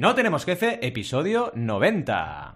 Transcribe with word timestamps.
No 0.00 0.14
tenemos 0.14 0.44
jefe, 0.44 0.78
episodio 0.86 1.50
90. 1.56 2.54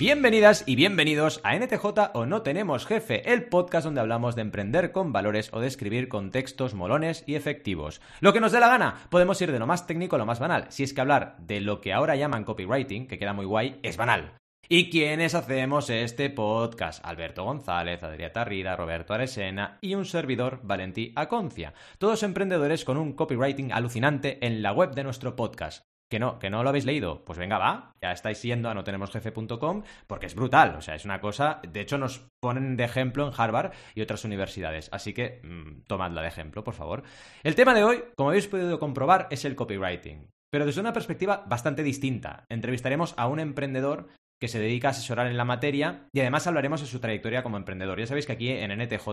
Bienvenidas 0.00 0.64
y 0.66 0.74
bienvenidos 0.74 1.40
a 1.44 1.54
NTJ 1.54 2.10
o 2.14 2.26
No 2.26 2.42
Tenemos 2.42 2.86
Jefe, 2.86 3.32
el 3.32 3.44
podcast 3.44 3.84
donde 3.84 4.00
hablamos 4.00 4.34
de 4.34 4.42
emprender 4.42 4.90
con 4.90 5.12
valores 5.12 5.50
o 5.52 5.60
de 5.60 5.68
escribir 5.68 6.08
con 6.08 6.32
textos 6.32 6.74
molones 6.74 7.22
y 7.28 7.36
efectivos. 7.36 8.00
Lo 8.18 8.32
que 8.32 8.40
nos 8.40 8.50
dé 8.50 8.58
la 8.58 8.68
gana, 8.68 8.96
podemos 9.10 9.40
ir 9.40 9.52
de 9.52 9.60
lo 9.60 9.68
más 9.68 9.86
técnico 9.86 10.16
a 10.16 10.18
lo 10.18 10.26
más 10.26 10.40
banal, 10.40 10.66
si 10.70 10.82
es 10.82 10.92
que 10.92 11.02
hablar 11.02 11.36
de 11.38 11.60
lo 11.60 11.80
que 11.80 11.92
ahora 11.92 12.16
llaman 12.16 12.42
copywriting, 12.42 13.06
que 13.06 13.20
queda 13.20 13.32
muy 13.32 13.44
guay, 13.44 13.78
es 13.84 13.96
banal. 13.96 14.32
¿Y 14.68 14.90
quiénes 14.90 15.36
hacemos 15.36 15.90
este 15.90 16.28
podcast? 16.28 17.04
Alberto 17.04 17.44
González, 17.44 18.02
Adrià 18.02 18.32
Tarrida, 18.32 18.74
Roberto 18.74 19.14
Aresena 19.14 19.78
y 19.80 19.94
un 19.94 20.04
servidor, 20.04 20.58
Valentí 20.64 21.12
Aconcia. 21.14 21.72
Todos 21.98 22.24
emprendedores 22.24 22.84
con 22.84 22.96
un 22.96 23.12
copywriting 23.12 23.70
alucinante 23.72 24.44
en 24.44 24.62
la 24.62 24.72
web 24.72 24.92
de 24.92 25.04
nuestro 25.04 25.36
podcast. 25.36 25.84
¿Que 26.10 26.18
no, 26.18 26.40
que 26.40 26.50
no 26.50 26.64
lo 26.64 26.68
habéis 26.68 26.84
leído? 26.84 27.24
Pues 27.24 27.38
venga, 27.38 27.58
va, 27.58 27.92
ya 28.02 28.10
estáis 28.10 28.42
yendo 28.42 28.68
a 28.68 28.74
notenemosjefe.com 28.74 29.84
porque 30.08 30.26
es 30.26 30.34
brutal, 30.34 30.74
o 30.76 30.80
sea, 30.80 30.96
es 30.96 31.04
una 31.04 31.20
cosa, 31.20 31.60
de 31.68 31.80
hecho 31.80 31.96
nos 31.96 32.26
ponen 32.40 32.76
de 32.76 32.84
ejemplo 32.84 33.24
en 33.24 33.32
Harvard 33.36 33.72
y 33.94 34.00
otras 34.00 34.24
universidades, 34.24 34.88
así 34.92 35.12
que 35.12 35.40
mmm, 35.44 35.82
tomadla 35.86 36.22
de 36.22 36.28
ejemplo, 36.28 36.64
por 36.64 36.74
favor. 36.74 37.04
El 37.44 37.54
tema 37.54 37.72
de 37.72 37.84
hoy, 37.84 38.04
como 38.16 38.30
habéis 38.30 38.48
podido 38.48 38.80
comprobar, 38.80 39.28
es 39.30 39.44
el 39.44 39.56
copywriting, 39.56 40.28
pero 40.50 40.64
desde 40.66 40.80
una 40.80 40.92
perspectiva 40.92 41.44
bastante 41.46 41.82
distinta. 41.82 42.44
Entrevistaremos 42.48 43.14
a 43.16 43.26
un 43.26 43.40
emprendedor 43.40 44.08
que 44.40 44.48
se 44.48 44.58
dedica 44.58 44.88
a 44.88 44.90
asesorar 44.90 45.26
en 45.26 45.36
la 45.36 45.44
materia 45.44 46.08
y 46.12 46.20
además 46.20 46.46
hablaremos 46.46 46.80
de 46.80 46.86
su 46.86 47.00
trayectoria 47.00 47.42
como 47.42 47.56
emprendedor. 47.56 47.98
Ya 47.98 48.06
sabéis 48.06 48.26
que 48.26 48.32
aquí 48.32 48.50
en 48.50 48.70
NTJ 48.70 49.08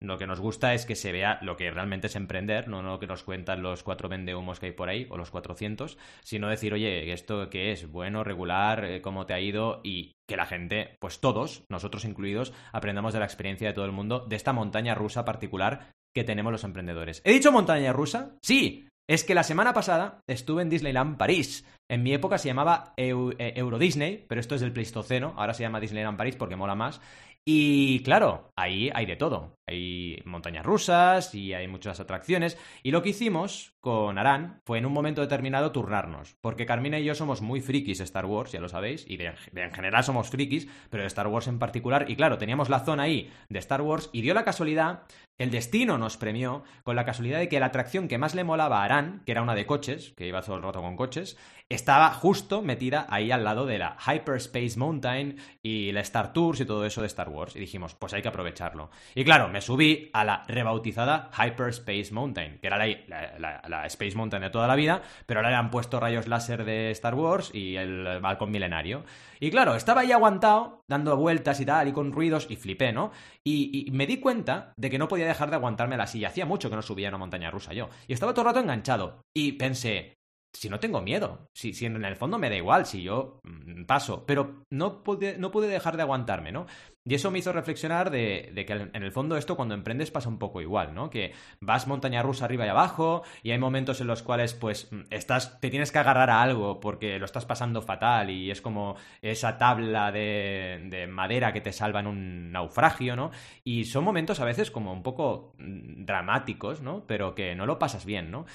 lo 0.00 0.18
que 0.18 0.26
nos 0.26 0.40
gusta 0.40 0.74
es 0.74 0.86
que 0.86 0.96
se 0.96 1.12
vea 1.12 1.38
lo 1.42 1.56
que 1.56 1.70
realmente 1.70 2.08
es 2.08 2.16
emprender, 2.16 2.68
no 2.68 2.82
lo 2.82 2.98
que 2.98 3.06
nos 3.06 3.22
cuentan 3.22 3.62
los 3.62 3.82
cuatro 3.82 4.08
vendehumos 4.08 4.60
que 4.60 4.66
hay 4.66 4.72
por 4.72 4.88
ahí 4.88 5.06
o 5.10 5.16
los 5.16 5.30
400, 5.30 5.98
sino 6.22 6.48
decir, 6.48 6.74
oye, 6.74 7.12
¿esto 7.12 7.48
qué 7.50 7.72
es? 7.72 7.90
Bueno, 7.90 8.24
regular, 8.24 8.84
eh, 8.84 9.00
cómo 9.00 9.26
te 9.26 9.34
ha 9.34 9.40
ido 9.40 9.80
y 9.82 10.12
que 10.28 10.36
la 10.36 10.46
gente, 10.46 10.96
pues 11.00 11.20
todos, 11.20 11.64
nosotros 11.68 12.04
incluidos, 12.04 12.52
aprendamos 12.72 13.12
de 13.12 13.20
la 13.20 13.26
experiencia 13.26 13.68
de 13.68 13.74
todo 13.74 13.84
el 13.84 13.92
mundo, 13.92 14.26
de 14.28 14.36
esta 14.36 14.52
montaña 14.52 14.94
rusa 14.94 15.24
particular 15.24 15.90
que 16.14 16.24
tenemos 16.24 16.52
los 16.52 16.64
emprendedores. 16.64 17.20
¿He 17.24 17.32
dicho 17.32 17.52
montaña 17.52 17.92
rusa? 17.92 18.36
Sí, 18.42 18.88
es 19.08 19.24
que 19.24 19.34
la 19.34 19.42
semana 19.42 19.74
pasada 19.74 20.20
estuve 20.26 20.62
en 20.62 20.70
Disneyland 20.70 21.18
París. 21.18 21.66
En 21.88 22.02
mi 22.02 22.14
época 22.14 22.38
se 22.38 22.48
llamaba 22.48 22.94
Eu 22.96 23.32
Euro 23.38 23.78
Disney, 23.78 24.24
pero 24.28 24.40
esto 24.40 24.54
es 24.54 24.60
del 24.60 24.72
Pleistoceno, 24.72 25.34
ahora 25.36 25.54
se 25.54 25.62
llama 25.62 25.80
Disneyland 25.80 26.16
París 26.16 26.36
porque 26.36 26.56
mola 26.56 26.74
más. 26.74 27.00
Y 27.46 28.02
claro, 28.04 28.52
ahí 28.56 28.90
hay 28.94 29.04
de 29.04 29.16
todo. 29.16 29.58
Hay 29.66 30.22
montañas 30.24 30.64
rusas 30.64 31.34
y 31.34 31.52
hay 31.52 31.68
muchas 31.68 32.00
atracciones. 32.00 32.56
Y 32.82 32.90
lo 32.90 33.02
que 33.02 33.10
hicimos 33.10 33.74
con 33.80 34.16
Aran 34.16 34.62
fue 34.64 34.78
en 34.78 34.86
un 34.86 34.94
momento 34.94 35.20
determinado 35.20 35.70
turnarnos. 35.70 36.36
Porque 36.40 36.64
Carmina 36.64 36.98
y 36.98 37.04
yo 37.04 37.14
somos 37.14 37.42
muy 37.42 37.60
frikis 37.60 37.98
de 37.98 38.04
Star 38.04 38.24
Wars, 38.24 38.52
ya 38.52 38.60
lo 38.60 38.70
sabéis. 38.70 39.04
Y 39.06 39.18
en 39.22 39.72
general 39.72 40.04
somos 40.04 40.30
frikis, 40.30 40.68
pero 40.88 41.02
de 41.02 41.06
Star 41.08 41.26
Wars 41.26 41.46
en 41.46 41.58
particular. 41.58 42.10
Y 42.10 42.16
claro, 42.16 42.38
teníamos 42.38 42.70
la 42.70 42.80
zona 42.80 43.02
ahí 43.02 43.30
de 43.50 43.58
Star 43.58 43.82
Wars 43.82 44.08
y 44.14 44.22
dio 44.22 44.32
la 44.32 44.44
casualidad 44.44 45.02
el 45.36 45.50
destino 45.50 45.98
nos 45.98 46.16
premió 46.16 46.62
con 46.84 46.94
la 46.94 47.04
casualidad 47.04 47.40
de 47.40 47.48
que 47.48 47.58
la 47.58 47.66
atracción 47.66 48.06
que 48.06 48.18
más 48.18 48.36
le 48.36 48.44
molaba 48.44 48.80
a 48.80 48.84
Aran, 48.84 49.22
que 49.26 49.32
era 49.32 49.42
una 49.42 49.56
de 49.56 49.66
coches, 49.66 50.12
que 50.16 50.28
iba 50.28 50.42
todo 50.42 50.56
el 50.56 50.62
rato 50.62 50.80
con 50.80 50.94
coches, 50.94 51.36
estaba 51.70 52.10
justo 52.10 52.62
metida 52.62 53.06
ahí 53.08 53.30
al 53.30 53.44
lado 53.44 53.66
de 53.66 53.78
la 53.78 53.96
Hyperspace 53.98 54.78
Mountain 54.78 55.36
y 55.62 55.92
la 55.92 56.00
Star 56.00 56.32
Tours 56.32 56.60
y 56.60 56.66
todo 56.66 56.84
eso 56.84 57.00
de 57.00 57.06
Star 57.06 57.28
Wars. 57.28 57.56
Y 57.56 57.60
dijimos, 57.60 57.94
pues 57.94 58.12
hay 58.12 58.22
que 58.22 58.28
aprovecharlo. 58.28 58.90
Y 59.14 59.24
claro, 59.24 59.48
me 59.48 59.60
subí 59.60 60.10
a 60.12 60.24
la 60.24 60.44
rebautizada 60.46 61.30
Hyperspace 61.32 62.12
Mountain, 62.12 62.58
que 62.60 62.66
era 62.66 62.78
la, 62.78 63.86
Space 63.86 64.16
Mountain 64.16 64.42
de 64.42 64.50
toda 64.50 64.68
la 64.68 64.76
vida, 64.76 65.02
pero 65.26 65.40
ahora 65.40 65.50
le 65.50 65.56
han 65.56 65.70
puesto 65.70 66.00
rayos 66.00 66.28
láser 66.28 66.64
de 66.64 66.90
Star 66.90 67.14
Wars 67.14 67.50
y 67.54 67.76
el 67.76 68.20
balcón 68.20 68.50
milenario. 68.50 69.04
Y 69.40 69.50
claro, 69.50 69.74
estaba 69.74 70.02
ahí 70.02 70.12
aguantado, 70.12 70.82
dando 70.88 71.16
vueltas 71.16 71.60
y 71.60 71.66
tal, 71.66 71.88
y 71.88 71.92
con 71.92 72.12
ruidos, 72.12 72.46
y 72.48 72.56
flipé, 72.56 72.92
¿no? 72.92 73.10
Y, 73.42 73.88
y, 73.88 73.90
me 73.90 74.06
di 74.06 74.18
cuenta 74.18 74.72
de 74.76 74.90
que 74.90 74.98
no 74.98 75.08
podía 75.08 75.26
dejar 75.26 75.50
de 75.50 75.56
aguantarme 75.56 75.96
la 75.96 76.06
silla. 76.06 76.28
Hacía 76.28 76.46
mucho 76.46 76.70
que 76.70 76.76
no 76.76 76.82
subía 76.82 77.08
a 77.08 77.10
una 77.10 77.18
montaña 77.18 77.50
rusa 77.50 77.72
yo. 77.72 77.88
Y 78.06 78.12
estaba 78.12 78.32
todo 78.32 78.42
el 78.42 78.46
rato 78.46 78.60
enganchado. 78.60 79.20
Y 79.34 79.52
pensé, 79.52 80.14
si 80.54 80.68
no 80.68 80.80
tengo 80.80 81.02
miedo, 81.02 81.48
si, 81.52 81.74
si, 81.74 81.86
en 81.86 82.02
el 82.04 82.16
fondo 82.16 82.38
me 82.38 82.48
da 82.48 82.56
igual, 82.56 82.86
si 82.86 83.02
yo 83.02 83.40
mmm, 83.42 83.84
paso, 83.84 84.24
pero 84.24 84.64
no 84.70 85.02
pude, 85.02 85.36
no 85.36 85.50
pude 85.50 85.68
dejar 85.68 85.96
de 85.96 86.02
aguantarme, 86.02 86.52
¿no? 86.52 86.66
Y 87.06 87.14
eso 87.14 87.30
me 87.30 87.38
hizo 87.38 87.52
reflexionar 87.52 88.10
de, 88.10 88.50
de, 88.54 88.64
que 88.64 88.72
en 88.72 89.02
el 89.02 89.12
fondo 89.12 89.36
esto 89.36 89.56
cuando 89.56 89.74
emprendes 89.74 90.10
pasa 90.10 90.30
un 90.30 90.38
poco 90.38 90.62
igual, 90.62 90.94
¿no? 90.94 91.10
Que 91.10 91.34
vas 91.60 91.86
montaña 91.86 92.22
rusa 92.22 92.46
arriba 92.46 92.64
y 92.64 92.70
abajo 92.70 93.24
y 93.42 93.50
hay 93.50 93.58
momentos 93.58 94.00
en 94.00 94.06
los 94.06 94.22
cuales 94.22 94.54
pues 94.54 94.88
estás, 95.10 95.60
te 95.60 95.68
tienes 95.68 95.92
que 95.92 95.98
agarrar 95.98 96.30
a 96.30 96.40
algo 96.40 96.80
porque 96.80 97.18
lo 97.18 97.26
estás 97.26 97.44
pasando 97.44 97.82
fatal 97.82 98.30
y 98.30 98.50
es 98.50 98.62
como 98.62 98.96
esa 99.20 99.58
tabla 99.58 100.12
de, 100.12 100.86
de 100.86 101.06
madera 101.06 101.52
que 101.52 101.60
te 101.60 101.72
salva 101.72 102.00
en 102.00 102.06
un 102.06 102.52
naufragio, 102.52 103.16
¿no? 103.16 103.32
Y 103.64 103.84
son 103.84 104.02
momentos 104.04 104.40
a 104.40 104.46
veces 104.46 104.70
como 104.70 104.90
un 104.90 105.02
poco 105.02 105.52
dramáticos, 105.58 106.80
¿no? 106.80 107.06
Pero 107.06 107.34
que 107.34 107.54
no 107.54 107.66
lo 107.66 107.78
pasas 107.78 108.06
bien, 108.06 108.30
¿no? 108.30 108.46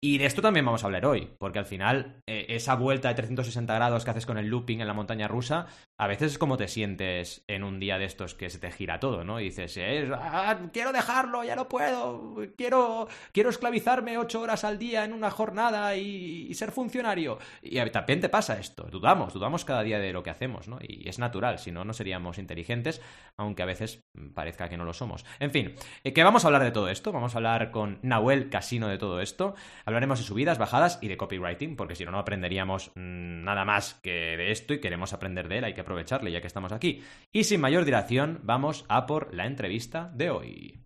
Y 0.00 0.18
de 0.18 0.26
esto 0.26 0.42
también 0.42 0.66
vamos 0.66 0.84
a 0.84 0.86
hablar 0.86 1.06
hoy, 1.06 1.30
porque 1.38 1.58
al 1.58 1.64
final 1.64 2.20
eh, 2.26 2.46
esa 2.50 2.74
vuelta 2.74 3.08
de 3.08 3.14
360 3.14 3.74
grados 3.74 4.04
que 4.04 4.10
haces 4.10 4.26
con 4.26 4.36
el 4.36 4.46
looping 4.46 4.80
en 4.80 4.86
la 4.86 4.92
montaña 4.92 5.26
rusa, 5.26 5.68
a 5.96 6.06
veces 6.06 6.32
es 6.32 6.38
como 6.38 6.58
te 6.58 6.68
sientes 6.68 7.42
en 7.48 7.64
un 7.64 7.80
día 7.80 7.96
de 7.98 8.04
estos 8.04 8.34
que 8.34 8.50
se 8.50 8.58
te 8.58 8.70
gira 8.70 9.00
todo, 9.00 9.24
¿no? 9.24 9.40
Y 9.40 9.44
dices, 9.44 9.78
ah, 10.12 10.58
quiero 10.70 10.92
dejarlo, 10.92 11.44
ya 11.44 11.56
no 11.56 11.66
puedo, 11.68 12.36
quiero, 12.58 13.08
quiero 13.32 13.48
esclavizarme 13.48 14.18
ocho 14.18 14.42
horas 14.42 14.64
al 14.64 14.78
día 14.78 15.04
en 15.04 15.14
una 15.14 15.30
jornada 15.30 15.96
y, 15.96 16.52
ser 16.54 16.72
funcionario. 16.72 17.38
Y 17.62 17.78
también 17.90 18.20
te 18.20 18.28
pasa 18.28 18.58
esto, 18.58 18.88
dudamos, 18.90 19.32
dudamos 19.32 19.64
cada 19.64 19.82
día 19.82 19.98
de 19.98 20.12
lo 20.12 20.22
que 20.22 20.30
hacemos, 20.30 20.68
¿no? 20.68 20.78
Y 20.80 21.08
es 21.08 21.18
natural, 21.18 21.58
si 21.58 21.72
no, 21.72 21.84
no 21.84 21.94
seríamos 21.94 22.38
inteligentes, 22.38 23.00
aunque 23.36 23.62
a 23.62 23.66
veces 23.66 24.04
parezca 24.34 24.68
que 24.68 24.76
no 24.76 24.84
lo 24.84 24.92
somos. 24.92 25.24
En 25.38 25.50
fin, 25.50 25.74
eh, 26.04 26.12
que 26.12 26.22
vamos 26.22 26.44
a 26.44 26.48
hablar 26.48 26.64
de 26.64 26.70
todo 26.70 26.88
esto, 26.90 27.12
vamos 27.12 27.34
a 27.34 27.38
hablar 27.38 27.70
con 27.70 27.98
Nahuel 28.02 28.50
Casino 28.50 28.88
de 28.88 28.98
todo 28.98 29.20
esto. 29.20 29.54
Hablaremos 29.96 30.18
de 30.18 30.26
subidas, 30.26 30.58
bajadas 30.58 30.98
y 31.00 31.08
de 31.08 31.16
copywriting, 31.16 31.74
porque 31.74 31.94
si 31.94 32.04
no, 32.04 32.10
no 32.10 32.18
aprenderíamos 32.18 32.92
mmm, 32.96 33.42
nada 33.42 33.64
más 33.64 33.94
que 34.02 34.36
de 34.36 34.50
esto 34.50 34.74
y 34.74 34.78
queremos 34.78 35.14
aprender 35.14 35.48
de 35.48 35.56
él, 35.56 35.64
hay 35.64 35.72
que 35.72 35.80
aprovecharle 35.80 36.30
ya 36.30 36.42
que 36.42 36.48
estamos 36.48 36.70
aquí. 36.72 37.02
Y 37.32 37.44
sin 37.44 37.62
mayor 37.62 37.86
dilación, 37.86 38.40
vamos 38.42 38.84
a 38.90 39.06
por 39.06 39.32
la 39.34 39.46
entrevista 39.46 40.10
de 40.12 40.28
hoy. 40.28 40.82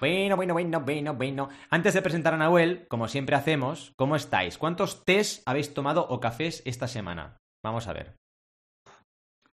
Bueno, 0.00 0.36
bueno, 0.36 0.54
bueno, 0.54 0.80
bueno, 0.80 1.12
bueno. 1.12 1.48
Antes 1.68 1.92
de 1.92 2.00
presentar 2.00 2.32
a 2.32 2.38
Nahuel, 2.38 2.86
como 2.88 3.06
siempre 3.06 3.36
hacemos, 3.36 3.92
¿cómo 3.98 4.16
estáis? 4.16 4.56
¿Cuántos 4.56 5.04
tés 5.04 5.42
habéis 5.44 5.74
tomado 5.74 6.06
o 6.08 6.18
cafés 6.18 6.62
esta 6.64 6.88
semana? 6.88 7.36
Vamos 7.62 7.88
a 7.88 7.92
ver. 7.92 8.16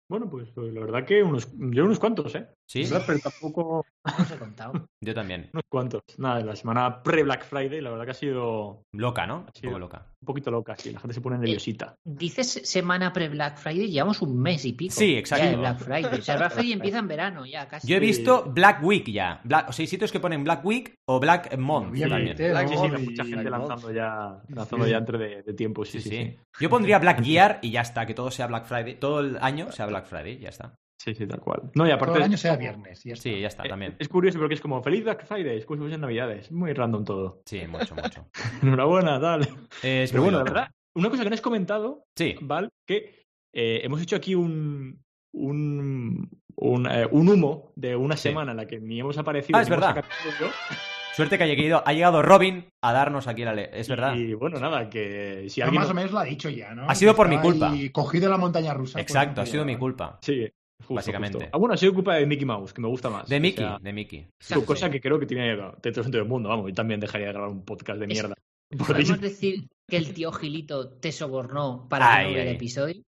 Bueno, 0.09 0.28
pues, 0.28 0.50
pues, 0.56 0.74
la 0.74 0.80
verdad 0.81 1.06
que 1.06 1.22
unos, 1.22 1.48
yo 1.56 1.86
unos 1.86 2.00
cuantos, 2.00 2.34
¿eh? 2.34 2.48
Sí. 2.69 2.84
¿verdad? 2.84 3.03
Pero 3.07 3.19
tampoco. 3.19 3.85
No 4.18 4.24
os 4.24 4.31
he 4.31 4.38
contado. 4.38 4.88
Yo 5.02 5.13
también. 5.13 5.50
Unos 5.53 5.66
cuantos. 5.69 6.02
Nada, 6.18 6.40
la 6.40 6.56
semana 6.56 7.03
pre-Black 7.03 7.44
Friday, 7.46 7.80
la 7.81 7.91
verdad 7.91 8.06
que 8.06 8.12
ha 8.12 8.16
sido. 8.16 8.81
Loca, 8.94 9.28
¿no? 9.28 9.46
Ha 9.47 9.52
sido 9.52 9.69
Un 9.69 9.74
poco 9.74 9.80
loca. 9.80 10.06
Un 10.22 10.25
poquito 10.25 10.52
loca, 10.52 10.75
sí. 10.78 10.91
La 10.91 11.00
gente 11.00 11.13
se 11.13 11.22
pone 11.22 11.38
nerviosita. 11.38 11.96
Dices 12.06 12.62
semana 12.63 13.13
pre-Black 13.13 13.57
Friday, 13.57 13.90
llevamos 13.91 14.22
un 14.22 14.40
mes 14.40 14.66
y 14.66 14.74
pico. 14.74 14.96
Sí, 14.96 15.16
exacto. 15.16 15.46
Ya 15.46 15.52
de 15.52 15.57
Black 15.57 15.80
Friday. 15.80 16.19
O 16.19 16.22
sea, 16.24 16.38
Black 16.38 16.53
Friday 16.53 16.72
empieza 16.74 17.00
en 17.00 17.07
verano 17.07 17.46
ya, 17.46 17.68
casi. 17.68 17.88
Yo 17.88 17.97
he 17.97 18.00
visto 18.00 18.46
Black 18.46 18.84
Week 18.84 19.06
ya. 19.12 19.41
Black, 19.44 19.69
o 19.69 19.74
sea, 19.74 19.84
hay 19.84 19.88
sitios 19.88 20.12
que 20.12 20.19
ponen 20.19 20.44
Black 20.44 20.66
Week 20.66 20.94
o 21.07 21.19
Black 21.19 21.56
Month 21.57 22.00
también. 22.00 22.38
Black, 22.38 22.68
sí, 22.69 22.75
sí, 22.78 23.03
mucha 23.06 23.25
gente 23.25 23.50
lanzando 23.50 23.91
ya, 23.91 24.41
lanzando 24.47 24.88
ya 24.88 24.97
entre 24.97 25.18
de, 25.18 25.44
de 25.44 25.53
tiempo, 25.53 25.86
sí, 25.86 26.00
Sí, 26.00 26.01
sí, 26.01 26.09
sí. 26.09 26.25
sí. 26.25 26.38
Yo 26.62 26.69
pondría 26.69 26.97
Black 27.00 27.22
Year 27.22 27.59
y 27.62 27.72
ya 27.72 27.81
está, 27.81 28.06
que 28.06 28.13
todo 28.13 28.31
sea 28.31 28.47
Black 28.47 28.66
Friday. 28.66 28.96
Todo 28.96 29.19
el 29.19 29.38
año 29.41 29.72
sea 29.72 29.86
Black 29.86 30.06
Friday, 30.06 30.40
ya 30.40 30.50
está. 30.50 30.74
Sí, 31.02 31.16
sí, 31.16 31.26
tal 31.26 31.40
cual. 31.40 31.62
No, 31.76 31.86
y 31.86 31.88
Todo 31.88 31.96
aparte. 31.96 32.18
el 32.18 32.24
año 32.24 32.36
sea 32.38 32.58
viernes. 32.58 33.06
y 33.06 33.10
ya 33.10 33.14
está. 33.14 33.24
Sí, 33.24 33.40
ya 33.40 33.48
está, 33.48 33.64
eh, 33.66 33.69
también. 33.69 33.96
Es 34.00 34.10
curioso 34.10 34.38
porque 34.38 34.56
es 34.56 34.62
como 34.62 34.84
feliz 34.84 35.04
Black 35.06 35.25
Friday, 35.25 35.57
es 35.57 35.66
como 35.66 35.78
si 35.78 35.81
fuesen 35.84 36.01
Navidades. 36.01 36.51
Muy 36.51 36.74
random 36.74 37.06
todo. 37.06 37.42
Sí, 37.46 37.62
mucho, 37.68 37.96
mucho. 37.96 38.28
Enhorabuena, 38.62 39.19
tal. 39.19 39.48
Es 39.81 40.12
Pero 40.12 40.24
bueno, 40.24 40.40
la 40.40 40.44
verdad, 40.44 40.68
una 40.96 41.10
cosa 41.10 41.24
que 41.24 41.30
no 41.30 41.34
has 41.36 41.42
comentado, 41.42 42.04
Sí, 42.18 42.36
Val, 42.42 42.69
que 42.86 43.24
eh, 43.54 43.80
hemos 43.84 44.01
hecho 44.01 44.18
aquí 44.18 44.36
un, 44.36 45.01
un, 45.34 46.30
un, 46.56 46.86
eh, 46.92 47.07
un 47.10 47.30
humo 47.30 47.72
de 47.75 47.95
una 47.95 48.18
Sí. 48.18 48.24
semana 48.30 48.52
en 48.52 48.57
la 48.57 48.68
que 48.68 48.80
ni 48.81 49.00
hemos 49.00 49.18
aparecido. 49.18 49.57
Ah, 49.57 49.62
es 49.62 49.69
verdad. 49.69 50.04
suerte 51.16 51.38
que 51.38 51.44
haya 51.45 51.54
llegado, 51.54 51.84
ha 51.86 51.94
llegado 51.94 52.22
Robin 52.22 52.66
a 52.81 52.94
darnos 52.94 53.28
aquí 53.28 53.44
la 53.45 53.54
ley. 53.54 53.68
Es 53.72 53.88
verdad. 53.88 54.16
Y 54.16 54.34
bueno, 54.34 54.60
nada, 54.60 54.90
que 54.90 55.45
si 55.50 55.62
No, 55.62 55.66
alguien. 55.68 55.81
más 55.81 55.92
o 55.92 55.94
menos 55.94 56.12
lo 56.12 56.19
ha 56.19 56.24
dicho 56.25 56.50
ya, 56.50 56.74
¿no? 56.75 56.90
Ha 56.90 56.95
sido 56.95 57.16
por 57.16 57.28
mi 57.30 57.38
culpa. 57.40 57.72
ahí 57.72 57.90
cogido 57.90 58.30
la 58.30 58.38
montaña 58.38 58.74
rusa. 58.74 59.00
Exacto, 59.00 59.42
ha 59.42 59.45
sido 59.45 59.63
mi 59.66 59.78
culpa. 59.78 60.18
Sí, 60.22 60.48
justo, 60.80 60.94
Básicamente. 60.96 61.38
justo. 61.38 61.50
Ah, 61.54 61.58
bueno, 61.58 61.74
ha 61.74 61.78
sido 61.78 61.94
culpa 61.94 62.16
de 62.16 62.26
Mickey 62.26 62.46
Mouse, 62.46 62.74
que 62.74 62.81
me 62.81 62.88
gusta 62.88 63.10
más. 63.10 63.28
De 63.30 63.38
O 63.38 63.40
Mickey, 63.40 63.64
sea, 63.66 63.78
de 63.80 63.94
Mickey. 63.94 64.28
su 64.40 64.66
cosa 64.66 64.90
que 64.90 65.00
creo 65.02 65.20
que 65.20 65.26
tiene 65.26 65.50
de 65.50 65.58
todo 65.58 65.80
el 65.84 65.94
sentido 65.94 66.20
del 66.24 66.30
mundo. 66.30 66.50
Vamos, 66.50 66.68
yo 66.68 66.74
también 66.74 67.00
dejaría 67.00 67.28
de 67.28 67.34
grabar 67.34 67.50
un 67.52 67.64
podcast 67.64 68.00
de 68.00 68.06
Es- 68.06 68.12
mierda. 68.14 68.36
¿Podemos 68.88 69.20
decir 69.20 69.68
que 69.90 69.98
el 69.98 70.14
tío 70.14 70.31
Gilito 70.31 70.90
te 71.00 71.12
sobornó 71.12 71.88
para 71.90 72.14
Ay, 72.14 72.18
que 72.18 72.24
no 72.26 72.34
hubiera 72.36 72.50
ay. 72.52 72.56
episodio? 72.56 73.02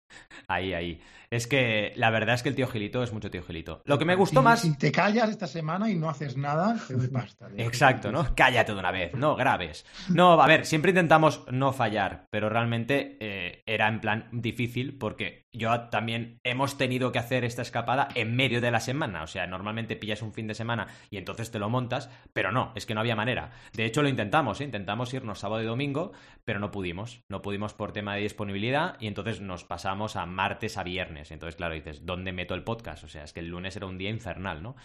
Ahí, 0.46 0.72
ahí. 0.72 1.00
Es 1.31 1.46
que 1.46 1.93
la 1.96 2.08
verdad 2.08 2.34
es 2.37 2.43
que 2.43 2.49
el 2.49 2.55
tío 2.55 2.66
Gilito 2.69 3.02
es 3.02 3.12
mucho 3.12 3.31
tío 3.31 3.43
Gilito. 3.43 3.82
Lo 3.84 3.99
que 3.99 4.06
me 4.06 4.14
gustó 4.14 4.40
Si- 4.40 4.44
más... 4.44 4.60
Si 4.62 4.78
te 4.78 4.90
callas 4.90 5.28
esta 5.28 5.46
semana 5.46 5.90
y 5.90 5.94
no 5.94 6.08
haces 6.08 6.38
nada, 6.38 6.76
te 6.88 6.94
doy 6.94 7.08
pasta. 7.08 7.49
tío. 7.49 7.66
Exacto, 7.66 8.10
¿no? 8.10 8.34
Cállate 8.34 8.72
de 8.72 8.78
una 8.78 8.90
vez, 8.90 9.12
no 9.14 9.37
grabes. 9.37 9.84
No, 10.08 10.40
a 10.40 10.46
ver, 10.46 10.64
siempre 10.64 10.90
intentamos 10.93 11.44
no 11.50 11.75
fallar, 11.75 12.25
pero 12.31 12.49
realmente 12.49 13.19
eh, 13.20 13.62
era 13.66 13.88
en 13.88 14.00
plan 14.00 14.28
difícil 14.32 14.96
porque 14.96 15.46
yo 15.52 15.88
también 15.90 16.40
hemos 16.44 16.78
tenido 16.78 17.12
que 17.12 17.19
hacer 17.19 17.44
esta 17.44 17.60
escapada 17.62 18.08
en 18.14 18.34
medio 18.34 18.62
de 18.62 18.70
la 18.70 18.81
semana. 18.81 19.22
O 19.22 19.26
sea, 19.26 19.46
normalmente 19.46 19.96
pillas 19.96 20.22
un 20.22 20.32
fin 20.32 20.46
de 20.46 20.55
semana 20.55 20.87
y 21.10 21.19
entonces 21.19 21.50
te 21.50 21.58
lo 21.58 21.69
montas, 21.69 22.08
pero 22.32 22.52
no, 22.52 22.72
es 22.75 22.87
que 22.87 22.94
no 22.94 23.00
había 23.00 23.16
manera. 23.16 23.50
De 23.75 23.84
hecho, 23.84 24.02
lo 24.02 24.08
intentamos, 24.08 24.62
¿eh? 24.62 24.64
intentamos 24.64 25.12
irnos 25.12 25.40
sábado 25.40 25.62
y 25.62 25.66
domingo, 25.66 26.12
pero 26.46 26.58
no 26.58 26.70
pudimos. 26.70 27.20
No 27.28 27.43
pudimos 27.43 27.75
por 27.75 27.93
tema 27.93 28.14
de 28.14 28.22
disponibilidad 28.22 28.96
y 28.99 29.08
entonces 29.08 29.43
nos 29.43 29.64
pasamos 29.64 29.97
a 30.06 30.26
martes 30.26 30.76
a 30.78 30.82
viernes. 30.82 31.30
Entonces, 31.30 31.56
claro, 31.56 31.74
dices, 31.74 32.04
¿dónde 32.06 32.32
meto 32.32 32.54
el 32.54 32.62
podcast? 32.64 33.04
O 33.04 33.08
sea, 33.08 33.24
es 33.24 33.32
que 33.32 33.40
el 33.40 33.48
lunes 33.48 33.76
era 33.76 33.86
un 33.86 33.98
día 33.98 34.10
infernal, 34.10 34.62
¿no? 34.62 34.76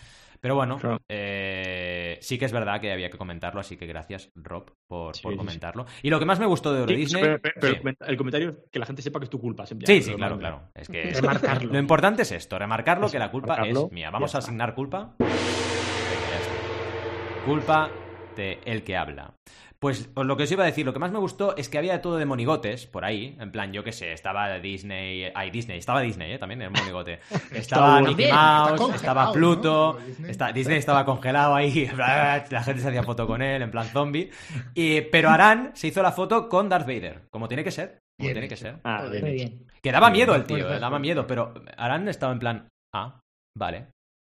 Pero 0.42 0.56
bueno, 0.56 0.78
Claro. 0.78 1.00
eh, 1.08 2.18
sí 2.22 2.38
que 2.38 2.44
es 2.46 2.52
verdad 2.52 2.82
que 2.82 2.92
había 2.92 3.10
que 3.10 3.18
comentarlo, 3.18 3.62
así 3.62 3.78
que 3.78 3.86
gracias, 3.86 4.30
Rob, 4.36 4.74
por, 4.88 5.16
Sí, 5.16 5.22
por 5.24 5.38
comentarlo. 5.38 5.86
Y 6.02 6.10
lo 6.10 6.20
que 6.20 6.26
más 6.26 6.38
me 6.40 6.46
gustó 6.46 6.74
de 6.74 6.80
Euro 6.82 6.90
Sí, 6.90 6.96
Disney. 6.98 7.22
pero, 7.24 7.40
pero- 7.42 7.56
pero 7.62 7.68
sí. 7.74 7.76
el 7.78 7.82
comenta- 7.82 8.06
el 8.08 8.18
comentario 8.18 8.50
es 8.50 8.56
que 8.72 8.80
la 8.80 8.86
gente 8.86 9.02
sepa 9.02 9.20
que 9.20 9.24
es 9.26 9.30
tu 9.30 9.40
culpa. 9.40 9.66
siempre. 9.66 9.88
Sí, 9.88 10.02
sí, 10.02 10.14
claro, 10.16 10.38
claro. 10.38 10.64
Es 10.76 10.90
que 10.90 11.02
Remarcarlo. 11.62 11.72
lo 11.72 11.80
importante 11.80 12.24
es 12.24 12.32
esto, 12.34 12.60
remarcarlo 12.60 13.06
Eso, 13.06 13.14
que 13.14 13.20
la 13.20 13.32
culpa 13.32 13.56
remarcarlo, 13.56 13.86
es 13.88 13.92
mía. 13.94 14.10
Vamos 14.12 14.36
a 14.36 14.40
asignar 14.40 14.76
culpa. 14.76 15.16
Culpa 17.46 17.90
de 18.36 18.60
el 18.66 18.84
que 18.84 18.96
habla. 18.98 19.34
Pues 19.84 20.10
lo 20.16 20.38
que 20.38 20.44
os 20.44 20.52
iba 20.54 20.64
a 20.64 20.66
decir, 20.66 20.86
lo 20.86 20.94
que 20.94 21.00
más 21.00 21.12
me 21.12 21.20
gustó 21.20 21.58
es 21.58 21.68
que 21.68 21.78
había 21.78 22.02
todo 22.02 22.16
de 22.16 22.26
monigotes 22.26 22.88
por 22.88 23.04
ahí. 23.04 23.36
En 23.38 23.52
plan, 23.52 23.74
yo 23.74 23.84
qué 23.84 23.92
sé, 23.92 24.14
estaba 24.14 24.58
Disney. 24.60 25.30
Ay, 25.36 25.52
Disney, 25.52 25.78
estaba 25.78 26.00
Disney, 26.00 26.32
¿eh? 26.32 26.40
También 26.40 26.62
era 26.62 26.70
un 26.70 26.76
monigote. 26.80 27.20
Estaba. 27.52 28.00
Mickey 28.00 28.32
Mouse, 28.32 28.96
estaba 28.96 29.26
¿no? 29.26 29.32
Pluto. 29.34 30.00
Disney. 30.08 30.32
está- 30.32 30.54
Disney 30.54 30.78
estaba 30.78 31.04
congelado 31.04 31.54
ahí. 31.54 31.86
La 31.98 32.64
gente 32.64 32.82
se 32.82 32.88
hacía 32.88 33.04
foto 33.04 33.28
con 33.28 33.42
él, 33.42 33.62
en 33.62 33.72
plan 33.72 33.86
zombie. 33.88 34.32
Y, 34.74 35.02
pero 35.02 35.30
Aran 35.30 35.72
se 35.74 35.88
hizo 35.88 36.02
la 36.02 36.14
foto 36.14 36.48
con 36.48 36.70
Darth 36.70 36.88
Vader, 36.88 37.24
como 37.30 37.50
tiene 37.50 37.66
que 37.66 37.72
ser. 37.72 38.00
Como 38.18 38.28
Bien 38.28 38.34
tiene 38.36 38.48
que 38.48 38.56
ser. 38.56 38.78
Ah, 38.86 39.02
Muy 39.10 39.22
bien. 39.22 39.34
bien. 39.36 39.68
Que 39.82 39.92
daba 39.92 40.10
miedo 40.10 40.34
el 40.34 40.46
tío, 40.46 40.74
eh, 40.74 40.80
daba 40.80 40.98
miedo, 40.98 41.28
pero 41.28 41.54
Aran 41.76 42.08
estaba 42.08 42.32
en 42.32 42.40
plan, 42.40 42.68
ah, 42.96 43.20
vale. 43.58 43.88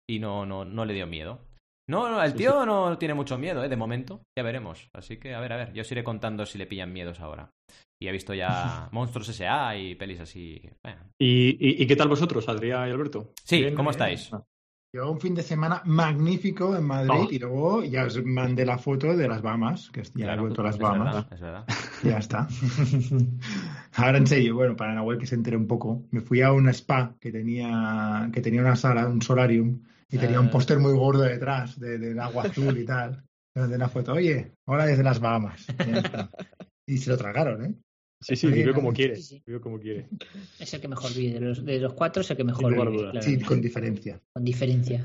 Y 0.09 0.19
no, 0.19 0.45
no, 0.45 0.63
no 0.63 0.85
le 0.85 0.93
dio 0.93 1.07
miedo. 1.07 1.39
No, 1.89 2.09
no, 2.09 2.23
el 2.23 2.31
Sí, 2.31 2.37
tío 2.37 2.65
no 2.65 2.97
tiene 2.97 3.13
mucho 3.13 3.37
miedo, 3.37 3.63
¿eh? 3.63 3.69
De 3.69 3.75
momento. 3.75 4.21
Ya 4.37 4.43
veremos. 4.43 4.89
Así 4.93 5.17
que, 5.17 5.33
a 5.33 5.39
ver, 5.39 5.53
a 5.53 5.57
ver. 5.57 5.73
Yo 5.73 5.81
os 5.81 5.91
iré 5.91 6.03
contando 6.03 6.45
si 6.45 6.57
le 6.57 6.67
pillan 6.67 6.93
miedos 6.93 7.19
ahora. 7.19 7.51
Y 7.99 8.07
he 8.07 8.11
visto 8.11 8.33
ya 8.33 8.87
Monstruos 8.91 9.29
S.A. 9.29 9.75
y 9.77 9.95
pelis 9.95 10.19
así. 10.21 10.61
Bueno. 10.83 11.01
¿Y, 11.19 11.49
y, 11.59 11.83
y 11.83 11.87
qué 11.87 11.95
tal 11.95 12.07
vosotros, 12.07 12.47
Adrián 12.49 12.87
y 12.87 12.91
Alberto? 12.91 13.33
Sí, 13.43 13.59
Bien, 13.61 13.75
¿cómo 13.75 13.91
estáis? 13.91 14.31
ah. 14.33 14.43
Yo 14.93 15.09
un 15.09 15.21
fin 15.21 15.33
de 15.33 15.41
semana 15.41 15.81
magnífico 15.85 16.75
en 16.75 16.83
Madrid 16.83 17.09
Oh. 17.13 17.27
y 17.31 17.39
luego 17.39 17.81
ya 17.85 18.03
os 18.03 18.21
mandé 18.25 18.65
la 18.65 18.77
foto 18.77 19.15
de 19.15 19.25
las 19.25 19.41
Bahamas, 19.41 19.89
que 19.89 20.03
ya 20.03 20.11
Claro, 20.11 20.39
he 20.39 20.41
vuelto 20.41 20.59
a 20.61 20.65
las 20.65 20.77
Bahamas. 20.77 21.13
verdad, 21.15 21.33
es 21.33 21.39
verdad. 21.39 21.65
Ya 22.03 22.17
está. 22.17 22.47
Ahora 23.95 24.17
en 24.17 24.27
serio, 24.27 24.55
bueno, 24.55 24.75
para 24.75 24.93
Nahuel 24.93 25.17
que 25.17 25.27
se 25.27 25.35
entere 25.35 25.55
un 25.55 25.67
poco, 25.67 26.03
me 26.11 26.19
fui 26.21 26.41
a 26.41 26.51
un 26.51 26.67
spa 26.69 27.15
que 27.21 27.31
tenía, 27.31 28.29
que 28.33 28.41
tenía 28.41 28.59
una 28.61 28.75
sala, 28.75 29.07
un 29.07 29.21
solarium, 29.21 29.81
y 30.11 30.17
tenía 30.17 30.39
un 30.39 30.47
Ah. 30.47 30.51
póster 30.51 30.77
muy 30.79 30.93
gordo 30.93 31.23
detrás 31.23 31.79
de, 31.79 31.97
del 31.97 32.19
agua 32.19 32.43
azul 32.45 32.77
y 32.77 32.85
tal. 32.85 33.23
Mandé 33.55 33.75
una 33.75 33.89
foto, 33.89 34.13
oye, 34.13 34.53
hola 34.67 34.85
desde 34.85 35.03
las 35.03 35.19
Bahamas. 35.19 35.65
Y 36.87 36.97
se 36.97 37.09
lo 37.09 37.17
tragaron, 37.17 37.65
¿eh? 37.65 37.73
Sí, 38.23 38.35
sí, 38.35 38.47
¿no? 38.63 38.73
como 38.73 38.93
quiere. 38.93 39.15
Sí, 39.15 39.23
sí. 39.23 39.43
Vive 39.47 39.59
como 39.59 39.79
quiere. 39.79 40.07
Es 40.59 40.71
el 40.75 40.79
que 40.79 40.87
mejor 40.87 41.11
vive. 41.13 41.33
De 41.33 41.39
los, 41.41 41.65
de 41.65 41.79
los 41.79 41.93
cuatro 41.93 42.21
es 42.21 42.29
el 42.29 42.37
que 42.37 42.43
mejor 42.43 42.71
vive. 42.91 43.21
Sí, 43.21 43.39
con 43.41 43.59
diferencia. 43.59 44.21
Con 44.31 44.43
diferencia. 44.45 45.03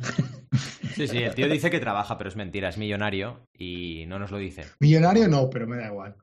Sí, 0.94 1.08
sí, 1.08 1.18
el 1.18 1.34
tío 1.34 1.48
dice 1.48 1.70
que 1.70 1.80
trabaja, 1.80 2.18
pero 2.18 2.28
es 2.28 2.36
mentira, 2.36 2.68
es 2.68 2.76
millonario 2.78 3.46
y 3.56 4.04
no 4.06 4.18
nos 4.18 4.30
lo 4.30 4.36
dice. 4.38 4.64
Millonario 4.80 5.28
no, 5.28 5.48
pero 5.48 5.66
me 5.66 5.76
da 5.78 5.86
igual. 5.86 6.14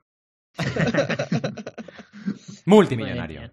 Multimillonario. 2.65 3.51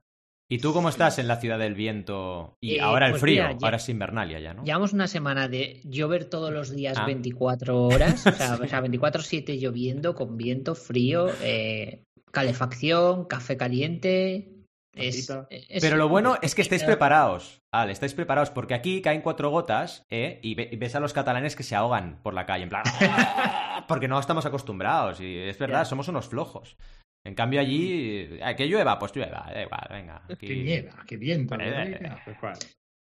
¿Y 0.51 0.59
tú 0.59 0.73
cómo 0.73 0.89
estás 0.89 1.19
en 1.19 1.29
la 1.29 1.37
ciudad 1.37 1.59
del 1.59 1.75
viento? 1.75 2.57
Y 2.61 2.75
Eh, 2.75 2.81
ahora 2.81 3.07
el 3.07 3.13
pues 3.13 3.23
frío, 3.23 3.45
mira, 3.45 3.57
ya- 3.59 3.67
ahora 3.67 3.77
es 3.77 3.89
Invernalia 3.89 4.41
ya, 4.41 4.53
¿no? 4.53 4.65
Llevamos 4.65 4.93
una 4.93 5.07
semana 5.07 5.47
de 5.49 5.81
llover 5.85 6.25
todos 6.25 6.53
los 6.53 6.75
días 6.75 6.99
Ah. 6.99 7.07
24 7.07 7.81
horas, 7.85 8.27
o 8.27 8.33
sea, 8.33 8.55
o 8.63 8.67
sea 8.67 8.81
24-7 8.83 9.59
lloviendo, 9.61 10.15
con 10.15 10.37
viento, 10.37 10.75
frío, 10.75 11.29
eh, 11.43 12.03
calefacción, 12.33 13.25
café 13.27 13.57
caliente. 13.57 14.57
Es, 14.93 15.33
Pero 15.81 15.97
lo 15.97 16.09
bueno 16.09 16.37
es 16.43 16.57
que 16.57 16.63
estáis 16.63 16.83
preparados. 16.83 17.61
Al, 17.73 17.91
estáis 17.91 18.13
preparados 18.13 18.51
porque 18.51 18.75
aquí 18.75 19.01
caen 19.01 19.23
cuatro 19.23 19.49
gotas 19.51 20.05
¿eh? 20.11 20.41
y, 20.43 20.57
ve- 20.57 20.69
y 20.73 20.77
ves 20.77 20.97
a 20.97 21.01
los 21.01 21.13
catalanes 21.13 21.55
que 21.55 21.63
se 21.63 21.77
ahogan 21.77 22.19
por 22.25 22.35
la 22.35 22.45
calle, 22.45 22.65
en 22.65 22.71
plan. 22.71 22.83
porque 23.89 24.09
no 24.09 24.19
estamos 24.19 24.47
acostumbrados 24.47 25.21
y 25.21 25.39
es 25.39 25.57
verdad, 25.59 25.83
Ya. 25.83 25.85
somos 25.85 26.09
unos 26.09 26.27
flojos. 26.29 26.77
En 27.25 27.35
cambio 27.35 27.61
allí, 27.61 28.39
eh, 28.41 28.55
que 28.57 28.67
llueva, 28.67 28.99
pues 28.99 29.15
llueva, 29.15 29.51
da 29.53 29.63
igual, 29.63 29.87
venga. 29.91 30.23
aquí- 30.29 30.47
Qué 30.47 30.57
nieva, 30.57 31.05
qué 31.07 31.17
viento. 31.17 31.57
Cuál. 32.41 32.55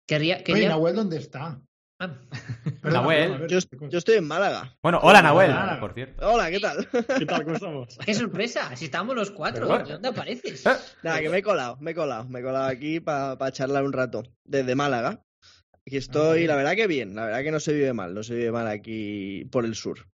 Querría, 0.07 0.35
Oye, 0.35 0.43
quería- 0.43 0.69
Nahuel, 0.69 0.95
¿dónde 0.95 1.17
está? 1.17 1.61
Ah, 1.99 2.13
Nahuel. 2.83 3.37
ver, 3.39 3.47
Yo, 3.49 3.97
estoy 3.97 4.15
en 4.17 4.27
Málaga. 4.27 4.75
Bueno, 4.83 4.99
hola 5.01 5.21
Nahuel, 5.21 5.49
Hola. 5.51 5.77
por 5.79 5.93
cierto. 5.93 6.31
Hola, 6.31 6.49
¿qué 6.51 6.59
tal? 6.59 6.87
¿Qué 7.17 7.25
tal? 7.25 7.43
¿Cómo 7.43 7.55
estamos? 7.57 7.97
¡Qué 8.05 8.13
sorpresa! 8.13 8.75
Si 8.75 8.85
estamos 8.85 9.15
los 9.15 9.31
cuatro, 9.31 9.67
Pero- 9.67 9.83
¿de 9.85 9.93
dónde 9.93 10.07
apareces? 10.09 10.65
Eh, 10.65 10.71
Nada, 11.03 11.19
que 11.21 11.29
me 11.29 11.37
he 11.39 11.43
colado, 11.43 11.77
me 11.79 11.91
he 11.91 11.95
colado, 11.95 12.25
me 12.29 12.39
he 12.39 12.43
colado 12.43 12.65
aquí 12.67 12.99
para 12.99 13.51
charlar 13.51 13.83
un 13.83 13.93
rato. 13.93 14.23
Desde 14.45 14.75
Málaga. 14.75 15.21
Aquí 15.85 15.97
estoy, 15.97 16.39
bien. 16.39 16.47
la 16.49 16.55
verdad 16.57 16.75
que 16.75 16.87
bien, 16.87 17.15
la 17.15 17.25
verdad 17.25 17.43
que 17.43 17.51
no 17.51 17.59
se 17.59 17.73
vive 17.73 17.93
mal, 17.93 18.13
no 18.13 18.21
se 18.23 18.35
vive 18.35 18.51
mal 18.51 18.67
aquí 18.67 19.45
por 19.51 19.63
el 19.65 19.73
sur. 19.75 20.07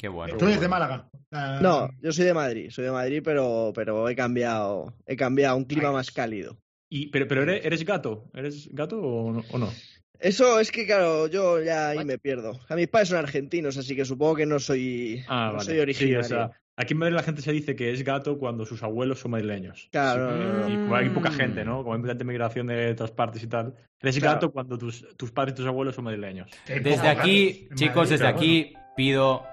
Qué 0.00 0.08
bueno. 0.08 0.38
Tú 0.38 0.46
eres 0.46 0.62
de 0.62 0.68
Málaga. 0.68 1.10
Ah, 1.30 1.58
No, 1.60 1.90
yo 2.00 2.10
soy 2.10 2.24
de 2.24 2.32
Madrid, 2.32 2.70
soy 2.70 2.86
de 2.86 2.90
Madrid, 2.90 3.20
pero, 3.22 3.70
pero 3.74 4.08
he 4.08 4.16
cambiado, 4.16 4.94
he 5.06 5.14
cambiado 5.14 5.52
a 5.52 5.56
un 5.58 5.64
clima 5.64 5.88
Ay. 5.88 5.94
más 5.94 6.10
cálido. 6.10 6.56
Y, 6.88 7.08
pero 7.08 7.28
pero 7.28 7.42
eres, 7.42 7.64
eres 7.66 7.84
gato. 7.84 8.30
¿Eres 8.32 8.70
gato 8.72 8.98
o 8.98 9.30
no? 9.30 9.44
o 9.52 9.58
no? 9.58 9.70
Eso 10.18 10.58
es 10.58 10.72
que, 10.72 10.86
claro, 10.86 11.26
yo 11.26 11.62
ya 11.62 11.90
ahí 11.90 11.98
What? 11.98 12.04
me 12.06 12.18
pierdo. 12.18 12.58
A 12.70 12.76
mis 12.76 12.88
padres 12.88 13.10
son 13.10 13.18
argentinos, 13.18 13.76
así 13.76 13.94
que 13.94 14.06
supongo 14.06 14.36
que 14.36 14.46
no 14.46 14.58
soy, 14.58 15.22
Ah, 15.28 15.48
no 15.48 15.52
vale. 15.58 15.64
soy 15.66 15.74
Sí, 15.74 15.80
originario. 15.80 16.20
o 16.20 16.24
sea, 16.24 16.50
aquí 16.78 16.94
en 16.94 16.98
Madrid 16.98 17.14
la 17.16 17.22
gente 17.22 17.42
se 17.42 17.52
dice 17.52 17.76
que 17.76 17.90
es 17.92 18.02
gato 18.02 18.38
cuando 18.38 18.64
sus 18.64 18.82
abuelos 18.82 19.20
son 19.20 19.32
madrileños. 19.32 19.88
Claro, 19.92 20.32
Sí, 20.32 20.44
no, 20.44 20.52
no, 20.52 20.60
no. 20.62 20.68
Y 20.70 20.80
hay 21.04 21.10
poca 21.10 21.28
Mm. 21.28 21.32
gente, 21.34 21.64
¿no? 21.66 21.82
Como 21.84 21.94
hay 21.94 22.02
tanta 22.02 22.24
migración 22.24 22.66
de 22.68 22.92
otras 22.92 23.10
partes 23.10 23.42
y 23.42 23.46
tal. 23.48 23.74
Eres 24.00 24.18
Claro. 24.18 24.34
gato 24.36 24.50
cuando 24.50 24.78
tus, 24.78 25.06
tus 25.18 25.30
padres 25.30 25.52
y 25.52 25.56
tus 25.56 25.66
abuelos 25.66 25.94
son 25.94 26.04
madrileños. 26.04 26.50
Desde 26.66 27.06
aquí, 27.08 27.68
chicos, 27.74 27.96
Madrid, 27.96 28.10
desde 28.10 28.26
aquí 28.26 28.72
pido 28.96 29.44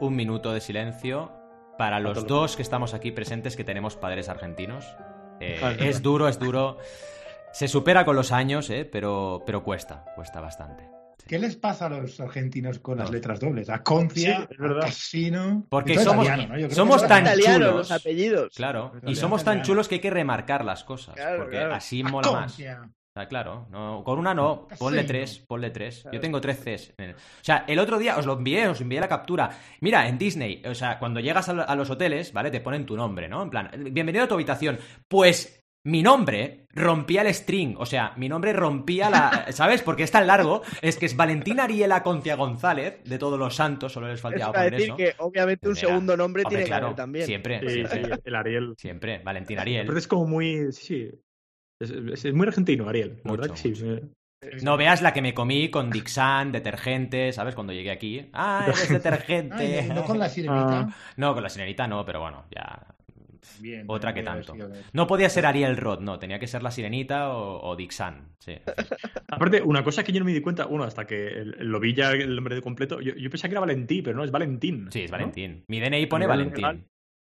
un 0.00 0.16
minuto 0.16 0.52
de 0.52 0.60
silencio 0.60 1.32
para 1.78 2.00
los 2.00 2.26
dos 2.26 2.56
que 2.56 2.62
estamos 2.62 2.94
aquí 2.94 3.12
presentes 3.12 3.56
que 3.56 3.64
tenemos 3.64 3.96
padres 3.96 4.28
argentinos. 4.28 4.84
Eh, 5.40 5.60
es 5.80 6.02
duro, 6.02 6.28
es 6.28 6.38
duro. 6.38 6.78
Se 7.52 7.68
supera 7.68 8.04
con 8.04 8.16
los 8.16 8.32
años, 8.32 8.68
eh, 8.70 8.84
pero, 8.90 9.42
pero 9.46 9.62
cuesta, 9.62 10.04
cuesta 10.16 10.40
bastante. 10.40 10.88
¿Qué 11.26 11.38
les 11.38 11.56
pasa 11.56 11.86
a 11.86 11.88
los 11.90 12.18
argentinos 12.20 12.78
con 12.78 12.98
las 12.98 13.10
letras 13.10 13.38
dobles? 13.38 13.68
A 13.68 13.82
Concia, 13.82 14.38
Sí, 14.38 14.46
es 14.50 14.58
a 14.58 14.62
verdad. 14.62 14.80
Casino. 14.86 15.66
Porque 15.68 15.98
somos- 15.98 16.24
italiano, 16.24 16.54
¿no? 16.54 16.58
Yo 16.58 16.66
creo 16.68 16.76
somos 16.76 17.06
tan 17.06 17.22
italiano. 17.24 17.40
Italianos 17.40 17.68
chulos. 17.70 17.88
los 17.90 18.00
apellidos. 18.00 18.54
Claro, 18.56 18.92
y 19.06 19.14
somos 19.14 19.44
tan 19.44 19.62
chulos 19.62 19.88
que 19.88 19.96
hay 19.96 20.00
que 20.00 20.10
remarcar 20.10 20.64
las 20.64 20.84
cosas, 20.84 21.14
Claro, 21.16 21.42
porque 21.42 21.56
claro. 21.58 21.74
así 21.74 22.02
mola 22.02 22.30
más. 22.32 22.58
Sea, 23.18 23.28
claro, 23.28 23.66
no, 23.70 24.02
con 24.04 24.18
una 24.18 24.32
no, 24.34 24.68
ponle 24.78 25.02
Sí. 25.02 25.06
tres, 25.08 25.38
ponle 25.46 25.70
tres. 25.70 26.06
Yo 26.12 26.20
tengo 26.20 26.40
tres 26.40 26.58
Cs. 26.58 26.94
en 26.98 27.04
el- 27.10 27.14
O 27.14 27.18
sea, 27.42 27.64
el 27.66 27.78
otro 27.78 27.98
día 27.98 28.16
os 28.16 28.26
lo 28.26 28.34
envié, 28.34 28.68
os 28.68 28.80
envié 28.80 29.00
la 29.00 29.08
captura. 29.08 29.50
Mira, 29.80 30.08
en 30.08 30.18
Disney, 30.18 30.62
o 30.66 30.74
sea, 30.74 30.98
cuando 30.98 31.20
llegas 31.20 31.48
a, 31.48 31.52
lo- 31.52 31.68
a 31.68 31.74
los 31.74 31.90
hoteles, 31.90 32.32
¿vale? 32.32 32.50
Te 32.50 32.60
ponen 32.60 32.86
tu 32.86 32.96
nombre, 32.96 33.28
¿no? 33.28 33.42
En 33.42 33.50
plan, 33.50 33.70
bienvenido 33.90 34.24
a 34.24 34.28
tu 34.28 34.34
habitación. 34.34 34.78
Pues 35.08 35.54
mi 35.84 36.02
nombre 36.02 36.66
rompía 36.70 37.22
el 37.22 37.32
string, 37.32 37.76
o 37.78 37.86
sea, 37.86 38.12
mi 38.16 38.28
nombre 38.28 38.52
rompía 38.52 39.08
la... 39.08 39.46
¿Sabes? 39.52 39.80
Porque 39.82 40.02
es 40.02 40.10
tan 40.10 40.26
largo, 40.26 40.60
es 40.82 40.96
que 40.98 41.06
es 41.06 41.16
Valentina 41.16 41.64
Ariela 41.64 42.02
Concia 42.02 42.36
González, 42.36 43.02
de 43.04 43.18
todos 43.18 43.38
los 43.38 43.54
santos, 43.54 43.92
solo 43.92 44.06
les 44.08 44.16
Es 44.16 44.20
faltaba 44.20 44.52
para 44.52 44.64
poner 44.66 44.80
decir 44.80 44.88
eso. 44.88 44.96
que 44.96 45.14
obviamente 45.22 45.66
un 45.68 45.74
Mira, 45.74 45.88
segundo 45.88 46.16
nombre 46.16 46.42
Hombre, 46.42 46.56
tiene 46.58 46.68
que 46.68 46.74
haber 46.74 46.94
también. 46.94 47.24
siempre, 47.26 47.60
Sí, 47.68 47.84
sí, 47.86 48.00
el 48.24 48.34
Ariel. 48.34 48.74
siempre, 48.76 49.20
Valentina 49.24 49.62
Aparte 49.62 49.78
Ariel. 49.78 49.96
es 49.96 50.06
como 50.08 50.26
muy. 50.26 50.72
Sí. 50.72 51.08
Es, 51.80 51.90
es- 51.90 52.24
es 52.24 52.34
muy 52.34 52.46
argentino, 52.46 52.88
Ariel. 52.88 53.20
La 53.24 53.30
Mucho, 53.30 53.40
verdad 53.42 53.54
que 53.54 53.60
sí. 53.60 53.68
mucho. 53.84 54.08
No 54.62 54.76
veas 54.76 55.02
la 55.02 55.12
que 55.12 55.20
me 55.22 55.34
comí 55.34 55.68
con 55.70 55.90
Dixan, 55.90 56.52
detergente, 56.52 57.32
¿sabes? 57.32 57.54
Cuando 57.54 57.72
llegué 57.72 57.90
aquí. 57.90 58.28
Ah, 58.32 58.64
eres 58.66 58.88
detergente. 59.02 59.80
Ay, 59.80 59.88
no 59.88 60.04
con 60.04 60.18
la 60.18 60.28
sirenita. 60.28 60.80
Ah. 60.80 60.94
No, 61.16 61.34
con 61.34 61.42
la 61.42 61.48
sirenita 61.48 61.86
no, 61.88 62.04
pero 62.04 62.20
bueno, 62.20 62.44
ya. 62.54 62.94
Bien, 63.60 63.84
Otra 63.88 64.12
que 64.14 64.22
tanto. 64.22 64.54
No 64.92 65.06
podía 65.06 65.28
ser 65.30 65.46
Ariel 65.46 65.76
Roth, 65.76 66.00
no, 66.00 66.18
tenía 66.18 66.38
que 66.38 66.46
ser 66.46 66.62
la 66.62 66.70
sirenita 66.70 67.30
o, 67.30 67.60
o 67.68 67.76
Dixan. 67.76 68.34
Sí. 68.38 68.56
Aparte, 69.28 69.62
una 69.62 69.82
cosa 69.82 70.04
que 70.04 70.12
yo 70.12 70.18
no 70.20 70.24
me 70.26 70.32
di 70.34 70.40
cuenta, 70.40 70.66
bueno, 70.66 70.84
hasta 70.84 71.06
que 71.06 71.26
el- 71.28 71.56
lo 71.60 71.80
vi 71.80 71.94
ya 71.94 72.10
el 72.12 72.34
nombre 72.36 72.54
de 72.56 72.62
completo, 72.62 73.00
yo, 73.00 73.14
yo 73.14 73.30
pensaba 73.30 73.48
que 73.48 73.54
era 73.54 73.60
Valentín, 73.60 74.04
pero 74.04 74.16
no, 74.16 74.24
es 74.24 74.30
Valentín. 74.30 74.88
Sí, 74.92 75.02
es 75.04 75.10
¿no? 75.10 75.16
Valentín. 75.16 75.64
Mi 75.68 75.80
DNI 75.80 76.06
pone 76.06 76.26
Valentín. 76.26 76.86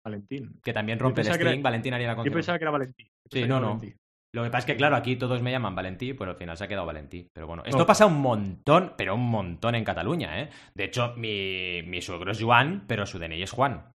Valentín. 0.04 0.60
Que 0.64 0.74
también 0.74 0.98
Yo 0.98 1.04
rompe 1.04 1.22
el 1.22 1.26
pensaba 1.26 1.38
que 1.38 1.42
era- 1.44 1.52
string, 1.52 1.64
Valentín 1.64 1.94
Ariela 1.94 2.14
Yo 2.14 2.18
Concepción. 2.18 2.40
pensaba 2.40 2.58
que 2.60 2.64
era 2.64 2.72
Valentín. 2.72 3.08
Yo 3.30 3.40
Sí, 3.42 3.48
no, 3.48 3.60
no. 3.60 3.68
Valentín. 3.76 3.96
Lo 4.36 4.44
que 4.44 4.50
pasa 4.50 4.60
es 4.60 4.66
que, 4.66 4.76
claro, 4.76 4.98
aquí 4.98 5.16
todos 5.16 5.42
me 5.42 5.50
llaman 5.50 5.76
Valentí, 5.76 6.14
pues 6.14 6.30
al 6.30 6.36
final 6.36 6.58
se 6.58 6.66
ha 6.66 6.68
quedado 6.68 6.86
Valentí. 6.86 7.26
Pero 7.34 7.48
bueno, 7.48 7.64
esto 7.66 7.78
No. 7.78 7.86
pasa 7.86 8.06
un 8.06 8.20
montón, 8.20 8.92
pero 8.98 9.16
un 9.16 9.30
montón 9.30 9.76
en 9.76 9.86
Cataluña, 9.86 10.42
¿eh? 10.42 10.50
De 10.76 10.84
hecho, 10.84 11.14
mi, 11.16 11.82
mi 11.84 12.02
suegro 12.02 12.34
es 12.34 12.44
Juan, 12.44 12.84
pero 12.86 13.06
su 13.06 13.18
DNI 13.18 13.44
es 13.44 13.52
Juan. 13.52 13.90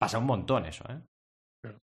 Pasa 0.00 0.18
un 0.18 0.26
montón 0.26 0.66
eso, 0.66 0.84
¿eh? 0.88 1.00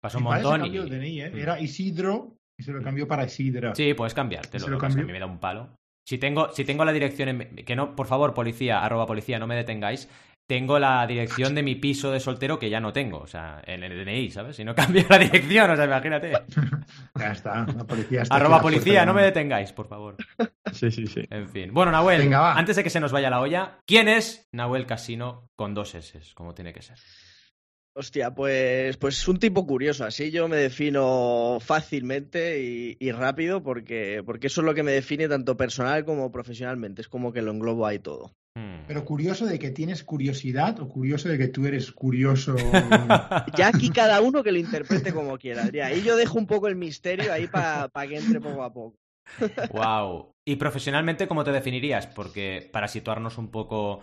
Pasa 0.03 0.19
un 0.19 0.25
montón 0.25 0.63
cambió 0.63 0.85
y... 0.85 0.91
DNI, 0.91 1.21
¿eh? 1.21 1.31
Mm. 1.31 1.39
Era 1.39 1.61
Isidro 1.61 2.37
y 2.59 2.65
se 2.65 2.73
lo 2.73 2.83
cambió 2.83 3.07
para 3.07 3.25
Isidra. 3.25 3.73
Sí, 3.77 3.95
puedes 3.95 4.15
cambiártelo. 4.15 4.65
¿Se 4.65 4.71
Lo 4.71 4.77
lo 4.77 4.81
que 4.81 4.87
a 4.87 4.89
mí 4.89 5.13
me 5.13 5.21
da 5.21 5.27
un 5.27 5.39
palo. 5.39 5.77
Si 6.09 6.19
tengo, 6.19 6.51
si 6.51 6.65
tengo 6.65 6.85
la 6.85 6.93
dirección 6.93 7.29
en... 7.29 7.57
Que 7.65 7.77
no, 7.77 7.95
por 7.95 8.09
favor, 8.09 8.35
policía, 8.35 8.85
arroba 8.85 9.07
policía, 9.07 9.39
no 9.39 9.47
me 9.47 9.55
detengáis. 9.55 10.09
Tengo 10.49 10.79
la 10.79 11.05
dirección 11.09 11.57
de 11.57 11.65
mi 11.65 11.75
piso 11.75 12.13
de 12.13 12.21
soltero 12.21 12.59
que 12.59 12.71
ya 12.71 12.79
no 12.79 12.93
tengo, 12.93 13.19
o 13.19 13.27
sea, 13.27 13.61
en 13.67 13.83
el 13.83 14.05
DNI, 14.05 14.31
¿sabes? 14.31 14.55
Si 14.57 14.65
no 14.65 14.75
cambio 14.77 15.05
la 15.09 15.19
dirección, 15.19 15.71
o 15.71 15.77
sea, 15.77 15.85
imagínate. 15.85 16.33
Ya 17.19 17.33
está, 17.33 17.67
la 17.67 17.85
policía 17.85 18.23
está 18.23 18.37
Arroba 18.37 18.61
policía, 18.61 19.05
no 19.05 19.13
me 19.15 19.23
detengáis, 19.23 19.73
por 19.73 19.89
favor. 19.89 20.17
Sí, 20.73 20.91
sí, 20.91 21.07
sí. 21.07 21.23
En 21.31 21.49
fin. 21.49 21.73
Bueno, 21.73 21.91
Nahuel, 21.93 22.19
Venga, 22.19 22.41
va. 22.41 22.53
antes 22.59 22.77
de 22.77 22.83
que 22.85 22.91
se 22.91 23.01
nos 23.01 23.13
vaya 23.13 23.31
la 23.31 23.41
olla, 23.41 23.79
¿quién 23.87 24.09
es 24.09 24.47
Nahuel 24.53 24.85
Casino 24.85 25.49
con 25.57 25.75
dos 25.75 25.95
S, 25.95 26.21
como 26.35 26.55
tiene 26.55 26.73
que 26.73 26.83
ser? 26.83 26.99
Hostia, 27.95 28.35
pues, 28.35 28.97
pues 28.99 29.27
un 29.27 29.39
tipo 29.39 29.67
curioso. 29.67 30.05
Así 30.05 30.31
yo 30.31 30.49
me 30.49 30.57
defino 30.57 31.59
fácilmente 31.61 32.63
y, 32.63 32.97
y 33.01 33.11
rápido 33.13 33.63
porque, 33.63 34.23
porque 34.27 34.49
eso 34.49 34.61
es 34.61 34.67
lo 34.67 34.75
que 34.75 34.83
me 34.83 34.93
define 34.93 35.29
tanto 35.29 35.57
personal 35.57 36.05
como 36.05 36.31
profesionalmente. 36.31 37.01
Es 37.01 37.09
como 37.09 37.33
que 37.33 37.41
lo 37.43 37.53
englobo 37.53 37.87
ahí 37.87 37.99
todo. 37.99 38.35
Hmm. 38.57 38.87
Pero 38.87 39.05
curioso 39.05 39.45
de 39.45 39.59
que 39.59 39.71
tienes 39.71 40.03
curiosidad 40.03 40.81
o 40.81 40.89
curioso 40.89 41.29
de 41.29 41.37
que 41.37 41.49
tú 41.49 41.67
eres 41.67 41.93
curioso. 41.93 42.57
Ya 43.57 43.69
aquí 43.69 43.91
cada 43.91 44.23
uno 44.23 44.43
que 44.43 44.51
lo 44.53 44.59
interprete 44.59 45.13
como 45.13 45.39
quiera, 45.39 45.65
Adrián. 45.65 45.93
Y 45.97 46.03
yo 46.03 46.17
dejo 46.17 46.39
un 46.39 46.47
poco 46.47 46.67
el 46.67 46.77
misterio 46.77 47.33
ahí 47.33 47.47
para 47.49 47.91
que 48.09 48.17
entre 48.17 48.41
poco 48.41 48.63
a 48.63 48.73
poco. 48.73 48.97
wow. 49.73 50.33
¿Y 50.49 50.57
profesionalmente 50.57 51.29
cómo 51.29 51.45
te 51.45 51.53
definirías? 51.53 52.07
Porque 52.07 52.69
para 52.73 52.89
situarnos 52.89 53.37
un 53.37 53.51
poco... 53.51 54.03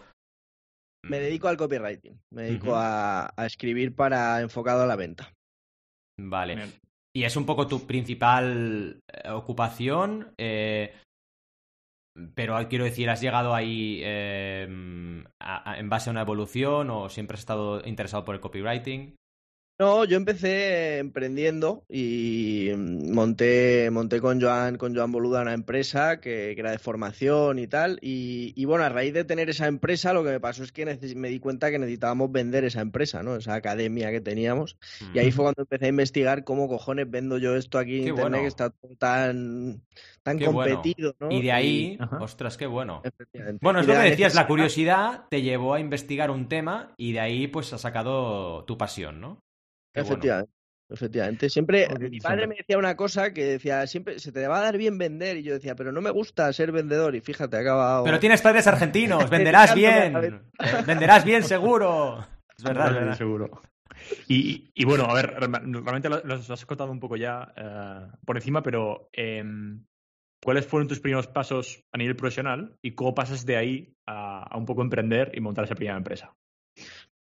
Me 1.04 1.20
dedico 1.20 1.48
al 1.48 1.58
copywriting. 1.58 2.20
Me 2.32 2.44
dedico 2.44 2.76
a, 2.76 3.34
a 3.36 3.46
escribir 3.46 3.96
para 3.96 4.40
enfocado 4.42 4.84
a 4.84 4.88
la 4.88 4.96
venta. 4.96 5.34
Vale. 6.20 6.56
Bien. 6.56 6.74
¿Y 7.16 7.24
es 7.24 7.36
un 7.36 7.46
poco 7.46 7.68
tu 7.68 7.86
principal 7.86 9.00
eh, 9.12 9.30
ocupación? 9.30 10.34
Eh, 10.38 10.94
pero 12.36 12.58
quiero 12.70 12.86
decir, 12.86 13.10
¿has 13.10 13.22
llegado 13.22 13.56
ahí 13.56 14.02
eh, 14.04 14.64
en 14.64 15.90
base 15.90 16.10
a 16.10 16.12
una 16.12 16.22
evolución 16.22 16.90
o 16.90 17.10
siempre 17.10 17.36
has 17.36 17.42
estado 17.42 17.82
interesado 17.86 18.24
por 18.26 18.36
el 18.36 18.42
copywriting? 18.42 19.16
No, 19.80 20.06
yo 20.06 20.18
empecé 20.18 21.00
emprendiendo 21.00 21.84
y 21.90 22.70
mm, 22.76 23.12
monté, 23.12 23.90
monté 23.92 24.22
con 24.22 24.40
Joan, 24.40 24.78
con 24.78 24.96
Joan 24.96 25.12
Boluda 25.12 25.42
una 25.42 25.54
empresa 25.54 26.22
que, 26.22 26.52
que 26.54 26.60
era 26.60 26.70
de 26.72 26.78
formación 26.78 27.58
y 27.58 27.66
tal. 27.68 27.98
Y, 28.02 28.54
y 28.56 28.66
bueno, 28.66 28.84
a 28.84 28.90
raíz 28.90 29.14
de 29.16 29.24
tener 29.26 29.50
esa 29.50 29.68
empresa, 29.68 30.14
lo 30.14 30.24
que 30.24 30.30
me 30.30 30.40
pasó 30.40 30.64
es 30.64 30.72
que 30.72 30.86
me 31.16 31.30
di 31.30 31.40
cuenta 31.40 31.72
que 31.72 31.80
necesitábamos 31.80 32.32
vender 32.32 32.64
esa 32.66 32.82
empresa, 32.82 33.24
¿no? 33.24 33.36
Esa 33.36 33.56
academia 33.56 34.12
que 34.12 34.22
teníamos. 34.22 34.78
Y 35.14 35.18
ahí 35.18 35.32
fue 35.32 35.46
cuando 35.46 35.64
empecé 35.64 35.86
a 35.86 35.90
investigar 35.90 36.44
cómo 36.44 36.68
cojones 36.68 37.10
vendo 37.10 37.40
yo 37.40 37.56
esto 37.56 37.80
aquí 37.80 37.98
en 37.98 38.04
Qué 38.04 38.10
internet, 38.12 38.32
bueno. 38.32 38.44
que 38.44 38.48
está 38.50 38.70
tan, 39.00 39.82
tan 40.22 40.38
Qué 40.38 40.48
bueno. 40.50 40.76
competido, 40.76 41.16
¿no? 41.20 41.32
Y 41.32 41.42
de 41.42 41.52
ahí, 41.52 41.98
Ajá. 42.00 42.18
ostras, 42.22 42.58
qué 42.58 42.68
bueno. 42.68 43.02
Bueno, 43.60 43.80
es 43.80 43.88
lo 43.88 43.94
de 43.96 44.04
que 44.04 44.10
decías, 44.12 44.36
la 44.36 44.46
curiosidad 44.46 45.26
te 45.32 45.42
llevó 45.42 45.74
a 45.74 45.80
investigar 45.80 46.30
un 46.30 46.48
tema 46.48 46.94
y 46.96 47.14
de 47.14 47.20
ahí 47.22 47.48
pues 47.48 47.74
has 47.74 47.82
sacado 47.82 48.64
tu 48.66 48.78
pasión, 48.78 49.20
¿no? 49.20 49.40
Qué 49.94 50.02
bueno. 50.02 50.16
Efectivamente. 50.16 50.52
Efectivamente. 50.90 51.50
Siempre, 51.50 51.86
Ok, 51.86 52.00
mi 52.02 52.20
padre 52.20 52.20
siempre- 52.20 52.48
me 52.48 52.56
decía 52.56 52.78
una 52.78 52.96
cosa 52.96 53.34
que 53.34 53.46
decía, 53.46 53.88
siempre 53.88 54.20
se 54.20 54.32
te 54.32 54.48
va 54.48 54.58
a 54.60 54.62
dar 54.62 54.78
bien 54.78 54.98
vender. 54.98 55.38
Y 55.38 55.44
yo 55.44 55.54
decía, 55.54 55.76
pero 55.76 55.92
no 55.92 56.02
me 56.02 56.10
gusta 56.12 56.52
ser 56.54 56.72
vendedor. 56.72 57.16
Y 57.16 57.22
fíjate, 57.22 57.58
he 57.58 57.60
acabado. 57.62 58.04
Pero 58.04 58.20
tienes 58.20 58.42
padres 58.42 58.68
argentinos, 58.68 59.30
venderás 59.30 59.74
bien. 59.74 60.16
Eh, 60.18 60.40
Venderás 60.88 61.24
bien 61.24 61.44
seguro. 61.44 62.26
Es 62.58 62.64
verdad, 62.64 62.90
es 62.90 62.94
verdad. 62.96 63.18
seguro. 63.18 63.62
Y, 64.28 64.72
y 64.76 64.86
bueno, 64.86 65.06
a 65.06 65.14
ver, 65.14 65.34
realmente 65.40 66.10
lo- 66.10 66.24
los 66.24 66.50
has 66.50 66.66
contado 66.66 66.92
un 66.92 67.00
poco 67.00 67.16
ya 67.16 67.54
eh, 67.56 68.08
por 68.26 68.36
encima, 68.38 68.62
pero 68.62 69.10
em, 69.14 69.86
¿cuáles 70.44 70.66
fueron 70.68 70.88
tus 70.88 71.00
primeros 71.00 71.28
pasos 71.28 71.84
a 71.94 71.98
nivel 71.98 72.16
profesional 72.16 72.76
y 72.84 72.92
cómo 72.92 73.16
pasas 73.16 73.46
de 73.46 73.56
ahí 73.58 73.96
a, 74.08 74.44
a 74.44 74.58
un 74.58 74.66
poco 74.66 74.82
emprender 74.82 75.32
y 75.34 75.40
montar 75.40 75.66
esa 75.66 75.76
primera 75.76 75.98
empresa? 75.98 76.36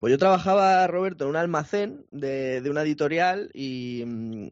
Pues 0.02 0.10
yo 0.10 0.18
trabajaba, 0.18 0.84
Roberto, 0.88 1.22
en 1.22 1.30
un 1.30 1.36
almacén 1.36 2.04
de, 2.10 2.60
de 2.60 2.70
una 2.70 2.82
editorial 2.82 3.50
y, 3.54 4.02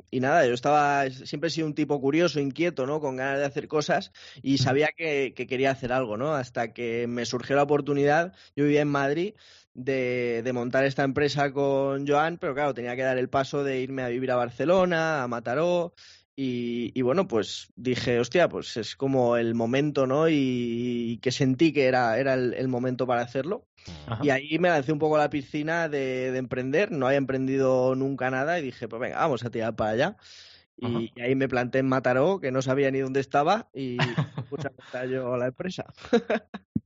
y 0.08 0.20
nada, 0.20 0.46
yo 0.46 0.54
estaba, 0.54 1.10
siempre 1.10 1.48
he 1.48 1.50
sido 1.50 1.66
un 1.66 1.74
tipo 1.74 2.00
curioso, 2.00 2.38
inquieto, 2.38 2.86
¿no? 2.86 3.00
Con 3.00 3.16
ganas 3.16 3.40
de 3.40 3.46
hacer 3.46 3.66
cosas 3.66 4.12
y 4.42 4.58
sabía 4.58 4.90
que, 4.96 5.34
que 5.34 5.48
quería 5.48 5.72
hacer 5.72 5.92
algo, 5.92 6.16
¿no? 6.16 6.34
Hasta 6.36 6.72
que 6.72 7.08
me 7.08 7.26
surgió 7.26 7.56
la 7.56 7.64
oportunidad, 7.64 8.32
yo 8.54 8.62
vivía 8.62 8.82
en 8.82 8.88
Madrid, 8.88 9.34
de, 9.74 10.42
de 10.44 10.52
montar 10.52 10.84
esta 10.84 11.02
empresa 11.02 11.52
con 11.52 12.06
Joan, 12.06 12.38
pero 12.38 12.54
claro, 12.54 12.72
tenía 12.72 12.94
que 12.94 13.02
dar 13.02 13.18
el 13.18 13.28
paso 13.28 13.64
de 13.64 13.80
irme 13.80 14.02
a 14.02 14.08
vivir 14.08 14.30
a 14.30 14.36
Barcelona, 14.36 15.24
a 15.24 15.28
Mataró. 15.28 15.94
Y, 16.36 16.92
y 16.98 17.02
bueno, 17.02 17.28
pues 17.28 17.72
dije, 17.76 18.18
hostia, 18.18 18.48
pues 18.48 18.76
es 18.76 18.96
como 18.96 19.36
el 19.36 19.54
momento, 19.54 20.06
¿no? 20.06 20.28
Y, 20.28 20.34
y 21.12 21.18
que 21.18 21.32
sentí 21.32 21.72
que 21.72 21.86
era, 21.86 22.18
era 22.18 22.34
el- 22.34 22.54
el 22.54 22.68
momento 22.68 23.06
para 23.06 23.20
hacerlo. 23.22 23.66
Ajá. 24.06 24.24
Y 24.24 24.30
ahí 24.30 24.58
me 24.58 24.68
lancé 24.68 24.92
un 24.92 24.98
poco 24.98 25.16
a 25.16 25.20
la 25.20 25.30
piscina 25.30 25.88
de, 25.88 26.30
de 26.32 26.38
emprender. 26.38 26.92
No 26.92 27.06
había 27.06 27.18
emprendido 27.18 27.94
nunca 27.94 28.30
nada 28.30 28.58
y 28.58 28.62
dije, 28.62 28.88
pues 28.88 29.00
venga, 29.00 29.18
vamos 29.18 29.44
a 29.44 29.50
tirar 29.50 29.76
para 29.76 29.90
allá. 29.90 30.16
Y, 30.76 31.12
y 31.14 31.20
ahí 31.20 31.34
me 31.34 31.48
planté 31.48 31.78
en 31.80 31.88
Mataró, 31.88 32.40
que 32.40 32.50
no 32.52 32.62
sabía 32.62 32.90
ni 32.90 33.00
dónde 33.00 33.20
estaba, 33.20 33.68
y 33.74 33.98
puse 34.48 34.68
a 34.94 35.04
yo 35.06 35.36
la 35.36 35.48
empresa. 35.48 35.84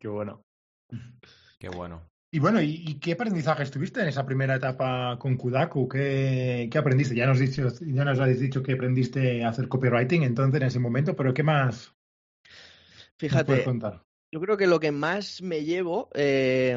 Qué 0.00 0.08
bueno. 0.08 0.42
Qué 1.60 1.68
bueno. 1.68 2.02
Y 2.34 2.40
bueno, 2.40 2.60
¿y, 2.60 2.82
y 2.84 2.98
qué 2.98 3.12
aprendizajes 3.12 3.70
tuviste 3.70 4.00
en 4.00 4.08
esa 4.08 4.26
primera 4.26 4.56
etapa 4.56 5.16
con 5.20 5.36
Kudaku? 5.36 5.88
¿Qué, 5.88 6.68
qué 6.70 6.78
aprendiste? 6.78 7.14
Ya 7.14 7.26
nos, 7.26 7.38
dicho, 7.38 7.68
ya 7.80 8.04
nos 8.04 8.18
habéis 8.18 8.40
dicho 8.40 8.60
que 8.60 8.72
aprendiste 8.72 9.44
a 9.44 9.50
hacer 9.50 9.68
copywriting 9.68 10.24
entonces 10.24 10.60
en 10.60 10.66
ese 10.66 10.80
momento, 10.80 11.14
pero 11.14 11.32
¿qué 11.32 11.44
más 11.44 11.94
Fíjate, 13.18 13.62
contar? 13.62 14.04
Yo 14.34 14.40
creo 14.40 14.56
que 14.56 14.66
lo 14.66 14.80
que 14.80 14.90
más 14.90 15.42
me 15.42 15.62
llevo, 15.64 16.08
eh, 16.12 16.76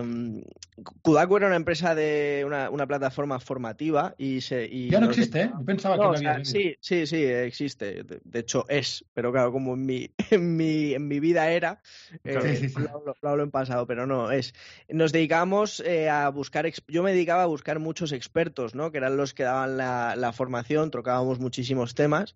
Kudaku 1.02 1.38
era 1.38 1.48
una 1.48 1.56
empresa 1.56 1.96
de 1.96 2.44
una, 2.46 2.70
una 2.70 2.86
plataforma 2.86 3.40
formativa 3.40 4.14
y 4.20 4.42
se 4.42 4.66
y 4.72 4.92
Ya 4.92 5.00
no 5.00 5.08
existe, 5.08 5.42
¿eh? 5.42 5.52
Yo 5.58 5.66
pensaba 5.66 5.96
No, 5.98 6.16
que 6.16 6.22
no 6.22 6.44
sí, 6.44 6.76
sí, 6.80 7.08
sí, 7.08 7.24
existe. 7.24 8.04
De, 8.04 8.20
de 8.24 8.40
hecho, 8.40 8.64
es. 8.70 9.04
Pero 9.16 9.32
claro, 9.32 9.52
como 9.52 9.74
en 9.74 9.88
mi, 9.88 10.08
en 10.30 10.56
mi, 10.56 10.94
en 10.94 11.08
mi 11.08 11.20
vida 11.20 11.50
era, 11.50 11.82
eh, 12.24 12.38
Sí, 12.44 12.56
sí, 12.56 12.70
sí. 12.70 12.82
Lo, 12.84 12.90
hablo- 12.92 13.16
lo 13.20 13.30
hablo 13.30 13.44
en 13.44 13.50
pasado, 13.50 13.88
pero 13.88 14.06
no, 14.06 14.30
es. 14.32 14.54
Nos 14.88 15.12
dedicamos 15.12 15.80
eh, 15.80 16.10
a 16.12 16.30
buscar, 16.30 16.70
yo 16.88 17.02
me 17.02 17.12
dedicaba 17.14 17.42
a 17.42 17.48
buscar 17.48 17.80
muchos 17.80 18.12
expertos, 18.12 18.76
¿no? 18.76 18.92
Que 18.92 19.00
eran 19.00 19.18
los 19.18 19.34
que 19.34 19.44
daban 19.44 19.78
la, 19.78 20.16
la 20.16 20.32
formación, 20.32 20.92
trocábamos 20.92 21.40
muchísimos 21.40 21.96
temas. 21.96 22.36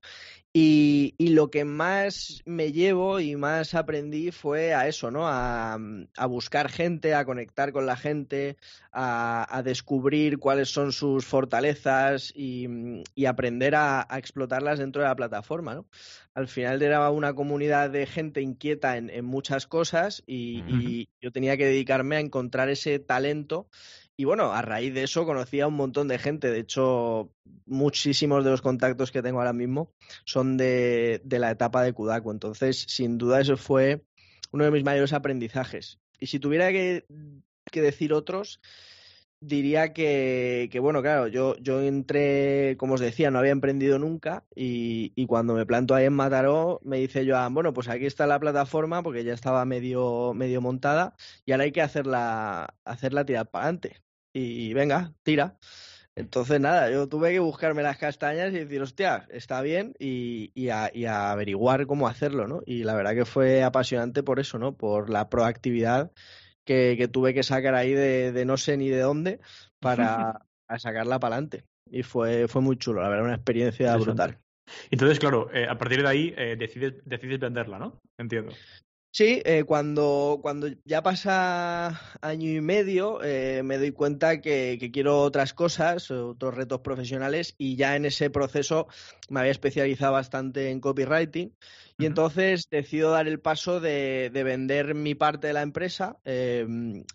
Y, 0.54 1.16
y 1.18 1.30
lo 1.30 1.50
que 1.50 1.64
más 1.66 2.42
me 2.46 2.72
llevo 2.72 3.20
y 3.20 3.36
más 3.36 3.74
aprendí 3.74 4.32
fue 4.32 4.74
a 4.74 4.88
eso, 4.88 5.11
¿no? 5.12 5.28
A, 5.28 5.78
a 6.18 6.26
buscar 6.26 6.70
gente, 6.70 7.14
a 7.14 7.26
conectar 7.26 7.72
con 7.72 7.86
la 7.86 7.96
gente, 7.96 8.58
a, 8.92 9.46
a 9.56 9.64
descubrir 9.64 10.40
cuáles 10.40 10.70
son 10.70 10.92
sus 10.92 11.26
fortalezas 11.26 12.32
y, 12.36 12.68
y 13.16 13.26
aprender 13.26 13.76
a, 13.76 14.06
a 14.10 14.18
explotarlas 14.18 14.80
dentro 14.80 15.02
de 15.02 15.08
la 15.08 15.16
plataforma, 15.16 15.76
¿no? 15.76 15.86
Al 16.34 16.48
final 16.48 16.82
era 16.82 17.10
una 17.10 17.34
comunidad 17.34 17.90
de 17.90 18.06
gente 18.06 18.42
inquieta 18.42 18.98
en, 18.98 19.10
en 19.10 19.26
muchas 19.26 19.68
cosas 19.68 20.24
y, 20.26 20.64
y 20.68 21.10
yo 21.22 21.32
tenía 21.32 21.58
que 21.58 21.66
dedicarme 21.66 22.16
a 22.16 22.22
encontrar 22.22 22.70
ese 22.70 23.00
talento 23.00 23.68
y 24.22 24.26
bueno, 24.26 24.52
a 24.54 24.62
raíz 24.62 24.94
de 24.94 25.02
eso 25.04 25.26
conocí 25.26 25.62
a 25.62 25.68
un 25.68 25.74
montón 25.74 26.08
de 26.08 26.20
gente. 26.20 26.52
De 26.52 26.60
hecho, 26.60 27.32
muchísimos 27.66 28.44
de 28.44 28.52
los 28.52 28.62
contactos 28.62 29.12
que 29.12 29.24
tengo 29.24 29.40
ahora 29.40 29.52
mismo 29.52 29.94
son 30.26 30.58
de, 30.58 31.22
de 31.24 31.40
la 31.40 31.50
etapa 31.50 31.82
de 31.82 31.92
Kudaku. 31.94 32.30
Entonces, 32.30 32.86
sin 32.88 33.18
duda, 33.18 33.42
eso 33.42 33.58
fue 33.58 34.04
uno 34.52 34.66
de 34.66 34.72
mis 34.72 34.84
mayores 34.84 35.14
aprendizajes. 35.14 36.00
Y 36.20 36.28
si 36.28 36.40
tuviera 36.40 36.70
que, 36.72 37.06
que 37.72 37.82
decir 37.82 38.14
otros, 38.14 38.62
diría 39.40 39.94
que, 39.94 40.70
que, 40.72 40.80
bueno, 40.80 41.02
claro, 41.02 41.28
yo, 41.28 41.58
yo 41.58 41.82
entré, 41.82 42.76
como 42.78 42.94
os 42.94 43.02
decía, 43.02 43.32
no 43.32 43.40
había 43.40 43.52
emprendido 43.52 43.98
nunca 44.00 44.46
y, 44.56 45.14
y 45.16 45.26
cuando 45.26 45.56
me 45.56 45.66
planto 45.66 45.96
ahí 45.96 46.06
en 46.06 46.14
Mataró, 46.14 46.80
me 46.84 46.98
dice 46.98 47.26
Joan, 47.28 47.54
bueno, 47.54 47.74
pues 47.74 47.90
aquí 47.90 48.06
está 48.06 48.28
la 48.28 48.40
plataforma 48.40 49.02
porque 49.04 49.24
ya 49.24 49.34
estaba 49.34 49.66
medio, 49.66 50.34
medio 50.36 50.62
montada 50.62 51.16
y 51.46 51.52
ahora 51.52 51.64
hay 51.66 51.72
que 51.72 51.82
hacerla, 51.82 52.76
hacerla 52.86 53.26
tirar 53.26 53.50
para 53.50 53.66
adelante. 53.66 54.04
Y 54.34 54.74
venga, 54.74 55.14
tira. 55.24 55.58
Entonces, 56.22 56.60
nada, 56.60 56.90
yo 56.90 57.08
tuve 57.08 57.32
que 57.32 57.40
buscarme 57.40 57.84
las 57.84 57.98
castañas 57.98 58.54
y 58.54 58.60
decir, 58.60 58.82
hostia, 58.82 59.28
está 59.30 59.62
bien, 59.62 59.94
y, 60.00 60.52
y, 60.54 60.70
a, 60.70 60.90
y 60.94 61.06
a 61.06 61.32
averiguar 61.32 61.86
cómo 61.88 62.08
hacerlo, 62.08 62.48
¿no? 62.48 62.62
Y 62.66 62.84
la 62.84 62.96
verdad 62.96 63.14
que 63.14 63.26
fue 63.26 63.64
apasionante 63.64 64.24
por 64.24 64.40
eso, 64.40 64.58
¿no? 64.58 64.74
Por 64.76 65.10
la 65.10 65.30
proactividad 65.30 66.12
que, 66.64 66.96
que 66.98 67.08
tuve 67.08 67.34
que 67.34 67.44
sacar 67.44 67.76
ahí 67.76 67.94
de, 67.94 68.32
de 68.32 68.46
no 68.46 68.58
sé 68.58 68.78
ni 68.78 68.90
de 68.90 69.00
dónde 69.00 69.40
para 69.80 70.46
a 70.72 70.80
sacarla 70.80 71.20
para 71.20 71.36
adelante. 71.36 71.66
Y 71.90 72.04
fue, 72.04 72.48
fue 72.48 72.62
muy 72.62 72.78
chulo, 72.78 73.02
la 73.02 73.10
verdad, 73.10 73.26
una 73.26 73.36
experiencia 73.36 73.96
brutal. 73.98 74.38
Entonces, 74.90 75.20
claro, 75.20 75.50
eh, 75.54 75.68
a 75.70 75.78
partir 75.78 76.02
de 76.02 76.08
ahí 76.08 76.34
eh, 76.38 76.56
decides, 76.58 76.94
decides 77.04 77.40
venderla, 77.40 77.78
¿no? 77.78 78.00
Entiendo. 78.18 78.54
Sí, 79.14 79.42
eh, 79.44 79.66
cuando, 79.66 80.40
cuando 80.42 80.68
ya 80.86 81.04
pasa 81.04 82.00
año 82.22 82.50
y 82.50 82.62
medio 82.62 83.22
eh, 83.22 83.62
me 83.62 83.78
doy 83.78 83.92
cuenta 83.92 84.40
que, 84.40 84.78
que 84.80 84.90
quiero 84.90 85.20
otras 85.20 85.54
cosas, 85.54 86.10
otros 86.12 86.56
retos 86.56 86.80
profesionales 86.80 87.54
y 87.58 87.76
ya 87.76 87.98
en 87.98 88.06
ese 88.06 88.30
proceso 88.30 88.88
me 89.30 89.42
había 89.42 89.52
especializado 89.52 90.14
bastante 90.14 90.70
en 90.70 90.80
copywriting 90.80 91.54
y 92.02 92.06
entonces 92.08 92.66
decido 92.70 93.12
dar 93.12 93.28
el 93.28 93.40
paso 93.40 93.80
de, 93.80 94.30
de 94.34 94.44
vender 94.44 94.96
mi 94.96 95.16
parte 95.16 95.48
de 95.48 95.54
la 95.54 95.62
empresa 95.62 96.18
eh, 96.26 96.68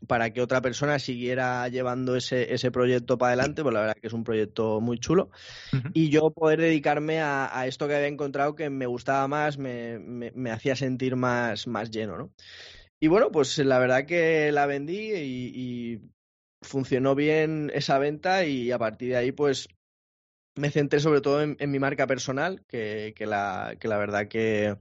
para 0.07 0.31
que 0.33 0.41
otra 0.43 0.61
persona 0.61 0.99
siguiera 0.99 1.69
llevando 1.69 2.17
ese, 2.17 2.53
ese 2.55 2.71
proyecto 2.71 3.19
para 3.19 3.29
adelante, 3.33 3.63
pues 3.63 3.75
la 3.75 3.81
verdad 3.81 3.97
que 4.01 4.07
es 4.07 4.13
un 4.13 4.25
proyecto 4.25 4.81
muy 4.81 4.99
chulo 4.99 5.31
y 5.95 6.11
yo 6.11 6.31
poder 6.31 6.61
dedicarme 6.61 7.21
a, 7.21 7.59
a 7.59 7.67
esto 7.67 7.89
que 7.89 7.95
había 7.97 8.09
encontrado 8.09 8.55
que 8.55 8.71
me 8.71 8.87
gustaba 8.87 9.29
más, 9.29 9.59
me, 9.59 9.99
me- 9.99 10.33
me 10.35 10.51
hacía 10.51 10.77
sentir 10.77 11.17
más, 11.17 11.67
más 11.67 11.91
lleno, 11.91 12.17
¿no? 12.19 12.33
Y 13.01 13.09
bueno, 13.09 13.31
pues 13.31 13.59
la 13.59 13.79
verdad 13.79 14.07
que 14.07 14.53
la 14.53 14.67
vendí 14.67 15.13
y, 15.15 15.53
y 15.95 16.01
funcionó 16.63 17.15
bien 17.15 17.71
esa 17.75 17.99
venta 17.99 18.45
y 18.47 18.71
a 18.73 18.79
partir 18.79 19.11
de 19.11 19.17
ahí 19.17 19.33
pues 19.33 19.69
me 20.57 20.71
centré 20.71 21.01
sobre 21.01 21.21
todo 21.21 21.43
en, 21.43 21.57
en 21.61 21.71
mi 21.71 21.79
marca 21.79 22.07
personal, 22.07 22.63
que, 22.67 23.15
que 23.17 23.27
la, 23.27 23.77
que 23.79 23.89
la 23.89 23.99
verdad 23.99 24.29
que 24.29 24.77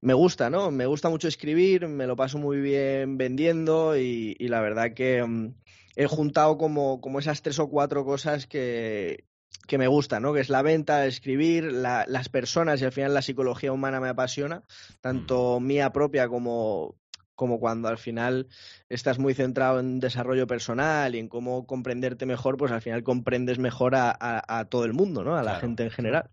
me 0.00 0.14
gusta, 0.14 0.50
¿no? 0.50 0.70
Me 0.70 0.86
gusta 0.86 1.08
mucho 1.08 1.28
escribir, 1.28 1.86
me 1.88 2.06
lo 2.06 2.16
paso 2.16 2.38
muy 2.38 2.60
bien 2.60 3.18
vendiendo 3.18 3.96
y, 3.96 4.36
y 4.38 4.48
la 4.48 4.60
verdad 4.60 4.92
que 4.94 5.22
mm, 5.22 5.54
he 5.96 6.06
juntado 6.06 6.56
como, 6.58 7.00
como 7.00 7.18
esas 7.18 7.42
tres 7.42 7.58
o 7.58 7.68
cuatro 7.68 8.04
cosas 8.04 8.46
que, 8.46 9.24
que 9.66 9.78
me 9.78 9.88
gustan, 9.88 10.22
¿no? 10.22 10.32
Que 10.32 10.40
es 10.40 10.48
la 10.48 10.62
venta, 10.62 11.06
escribir, 11.06 11.64
la- 11.72 12.04
las 12.08 12.28
personas 12.28 12.80
y 12.80 12.84
al 12.84 12.92
final 12.92 13.14
la 13.14 13.22
psicología 13.22 13.72
humana 13.72 14.00
me 14.00 14.08
apasiona, 14.08 14.62
tanto 15.00 15.60
mía 15.60 15.92
propia 15.92 16.28
como, 16.28 16.96
como 17.40 17.58
cuando 17.58 17.88
al 17.88 17.96
final 17.96 18.48
estás 18.90 19.18
muy 19.18 19.32
centrado 19.32 19.80
en 19.80 19.98
desarrollo 19.98 20.46
personal 20.46 21.14
y 21.14 21.18
en 21.18 21.28
cómo 21.28 21.66
comprenderte 21.66 22.26
mejor, 22.26 22.58
pues 22.58 22.70
al 22.70 22.82
final 22.82 23.02
comprendes 23.02 23.58
mejor 23.58 23.94
a, 23.94 24.10
a- 24.10 24.58
a 24.58 24.66
todo 24.66 24.84
el 24.84 24.92
mundo, 24.92 25.24
¿no? 25.24 25.36
A 25.38 25.42
la 25.42 25.52
Claro. 25.52 25.60
gente 25.62 25.84
en 25.84 25.90
general. 25.90 26.30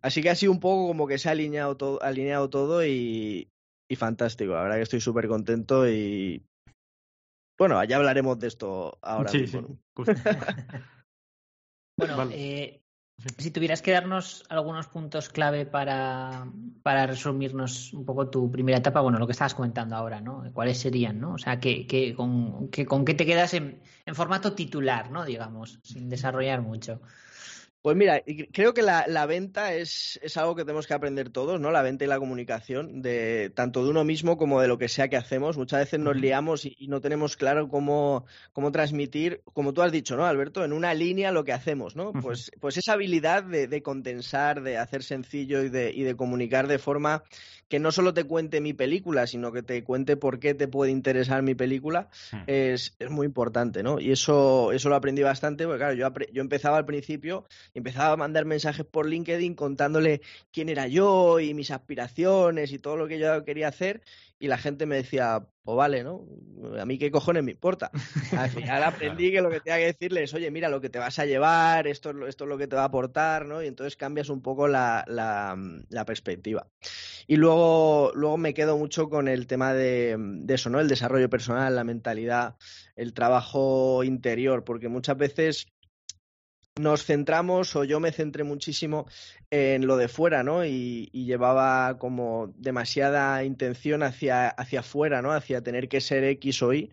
Así 0.00 0.22
que 0.22 0.30
ha 0.30 0.34
sido 0.34 0.52
un 0.52 0.58
poco 0.60 0.86
como 0.88 1.06
que 1.06 1.18
se 1.18 1.28
ha 1.28 1.32
alineado 1.32 1.76
todo, 1.76 2.02
alineado 2.02 2.48
todo 2.48 2.82
y, 2.82 3.50
y 3.90 3.96
fantástico. 3.96 4.54
La 4.54 4.62
verdad 4.62 4.76
que 4.76 4.82
estoy 4.84 5.02
súper 5.02 5.28
contento 5.28 5.86
y 5.86 6.42
bueno, 7.58 7.84
ya 7.84 7.96
hablaremos 7.96 8.38
de 8.38 8.46
esto 8.46 8.96
ahora 9.02 9.30
sí, 9.30 9.40
mismo. 9.40 9.66
sí. 9.66 10.02
Bueno, 11.98 12.16
Vale. 12.16 12.34
eh. 12.36 12.82
Si 13.38 13.50
tuvieras 13.50 13.82
que 13.82 13.90
darnos 13.90 14.44
algunos 14.48 14.86
puntos 14.86 15.28
clave 15.28 15.66
para, 15.66 16.46
para 16.82 17.06
resumirnos 17.06 17.92
un 17.92 18.04
poco 18.04 18.28
tu 18.28 18.50
primera 18.50 18.78
etapa, 18.78 19.00
bueno, 19.00 19.18
lo 19.18 19.26
que 19.26 19.32
estabas 19.32 19.54
comentando 19.54 19.96
ahora, 19.96 20.20
¿no? 20.20 20.44
¿Cuáles 20.52 20.78
serían, 20.78 21.20
no? 21.20 21.34
O 21.34 21.38
sea, 21.38 21.58
que, 21.58 21.86
que, 21.86 22.14
con, 22.14 22.68
que, 22.68 22.86
¿con 22.86 23.04
qué 23.04 23.14
te 23.14 23.26
quedas 23.26 23.54
en, 23.54 23.80
en 24.06 24.14
formato 24.14 24.52
titular, 24.52 25.10
¿no? 25.10 25.24
Digamos, 25.24 25.80
sin 25.82 26.08
desarrollar 26.08 26.62
mucho. 26.62 27.00
Pues 27.88 27.96
mira, 27.96 28.22
creo 28.52 28.74
que 28.74 28.82
la, 28.82 29.06
la 29.08 29.24
venta 29.24 29.72
es, 29.72 30.20
es 30.22 30.36
algo 30.36 30.54
que 30.54 30.66
tenemos 30.66 30.86
que 30.86 30.92
aprender 30.92 31.30
todos, 31.30 31.58
¿no? 31.58 31.70
La 31.70 31.80
venta 31.80 32.04
y 32.04 32.06
la 32.06 32.18
comunicación, 32.18 33.00
de 33.00 33.50
tanto 33.54 33.82
de 33.82 33.88
uno 33.88 34.04
mismo 34.04 34.36
como 34.36 34.60
de 34.60 34.68
lo 34.68 34.76
que 34.76 34.90
sea 34.90 35.08
que 35.08 35.16
hacemos. 35.16 35.56
Muchas 35.56 35.80
veces 35.80 35.98
nos 35.98 36.14
liamos 36.14 36.66
y, 36.66 36.76
y 36.78 36.88
no 36.88 37.00
tenemos 37.00 37.38
claro 37.38 37.70
cómo, 37.70 38.26
cómo 38.52 38.72
transmitir, 38.72 39.40
como 39.54 39.72
tú 39.72 39.80
has 39.80 39.90
dicho, 39.90 40.18
¿no, 40.18 40.26
Alberto? 40.26 40.66
En 40.66 40.74
una 40.74 40.92
línea 40.92 41.32
lo 41.32 41.44
que 41.44 41.54
hacemos, 41.54 41.96
¿no? 41.96 42.12
Pues, 42.12 42.50
pues 42.60 42.76
esa 42.76 42.92
habilidad 42.92 43.42
de, 43.42 43.68
de 43.68 43.82
condensar, 43.82 44.60
de 44.60 44.76
hacer 44.76 45.02
sencillo 45.02 45.62
y 45.62 45.70
de, 45.70 45.90
y 45.90 46.02
de 46.02 46.14
comunicar 46.14 46.66
de 46.66 46.78
forma 46.78 47.22
que 47.68 47.78
no 47.78 47.92
solo 47.92 48.14
te 48.14 48.24
cuente 48.24 48.62
mi 48.62 48.72
película, 48.72 49.26
sino 49.26 49.52
que 49.52 49.62
te 49.62 49.84
cuente 49.84 50.16
por 50.16 50.38
qué 50.38 50.54
te 50.54 50.68
puede 50.68 50.90
interesar 50.90 51.42
mi 51.42 51.54
película, 51.54 52.08
Hmm. 52.32 52.44
es, 52.46 52.96
es 52.98 53.10
muy 53.10 53.26
importante, 53.26 53.82
¿no? 53.82 54.00
Y 54.00 54.10
eso, 54.10 54.72
eso 54.72 54.88
lo 54.88 54.96
aprendí 54.96 55.22
bastante, 55.22 55.64
porque 55.64 55.78
claro, 55.78 55.94
yo, 55.94 56.08
yo 56.32 56.40
empezaba 56.40 56.78
al 56.78 56.86
principio 56.86 57.46
y 57.78 57.80
empezaba 57.80 58.12
a 58.12 58.16
mandar 58.16 58.44
mensajes 58.44 58.84
por 58.84 59.06
LinkedIn 59.06 59.54
contándole 59.54 60.20
quién 60.50 60.68
era 60.68 60.88
yo 60.88 61.38
y 61.38 61.54
mis 61.54 61.70
aspiraciones 61.70 62.72
y 62.72 62.78
todo 62.80 62.96
lo 62.96 63.06
que 63.06 63.18
yo 63.20 63.44
quería 63.44 63.68
hacer, 63.68 64.02
y 64.40 64.48
la 64.48 64.58
gente 64.58 64.84
me 64.86 64.96
decía, 64.96 65.46
pues 65.62 65.76
vale, 65.76 66.02
¿no? 66.02 66.26
A 66.80 66.84
mí 66.84 66.98
qué 66.98 67.10
cojones 67.10 67.44
me 67.44 67.52
importa. 67.52 67.90
Al 68.36 68.50
final 68.50 68.82
aprendí 68.84 69.30
que 69.32 69.40
lo 69.40 69.50
que 69.50 69.60
tenía 69.60 69.78
que 69.78 69.86
decirle 69.86 70.24
es, 70.24 70.34
oye, 70.34 70.50
mira, 70.50 70.68
lo 70.68 70.80
que 70.80 70.90
te 70.90 70.98
vas 70.98 71.18
a 71.18 71.24
llevar, 71.26 71.86
esto, 71.86 72.10
es 72.10 72.16
lo- 72.16 72.26
esto 72.26 72.44
es 72.44 72.48
lo 72.50 72.58
que 72.58 72.66
te 72.66 72.76
va 72.76 72.82
a 72.82 72.86
aportar, 72.86 73.46
¿no? 73.46 73.62
Y 73.62 73.66
entonces 73.68 73.96
cambias 73.96 74.28
un 74.28 74.42
poco 74.42 74.66
la, 74.68 75.04
la, 75.08 75.56
la 75.88 76.04
perspectiva. 76.04 76.68
Y 77.26 77.36
luego, 77.36 78.12
luego 78.14 78.36
me 78.38 78.54
quedo 78.54 78.76
mucho 78.78 79.08
con 79.08 79.28
el 79.28 79.46
tema 79.46 79.74
de, 79.74 80.16
de 80.18 80.54
eso, 80.54 80.70
¿no? 80.70 80.80
El 80.80 80.88
desarrollo 80.88 81.28
personal, 81.30 81.74
la 81.76 81.84
mentalidad, 81.84 82.56
el 82.96 83.12
trabajo 83.12 84.02
interior, 84.04 84.64
porque 84.64 84.88
muchas 84.88 85.16
veces 85.16 85.66
nos 86.78 87.04
centramos, 87.04 87.74
o 87.76 87.84
yo 87.84 88.00
me 88.00 88.12
centré 88.12 88.44
muchísimo 88.44 89.06
en 89.50 89.86
lo 89.86 89.96
de 89.96 90.08
fuera, 90.08 90.42
¿no? 90.42 90.64
Y, 90.64 91.10
llevaba 91.12 91.98
como 91.98 92.54
demasiada 92.56 93.44
intención 93.44 94.02
hacia, 94.02 94.48
hacia 94.48 94.80
afuera, 94.80 95.20
¿no? 95.20 95.32
Hacia 95.32 95.62
tener 95.62 95.88
que 95.88 96.00
ser 96.00 96.24
X 96.24 96.62
o 96.62 96.72
Y. 96.72 96.90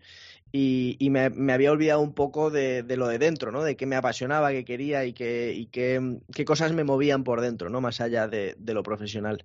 Y, 0.52 1.10
me, 1.10 1.52
había 1.52 1.72
olvidado 1.72 2.00
un 2.00 2.14
poco 2.14 2.50
de, 2.50 2.82
lo 2.96 3.08
de 3.08 3.18
dentro, 3.18 3.52
¿no? 3.52 3.62
De 3.62 3.76
qué 3.76 3.84
me 3.86 3.96
apasionaba, 3.96 4.52
qué 4.52 4.64
quería 4.64 5.04
y 5.04 5.12
qué, 5.12 5.52
y 5.54 5.66
qué, 5.66 6.44
cosas 6.46 6.72
me 6.72 6.84
movían 6.84 7.24
por 7.24 7.40
dentro, 7.40 7.68
¿no? 7.68 7.80
Más 7.80 8.00
allá 8.00 8.26
de, 8.28 8.56
lo 8.66 8.82
profesional. 8.82 9.44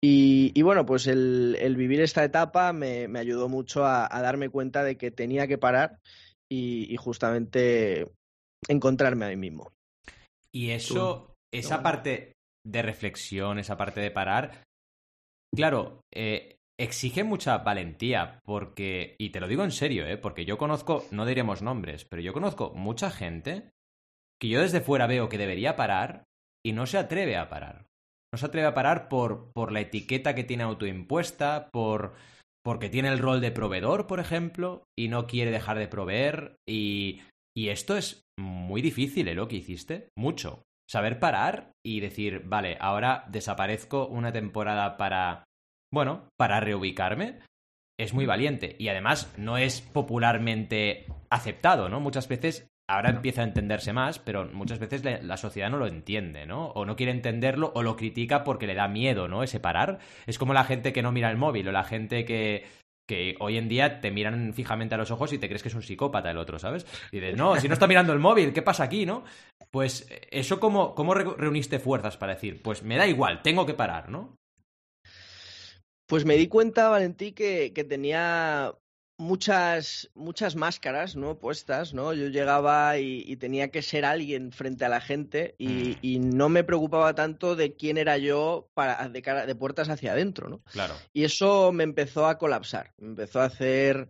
Y, 0.00 0.60
bueno, 0.62 0.84
pues 0.84 1.06
el, 1.06 1.74
vivir 1.76 2.00
esta 2.00 2.24
etapa 2.24 2.72
me, 2.72 3.08
ayudó 3.18 3.48
mucho 3.48 3.86
a, 3.86 4.08
darme 4.22 4.50
cuenta 4.50 4.84
de 4.84 4.96
que 4.96 5.10
tenía 5.10 5.46
que 5.46 5.58
parar 5.58 5.98
y 6.48 6.94
justamente 6.98 8.06
encontrarme 8.68 9.26
a 9.26 9.28
mí 9.28 9.36
mismo. 9.36 9.72
Y 10.52 10.70
eso, 10.70 11.34
esa 11.52 11.82
parte 11.82 12.32
de 12.64 12.82
reflexión, 12.82 13.58
esa 13.58 13.76
parte 13.76 14.00
de 14.00 14.10
parar, 14.10 14.64
claro, 15.54 16.00
eh, 16.14 16.56
exige 16.78 17.24
mucha 17.24 17.58
valentía, 17.58 18.40
porque, 18.44 19.16
y 19.18 19.30
te 19.30 19.40
lo 19.40 19.48
digo 19.48 19.64
en 19.64 19.70
serio, 19.70 20.06
¿eh? 20.06 20.18
porque 20.18 20.44
yo 20.44 20.58
conozco, 20.58 21.04
no 21.10 21.26
diremos 21.26 21.62
nombres, 21.62 22.04
pero 22.04 22.22
yo 22.22 22.32
conozco 22.32 22.72
mucha 22.74 23.10
gente 23.10 23.70
que 24.40 24.48
yo 24.48 24.60
desde 24.60 24.80
fuera 24.80 25.06
veo 25.06 25.28
que 25.28 25.38
debería 25.38 25.76
parar 25.76 26.24
y 26.64 26.72
no 26.72 26.86
se 26.86 26.98
atreve 26.98 27.36
a 27.36 27.48
parar. 27.48 27.86
No 28.32 28.38
se 28.38 28.46
atreve 28.46 28.66
a 28.66 28.74
parar 28.74 29.08
por, 29.08 29.52
por 29.52 29.72
la 29.72 29.80
etiqueta 29.80 30.34
que 30.34 30.44
tiene 30.44 30.64
autoimpuesta, 30.64 31.68
por 31.70 32.14
porque 32.64 32.88
tiene 32.88 33.08
el 33.08 33.18
rol 33.18 33.40
de 33.40 33.50
proveedor, 33.50 34.06
por 34.06 34.20
ejemplo, 34.20 34.84
y 34.96 35.08
no 35.08 35.26
quiere 35.26 35.50
dejar 35.50 35.78
de 35.78 35.88
proveer. 35.88 36.56
Y, 36.68 37.20
y 37.56 37.68
esto 37.68 37.96
es 37.96 38.24
muy 38.38 38.82
difícil, 38.82 39.28
¿eh? 39.28 39.34
Lo 39.34 39.48
que 39.48 39.56
hiciste. 39.56 40.08
Mucho. 40.16 40.62
Saber 40.88 41.18
parar 41.18 41.72
y 41.84 42.00
decir, 42.00 42.42
vale, 42.44 42.76
ahora 42.80 43.24
desaparezco 43.28 44.06
una 44.06 44.32
temporada 44.32 44.96
para, 44.96 45.44
bueno, 45.92 46.28
para 46.36 46.60
reubicarme. 46.60 47.40
Es 47.98 48.14
muy 48.14 48.26
valiente. 48.26 48.76
Y 48.78 48.88
además 48.88 49.32
no 49.38 49.58
es 49.58 49.80
popularmente 49.80 51.06
aceptado, 51.30 51.88
¿no? 51.88 52.00
Muchas 52.00 52.28
veces 52.28 52.68
ahora 52.88 53.10
empieza 53.10 53.42
a 53.42 53.44
entenderse 53.44 53.92
más, 53.92 54.18
pero 54.18 54.46
muchas 54.52 54.78
veces 54.78 55.04
la, 55.04 55.36
sociedad 55.36 55.70
no 55.70 55.78
lo 55.78 55.86
entiende, 55.86 56.46
¿no? 56.46 56.68
O 56.68 56.84
no 56.84 56.96
quiere 56.96 57.12
entenderlo 57.12 57.72
o 57.74 57.82
lo 57.82 57.96
critica 57.96 58.44
porque 58.44 58.66
le 58.66 58.74
da 58.74 58.88
miedo, 58.88 59.28
¿no? 59.28 59.42
Ese 59.42 59.60
parar. 59.60 59.98
Es 60.26 60.38
como 60.38 60.52
la 60.52 60.64
gente 60.64 60.92
que 60.92 61.02
no 61.02 61.12
mira 61.12 61.30
el 61.30 61.36
móvil 61.36 61.68
o 61.68 61.72
la 61.72 61.84
gente 61.84 62.24
que, 62.24 62.64
que 63.12 63.36
hoy 63.40 63.58
en 63.58 63.68
día 63.68 64.00
te 64.00 64.10
miran 64.10 64.54
fijamente 64.54 64.94
a 64.94 64.98
los 64.98 65.10
ojos 65.10 65.30
y 65.34 65.38
te 65.38 65.46
crees 65.46 65.62
que 65.62 65.68
es 65.68 65.74
un 65.74 65.82
psicópata 65.82 66.30
el 66.30 66.38
otro, 66.38 66.58
¿sabes? 66.58 66.86
Y 67.10 67.20
dices, 67.20 67.36
no, 67.36 67.60
si 67.60 67.68
no 67.68 67.74
está 67.74 67.86
mirando 67.86 68.14
el 68.14 68.18
móvil, 68.18 68.54
¿qué 68.54 68.62
pasa 68.62 68.84
aquí, 68.84 69.04
no? 69.04 69.24
Pues 69.70 70.08
eso, 70.30 70.58
¿cómo, 70.58 70.94
cómo 70.94 71.12
re 71.12 71.24
reuniste 71.36 71.78
fuerzas 71.78 72.16
para 72.16 72.32
decir, 72.32 72.62
pues 72.62 72.82
me 72.82 72.96
da 72.96 73.06
igual, 73.06 73.42
tengo 73.42 73.66
que 73.66 73.74
parar, 73.74 74.08
¿no? 74.08 74.34
Pues 76.06 76.24
me 76.24 76.36
di 76.36 76.48
cuenta, 76.48 76.88
Valentí, 76.88 77.32
que, 77.32 77.74
que 77.74 77.84
tenía 77.84 78.74
muchas, 79.22 80.10
muchas 80.14 80.56
máscaras, 80.56 81.16
¿no? 81.16 81.38
Puestas, 81.38 81.94
¿no? 81.94 82.12
Yo 82.12 82.28
llegaba 82.28 82.98
y, 82.98 83.24
y, 83.26 83.36
tenía 83.36 83.70
que 83.70 83.80
ser 83.80 84.04
alguien 84.04 84.52
frente 84.52 84.84
a 84.84 84.88
la 84.88 85.00
gente 85.00 85.54
y, 85.58 85.96
y, 86.02 86.18
no 86.18 86.48
me 86.48 86.64
preocupaba 86.64 87.14
tanto 87.14 87.56
de 87.56 87.74
quién 87.74 87.96
era 87.96 88.18
yo 88.18 88.68
para, 88.74 89.08
de, 89.08 89.22
cara, 89.22 89.46
de 89.46 89.54
puertas 89.54 89.88
hacia 89.88 90.12
adentro, 90.12 90.48
¿no? 90.48 90.62
Claro. 90.72 90.94
Y 91.12 91.24
eso 91.24 91.72
me 91.72 91.84
empezó 91.84 92.26
a 92.26 92.36
colapsar, 92.36 92.92
me 92.98 93.08
empezó 93.08 93.40
a 93.40 93.46
hacer 93.46 94.08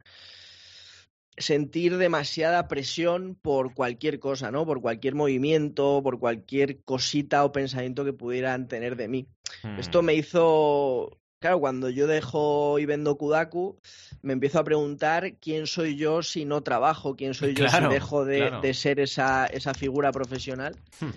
sentir 1.36 1.96
demasiada 1.96 2.68
presión 2.68 3.34
por 3.40 3.74
cualquier 3.74 4.18
cosa, 4.18 4.50
¿no? 4.50 4.66
Por 4.66 4.80
cualquier 4.80 5.14
movimiento, 5.14 6.00
por 6.02 6.18
cualquier 6.18 6.82
cosita 6.82 7.44
o 7.44 7.52
pensamiento 7.52 8.04
que 8.04 8.12
pudieran 8.12 8.68
tener 8.68 8.96
de 8.96 9.08
mí. 9.08 9.28
Esto 9.78 10.02
me 10.02 10.14
hizo 10.14 11.21
Claro, 11.42 11.58
cuando 11.58 11.90
yo 11.90 12.06
dejo 12.06 12.78
y 12.78 12.86
vendo 12.86 13.16
Kudaku, 13.16 13.76
me 14.22 14.32
empiezo 14.32 14.60
a 14.60 14.64
preguntar 14.64 15.34
quién 15.40 15.66
soy 15.66 15.96
yo 15.96 16.22
si 16.22 16.44
no 16.44 16.62
trabajo, 16.62 17.16
quién 17.16 17.34
soy 17.34 17.52
yo 17.52 17.66
claro, 17.66 17.88
si 17.88 17.94
dejo 17.94 18.24
de, 18.24 18.38
claro. 18.38 18.60
de 18.60 18.74
ser 18.74 19.00
esa, 19.00 19.46
esa, 19.46 19.74
figura 19.74 20.12
profesional. 20.12 20.76
Hmm. 21.00 21.10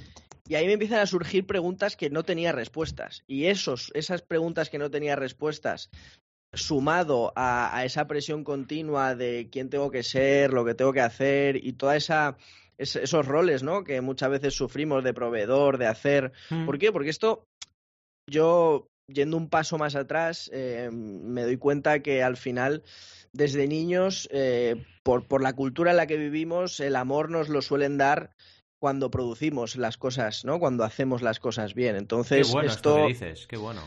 y 0.50 0.56
ahí 0.56 0.66
me 0.66 0.74
empiezan 0.74 1.00
a 1.00 1.06
surgir 1.06 1.46
preguntas 1.46 1.96
que 1.96 2.10
no 2.10 2.24
tenía 2.24 2.52
respuestas. 2.52 3.24
Y 3.28 3.46
esos, 3.46 3.92
esas 3.94 4.24
preguntas 4.24 4.72
que 4.72 4.80
no 4.80 4.90
tenía 4.90 5.16
respuestas, 5.16 5.92
sumado 6.56 7.32
a, 7.36 7.78
a 7.78 7.86
esa 7.86 8.08
presión 8.08 8.44
continua 8.44 9.14
de 9.14 9.50
quién 9.52 9.70
tengo 9.70 9.92
que 9.92 10.02
ser, 10.02 10.54
lo 10.54 10.66
que 10.66 10.74
tengo 10.74 10.92
que 10.92 11.02
hacer 11.02 11.58
y 11.64 11.74
toda 11.74 11.96
esa 11.96 12.36
es- 12.80 12.96
esos 12.96 13.28
roles, 13.28 13.62
¿no? 13.62 13.84
Que 13.84 14.02
muchas 14.02 14.32
veces 14.32 14.56
sufrimos 14.56 15.04
de 15.04 15.14
proveedor, 15.14 15.78
de 15.78 15.86
hacer. 15.86 16.32
Mm. 16.50 16.66
¿Por 16.66 16.80
qué? 16.80 16.92
Porque 16.92 17.10
esto, 17.12 17.46
yo 18.28 18.88
yendo 19.08 19.38
un 19.38 19.50
paso 19.50 19.78
más 19.78 19.96
atrás, 19.96 20.50
eh, 20.54 20.90
me 20.92 21.44
doy 21.44 21.58
cuenta 21.58 22.00
que 22.02 22.24
al 22.24 22.38
final, 22.38 22.84
desde 23.34 23.68
niños, 23.68 24.28
eh, 24.32 24.76
por, 25.04 25.28
por 25.28 25.42
la 25.42 25.54
cultura 25.54 25.92
en 25.92 25.98
la 25.98 26.08
que 26.08 26.18
vivimos, 26.18 26.80
el 26.80 26.96
amor 26.96 27.30
nos 27.30 27.50
lo 27.50 27.62
suelen 27.62 27.98
dar 27.98 28.32
cuando 28.80 29.10
producimos 29.12 29.76
las 29.78 29.98
cosas, 29.98 30.46
¿no? 30.46 30.60
Cuando 30.60 30.84
hacemos 30.84 31.22
las 31.22 31.40
cosas 31.40 31.74
bien. 31.74 31.94
Qué 31.94 32.00
Entonces, 32.00 32.52
bueno 32.52 32.72
esto 32.72 33.08
dices, 33.08 33.48
qué 33.48 33.58
bueno. 33.58 33.82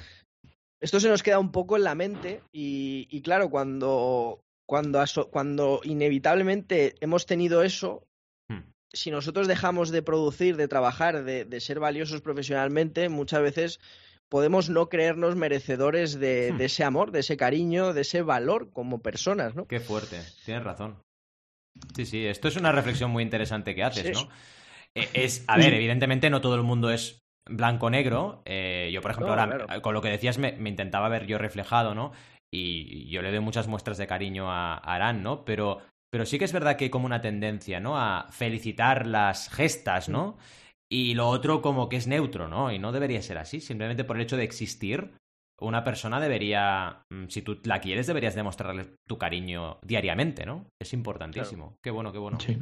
esto 0.80 1.00
se 1.00 1.08
nos 1.08 1.22
queda 1.22 1.38
un 1.38 1.52
poco 1.52 1.76
en 1.76 1.84
la 1.84 1.94
mente 1.94 2.40
y, 2.52 3.06
y 3.10 3.20
claro, 3.22 3.50
cuando, 3.50 4.40
cuando, 4.66 5.00
aso- 5.00 5.28
cuando 5.30 5.80
inevitablemente 5.84 6.94
hemos 7.00 7.26
tenido 7.26 7.62
eso, 7.62 8.04
Hmm. 8.50 8.70
si 8.94 9.10
nosotros 9.10 9.46
dejamos 9.46 9.90
de 9.90 10.00
producir, 10.02 10.56
de 10.56 10.68
trabajar, 10.68 11.22
de, 11.22 11.44
de 11.44 11.60
ser 11.60 11.80
valiosos 11.80 12.22
profesionalmente, 12.22 13.08
muchas 13.10 13.42
veces 13.42 13.80
podemos 14.28 14.68
no 14.70 14.88
creernos 14.88 15.36
merecedores 15.36 16.18
de, 16.18 16.50
Hmm. 16.52 16.58
de 16.58 16.64
ese 16.66 16.84
amor, 16.84 17.10
de 17.12 17.20
ese 17.20 17.36
cariño, 17.36 17.92
de 17.92 18.02
ese 18.02 18.22
valor 18.22 18.70
como 18.72 19.00
personas, 19.00 19.54
¿no? 19.54 19.66
Qué 19.66 19.80
fuerte, 19.80 20.20
tienes 20.44 20.64
razón. 20.64 20.98
Sí, 21.94 22.06
sí, 22.06 22.26
esto 22.26 22.48
es 22.48 22.56
una 22.56 22.72
reflexión 22.72 23.10
muy 23.10 23.22
interesante 23.22 23.74
que 23.74 23.84
haces, 23.84 24.06
Sí. 24.18 24.24
¿no? 24.24 24.30
Eh, 24.94 25.08
Es, 25.14 25.44
a 25.46 25.56
ver, 25.56 25.74
evidentemente 25.74 26.30
no 26.30 26.40
todo 26.40 26.54
el 26.56 26.62
mundo 26.62 26.90
es 26.90 27.20
blanco-negro. 27.48 28.42
Eh, 28.44 28.90
yo, 28.92 29.00
por 29.00 29.12
ejemplo, 29.12 29.34
No, 29.34 29.40
ahora 29.40 29.56
claro. 29.56 29.72
eh, 29.78 29.80
con 29.80 29.94
lo 29.94 30.02
que 30.02 30.08
decías 30.10 30.38
me, 30.38 30.52
me 30.52 30.68
intentaba 30.70 31.08
ver 31.08 31.26
yo 31.26 31.38
reflejado, 31.38 31.94
¿no? 31.94 32.12
Y 32.52 33.08
yo 33.10 33.22
le 33.22 33.30
doy 33.30 33.40
muchas 33.40 33.68
muestras 33.68 33.98
de 33.98 34.06
cariño 34.06 34.50
a 34.50 34.74
a 34.74 34.94
Arán, 34.94 35.22
¿no? 35.22 35.44
Pero, 35.44 35.80
pero 36.10 36.24
sí 36.26 36.38
que 36.38 36.46
es 36.46 36.52
verdad 36.52 36.76
que 36.76 36.84
hay 36.84 36.90
como 36.90 37.06
una 37.06 37.20
tendencia, 37.20 37.78
¿no? 37.80 37.98
A 37.98 38.26
felicitar 38.30 39.06
las 39.06 39.48
gestas, 39.50 40.08
¿no? 40.08 40.38
Y 40.90 41.14
lo 41.14 41.28
otro 41.28 41.60
como 41.60 41.88
que 41.88 41.96
es 41.96 42.06
neutro, 42.06 42.48
¿no? 42.48 42.72
Y 42.72 42.78
no 42.78 42.92
debería 42.92 43.20
ser 43.22 43.38
así. 43.38 43.60
Simplemente 43.60 44.04
por 44.04 44.16
el 44.16 44.22
hecho 44.22 44.36
de 44.36 44.44
existir, 44.44 45.12
una 45.60 45.84
persona 45.84 46.20
debería, 46.20 47.02
mm, 47.10 47.26
si 47.28 47.42
tú 47.42 47.60
la 47.64 47.80
quieres, 47.80 48.06
deberías 48.06 48.34
demostrarle 48.34 48.94
tu 49.06 49.18
cariño 49.18 49.78
diariamente, 49.82 50.46
¿no? 50.46 50.66
Es 50.80 50.92
importantísimo. 50.92 51.76
Qué 51.82 51.90
bueno, 51.90 52.12
qué 52.12 52.18
bueno. 52.18 52.38
Sí. 52.40 52.58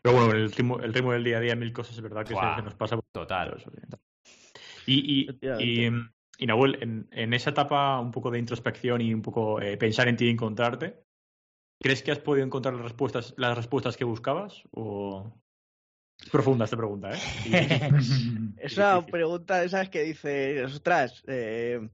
Pero 0.00 0.16
bueno, 0.16 0.32
el 0.32 0.50
ritmo, 0.50 0.78
el 0.80 0.94
ritmo 0.94 1.12
del 1.12 1.24
día 1.24 1.38
a 1.38 1.40
día, 1.40 1.56
mil 1.56 1.72
cosas, 1.72 1.96
es 1.96 2.00
verdad 2.00 2.22
que 2.22 2.28
se, 2.28 2.34
Buah. 2.34 2.56
se 2.56 2.62
nos 2.62 2.74
pasa 2.74 2.96
por 2.96 3.04
Total. 3.12 3.62
Y, 4.86 5.28
y, 5.28 5.38
y, 5.58 5.86
y, 6.38 6.46
Nahuel, 6.46 6.78
en, 6.80 7.08
en 7.10 7.34
esa 7.34 7.50
etapa 7.50 7.98
un 8.00 8.12
poco 8.12 8.30
de 8.30 8.38
introspección 8.38 9.02
y 9.02 9.12
un 9.12 9.20
poco 9.20 9.60
eh, 9.60 9.76
pensar 9.76 10.08
en 10.08 10.16
ti 10.16 10.26
y 10.26 10.30
encontrarte, 10.30 11.02
¿crees 11.82 12.02
que 12.02 12.12
has 12.12 12.20
podido 12.20 12.46
encontrar 12.46 12.74
las 12.74 12.84
respuestas, 12.84 13.34
las 13.36 13.56
respuestas 13.56 13.96
que 13.96 14.04
buscabas? 14.04 14.62
O... 14.70 15.30
Es 16.22 16.30
profunda 16.30 16.64
esta 16.64 16.76
pregunta, 16.76 17.12
¿eh? 17.12 17.18
Y- 17.44 17.54
Es 18.58 18.76
una 18.76 19.04
pregunta 19.06 19.60
de 19.60 19.66
esas 19.66 19.88
que 19.88 20.02
dices, 20.02 20.72
ostras, 20.74 21.22
eh, 21.26 21.88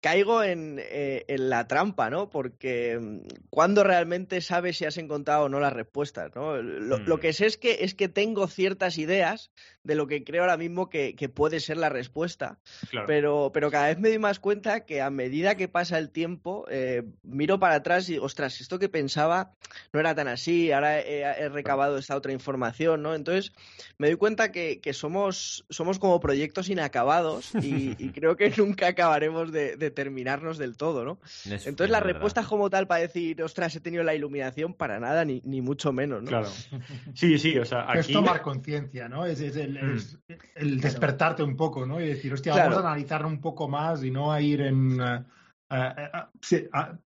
caigo 0.00 0.42
en, 0.42 0.78
eh, 0.80 1.24
en 1.28 1.48
la 1.50 1.66
trampa, 1.66 2.10
¿no? 2.10 2.30
Porque 2.30 2.98
mm, 3.00 3.20
¿cuándo 3.50 3.82
realmente 3.84 4.40
sabes 4.40 4.78
si 4.78 4.84
has 4.84 4.98
encontrado 4.98 5.44
o 5.44 5.48
no 5.48 5.58
las 5.60 5.72
respuestas, 5.72 6.30
¿no? 6.34 6.56
Lo, 6.62 6.98
lo 6.98 7.16
Mm. 7.16 7.20
que 7.20 7.32
sé 7.32 7.46
es 7.46 7.56
que, 7.56 7.78
es 7.80 7.94
que 7.94 8.08
tengo 8.08 8.46
ciertas 8.46 8.98
ideas 8.98 9.50
de 9.82 9.94
lo 9.94 10.06
que 10.06 10.24
creo 10.24 10.42
ahora 10.42 10.56
mismo 10.56 10.88
que, 10.90 11.14
que 11.14 11.28
puede 11.28 11.60
ser 11.60 11.76
la 11.76 11.88
respuesta, 11.88 12.58
claro. 12.90 13.06
pero, 13.06 13.50
pero 13.52 13.70
cada 13.70 13.86
vez 13.88 13.98
me 13.98 14.08
doy 14.08 14.18
más 14.18 14.40
cuenta 14.40 14.84
que 14.84 15.00
a 15.00 15.10
medida 15.10 15.54
que 15.56 15.68
pasa 15.68 15.98
el 15.98 16.10
tiempo, 16.10 16.66
eh, 16.70 17.02
miro 17.22 17.58
para 17.60 17.76
atrás 17.76 18.08
y 18.08 18.12
digo, 18.14 18.24
ostras, 18.26 18.60
esto 18.60 18.78
que 18.78 18.88
pensaba 18.88 19.52
no 19.92 20.00
era 20.00 20.14
tan 20.14 20.28
así, 20.28 20.72
ahora 20.72 21.00
he, 21.00 21.20
he 21.22 21.48
recabado 21.48 21.98
esta 21.98 22.16
otra 22.16 22.32
información, 22.32 23.02
¿no? 23.02 23.14
Entonces 23.14 23.52
me 23.98 24.08
doy 24.08 24.16
cuenta 24.16 24.50
que, 24.52 24.80
que 24.80 24.92
somos, 24.92 25.64
somos 25.70 25.98
como 25.98 26.18
proyectos 26.20 26.68
inacabados 26.68 27.54
y, 27.60 27.94
y 28.04 28.10
creo 28.12 28.36
que 28.36 28.50
nunca 28.58 28.88
acabaremos 28.88 29.52
de, 29.52 29.76
de 29.76 29.85
terminarnos 29.90 30.58
del 30.58 30.76
todo, 30.76 31.04
¿no? 31.04 31.18
Es- 31.24 31.46
Entonces 31.66 31.86
es 31.86 31.90
las 31.90 32.00
verdad. 32.00 32.14
respuestas 32.14 32.46
como 32.46 32.68
tal 32.70 32.86
para 32.86 33.00
decir, 33.00 33.42
ostras, 33.42 33.74
he 33.76 33.80
tenido 33.80 34.02
la 34.02 34.14
iluminación, 34.14 34.74
para 34.74 34.98
nada, 35.00 35.24
ni, 35.24 35.40
ni 35.44 35.60
mucho 35.60 35.92
menos, 35.92 36.22
¿no? 36.22 36.28
Claro. 36.28 36.48
Sí, 37.14 37.38
sí, 37.38 37.58
o 37.58 37.64
sea, 37.64 37.82
Es 37.94 38.04
aquí... 38.04 38.12
tomar 38.12 38.42
conciencia, 38.42 39.08
¿no? 39.08 39.24
Es, 39.26 39.40
es 39.40 39.56
el, 39.56 39.74
Mm. 39.82 39.96
es 39.96 40.18
el 40.56 40.80
despertarte 40.80 41.42
un 41.42 41.56
poco, 41.56 41.86
¿no? 41.86 42.00
Y 42.00 42.06
decir, 42.08 42.32
hostia, 42.32 42.52
Claro. 42.52 42.70
vamos 42.70 42.84
a 42.84 42.88
analizar 42.88 43.24
un 43.26 43.40
poco 43.40 43.68
más 43.68 44.02
y 44.04 44.10
no 44.10 44.32
a 44.32 44.40
ir 44.40 44.60
en 44.62 45.00
eh, 45.00 45.24
eh, 45.70 46.08
eh, 46.52 46.68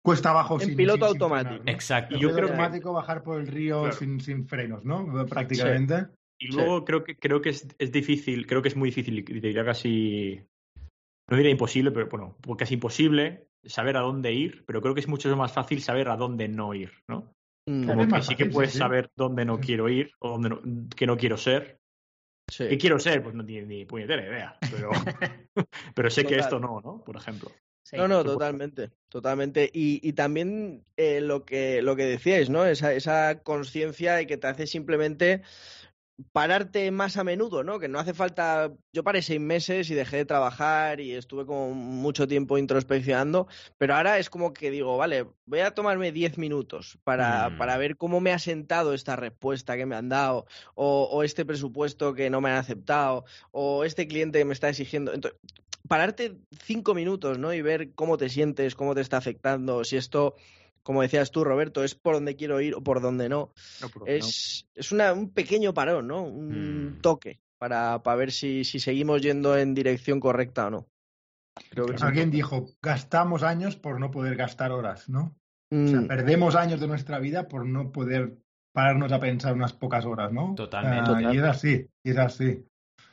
cuesta 0.01 0.29
abajo 0.29 0.55
En 0.61 0.67
sin 0.67 0.77
piloto 0.77 1.05
sin- 1.05 1.13
sin 1.15 1.21
automático. 1.23 1.49
frenar, 1.49 1.65
¿no? 1.65 1.71
Exacto. 1.71 2.15
Y 2.15 2.19
yo 2.21 2.29
creo 2.33 2.47
que- 2.47 2.53
automático 2.53 2.93
bajar 2.93 3.23
por 3.23 3.39
el 3.41 3.47
río 3.47 3.81
Claro. 3.81 3.95
sin, 3.97 4.19
sin 4.21 4.47
frenos, 4.47 4.85
¿no? 4.85 5.25
Prácticamente. 5.25 6.07
Y 6.39 6.47
luego 6.53 6.85
creo 6.85 7.03
que 7.03 7.15
creo 7.17 7.41
que 7.41 7.49
es, 7.49 7.67
es 7.79 7.91
difícil, 7.91 8.45
creo 8.45 8.61
que 8.61 8.67
es 8.69 8.75
muy 8.75 8.89
difícil, 8.89 9.17
y 9.19 9.39
diría 9.39 9.65
casi, 9.65 10.39
no 11.29 11.37
diría 11.37 11.51
imposible, 11.51 11.91
pero 11.91 12.07
bueno, 12.07 12.37
pues 12.41 12.57
casi 12.57 12.75
imposible 12.75 13.47
saber 13.63 13.97
a 13.97 14.01
dónde 14.01 14.31
ir, 14.33 14.63
pero 14.65 14.81
creo 14.81 14.93
que 14.93 15.01
es 15.01 15.07
mucho 15.07 15.35
más 15.35 15.51
fácil 15.51 15.81
saber 15.81 16.09
a 16.09 16.15
dónde 16.15 16.47
no 16.47 16.73
ir, 16.73 16.91
¿no? 17.07 17.33
Mm, 17.65 17.85
Como 17.85 18.01
es 18.03 18.13
que 18.13 18.21
sí 18.21 18.35
que 18.35 18.45
puedes 18.45 18.71
sí, 18.71 18.77
saber 18.77 19.11
dónde 19.15 19.43
no 19.43 19.57
Sí. 19.57 19.63
quiero 19.63 19.89
ir 19.89 20.11
o 20.19 20.29
dónde 20.29 20.49
no, 20.49 20.61
que 20.95 21.05
no 21.05 21.17
quiero 21.17 21.37
ser. 21.37 21.79
sí. 22.49 22.67
¿Qué 22.69 22.77
quiero 22.77 22.97
ser? 22.99 23.21
Pues 23.21 23.35
no 23.35 23.45
tiene 23.45 23.67
ni 23.67 23.85
puñetera 23.85 24.25
idea, 24.25 24.57
pero, 24.71 24.89
pero 25.95 26.09
sé 26.09 26.25
que 26.25 26.37
esto 26.37 26.59
no, 26.59 26.79
¿no? 26.81 27.03
Por 27.03 27.17
ejemplo. 27.17 27.51
Sí. 27.83 27.95
No, 27.95 28.07
no, 28.07 28.21
totalmente, 28.23 28.91
totalmente. 29.07 29.69
Y, 29.73 30.01
y 30.05 30.11
también 30.11 30.83
eh, 30.97 31.21
lo 31.21 31.45
que 31.45 31.81
lo 31.81 31.95
que 31.95 32.03
decíais, 32.03 32.49
¿no? 32.49 32.65
Esa, 32.65 32.93
esa 32.93 33.43
conciencia 33.43 34.15
de 34.15 34.27
que 34.27 34.35
te 34.35 34.47
hace 34.47 34.67
simplemente 34.67 35.41
pararte 36.31 36.89
más 36.91 37.17
a 37.17 37.23
menudo, 37.23 37.63
¿no? 37.63 37.79
Que 37.79 37.87
no 37.87 37.99
hace 37.99 38.13
falta. 38.13 38.71
Yo 38.91 39.03
paré 39.03 39.21
seis 39.21 39.39
meses 39.39 39.89
y 39.89 39.93
dejé 39.95 40.17
de 40.17 40.25
trabajar 40.25 40.99
y 40.99 41.13
estuve 41.13 41.45
como 41.45 41.73
mucho 41.73 42.27
tiempo 42.27 42.57
introspeccionando, 42.57 43.47
pero 43.77 43.95
ahora 43.95 44.17
es 44.17 44.29
como 44.29 44.53
que 44.53 44.71
digo, 44.71 44.97
vale, 44.97 45.27
voy 45.45 45.59
a 45.59 45.71
tomarme 45.71 46.11
diez 46.11 46.37
minutos 46.37 46.97
para, 47.03 47.49
Mm. 47.49 47.57
para 47.57 47.77
ver 47.77 47.97
cómo 47.97 48.19
me 48.19 48.31
ha 48.31 48.39
sentado 48.39 48.93
esta 48.93 49.15
respuesta 49.15 49.77
que 49.77 49.85
me 49.85 49.95
han 49.95 50.09
dado, 50.09 50.47
o, 50.75 51.03
o 51.11 51.23
este 51.23 51.45
presupuesto 51.45 52.13
que 52.13 52.29
no 52.29 52.41
me 52.41 52.49
han 52.49 52.57
aceptado, 52.57 53.25
o 53.51 53.83
este 53.83 54.07
cliente 54.07 54.39
que 54.39 54.45
me 54.45 54.53
está 54.53 54.69
exigiendo. 54.69 55.13
Entonces, 55.13 55.39
pararte 55.87 56.37
cinco 56.63 56.93
minutos, 56.93 57.37
¿no? 57.37 57.53
Y 57.53 57.61
ver 57.61 57.93
cómo 57.93 58.17
te 58.17 58.29
sientes, 58.29 58.75
cómo 58.75 58.95
te 58.95 59.01
está 59.01 59.17
afectando, 59.17 59.83
si 59.83 59.97
esto, 59.97 60.35
como 60.87 61.01
decías 61.01 61.31
tú, 61.31 61.43
Roberto, 61.43 61.83
es 61.83 61.95
por 61.95 62.13
donde 62.15 62.37
quiero 62.37 62.61
ir 62.61 62.73
o 62.73 62.81
por 62.81 63.01
donde 63.01 63.27
no. 63.27 63.51
No, 63.81 63.89
pero 63.89 64.05
no. 64.05 64.05
Es, 64.07 64.65
es 64.73 64.91
una, 64.93 65.11
un 65.11 65.31
pequeño 65.31 65.73
parón, 65.73 66.07
¿no? 66.07 66.23
Un 66.23 66.91
Mm. 66.93 67.01
toque 67.01 67.41
para, 67.57 68.01
para 68.01 68.15
ver 68.15 68.31
si, 68.31 68.63
si 68.63 68.79
seguimos 68.79 69.21
yendo 69.21 69.57
en 69.57 69.73
dirección 69.73 70.21
correcta 70.21 70.67
o 70.67 70.69
no. 70.69 70.87
Creo 71.71 71.87
que 71.87 71.95
Alguien 72.01 72.31
dijo, 72.31 72.69
gastamos 72.81 73.43
años 73.43 73.75
por 73.75 73.99
no 73.99 74.11
poder 74.11 74.37
gastar 74.37 74.71
horas, 74.71 75.09
¿no? 75.09 75.35
O 75.73 75.87
sea, 75.87 75.99
Mm, 75.99 76.07
perdemos 76.07 76.55
años 76.55 76.79
de 76.79 76.87
nuestra 76.87 77.19
vida 77.19 77.49
por 77.49 77.65
no 77.65 77.91
poder 77.91 78.37
pararnos 78.73 79.11
a 79.11 79.19
pensar 79.19 79.53
unas 79.53 79.73
pocas 79.73 80.05
horas, 80.05 80.31
¿no? 80.31 80.55
Totalmente. 80.55 81.11
Ah, 81.11 81.17
Total. 81.17 81.35
y 81.35 81.37
es 81.37 81.43
así, 81.43 81.87
y 82.05 82.11
es 82.11 82.17
así. 82.17 82.65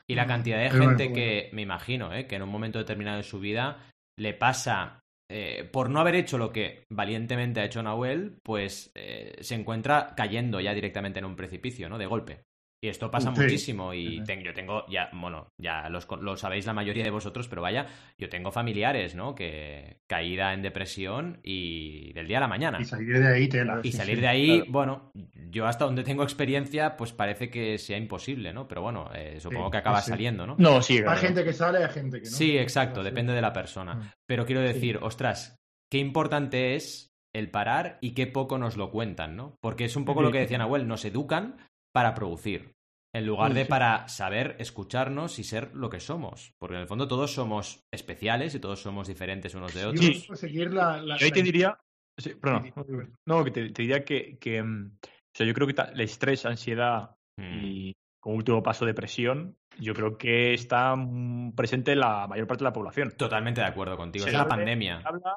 Y 0.07 0.15
la 0.15 0.29
cantidad 0.29 0.59
de 0.59 0.69
Pero 0.69 0.79
bueno, 0.79 0.91
gente 0.91 1.05
bueno. 1.09 1.15
que, 1.17 1.51
me 1.53 1.63
imagino, 1.63 2.15
¿eh? 2.15 2.29
que 2.29 2.37
en 2.37 2.43
un 2.43 2.51
momento 2.51 2.79
determinado 2.79 3.17
de 3.17 3.25
su 3.25 3.41
vida 3.41 3.79
le 4.17 4.35
pasa, 4.35 5.03
eh, 5.37 5.65
por 5.73 5.91
no 5.91 5.99
haber 5.99 6.15
hecho 6.15 6.39
lo 6.39 6.53
que 6.53 6.87
valientemente 6.91 7.61
ha 7.61 7.65
hecho 7.65 7.83
Nahuel, 7.83 8.39
pues 8.45 8.93
eh, 8.95 9.37
se 9.41 9.57
encuentra 9.57 10.15
cayendo 10.17 10.61
ya 10.61 10.73
directamente 10.75 11.19
en 11.19 11.25
un 11.25 11.35
precipicio, 11.35 11.89
¿no? 11.89 11.99
De 11.99 12.07
golpe. 12.07 12.45
Y 12.85 12.89
esto 12.89 13.11
pasa 13.11 13.35
Sí. 13.35 13.41
muchísimo 13.41 13.95
y 13.95 14.23
ten- 14.25 14.43
yo 14.43 14.53
tengo, 14.53 14.85
ya, 14.89 15.09
bueno, 15.15 15.49
ya 15.57 15.89
los, 15.89 16.07
lo 16.21 16.37
sabéis 16.37 16.67
la 16.67 16.75
mayoría 16.75 17.03
de 17.03 17.09
vosotros, 17.09 17.49
pero 17.49 17.63
vaya, 17.63 17.87
yo 18.19 18.29
tengo 18.29 18.53
familiares, 18.53 19.15
¿no? 19.15 19.35
Que 19.35 20.01
caída 20.07 20.53
en 20.53 20.61
depresión 20.61 21.41
y 21.43 22.13
del 22.13 22.29
día 22.29 22.37
a 22.37 22.41
la 22.43 22.49
mañana. 22.49 22.79
Y 22.83 22.85
salir 22.85 23.19
de 23.21 23.27
ahí 23.27 23.49
tela. 23.49 23.81
Y 23.83 23.91
sí, 23.91 23.97
salir 23.97 24.17
sí. 24.17 24.21
de 24.21 24.29
ahí, 24.29 24.47
claro. 24.59 24.65
bueno, 24.71 25.13
yo 25.49 25.67
hasta 25.67 25.87
donde 25.87 26.05
tengo 26.05 26.25
experiencia, 26.25 26.95
pues 26.99 27.15
parece 27.15 27.49
que 27.49 27.79
sea 27.79 27.97
imposible, 27.97 28.53
¿no? 28.53 28.69
Pero 28.69 28.83
bueno, 28.83 29.09
eh, 29.15 29.41
supongo 29.41 29.69
Sí, 29.69 29.71
que 29.73 29.79
acaba 29.79 30.03
saliendo, 30.03 30.47
¿no? 30.47 30.57
No, 30.59 30.83
sí, 30.83 31.01
Hay 31.07 31.17
gente 31.17 31.43
que 31.43 31.55
sale, 31.55 31.79
hay 31.83 31.91
gente 31.91 32.19
que 32.19 32.25
no. 32.29 32.31
Sí, 32.37 32.59
exacto, 32.59 33.01
Sí. 33.01 33.05
depende 33.07 33.33
de 33.33 33.41
la 33.41 33.55
persona. 33.55 33.95
Mm. 33.95 34.11
Pero 34.29 34.45
quiero 34.45 34.61
decir, 34.61 34.99
ostras, 35.01 35.57
qué 35.91 35.97
importante 35.97 36.75
es 36.75 37.15
el 37.35 37.51
parar 37.51 37.97
y 38.03 38.11
qué 38.13 38.27
poco 38.27 38.59
nos 38.59 38.77
lo 38.77 38.91
cuentan, 38.91 39.37
¿no? 39.37 39.57
Porque 39.63 39.87
es 39.87 39.97
un 39.97 40.05
poco 40.05 40.21
lo 40.21 40.31
que 40.31 40.41
decía 40.41 40.59
Nahuel, 40.59 40.87
nos 40.87 41.07
educan 41.07 41.57
para 41.95 42.13
producir, 42.15 42.75
en 43.15 43.27
lugar 43.27 43.53
Sí, 43.53 43.59
de 43.59 43.65
sí. 43.65 43.69
para 43.71 44.09
saber 44.09 44.57
escucharnos 44.59 45.39
y 45.39 45.45
ser 45.45 45.73
lo 45.75 45.89
que 45.89 46.01
somos. 46.01 46.53
Porque 46.59 46.75
en 46.75 46.81
el 46.83 46.89
fondo 46.89 47.07
todos 47.07 47.33
somos 47.33 47.85
especiales 47.93 48.55
y 48.55 48.59
todos 48.61 48.81
somos 48.81 49.07
diferentes 49.07 49.55
unos 49.55 49.73
de 49.75 49.81
Sí, 49.83 49.87
otros. 49.87 50.31
a 50.31 50.37
seguir 50.37 50.75
la, 50.75 51.01
la- 51.01 51.17
Yo 51.19 51.27
ahí 51.27 51.31
te 51.33 51.43
diría. 51.43 51.79
sí, 52.19 52.35
perdón. 52.35 52.65
Sí, 52.65 52.73
sí. 52.75 53.13
No, 53.27 53.45
que 53.45 53.51
te, 53.53 53.71
te 53.71 53.83
diría 53.83 54.05
que, 54.05 54.37
que, 54.39 54.61
mm, 54.63 54.97
o 55.03 55.09
sea, 55.33 55.47
yo 55.47 55.55
creo 55.55 55.69
que 55.69 55.75
el 55.93 56.01
estrés, 56.01 56.45
ansiedad 56.47 57.17
Mm. 57.37 57.65
y 57.65 57.93
como 58.21 58.37
último 58.37 58.63
paso 58.63 58.87
de 58.87 58.95
presión, 58.95 59.57
yo 59.79 59.93
creo 59.93 60.17
que 60.17 60.55
está 60.55 60.95
mm, 60.97 61.53
presente 61.55 61.93
en 61.93 62.01
la 62.01 62.27
mayor 62.27 62.47
parte 62.47 62.63
de 62.65 62.71
la 62.71 62.73
población. 62.73 63.13
Totalmente 63.17 63.61
de 63.61 63.67
acuerdo 63.67 63.97
contigo. 63.97 64.25
Se 64.25 64.31
es 64.31 64.37
la 64.37 64.47
pandemia. 64.49 65.03
habla, 65.05 65.37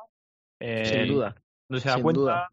eh, 0.60 0.86
Sin 0.86 1.08
duda. 1.08 1.36
No 1.70 1.80
se 1.80 1.90
da 1.90 1.96
sin 1.96 2.04
cuenta, 2.04 2.20
duda. 2.22 2.50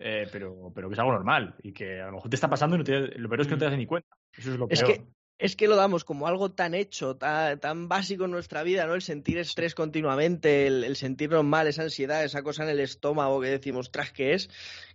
Eh, 0.00 0.26
pero, 0.32 0.72
pero 0.74 0.88
que 0.88 0.94
es 0.94 0.98
algo 0.98 1.12
normal 1.12 1.54
y 1.62 1.72
que 1.72 2.00
a 2.00 2.06
lo 2.06 2.12
mejor 2.12 2.30
te 2.30 2.36
está 2.36 2.48
pasando 2.48 2.76
y 2.76 2.78
no 2.80 2.84
te- 2.84 3.18
lo 3.18 3.28
peor 3.28 3.40
es 3.42 3.46
que 3.46 3.52
no 3.54 3.58
te 3.58 3.64
das 3.66 3.76
ni 3.76 3.86
cuenta. 3.86 4.16
Eso 4.36 4.52
es 4.52 4.58
lo 4.58 4.66
Es 4.68 4.82
peor. 4.82 4.96
que, 4.98 5.04
es 5.40 5.54
que 5.56 5.68
lo 5.68 5.76
damos 5.76 6.04
como 6.04 6.26
algo 6.26 6.50
tan 6.52 6.74
hecho, 6.74 7.16
tan, 7.16 7.60
tan 7.60 7.88
básico 7.88 8.24
en 8.24 8.32
nuestra 8.32 8.62
vida, 8.64 8.86
¿no? 8.86 8.94
El 8.94 9.02
sentir 9.02 9.38
estrés 9.38 9.74
continuamente, 9.74 10.66
el, 10.66 10.82
el 10.84 10.96
sentirnos 10.96 11.44
mal, 11.44 11.66
esa 11.68 11.82
ansiedad, 11.82 12.24
esa 12.24 12.42
cosa 12.42 12.64
en 12.64 12.70
el 12.70 12.80
estómago 12.80 13.40
que 13.40 13.48
decimos, 13.48 13.92
tras 13.92 14.12
que 14.12 14.34
es, 14.34 14.50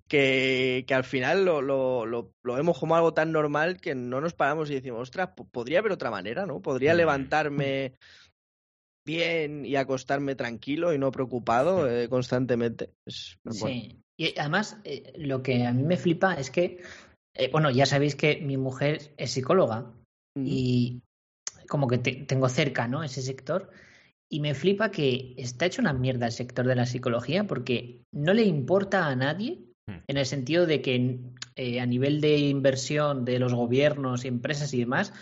que, 0.10 0.84
que 0.86 0.94
al 0.94 1.06
final 1.06 1.46
lo, 1.46 1.62
lo, 1.62 2.06
lo, 2.06 2.34
lo 2.44 2.54
vemos 2.56 2.78
como 2.78 2.96
algo 2.96 3.14
tan 3.14 3.32
normal 3.32 3.80
que 3.80 3.96
no 3.96 4.20
nos 4.20 4.34
paramos 4.34 4.70
y 4.70 4.74
decimos, 4.76 5.02
ostras, 5.04 5.30
po- 5.36 5.48
podría 5.48 5.80
haber 5.80 5.94
otra 5.94 6.12
manera, 6.12 6.46
¿no? 6.46 6.62
Podría 6.62 6.94
Mm. 6.94 6.98
levantarme 6.98 7.94
bien 9.06 9.66
y 9.66 9.76
acostarme 9.76 10.36
tranquilo 10.36 10.94
y 10.94 10.98
no 10.98 11.12
preocupado 11.12 11.90
eh, 11.90 12.08
constantemente. 12.10 12.92
Es- 13.06 13.38
Sí. 13.50 14.03
Y 14.18 14.38
además, 14.40 14.78
eh, 14.84 15.14
lo 15.18 15.42
que 15.42 15.66
a 15.66 15.74
mí 15.74 15.84
me 15.84 15.98
flipa 15.98 16.34
es 16.36 16.50
que, 16.52 16.82
eh, 17.36 17.50
bueno, 17.52 17.72
ya 17.72 17.86
sabéis 17.86 18.16
que 18.16 18.38
mi 18.42 18.58
mujer 18.58 19.14
es 19.18 19.32
psicóloga 19.32 19.92
y 20.36 21.02
como 21.68 21.88
que 21.88 21.98
te- 21.98 22.26
tengo 22.26 22.50
cerca, 22.50 22.88
¿no? 22.88 23.04
Ese 23.04 23.22
sector. 23.22 23.70
Y 24.32 24.40
me 24.40 24.54
flipa 24.56 24.90
que 24.92 25.36
está 25.38 25.66
hecho 25.66 25.82
una 25.82 25.94
mierda 25.94 26.26
el 26.26 26.32
sector 26.32 26.66
de 26.68 26.76
la 26.76 26.86
psicología 26.86 27.46
porque 27.46 28.02
no 28.12 28.34
le 28.34 28.44
importa 28.44 29.08
a 29.08 29.16
nadie 29.16 29.60
Hmm. 29.86 30.00
en 30.08 30.18
el 30.18 30.26
sentido 30.26 30.66
de 30.66 30.82
que 30.82 31.20
eh, 31.58 31.82
a 31.82 31.86
nivel 31.86 32.22
de 32.22 32.38
inversión 32.38 33.26
de 33.26 33.38
los 33.38 33.54
gobiernos, 33.54 34.24
empresas 34.24 34.74
y 34.74 34.80
demás, 34.80 35.14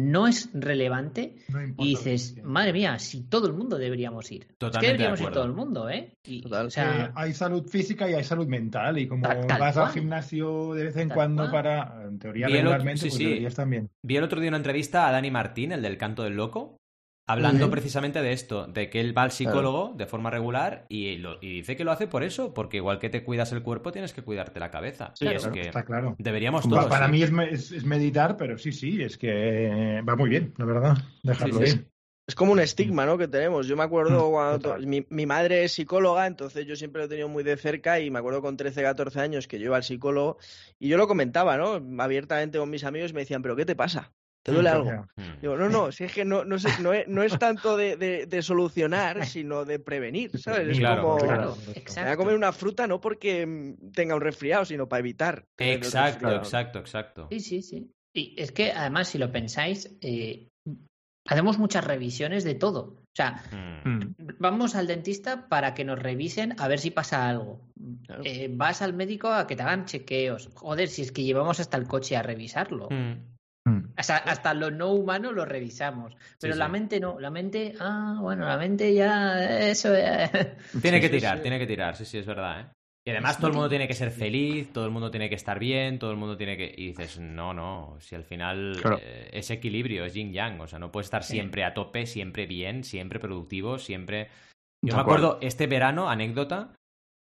no 0.00 0.28
es 0.28 0.48
relevante 0.54 1.34
No 1.48 1.60
y 1.60 1.74
que 1.74 1.84
dices, 1.84 2.36
madre 2.44 2.72
mía, 2.72 2.98
si 3.00 3.22
todo 3.22 3.48
el 3.48 3.52
mundo 3.54 3.78
deberíamos 3.78 4.30
ir. 4.30 4.46
es 4.48 4.56
Totalmente 4.58 4.80
que 4.80 4.86
de 4.86 4.92
deberíamos 4.92 5.20
ir 5.20 5.30
todo 5.34 5.44
el 5.44 5.52
mundo, 5.52 5.90
¿eh? 5.90 6.12
Y, 6.24 6.42
Total. 6.42 6.66
o 6.66 6.70
sea, 6.70 7.06
Eh, 7.06 7.10
hay 7.16 7.34
salud 7.34 7.66
física 7.66 8.08
y 8.08 8.14
hay 8.14 8.22
salud 8.22 8.46
mental. 8.46 8.96
Y 8.98 9.08
como 9.08 9.22
Tal- 9.26 9.46
tal 9.48 9.60
vas 9.60 9.76
al 9.76 9.88
gimnasio 9.92 10.72
de 10.74 10.84
vez 10.84 10.96
en 10.96 11.08
Tal 11.08 11.14
cuando 11.16 11.42
cual. 11.50 11.52
para, 11.52 12.04
en 12.06 12.18
teoría, 12.20 12.46
Vi 12.46 12.52
el 12.52 12.58
otro- 12.60 12.70
regularmente, 12.70 13.00
sí, 13.02 13.08
pues 13.08 13.18
sí. 13.18 13.24
deberías 13.24 13.54
también. 13.56 13.90
Vi 14.02 14.16
el 14.16 14.22
otro 14.24 14.40
día 14.40 14.48
una 14.50 14.56
entrevista 14.58 15.08
a 15.08 15.12
Dani 15.12 15.30
Martín, 15.32 15.72
el 15.72 15.82
del 15.82 15.98
canto 15.98 16.22
del 16.22 16.36
loco, 16.36 16.76
hablando 17.28 17.70
precisamente 17.70 18.20
de 18.22 18.32
esto, 18.32 18.66
de 18.66 18.90
que 18.90 19.00
él 19.00 19.16
va 19.16 19.22
al 19.22 19.30
psicólogo 19.32 19.92
de 19.96 20.06
forma 20.06 20.30
regular 20.30 20.86
y, 20.88 21.16
lo- 21.18 21.38
y 21.40 21.58
dice 21.58 21.76
que 21.76 21.84
lo 21.84 21.92
hace 21.92 22.06
por 22.08 22.22
eso, 22.24 22.52
porque 22.54 22.78
igual 22.78 22.98
que 22.98 23.10
te 23.10 23.22
cuidas 23.22 23.52
el 23.52 23.62
cuerpo, 23.62 23.92
tienes 23.92 24.12
que 24.12 24.22
cuidarte 24.22 24.58
la 24.60 24.70
cabeza. 24.70 25.12
Sí, 25.14 25.26
y 25.26 25.28
es 25.28 25.42
claro, 25.42 25.54
que 25.54 25.60
Está 25.62 25.84
claro. 25.84 26.16
deberíamos 26.18 26.68
todos. 26.68 26.86
para 26.86 27.06
sí. 27.06 27.12
mí 27.12 27.22
es, 27.22 27.30
me- 27.30 27.50
es- 27.50 27.70
es 27.72 27.84
meditar, 27.84 28.36
pero 28.36 28.58
sí, 28.58 28.72
sí, 28.72 29.02
es 29.02 29.16
que 29.18 30.02
va 30.08 30.16
muy 30.16 30.30
bien, 30.30 30.54
la 30.56 30.64
verdad. 30.64 30.96
Dejarlo 31.22 31.60
Sí, 31.60 31.66
sí. 31.66 31.76
ir. 31.76 31.90
Es 32.26 32.34
como 32.34 32.52
un 32.52 32.60
estigma, 32.60 33.06
¿no? 33.06 33.16
Que 33.16 33.26
tenemos. 33.26 33.66
Yo 33.66 33.74
me 33.74 33.84
acuerdo 33.84 34.28
Mm, 34.28 34.30
cuando 34.32 34.78
mi, 34.80 35.06
mi 35.08 35.24
madre 35.24 35.64
es 35.64 35.72
psicóloga, 35.72 36.26
entonces 36.26 36.66
yo 36.66 36.76
siempre 36.76 37.00
lo 37.00 37.06
he 37.06 37.08
tenido 37.08 37.28
muy 37.28 37.42
de 37.42 37.56
cerca 37.56 38.00
y 38.00 38.10
me 38.10 38.18
acuerdo 38.18 38.42
con 38.42 38.56
13, 38.56 38.82
14 38.82 39.20
años 39.20 39.48
que 39.48 39.58
yo 39.58 39.66
iba 39.66 39.76
al 39.76 39.82
psicólogo 39.82 40.36
y 40.78 40.88
yo 40.88 40.98
lo 40.98 41.08
comentaba, 41.08 41.56
¿no? 41.56 41.80
Abiertamente 42.02 42.58
con 42.58 42.68
mis 42.68 42.84
amigos 42.84 43.12
y 43.12 43.14
me 43.14 43.20
decían, 43.20 43.40
¿pero 43.40 43.56
qué 43.56 43.64
te 43.64 43.76
pasa? 43.76 44.12
¿Te 44.48 44.54
duele 44.54 44.68
algo? 44.70 44.90
Ya. 44.90 45.08
Mm. 45.16 45.40
Digo, 45.40 45.56
no, 45.56 45.68
no, 45.68 45.92
si 45.92 46.04
es 46.04 46.12
que 46.12 46.24
no, 46.24 46.44
no, 46.44 46.58
sé- 46.58 46.82
no, 46.82 46.92
es, 46.92 47.06
no 47.08 47.22
es 47.22 47.38
tanto 47.38 47.76
de, 47.76 47.96
de- 47.96 48.26
de 48.26 48.42
solucionar, 48.42 49.24
sino 49.26 49.64
de 49.64 49.78
prevenir, 49.78 50.38
¿sabes? 50.38 50.68
Es 50.68 50.78
Claro, 50.78 51.02
como, 51.02 51.16
claro, 51.18 51.56
me 51.66 52.02
voy 52.02 52.12
a 52.12 52.16
comer 52.16 52.34
una 52.34 52.52
fruta 52.52 52.86
no 52.86 53.00
porque 53.00 53.46
mm, 53.46 53.90
tenga 53.92 54.14
un 54.14 54.20
resfriado, 54.20 54.64
sino 54.64 54.88
para 54.88 55.00
evitar. 55.00 55.44
Exacto, 55.58 56.34
exacto, 56.34 56.78
exacto. 56.78 57.28
Sí, 57.30 57.40
sí, 57.40 57.62
sí. 57.62 57.90
Y 58.14 58.34
es 58.40 58.52
que 58.52 58.72
además, 58.72 59.08
si 59.08 59.18
lo 59.18 59.30
pensáis, 59.30 59.96
eh, 60.00 60.48
hacemos 61.26 61.58
muchas 61.58 61.84
revisiones 61.84 62.42
de 62.44 62.54
todo. 62.54 62.96
O 62.98 63.14
sea, 63.14 63.42
Mm. 63.52 63.88
Mm. 63.98 64.14
vamos 64.38 64.74
al 64.76 64.86
dentista 64.86 65.48
para 65.48 65.74
que 65.74 65.84
nos 65.84 65.98
revisen 65.98 66.54
a 66.58 66.68
ver 66.68 66.78
si 66.78 66.90
pasa 66.90 67.28
algo. 67.28 67.60
Claro. 68.06 68.22
Eh, 68.24 68.48
vas 68.50 68.80
al 68.82 68.94
médico 68.94 69.28
a 69.28 69.46
que 69.46 69.56
te 69.56 69.62
hagan 69.62 69.84
chequeos. 69.86 70.50
Joder, 70.54 70.88
si 70.88 71.02
es 71.02 71.12
que 71.12 71.22
llevamos 71.24 71.60
hasta 71.60 71.76
el 71.76 71.86
coche 71.86 72.16
a 72.16 72.22
revisarlo. 72.22 72.88
Mm. 72.90 73.36
Mm. 73.68 73.92
Hasta, 73.96 74.16
hasta 74.18 74.54
lo 74.54 74.70
no 74.70 74.88
humano 74.92 75.32
lo 75.32 75.44
revisamos. 75.44 76.14
Pero 76.40 76.54
Sí, 76.54 76.58
la 76.58 76.66
sí. 76.66 76.72
mente 76.72 77.00
no. 77.00 77.18
La 77.20 77.30
mente, 77.30 77.74
ah, 77.80 78.18
bueno, 78.20 78.46
la 78.46 78.56
mente 78.56 78.92
ya, 78.94 79.68
eso. 79.68 79.94
eh. 79.94 80.30
Tiene 80.82 81.00
que 81.00 81.08
Sí, 81.08 81.14
sí, 81.14 81.18
tirar, 81.20 81.36
sí. 81.36 81.42
tiene 81.42 81.58
que 81.58 81.66
tirar, 81.66 81.96
sí, 81.96 82.04
sí, 82.04 82.18
es 82.18 82.26
verdad, 82.26 82.60
¿eh? 82.60 82.66
Y 83.06 83.10
además 83.10 83.38
todo 83.38 83.46
el 83.46 83.54
mundo 83.54 83.68
tiene 83.70 83.88
que 83.88 83.94
ser 83.94 84.10
feliz, 84.10 84.70
todo 84.70 84.84
el 84.84 84.90
mundo 84.90 85.10
tiene 85.10 85.30
que 85.30 85.34
estar 85.34 85.58
bien, 85.58 85.98
todo 85.98 86.10
el 86.10 86.18
mundo 86.18 86.36
tiene 86.36 86.58
que... 86.58 86.74
Y 86.76 86.88
dices, 86.88 87.18
no, 87.18 87.54
no, 87.54 87.96
si 88.00 88.14
al 88.14 88.24
final 88.24 88.76
Claro. 88.82 88.98
eh, 89.02 89.30
es 89.32 89.50
equilibrio, 89.50 90.04
es 90.04 90.12
yin-yang, 90.12 90.60
o 90.60 90.66
sea, 90.66 90.78
no 90.78 90.92
puedes 90.92 91.06
estar 91.06 91.22
siempre 91.24 91.64
a 91.64 91.72
tope, 91.72 92.04
siempre 92.04 92.46
bien, 92.46 92.84
siempre 92.84 93.18
productivo, 93.18 93.78
siempre... 93.78 94.28
Yo 94.84 94.94
me 94.94 95.00
acuerdo. 95.00 95.26
acuerdo, 95.28 95.46
este 95.46 95.66
verano, 95.66 96.10
anécdota, 96.10 96.74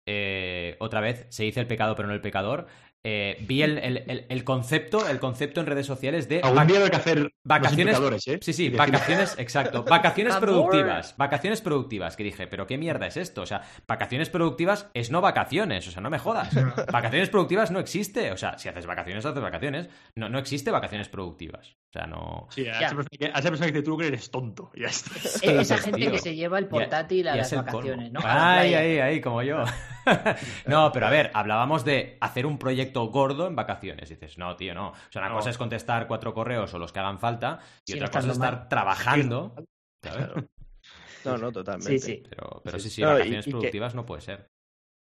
eh, 0.07 0.77
otra 0.79 1.01
vez, 1.01 1.25
se 1.29 1.43
dice 1.43 1.59
el 1.59 1.67
pecado 1.67 1.95
pero 1.95 2.07
no 2.07 2.13
el 2.13 2.21
pecador, 2.21 2.67
eh, 3.05 3.37
vi 3.41 3.61
el, 3.63 3.77
el- 3.79 4.03
el- 4.07 4.25
el 4.29 4.43
concepto, 4.43 5.07
el 5.09 5.19
concepto 5.19 5.59
en 5.59 5.65
redes 5.67 5.85
sociales 5.85 6.29
de... 6.29 6.39
Algún 6.41 6.67
día 6.67 6.79
hay 6.83 6.89
que 6.89 6.95
hacer 6.95 7.33
Vacaciones- 7.43 7.99
los 7.99 8.27
¿eh? 8.27 8.39
Sí, 8.41 8.53
sí, 8.53 8.69
vacaciones, 8.69 9.35
exacto. 9.37 9.83
Vacaciones 9.83 10.35
productivas. 10.37 11.15
Vacaciones 11.17 11.61
productivas. 11.61 12.15
Que 12.15 12.23
dije, 12.23 12.47
pero 12.47 12.65
qué 12.65 12.77
mierda 12.77 13.05
es 13.07 13.17
esto. 13.17 13.41
O 13.41 13.45
sea, 13.45 13.61
vacaciones 13.87 14.29
productivas 14.29 14.89
es 14.93 15.11
no 15.11 15.19
vacaciones. 15.19 15.85
O 15.87 15.91
sea, 15.91 16.01
no 16.01 16.09
me 16.09 16.19
jodas. 16.19 16.49
Vacaciones 16.91 17.29
productivas 17.29 17.71
no 17.71 17.79
existe. 17.79 18.31
O 18.31 18.37
sea, 18.37 18.57
si 18.57 18.69
haces 18.69 18.85
vacaciones, 18.85 19.25
haces 19.25 19.41
vacaciones. 19.41 19.89
No, 20.15 20.29
no 20.29 20.39
existe 20.39 20.71
vacaciones 20.71 21.09
productivas. 21.09 21.75
O 21.89 21.91
sea, 21.99 22.07
no. 22.07 22.47
Sí, 22.51 22.65
a 22.67 22.71
esa, 22.79 22.95
persona 22.95 23.07
que, 23.19 23.25
a 23.25 23.39
esa 23.39 23.49
persona 23.49 23.71
que 23.73 23.81
tú 23.81 23.97
que 23.97 24.07
eres 24.07 24.31
tonto. 24.31 24.71
y 24.75 24.81
Ya 24.81 24.87
está. 24.87 25.11
E- 25.45 25.59
Esa 25.61 25.77
gente 25.77 25.99
tío, 25.99 26.11
que 26.11 26.19
se 26.19 26.35
lleva 26.35 26.57
el 26.59 26.65
ya- 26.65 26.69
portátil 26.69 27.27
a 27.27 27.35
las 27.35 27.51
es 27.51 27.57
vacaciones, 27.57 28.11
¿no? 28.13 28.21
Ay, 28.23 28.73
ahí, 28.73 28.99
ahí, 28.99 29.21
como 29.21 29.43
yo. 29.43 29.63
no, 30.67 30.91
pero 30.91 31.07
a 31.07 31.09
ver, 31.09 31.31
hablábamos 31.33 31.85
de 31.85 32.17
hacer 32.21 32.45
un 32.45 32.57
proyecto 32.57 32.92
gordo 33.01 33.47
en 33.47 33.55
vacaciones. 33.55 34.09
Dices, 34.09 34.37
no, 34.37 34.55
tío, 34.55 34.73
no. 34.73 34.89
O 34.89 34.95
sea, 35.11 35.21
una 35.21 35.29
No. 35.29 35.35
cosa 35.35 35.49
es 35.49 35.57
contestar 35.57 36.07
cuatro 36.07 36.33
correos 36.33 36.73
o 36.73 36.79
los 36.79 36.91
que 36.93 36.99
hagan 36.99 37.19
falta 37.19 37.59
y 37.85 37.91
Sí, 37.91 37.97
otra 37.97 38.07
no 38.07 38.11
cosa 38.13 38.27
es 38.27 38.33
estar 38.33 38.55
mal. 38.57 38.67
trabajando. 38.69 39.55
¿sabes? 40.03 40.25
Claro. 40.27 40.47
No, 41.25 41.37
no, 41.37 41.51
totalmente. 41.51 41.99
Sí, 41.99 42.17
sí. 42.17 42.23
Pero, 42.29 42.61
pero 42.63 42.77
sí, 42.79 42.89
Sí. 42.89 42.95
sí, 42.95 43.01
No, 43.01 43.09
y- 43.09 43.13
vacaciones 43.13 43.47
y 43.47 43.49
que- 43.49 43.51
productivas 43.51 43.95
no 43.95 44.05
puede 44.05 44.21
ser. 44.21 44.49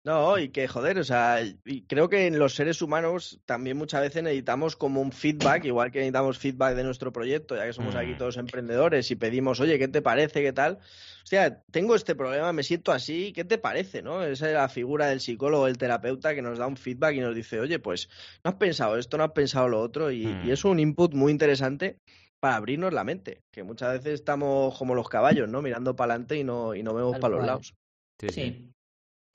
No, 0.06 0.38
y 0.38 0.50
que 0.50 0.68
joder, 0.68 1.00
o 1.00 1.04
sea, 1.04 1.40
y 1.64 1.82
creo 1.82 2.08
que 2.08 2.28
en 2.28 2.38
los 2.38 2.54
seres 2.54 2.80
humanos 2.80 3.40
también 3.44 3.76
muchas 3.76 4.02
veces 4.02 4.22
necesitamos 4.22 4.76
como 4.76 5.00
un 5.00 5.10
feedback, 5.10 5.64
igual 5.64 5.90
que 5.90 5.98
necesitamos 5.98 6.38
feedback 6.38 6.76
de 6.76 6.84
nuestro 6.84 7.12
proyecto, 7.12 7.56
ya 7.56 7.66
que 7.66 7.72
somos 7.72 7.96
aquí 7.96 8.14
Mm. 8.14 8.16
todos 8.16 8.36
emprendedores 8.36 9.10
y 9.10 9.16
pedimos, 9.16 9.58
oye, 9.58 9.80
¿qué 9.80 9.88
te 9.88 10.02
parece? 10.02 10.42
¿Qué 10.44 10.52
tal? 10.52 10.78
Hostia, 11.24 11.64
tengo 11.72 11.96
este 11.96 12.14
problema, 12.14 12.52
me 12.52 12.62
siento 12.62 12.92
así, 12.92 13.32
¿qué 13.32 13.44
te 13.44 13.58
parece? 13.58 14.00
¿No? 14.00 14.22
Esa 14.22 14.46
es 14.46 14.54
la 14.54 14.68
figura 14.68 15.08
del 15.08 15.18
psicólogo, 15.20 15.66
del 15.66 15.76
terapeuta 15.76 16.36
que 16.36 16.42
nos 16.42 16.56
da 16.56 16.68
un 16.68 16.76
feedback 16.76 17.16
y 17.16 17.20
nos 17.20 17.34
dice, 17.34 17.58
oye, 17.58 17.80
pues 17.80 18.08
no 18.44 18.50
has 18.52 18.56
pensado 18.58 18.96
esto, 18.98 19.18
no 19.18 19.24
has 19.24 19.32
pensado 19.32 19.66
lo 19.68 19.80
otro, 19.80 20.12
y, 20.12 20.24
Mm. 20.26 20.46
y 20.46 20.50
es 20.52 20.64
un 20.64 20.78
input 20.78 21.14
muy 21.14 21.32
interesante 21.32 21.98
para 22.38 22.54
abrirnos 22.54 22.92
la 22.92 23.02
mente, 23.02 23.40
que 23.50 23.64
muchas 23.64 23.94
veces 23.94 24.14
estamos 24.20 24.78
como 24.78 24.94
los 24.94 25.08
caballos, 25.08 25.48
¿no? 25.48 25.62
Mirando 25.62 25.96
para 25.96 26.12
adelante 26.12 26.36
y 26.36 26.44
no, 26.44 26.76
y 26.76 26.84
no 26.84 26.94
vemos 26.94 27.18
para 27.18 27.34
los 27.34 27.44
lados. 27.44 27.74
Sí, 28.20 28.28
sí, 28.28 28.40
Sí. 28.40 28.72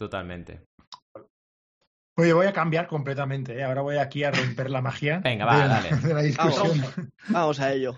Totalmente. 0.01 0.61
Oye, 2.17 2.33
voy 2.33 2.47
a 2.47 2.53
cambiar 2.53 2.87
completamente. 2.87 3.55
¿eh? 3.57 3.63
Ahora 3.63 3.81
voy 3.81 3.97
aquí 3.97 4.23
a 4.23 4.31
romper 4.31 4.69
la 4.71 4.81
magia 4.81 5.19
Venga, 5.23 5.45
va, 5.45 5.61
de, 5.61 5.67
la, 5.67 5.81
dale. 5.81 5.95
de 6.07 6.13
la 6.13 6.21
discusión. 6.21 7.11
Vamos 7.29 7.59
a 7.59 7.71
ello. 7.71 7.95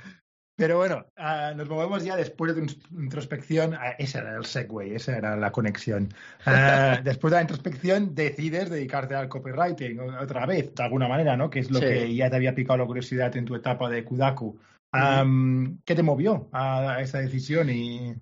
Pero 0.55 0.77
bueno, 0.77 1.05
ah, 1.17 1.53
nos 1.55 1.67
movemos 1.67 2.03
ya 2.03 2.15
después 2.15 2.53
de 2.53 2.61
una 2.61 2.71
introspección. 3.03 3.73
ah, 3.73 3.95
ese 3.97 4.19
era 4.19 4.35
el 4.37 4.45
segue, 4.45 4.93
esa 4.95 5.17
era 5.17 5.35
la 5.37 5.51
conexión. 5.51 6.13
Ah, 6.45 6.99
después 7.03 7.31
de 7.31 7.37
la 7.37 7.41
introspección, 7.41 8.13
decides 8.13 8.69
dedicarte 8.69 9.15
al 9.15 9.29
copywriting 9.29 9.99
o- 9.99 10.19
otra 10.21 10.45
vez, 10.45 10.75
de 10.75 10.83
alguna 10.83 11.07
manera, 11.07 11.35
¿no? 11.37 11.49
Que 11.49 11.59
es 11.59 11.71
lo 11.71 11.79
Sí. 11.79 11.85
que 11.85 12.15
ya 12.15 12.29
te 12.29 12.35
había 12.35 12.53
picado 12.53 12.77
la 12.79 12.85
curiosidad 12.85 13.35
en 13.35 13.45
tu 13.45 13.55
etapa 13.55 13.89
de 13.89 14.03
Kudaku. 14.03 14.59
¿Qué 15.85 15.95
te 15.95 16.03
movió 16.03 16.49
a 16.53 16.97
esa 17.01 17.17
decisión? 17.17 17.69
Y 17.71 18.13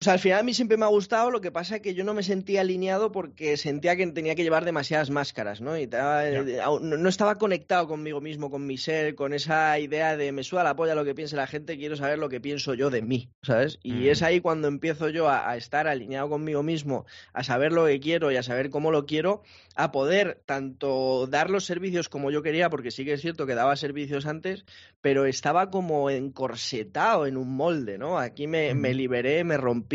O 0.00 0.04
sea, 0.04 0.12
al 0.12 0.20
final 0.20 0.38
a 0.38 0.42
mí 0.44 0.54
siempre 0.54 0.76
me 0.76 0.84
ha 0.84 0.88
gustado, 0.88 1.28
lo 1.32 1.40
que 1.40 1.50
pasa 1.50 1.74
es 1.76 1.82
que 1.82 1.92
yo 1.92 2.04
no 2.04 2.14
me 2.14 2.22
sentía 2.22 2.60
alineado 2.60 3.10
porque 3.10 3.56
sentía 3.56 3.96
que 3.96 4.06
tenía 4.06 4.36
que 4.36 4.44
llevar 4.44 4.64
demasiadas 4.64 5.10
máscaras, 5.10 5.60
¿no? 5.60 5.76
Y 5.76 5.82
estaba- 5.82 6.24
eh, 6.28 6.60
aún- 6.60 6.88
no 6.88 6.96
no 6.96 7.08
estaba 7.08 7.36
conectado 7.36 7.88
conmigo 7.88 8.20
mismo, 8.20 8.48
con 8.48 8.64
mi 8.64 8.78
ser, 8.78 9.16
con 9.16 9.32
esa 9.32 9.76
idea 9.80 10.16
de 10.16 10.30
me 10.30 10.44
suda 10.44 10.62
la 10.62 10.76
polla 10.76 10.94
lo 10.94 11.04
que 11.04 11.16
piense 11.16 11.34
la 11.34 11.48
gente, 11.48 11.76
quiero 11.76 11.96
saber 11.96 12.20
lo 12.20 12.28
que 12.28 12.40
pienso 12.40 12.74
yo 12.74 12.90
de 12.90 13.02
mí, 13.02 13.32
¿sabes? 13.42 13.80
Y 13.82 13.92
Mm. 14.04 14.10
es 14.10 14.22
ahí 14.22 14.40
cuando 14.40 14.68
empiezo 14.68 15.08
yo 15.08 15.28
a, 15.28 15.50
a 15.50 15.56
estar 15.56 15.88
alineado 15.88 16.28
conmigo 16.28 16.62
mismo, 16.62 17.04
a 17.32 17.42
saber 17.42 17.72
lo 17.72 17.86
que 17.86 17.98
quiero 17.98 18.30
y 18.30 18.36
a 18.36 18.44
saber 18.44 18.70
cómo 18.70 18.92
lo 18.92 19.04
quiero, 19.04 19.42
a 19.74 19.90
poder 19.90 20.40
tanto 20.46 21.26
dar 21.26 21.50
los 21.50 21.64
servicios 21.64 22.08
como 22.08 22.30
yo 22.30 22.44
quería, 22.44 22.70
porque 22.70 22.92
sí 22.92 23.04
que 23.04 23.14
es 23.14 23.20
cierto 23.20 23.46
que 23.46 23.56
daba 23.56 23.74
servicios 23.74 24.26
antes, 24.26 24.64
pero 25.00 25.26
estaba 25.26 25.70
como 25.70 26.08
encorsetado 26.08 27.26
en 27.26 27.36
un 27.36 27.56
molde, 27.56 27.98
¿no? 27.98 28.20
Aquí 28.20 28.46
me, 28.46 28.74
me 28.74 28.94
liberé, 28.94 29.42
me 29.42 29.56
rompí 29.56 29.87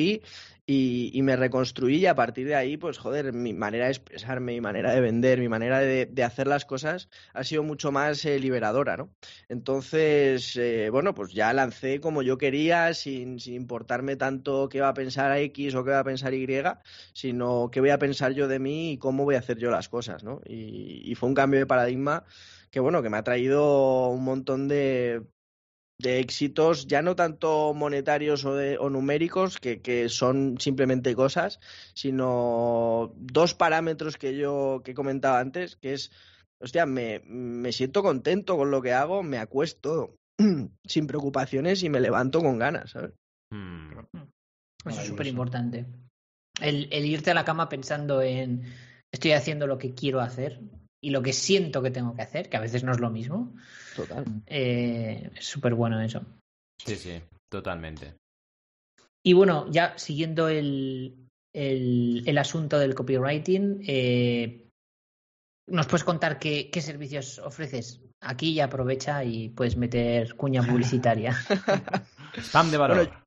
y, 0.65 1.21
me 1.23 1.35
reconstruí 1.35 1.97
y 1.97 2.05
a 2.05 2.15
partir 2.15 2.47
de 2.47 2.55
ahí, 2.55 2.77
pues 2.77 2.97
joder, 2.97 3.33
mi 3.33 3.53
manera 3.53 3.85
de 3.85 3.91
expresarme, 3.91 4.53
mi 4.53 4.61
manera 4.61 4.93
de 4.93 5.01
vender, 5.01 5.39
mi 5.39 5.49
manera 5.49 5.79
de, 5.79 6.23
hacer 6.23 6.47
las 6.47 6.65
cosas 6.65 7.09
ha 7.33 7.43
sido 7.43 7.63
mucho 7.63 7.91
más 7.91 8.23
eh, 8.25 8.39
liberadora, 8.39 8.95
¿no? 8.95 9.13
Entonces, 9.49 10.55
eh, 10.55 10.89
bueno, 10.89 11.13
pues 11.13 11.33
ya 11.33 11.51
lancé 11.53 11.99
como 11.99 12.21
yo 12.21 12.37
quería, 12.37 12.93
sin, 12.93 13.39
sin 13.39 13.55
importarme 13.55 14.15
tanto 14.15 14.69
qué 14.69 14.79
va 14.81 14.89
a 14.89 14.93
pensar 14.93 15.37
X 15.37 15.75
o 15.75 15.83
qué 15.83 15.91
va 15.91 15.99
a 15.99 16.03
pensar 16.03 16.33
Y, 16.33 16.47
sino 17.13 17.69
qué 17.71 17.79
voy 17.79 17.89
a 17.89 17.99
pensar 17.99 18.33
yo 18.33 18.47
de 18.47 18.59
mí 18.59 18.93
y 18.93 18.97
cómo 18.97 19.25
voy 19.25 19.35
a 19.35 19.39
hacer 19.39 19.57
yo 19.57 19.69
las 19.69 19.89
cosas, 19.89 20.23
¿no? 20.23 20.41
Y 20.45 21.13
fue 21.15 21.29
un 21.29 21.35
cambio 21.35 21.59
de 21.59 21.65
paradigma 21.65 22.25
que 22.73 22.79
bueno, 22.79 23.03
que 23.03 23.09
me 23.11 23.17
ha 23.17 23.23
traído 23.23 24.09
un 24.09 24.23
montón 24.23 24.67
de, 24.67 25.21
de 26.03 26.19
éxitos, 26.19 26.85
ya 26.85 27.01
no 27.01 27.15
tanto 27.15 27.73
monetarios 27.73 28.43
o, 28.45 28.55
de, 28.55 28.77
o 28.77 28.89
numéricos, 28.89 29.57
que, 29.57 29.81
que, 29.81 30.09
son 30.09 30.57
simplemente 30.59 31.15
cosas, 31.15 31.59
sino 31.95 33.13
dos 33.15 33.55
parámetros 33.55 34.17
que 34.17 34.37
yo 34.37 34.81
que 34.83 34.91
he 34.91 34.93
comentado 34.93 35.37
antes, 35.37 35.77
que 35.77 35.93
es, 35.93 36.11
hostia, 36.59 36.85
me, 36.85 37.21
me 37.25 37.71
siento 37.71 38.03
contento 38.03 38.57
con 38.57 38.69
lo 38.69 38.81
que 38.81 38.93
hago, 38.93 39.23
me 39.23 39.39
acuesto 39.39 40.17
sin 40.85 41.07
preocupaciones 41.07 41.81
y 41.83 41.89
me 41.89 42.01
levanto 42.01 42.41
con 42.41 42.59
ganas, 42.59 42.91
¿sabes? 42.91 43.13
Hmm. 43.51 43.91
Eso 44.85 45.01
es 45.01 45.07
súper 45.07 45.27
importante. 45.27 45.85
El, 46.61 46.89
el 46.91 47.05
irte 47.05 47.31
a 47.31 47.33
la 47.33 47.45
cama 47.45 47.69
pensando 47.69 48.21
en 48.21 48.63
estoy 49.11 49.31
haciendo 49.31 49.67
lo 49.67 49.77
que 49.77 49.93
quiero 49.93 50.19
hacer, 50.19 50.59
y 51.03 51.09
lo 51.09 51.21
que 51.21 51.33
siento 51.33 51.81
que 51.81 51.91
tengo 51.91 52.15
que 52.15 52.21
hacer, 52.21 52.49
que 52.49 52.55
a 52.55 52.61
veces 52.61 52.85
no 52.85 52.93
es 52.93 53.01
lo 53.01 53.09
mismo. 53.09 53.53
Total. 53.93 54.23
Eh, 54.47 55.29
es 55.35 55.45
súper 55.45 55.73
bueno 55.75 56.01
eso. 56.01 56.21
Sí, 56.77 56.95
sí, 56.95 57.21
totalmente. 57.51 58.15
Y 59.21 59.33
bueno, 59.33 59.69
ya 59.69 59.97
siguiendo 59.97 60.47
el, 60.47 61.27
el, 61.53 62.23
el 62.25 62.37
asunto 62.37 62.79
del 62.79 62.95
copywriting, 62.95 63.83
eh, 63.85 64.69
¿nos 65.67 65.87
puedes 65.87 66.05
contar 66.05 66.39
qué, 66.39 66.69
qué, 66.71 66.81
servicios 66.81 67.37
ofreces? 67.39 67.99
Aquí 68.21 68.53
ya 68.53 68.65
aprovecha 68.65 69.25
y 69.25 69.49
puedes 69.49 69.75
meter 69.75 70.35
cuña 70.35 70.63
publicitaria. 70.63 71.35
Spam 72.37 72.71
de 72.71 72.77
valor. 72.77 72.97
Bueno, 72.97 73.22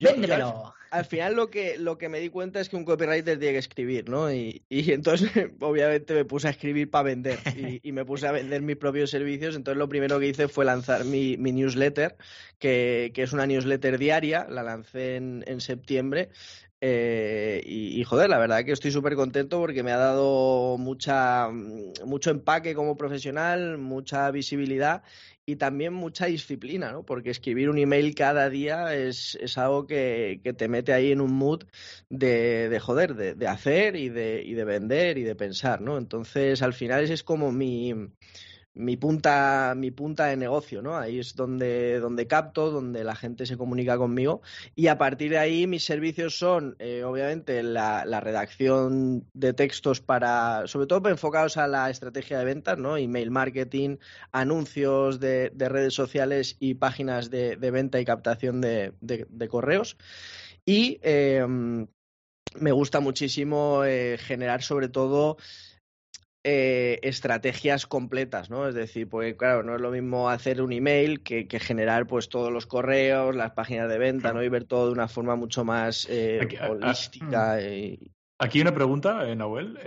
Véndemelo 0.00 0.74
al 0.94 1.04
final 1.04 1.34
lo 1.34 1.50
que, 1.50 1.76
lo 1.76 1.98
que 1.98 2.08
me 2.08 2.20
di 2.20 2.28
cuenta 2.28 2.60
es 2.60 2.68
que 2.68 2.76
un 2.76 2.84
copywriter 2.84 3.36
tiene 3.38 3.54
que 3.54 3.58
escribir, 3.58 4.08
¿no? 4.08 4.32
Y, 4.32 4.64
y 4.68 4.92
entonces, 4.92 5.30
obviamente, 5.60 6.14
me 6.14 6.24
puse 6.24 6.46
a 6.46 6.50
escribir 6.52 6.88
para 6.88 7.02
vender 7.02 7.40
y, 7.56 7.80
y, 7.88 7.92
me 7.92 8.04
puse 8.04 8.28
a 8.28 8.32
vender 8.32 8.62
mis 8.62 8.76
propios 8.76 9.10
servicios. 9.10 9.56
Entonces, 9.56 9.78
lo 9.78 9.88
primero 9.88 10.20
que 10.20 10.28
hice 10.28 10.46
fue 10.46 10.64
lanzar 10.64 11.04
mi, 11.04 11.36
mi 11.36 11.50
newsletter, 11.50 12.16
que, 12.60 13.10
que, 13.12 13.22
es 13.24 13.32
una 13.32 13.46
newsletter 13.46 13.98
diaria, 13.98 14.46
la 14.48 14.62
lancé 14.62 15.16
en, 15.16 15.42
en 15.48 15.60
septiembre. 15.60 16.30
Eh, 16.86 17.62
y, 17.64 18.04
joder, 18.04 18.28
la 18.28 18.38
verdad 18.38 18.62
que 18.62 18.72
estoy 18.72 18.90
súper 18.90 19.14
contento 19.14 19.58
porque 19.58 19.82
me 19.82 19.90
ha 19.90 19.96
dado 19.96 20.76
mucha, 20.76 21.48
mucho 22.04 22.30
empaque 22.30 22.74
como 22.74 22.94
profesional, 22.94 23.78
mucha 23.78 24.30
visibilidad 24.30 25.02
y 25.46 25.56
también 25.56 25.94
mucha 25.94 26.26
disciplina, 26.26 26.92
¿no? 26.92 27.02
Porque 27.02 27.30
escribir 27.30 27.70
un 27.70 27.78
email 27.78 28.14
cada 28.14 28.50
día 28.50 28.94
es, 28.94 29.34
es 29.40 29.56
algo 29.56 29.86
que, 29.86 30.42
que, 30.44 30.52
te 30.52 30.68
mete 30.68 30.92
ahí 30.92 31.10
en 31.10 31.22
un 31.22 31.32
mood 31.32 31.62
de, 32.10 32.68
de 32.68 32.80
joder, 32.80 33.14
de, 33.14 33.34
de 33.34 33.48
hacer 33.48 33.96
y 33.96 34.10
de, 34.10 34.42
y 34.44 34.52
de, 34.52 34.64
vender 34.66 35.16
y 35.16 35.22
de 35.22 35.34
pensar, 35.34 35.80
¿no? 35.80 35.96
Entonces, 35.96 36.60
al 36.60 36.74
final 36.74 37.02
ese 37.02 37.14
es 37.14 37.22
como 37.22 37.50
mi, 37.50 37.94
mi 38.74 38.96
punta, 38.96 39.74
mi 39.76 39.90
punta 39.90 40.26
de 40.26 40.36
negocio, 40.36 40.82
¿no? 40.82 40.96
Ahí 40.96 41.20
es 41.20 41.36
donde, 41.36 42.00
donde 42.00 42.26
capto, 42.26 42.70
donde 42.70 43.04
la 43.04 43.14
gente 43.14 43.46
se 43.46 43.56
comunica 43.56 43.96
conmigo 43.96 44.42
y 44.74 44.88
a 44.88 44.98
partir 44.98 45.30
de 45.30 45.38
ahí 45.38 45.66
mis 45.66 45.84
servicios 45.84 46.36
son, 46.38 46.74
eh, 46.78 47.04
obviamente, 47.04 47.62
la, 47.62 48.04
redacción 48.20 49.28
de 49.32 49.52
textos 49.52 50.00
para, 50.00 50.66
sobre 50.66 50.86
todo 50.86 51.08
enfocados 51.08 51.56
a 51.56 51.66
la 51.66 51.90
estrategia 51.90 52.38
de 52.38 52.44
ventas, 52.44 52.78
¿no? 52.78 52.96
Email 52.96 53.30
marketing, 53.30 53.98
anuncios 54.32 55.20
de, 55.20 55.50
de 55.54 55.68
redes 55.68 55.94
sociales 55.94 56.56
y 56.58 56.74
páginas 56.74 57.30
de, 57.30 57.56
venta 57.56 58.00
y 58.00 58.04
captación 58.04 58.60
de, 58.60 59.48
correos. 59.48 59.96
Y 60.64 60.98
eh, 61.02 61.46
me 62.56 62.72
gusta 62.72 63.00
muchísimo 63.00 63.84
eh, 63.84 64.16
generar 64.18 64.62
sobre 64.62 64.88
todo 64.88 65.36
eh, 66.44 66.98
estrategias 67.02 67.86
completas, 67.86 68.50
¿no? 68.50 68.68
Es 68.68 68.74
decir, 68.74 69.08
porque 69.08 69.36
claro, 69.36 69.62
no 69.62 69.74
es 69.74 69.80
lo 69.80 69.90
mismo 69.90 70.28
hacer 70.28 70.60
un 70.60 70.72
email 70.72 71.22
que, 71.22 71.48
que 71.48 71.58
generar 71.58 72.06
pues 72.06 72.28
todos 72.28 72.52
los 72.52 72.66
correos, 72.66 73.34
las 73.34 73.52
páginas 73.52 73.88
de 73.88 73.98
venta, 73.98 74.20
claro. 74.22 74.38
¿no? 74.38 74.44
Y 74.44 74.48
ver 74.50 74.64
todo 74.64 74.86
de 74.86 74.92
una 74.92 75.08
forma 75.08 75.36
mucho 75.36 75.64
más 75.64 76.06
eh, 76.10 76.40
aquí, 76.42 76.56
holística. 76.58 77.52
A, 77.52 77.54
a, 77.54 77.62
y... 77.62 78.12
Aquí 78.38 78.60
una 78.60 78.74
pregunta, 78.74 79.26
eh, 79.28 79.34
Nahuel. 79.34 79.78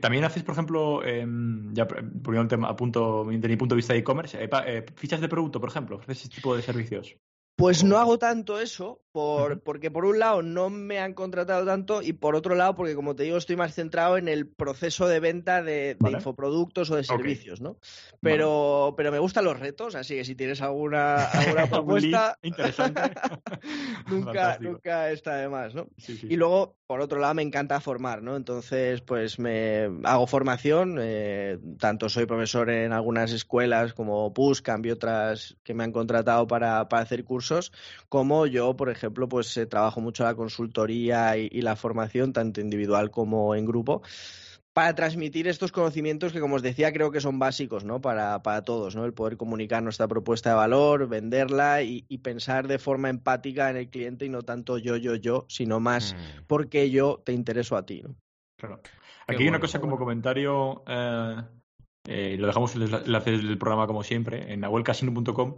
También 0.00 0.24
haces, 0.24 0.42
por 0.42 0.54
ejemplo, 0.54 1.02
ya 1.04 1.86
poniendo 1.86 2.40
un 2.40 2.48
tema 2.48 2.68
a 2.68 2.74
punto, 2.74 3.24
desde 3.28 3.48
mi 3.48 3.56
punto 3.56 3.74
de 3.74 3.76
vista 3.76 3.92
de 3.92 4.00
e-commerce, 4.00 4.48
fichas 4.96 5.20
de 5.20 5.28
producto, 5.28 5.60
por 5.60 5.68
ejemplo, 5.68 6.00
ese 6.08 6.28
tipo 6.28 6.56
de 6.56 6.62
servicios. 6.62 7.16
Pues 7.56 7.84
no 7.84 7.96
hago 7.96 8.18
tanto 8.18 8.60
eso, 8.60 9.00
por, 9.16 9.60
porque 9.60 9.90
por 9.90 10.04
un 10.04 10.18
lado 10.18 10.42
no 10.42 10.68
me 10.68 10.98
han 10.98 11.14
contratado 11.14 11.64
tanto 11.64 12.02
y 12.02 12.12
por 12.12 12.36
otro 12.36 12.54
lado 12.54 12.74
porque 12.74 12.94
como 12.94 13.16
te 13.16 13.22
digo 13.22 13.38
estoy 13.38 13.56
más 13.56 13.72
centrado 13.72 14.18
en 14.18 14.28
el 14.28 14.46
proceso 14.46 15.08
de 15.08 15.20
venta 15.20 15.62
de, 15.62 15.96
vale. 15.98 16.16
de 16.16 16.18
infoproductos 16.18 16.90
o 16.90 16.96
de 16.96 17.02
servicios, 17.02 17.60
okay. 17.60 17.72
¿no? 17.72 17.78
Pero, 18.20 18.80
vale. 18.82 18.94
pero 18.98 19.12
me 19.12 19.18
gustan 19.18 19.46
los 19.46 19.58
retos, 19.58 19.94
así 19.94 20.16
que 20.16 20.24
si 20.26 20.34
tienes 20.34 20.60
alguna, 20.60 21.14
alguna 21.32 21.66
propuesta 21.66 22.38
interesante, 22.42 23.00
nunca, 24.10 24.58
nunca 24.60 25.10
está 25.10 25.36
de 25.36 25.48
más, 25.48 25.74
¿no? 25.74 25.86
Sí, 25.96 26.18
sí. 26.18 26.26
Y 26.28 26.36
luego 26.36 26.76
por 26.86 27.00
otro 27.00 27.18
lado 27.18 27.32
me 27.32 27.42
encanta 27.42 27.80
formar, 27.80 28.22
¿no? 28.22 28.36
Entonces 28.36 29.00
pues 29.00 29.38
me 29.38 29.88
hago 30.04 30.26
formación, 30.26 30.98
eh, 31.00 31.58
tanto 31.78 32.10
soy 32.10 32.26
profesor 32.26 32.68
en 32.68 32.92
algunas 32.92 33.32
escuelas 33.32 33.94
como 33.94 34.34
PUSCAM 34.34 34.84
y 34.84 34.90
otras 34.90 35.56
que 35.64 35.72
me 35.72 35.84
han 35.84 35.92
contratado 35.92 36.46
para, 36.46 36.86
para 36.90 37.02
hacer 37.02 37.24
cursos, 37.24 37.72
como 38.10 38.46
yo 38.46 38.76
por 38.76 38.90
ejemplo 38.90 39.05
ejemplo, 39.06 39.28
pues 39.28 39.56
eh, 39.56 39.66
trabajo 39.66 40.00
mucho 40.00 40.24
la 40.24 40.34
consultoría 40.34 41.36
y, 41.36 41.48
y, 41.50 41.62
la 41.62 41.76
formación, 41.76 42.32
tanto 42.32 42.60
individual 42.60 43.10
como 43.10 43.54
en 43.54 43.64
grupo, 43.64 44.02
para 44.76 44.94
transmitir 44.94 45.48
estos 45.48 45.72
conocimientos 45.72 46.34
que, 46.34 46.40
como 46.40 46.56
os 46.56 46.62
decía, 46.62 46.92
creo 46.92 47.10
que 47.10 47.22
son 47.22 47.38
básicos 47.38 47.86
¿no? 47.86 48.02
para, 48.02 48.42
para 48.42 48.60
todos, 48.60 48.94
¿no? 48.94 49.06
el 49.06 49.14
poder 49.14 49.38
comunicar 49.38 49.82
nuestra 49.82 50.06
propuesta 50.06 50.50
de 50.50 50.56
valor, 50.56 51.08
venderla 51.08 51.80
y, 51.80 52.04
y, 52.08 52.18
pensar 52.18 52.68
de 52.68 52.78
forma 52.78 53.08
empática 53.08 53.70
en 53.70 53.78
el 53.78 53.88
cliente 53.88 54.26
y 54.26 54.28
no 54.28 54.42
tanto 54.42 54.76
yo, 54.76 54.98
yo, 54.98 55.14
yo, 55.14 55.46
sino 55.48 55.80
más 55.80 56.12
mm. 56.12 56.44
porque 56.46 56.90
yo 56.90 57.22
te 57.24 57.32
intereso 57.32 57.74
a 57.78 57.86
ti. 57.86 58.02
¿no? 58.02 58.16
Claro. 58.58 58.82
Aquí 59.26 59.44
hay 59.44 59.48
una 59.48 59.60
cosa 59.60 59.80
como 59.80 59.96
comentario, 59.96 60.84
eh, 60.86 61.42
eh, 62.06 62.36
lo 62.38 62.46
dejamos 62.46 62.76
en 62.76 62.82
el 62.82 62.94
enlace 62.94 63.30
del 63.30 63.56
programa 63.56 63.86
como 63.86 64.02
siempre, 64.02 64.52
en 64.52 64.60
nahuelcasino.com, 64.60 65.56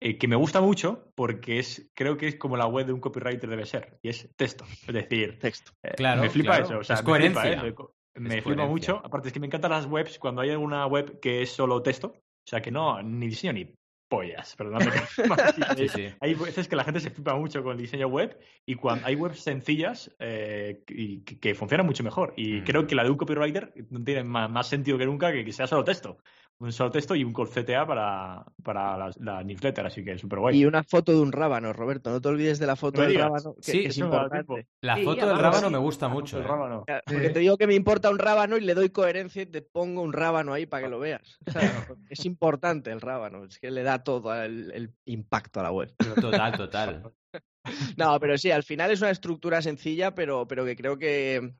eh, 0.00 0.18
que 0.18 0.28
me 0.28 0.36
gusta 0.36 0.60
mucho 0.60 1.10
porque 1.14 1.58
es 1.58 1.90
creo 1.94 2.16
que 2.16 2.28
es 2.28 2.36
como 2.36 2.56
la 2.56 2.66
web 2.66 2.86
de 2.86 2.92
un 2.92 3.00
copywriter 3.00 3.48
debe 3.48 3.64
ser 3.64 3.98
y 4.02 4.10
es 4.10 4.28
texto 4.36 4.64
es 4.86 4.92
decir 4.92 5.38
texto 5.38 5.72
eh, 5.82 5.94
claro, 5.96 6.22
me 6.22 6.30
flipa 6.30 6.56
claro. 6.56 6.64
eso 6.64 6.78
o 6.78 6.84
sea, 6.84 6.96
es 6.96 7.02
coherencia 7.02 7.42
me 7.42 7.60
flipa, 7.60 7.82
¿eh? 7.82 8.20
me, 8.20 8.28
me 8.28 8.42
flipa 8.42 8.66
mucho 8.66 9.00
aparte 9.02 9.28
es 9.28 9.34
que 9.34 9.40
me 9.40 9.46
encantan 9.46 9.70
las 9.70 9.86
webs 9.86 10.18
cuando 10.18 10.42
hay 10.42 10.50
alguna 10.50 10.86
web 10.86 11.18
que 11.20 11.42
es 11.42 11.50
solo 11.50 11.82
texto 11.82 12.08
o 12.08 12.48
sea 12.48 12.60
que 12.60 12.70
no 12.70 13.02
ni 13.02 13.28
diseño 13.28 13.52
ni 13.54 13.74
pollas, 14.08 14.54
perdóname. 14.56 14.92
sí, 15.76 15.88
sí. 15.88 16.08
Hay 16.20 16.34
veces 16.34 16.68
que 16.68 16.76
la 16.76 16.84
gente 16.84 17.00
se 17.00 17.10
flipa 17.10 17.34
mucho 17.34 17.62
con 17.62 17.72
el 17.72 17.78
diseño 17.78 18.08
web 18.08 18.38
y 18.64 18.74
cuando 18.74 19.06
hay 19.06 19.14
webs 19.14 19.40
sencillas 19.40 20.14
eh, 20.18 20.82
y 20.88 21.22
que, 21.22 21.38
que, 21.38 21.54
funcionan 21.54 21.86
mucho 21.86 22.04
mejor. 22.04 22.32
Y 22.36 22.60
mm. 22.60 22.64
creo 22.64 22.86
que 22.86 22.94
la 22.94 23.04
de 23.04 23.10
un 23.10 23.16
copywriter 23.16 23.72
no 23.90 24.02
tiene 24.04 24.24
más, 24.24 24.50
más 24.50 24.68
sentido 24.68 24.98
que 24.98 25.06
nunca 25.06 25.32
que, 25.32 25.44
que, 25.44 25.52
sea 25.52 25.66
solo 25.66 25.84
texto. 25.84 26.18
Un 26.58 26.72
solo 26.72 26.90
texto 26.90 27.14
y 27.14 27.22
un 27.22 27.34
call 27.34 27.50
CTA 27.50 27.86
para, 27.86 28.44
para 28.62 28.96
la, 28.96 29.10
la, 29.20 29.42
newsletter, 29.42 29.84
así 29.84 30.02
que 30.02 30.16
súper 30.16 30.38
guay. 30.38 30.58
Y 30.58 30.64
una 30.64 30.82
foto 30.82 31.12
de 31.12 31.20
un 31.20 31.30
rábano, 31.30 31.74
Roberto. 31.74 32.10
No 32.10 32.20
te 32.20 32.28
olvides 32.28 32.58
de 32.58 32.66
la 32.66 32.76
foto 32.76 33.02
del 33.02 33.14
rábano, 33.14 33.54
que, 33.56 33.62
sí, 33.62 33.82
que 33.82 33.88
es 33.88 33.98
importante. 33.98 34.66
La 34.80 34.96
foto 34.96 35.20
sí, 35.20 35.26
del 35.26 35.38
rábano 35.38 35.66
sí. 35.66 35.72
me 35.72 35.78
gusta 35.78 36.08
mucho. 36.08 36.38
¿eh? 36.38 36.42
Rábano. 36.42 36.84
Porque 37.04 37.30
te 37.30 37.40
digo 37.40 37.58
que 37.58 37.66
me 37.66 37.74
importa 37.74 38.08
un 38.08 38.18
rábano 38.18 38.56
y 38.56 38.62
le 38.62 38.72
doy 38.72 38.88
coherencia 38.88 39.42
y 39.42 39.46
te 39.46 39.60
pongo 39.60 40.00
un 40.00 40.14
rábano 40.14 40.54
ahí 40.54 40.64
para 40.64 40.84
que 40.84 40.88
lo 40.88 40.98
veas. 40.98 41.38
O 41.46 41.50
sea, 41.50 41.60
es 42.08 42.24
importante 42.24 42.90
el 42.90 43.02
rábano, 43.02 43.44
es 43.44 43.58
que 43.58 43.70
le 43.70 43.82
da 43.82 44.02
todo 44.02 44.34
el, 44.42 44.70
el 44.72 44.94
impacto 45.04 45.60
a 45.60 45.64
la 45.64 45.72
web. 45.72 45.94
Total, 46.20 46.56
total. 46.56 47.12
No, 47.96 48.18
pero 48.20 48.38
sí, 48.38 48.50
al 48.52 48.62
final 48.62 48.92
es 48.92 49.00
una 49.00 49.10
estructura 49.10 49.60
sencilla, 49.60 50.14
pero, 50.14 50.46
pero 50.46 50.64
que 50.64 50.76
creo 50.76 50.98
que, 50.98 51.54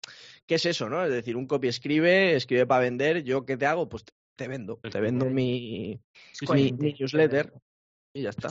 que 0.47 0.55
es 0.55 0.67
eso, 0.67 0.89
¿no? 0.89 1.05
Es 1.05 1.11
decir, 1.11 1.37
un 1.37 1.47
copy 1.47 1.67
escribe, 1.69 2.37
escribe 2.37 2.65
para 2.65 2.83
vender, 2.83 3.25
yo 3.25 3.45
qué 3.45 3.57
te 3.57 3.67
hago, 3.67 3.89
pues 3.89 4.05
te 4.37 4.49
vendo, 4.49 4.79
te 4.79 5.01
vendo 5.01 5.27
mi, 5.27 6.01
mi, 6.53 6.73
mi 6.73 6.93
newsletter 6.93 7.53
y 8.15 8.23
ya 8.23 8.31
está. 8.31 8.49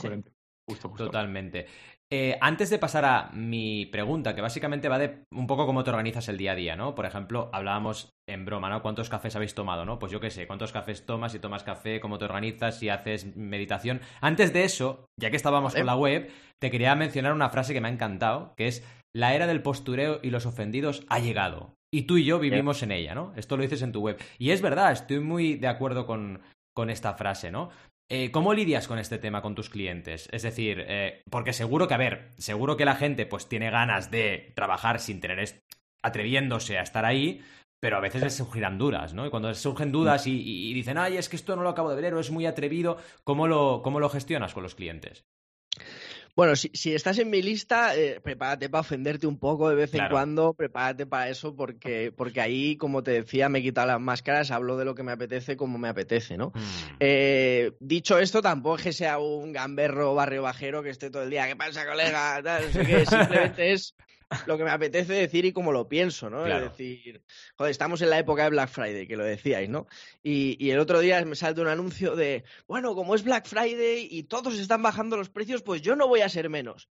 Justo, 0.68 0.88
justo. 0.88 1.06
Totalmente. 1.06 1.66
Eh, 2.12 2.38
antes 2.40 2.70
de 2.70 2.78
pasar 2.78 3.04
a 3.04 3.30
mi 3.32 3.86
pregunta, 3.86 4.34
que 4.34 4.40
básicamente 4.40 4.88
va 4.88 4.98
de 4.98 5.24
un 5.32 5.46
poco 5.46 5.66
cómo 5.66 5.82
te 5.82 5.90
organizas 5.90 6.28
el 6.28 6.38
día 6.38 6.52
a 6.52 6.54
día, 6.56 6.76
¿no? 6.76 6.94
Por 6.94 7.06
ejemplo, 7.06 7.50
hablábamos 7.52 8.10
en 8.28 8.44
broma, 8.44 8.68
¿no? 8.68 8.82
¿Cuántos 8.82 9.08
cafés 9.08 9.34
habéis 9.34 9.54
tomado, 9.54 9.84
no? 9.84 9.98
Pues 9.98 10.12
yo 10.12 10.20
qué 10.20 10.30
sé, 10.30 10.46
¿cuántos 10.46 10.72
cafés 10.72 11.06
tomas? 11.06 11.32
Si 11.32 11.40
tomas 11.40 11.64
café, 11.64 12.00
¿cómo 12.00 12.18
te 12.18 12.24
organizas? 12.24 12.78
Si 12.78 12.88
haces 12.88 13.36
meditación. 13.36 14.00
Antes 14.20 14.52
de 14.52 14.64
eso, 14.64 15.06
ya 15.20 15.30
que 15.30 15.36
estábamos 15.36 15.72
vale. 15.72 15.80
con 15.80 15.86
la 15.86 15.96
web, 15.96 16.30
te 16.60 16.70
quería 16.70 16.94
mencionar 16.94 17.32
una 17.32 17.50
frase 17.50 17.72
que 17.72 17.80
me 17.80 17.88
ha 17.88 17.92
encantado, 17.92 18.54
que 18.56 18.68
es 18.68 18.84
la 19.14 19.34
era 19.34 19.46
del 19.46 19.62
postureo 19.62 20.20
y 20.22 20.30
los 20.30 20.46
ofendidos 20.46 21.04
ha 21.08 21.18
llegado. 21.18 21.75
Y 21.92 22.02
tú 22.02 22.16
y 22.16 22.24
yo 22.24 22.38
vivimos 22.38 22.82
en 22.82 22.92
ella, 22.92 23.14
¿no? 23.14 23.32
Esto 23.36 23.56
lo 23.56 23.62
dices 23.62 23.82
en 23.82 23.92
tu 23.92 24.00
web. 24.00 24.18
Y 24.38 24.50
es 24.50 24.60
verdad, 24.60 24.92
estoy 24.92 25.20
muy 25.20 25.54
de 25.54 25.68
acuerdo 25.68 26.06
con, 26.06 26.40
con 26.74 26.90
esta 26.90 27.14
frase, 27.14 27.50
¿no? 27.50 27.70
Eh, 28.08 28.30
¿Cómo 28.30 28.54
lidias 28.54 28.86
con 28.86 28.98
este 28.98 29.18
tema 29.18 29.42
con 29.42 29.54
tus 29.54 29.68
clientes? 29.68 30.28
Es 30.30 30.42
decir, 30.42 30.84
eh, 30.86 31.22
porque 31.28 31.52
seguro 31.52 31.88
que, 31.88 31.94
a 31.94 31.98
ver, 31.98 32.32
seguro 32.38 32.76
que 32.76 32.84
la 32.84 32.94
gente 32.94 33.26
pues 33.26 33.48
tiene 33.48 33.70
ganas 33.70 34.10
de 34.10 34.52
trabajar 34.54 35.00
sin 35.00 35.20
tener 35.20 35.60
atreviéndose 36.02 36.78
a 36.78 36.82
estar 36.82 37.04
ahí, 37.04 37.42
pero 37.80 37.96
a 37.96 38.00
veces 38.00 38.22
les 38.22 38.34
surgirán 38.34 38.78
dudas, 38.78 39.12
¿no? 39.12 39.26
Y 39.26 39.30
cuando 39.30 39.48
les 39.48 39.58
surgen 39.58 39.90
dudas 39.90 40.26
y, 40.26 40.72
dicen, 40.72 40.98
ay, 40.98 41.16
es 41.16 41.28
que 41.28 41.36
esto 41.36 41.56
no 41.56 41.62
lo 41.62 41.70
acabo 41.70 41.90
de 41.92 42.00
ver 42.00 42.14
o 42.14 42.20
es 42.20 42.30
muy 42.30 42.46
atrevido, 42.46 42.96
¿cómo 43.24 43.48
lo, 43.48 43.80
cómo 43.82 43.98
lo 43.98 44.08
gestionas 44.08 44.54
con 44.54 44.62
los 44.62 44.76
clientes? 44.76 45.24
Bueno, 46.36 46.54
si, 46.54 46.70
si, 46.74 46.94
estás 46.94 47.18
en 47.18 47.30
mi 47.30 47.40
lista, 47.40 47.96
eh, 47.96 48.20
prepárate 48.22 48.68
para 48.68 48.82
ofenderte 48.82 49.26
un 49.26 49.38
poco 49.38 49.70
de 49.70 49.74
vez 49.74 49.94
en 49.94 50.06
cuando, 50.10 50.52
prepárate 50.52 51.06
para 51.06 51.30
eso, 51.30 51.56
porque, 51.56 52.12
porque 52.14 52.42
ahí, 52.42 52.76
como 52.76 53.02
te 53.02 53.12
decía, 53.12 53.48
me 53.48 53.60
he 53.60 53.62
quitado 53.62 53.86
las 53.86 54.00
máscaras, 54.00 54.50
hablo 54.50 54.76
de 54.76 54.84
lo 54.84 54.94
que 54.94 55.02
me 55.02 55.12
apetece 55.12 55.56
como 55.56 55.78
me 55.78 55.88
apetece, 55.88 56.36
¿no? 56.36 56.52
Hmm. 56.54 56.96
Eh, 57.00 57.72
dicho 57.80 58.18
esto, 58.18 58.42
tampoco 58.42 58.76
es 58.76 58.82
que 58.82 58.92
sea 58.92 59.18
un 59.18 59.50
gamberro 59.54 60.14
barrio 60.14 60.42
bajero 60.42 60.82
que 60.82 60.90
esté 60.90 61.08
todo 61.08 61.22
el 61.22 61.30
día, 61.30 61.46
¿qué 61.46 61.56
pasa, 61.56 61.86
colega? 61.86 62.42
no 62.42 62.70
sé 62.70 62.84
qué, 62.84 63.06
simplemente 63.06 63.72
es 63.72 63.94
lo 64.46 64.58
que 64.58 64.64
me 64.64 64.70
apetece 64.70 65.12
decir 65.12 65.44
y 65.44 65.52
como 65.52 65.72
lo 65.72 65.88
pienso, 65.88 66.30
¿no? 66.30 66.46
Es 66.46 66.60
decir, 66.60 67.22
joder, 67.56 67.70
estamos 67.70 68.02
en 68.02 68.10
la 68.10 68.18
época 68.18 68.44
de 68.44 68.50
Black 68.50 68.70
Friday, 68.70 69.06
que 69.06 69.16
lo 69.16 69.24
decíais, 69.24 69.68
¿no? 69.68 69.86
Y, 70.22 70.56
y 70.64 70.70
el 70.70 70.78
otro 70.78 71.00
día 71.00 71.24
me 71.24 71.36
salta 71.36 71.62
un 71.62 71.68
anuncio 71.68 72.16
de, 72.16 72.44
bueno, 72.66 72.94
como 72.94 73.14
es 73.14 73.22
Black 73.22 73.46
Friday 73.46 74.08
y 74.10 74.24
todos 74.24 74.58
están 74.58 74.82
bajando 74.82 75.16
los 75.16 75.30
precios, 75.30 75.62
pues 75.62 75.82
yo 75.82 75.96
no 75.96 76.08
voy 76.08 76.20
a 76.20 76.28
ser 76.28 76.50
menos. 76.50 76.88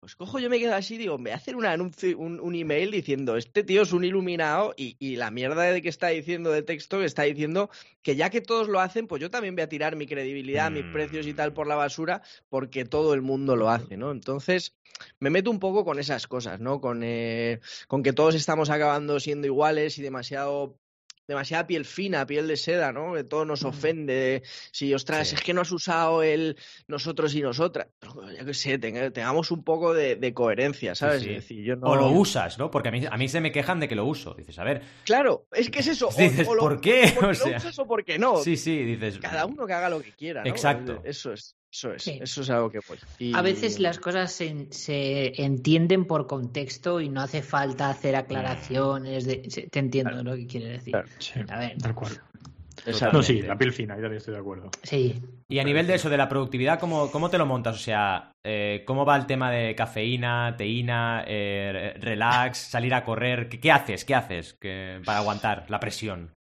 Pues 0.00 0.16
cojo, 0.16 0.38
yo 0.38 0.48
me 0.48 0.58
quedo 0.58 0.74
así, 0.74 0.96
digo, 0.96 1.18
me 1.18 1.30
hacer 1.30 1.56
un 1.56 1.66
anuncio, 1.66 2.18
un, 2.18 2.54
email 2.54 2.90
diciendo, 2.90 3.36
este 3.36 3.62
tío 3.62 3.82
es 3.82 3.92
un 3.92 4.02
iluminado 4.02 4.72
y, 4.74 4.96
y, 4.98 5.16
la 5.16 5.30
mierda 5.30 5.64
de 5.64 5.82
que 5.82 5.90
está 5.90 6.08
diciendo 6.08 6.50
de 6.50 6.62
texto 6.62 7.00
que 7.00 7.04
está 7.04 7.24
diciendo 7.24 7.68
que 8.00 8.16
ya 8.16 8.30
que 8.30 8.40
todos 8.40 8.68
lo 8.68 8.80
hacen, 8.80 9.06
pues 9.06 9.20
yo 9.20 9.30
también 9.30 9.56
voy 9.56 9.62
a 9.62 9.68
tirar 9.68 9.96
mi 9.96 10.06
credibilidad, 10.06 10.70
mis 10.70 10.86
precios 10.86 11.26
y 11.26 11.34
tal 11.34 11.52
por 11.52 11.66
la 11.66 11.74
basura 11.74 12.22
porque 12.48 12.86
todo 12.86 13.12
el 13.12 13.20
mundo 13.20 13.56
lo 13.56 13.68
hace, 13.68 13.98
¿no? 13.98 14.10
Entonces, 14.10 14.74
me 15.18 15.28
meto 15.28 15.50
un 15.50 15.58
poco 15.58 15.84
con 15.84 15.98
esas 15.98 16.26
cosas, 16.26 16.60
¿no? 16.60 16.80
Con, 16.80 17.02
eh, 17.02 17.60
con 17.86 18.02
que 18.02 18.14
todos 18.14 18.34
estamos 18.34 18.70
acabando 18.70 19.20
siendo 19.20 19.46
iguales 19.48 19.98
y 19.98 20.02
demasiado 20.02 20.78
demasiada 21.30 21.66
piel 21.66 21.84
fina, 21.84 22.26
piel 22.26 22.48
de 22.48 22.56
seda, 22.56 22.92
¿no? 22.92 23.14
Que 23.14 23.24
todo 23.24 23.44
nos 23.44 23.64
ofende. 23.64 24.42
Si, 24.72 24.92
ostras, 24.92 25.32
es 25.32 25.40
que 25.40 25.54
no 25.54 25.60
has 25.60 25.70
usado 25.70 26.22
el 26.22 26.56
nosotros 26.88 27.34
y 27.34 27.40
nosotras. 27.40 27.86
Pero, 28.00 28.44
que 28.44 28.54
sé, 28.54 28.78
tengamos 28.78 29.50
un 29.52 29.62
poco 29.62 29.94
de, 29.94 30.34
coherencia, 30.34 30.94
¿sabes? 30.94 31.24
O 31.82 31.94
lo 31.94 32.10
usas, 32.10 32.58
¿no? 32.58 32.70
Porque 32.70 32.88
a 32.88 32.92
mí, 32.92 33.06
a 33.08 33.16
mí 33.16 33.28
se 33.28 33.40
me 33.40 33.52
quejan 33.52 33.78
de 33.80 33.88
que 33.88 33.94
lo 33.94 34.04
uso. 34.04 34.34
Dices, 34.34 34.58
a 34.58 34.64
ver. 34.64 34.82
Claro, 35.04 35.46
es 35.52 35.70
que 35.70 35.78
es 35.78 35.86
eso. 35.86 36.08
dices, 36.18 36.46
¿por 36.46 36.80
qué? 36.80 37.14
O, 37.18 37.22
lo 37.22 37.30
usas 37.30 37.78
o 37.78 37.86
por 37.86 38.04
qué 38.04 38.18
no. 38.18 38.38
Sí, 38.38 38.56
sí, 38.56 38.84
dices. 38.84 39.18
Cada 39.18 39.46
uno 39.46 39.66
que 39.66 39.72
haga 39.72 39.88
lo 39.88 40.02
que 40.02 40.12
quiera. 40.12 40.42
¿no? 40.42 40.50
Exacto. 40.50 41.00
Eso 41.04 41.32
es. 41.32 41.56
Eso 41.72 41.92
es, 41.92 42.06
eso 42.08 42.40
es 42.42 42.50
algo 42.50 42.70
que 42.70 42.80
pues. 42.82 43.00
A 43.32 43.42
veces 43.42 43.78
las 43.78 43.98
cosas 43.98 44.32
se, 44.32 45.42
entienden 45.42 46.04
por 46.04 46.26
contexto 46.26 47.00
y 47.00 47.08
no 47.08 47.20
hace 47.20 47.42
falta 47.42 47.90
hacer 47.90 48.16
aclaraciones. 48.16 49.24
De... 49.24 49.68
Te 49.70 49.78
entiendo 49.78 50.22
lo 50.22 50.34
que 50.34 50.46
quiere 50.46 50.68
decir. 50.70 50.96
a 50.96 51.58
ver. 51.58 51.78
Tal 51.78 51.94
cual. 51.94 52.20
No, 53.12 53.22
sí, 53.22 53.42
la 53.42 53.56
piel 53.56 53.72
fina, 53.72 53.98
yo 53.98 54.06
estoy 54.06 54.34
de 54.34 54.40
acuerdo. 54.40 54.70
Sí. 54.82 55.20
Y 55.48 55.58
a 55.58 55.64
nivel 55.64 55.86
de 55.86 55.94
eso, 55.94 56.08
de 56.08 56.16
la 56.16 56.28
productividad, 56.28 56.78
¿cómo, 56.78 57.10
cómo 57.10 57.28
te 57.28 57.38
lo 57.38 57.46
montas? 57.46 57.76
O 57.76 57.78
sea, 57.78 58.32
eh, 58.44 58.84
¿cómo 58.86 59.04
va 59.04 59.16
el 59.16 59.26
tema 59.26 59.50
de 59.50 59.74
cafeína, 59.74 60.54
teína, 60.56 61.24
eh, 61.26 61.94
relax, 62.00 62.58
salir 62.58 62.94
a 62.94 63.04
correr? 63.04 63.48
¿Qué, 63.48 63.70
haces? 63.70 64.04
¿Qué 64.04 64.14
haces 64.14 64.58
para 65.04 65.18
aguantar 65.18 65.66
la 65.68 65.80
presión? 65.80 66.34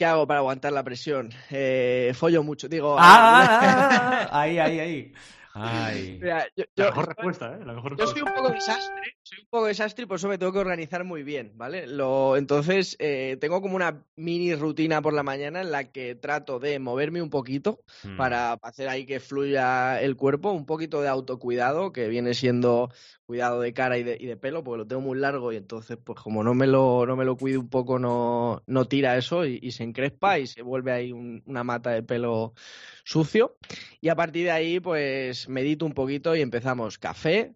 ¿Qué 0.00 0.06
hago 0.06 0.26
para 0.26 0.40
aguantar 0.40 0.72
la 0.72 0.82
presión? 0.82 1.28
Eh, 1.50 2.12
follo 2.14 2.42
mucho, 2.42 2.70
digo. 2.70 2.96
Ah, 2.98 4.28
ahí, 4.32 4.58
ahí, 4.58 4.80
ahí. 4.80 5.12
Ay. 5.52 6.18
yo, 6.56 6.64
la 6.76 6.86
mejor 6.86 7.08
respuesta, 7.08 7.54
¿eh? 7.54 7.58
La 7.66 7.74
mejor 7.74 7.98
yo 7.98 8.06
soy 8.06 8.22
un 8.22 8.32
poco 8.32 8.48
desastre, 8.48 9.18
soy 9.30 9.42
un 9.42 9.48
poco 9.48 9.66
desastre 9.66 10.02
y 10.02 10.06
por 10.06 10.16
eso 10.16 10.28
me 10.28 10.38
tengo 10.38 10.52
que 10.52 10.58
organizar 10.58 11.04
muy 11.04 11.22
bien, 11.22 11.52
¿vale? 11.54 11.86
Lo, 11.86 12.36
entonces, 12.36 12.96
eh, 12.98 13.36
tengo 13.40 13.62
como 13.62 13.76
una 13.76 14.04
mini 14.16 14.56
rutina 14.56 15.02
por 15.02 15.12
la 15.12 15.22
mañana 15.22 15.60
en 15.60 15.70
la 15.70 15.92
que 15.92 16.16
trato 16.16 16.58
de 16.58 16.80
moverme 16.80 17.22
un 17.22 17.30
poquito 17.30 17.84
para 18.16 18.54
hacer 18.54 18.88
ahí 18.88 19.06
que 19.06 19.20
fluya 19.20 20.00
el 20.02 20.16
cuerpo, 20.16 20.50
un 20.50 20.66
poquito 20.66 21.00
de 21.00 21.08
autocuidado, 21.08 21.92
que 21.92 22.08
viene 22.08 22.34
siendo 22.34 22.90
cuidado 23.24 23.60
de 23.60 23.72
cara 23.72 23.98
y 23.98 24.02
de, 24.02 24.16
y 24.18 24.26
de, 24.26 24.36
pelo, 24.36 24.64
porque 24.64 24.78
lo 24.78 24.86
tengo 24.88 25.02
muy 25.02 25.16
largo 25.16 25.52
y 25.52 25.56
entonces, 25.56 25.96
pues 26.02 26.18
como 26.18 26.42
no 26.42 26.54
me 26.54 26.66
lo, 26.66 27.06
no 27.06 27.14
me 27.14 27.24
lo 27.24 27.36
cuido 27.36 27.60
un 27.60 27.68
poco, 27.68 28.00
no, 28.00 28.64
no 28.66 28.88
tira 28.88 29.16
eso 29.16 29.46
y, 29.46 29.70
se 29.70 29.84
encrespa 29.84 30.40
y 30.40 30.48
se 30.48 30.62
vuelve 30.62 30.90
ahí 30.90 31.12
una 31.12 31.62
mata 31.62 31.90
de 31.90 32.02
pelo 32.02 32.54
sucio. 33.04 33.56
Y 34.00 34.08
a 34.08 34.16
partir 34.16 34.46
de 34.46 34.50
ahí, 34.50 34.80
pues 34.80 35.48
medito 35.48 35.86
un 35.86 35.92
poquito 35.92 36.34
y 36.34 36.40
empezamos 36.40 36.98
café 36.98 37.54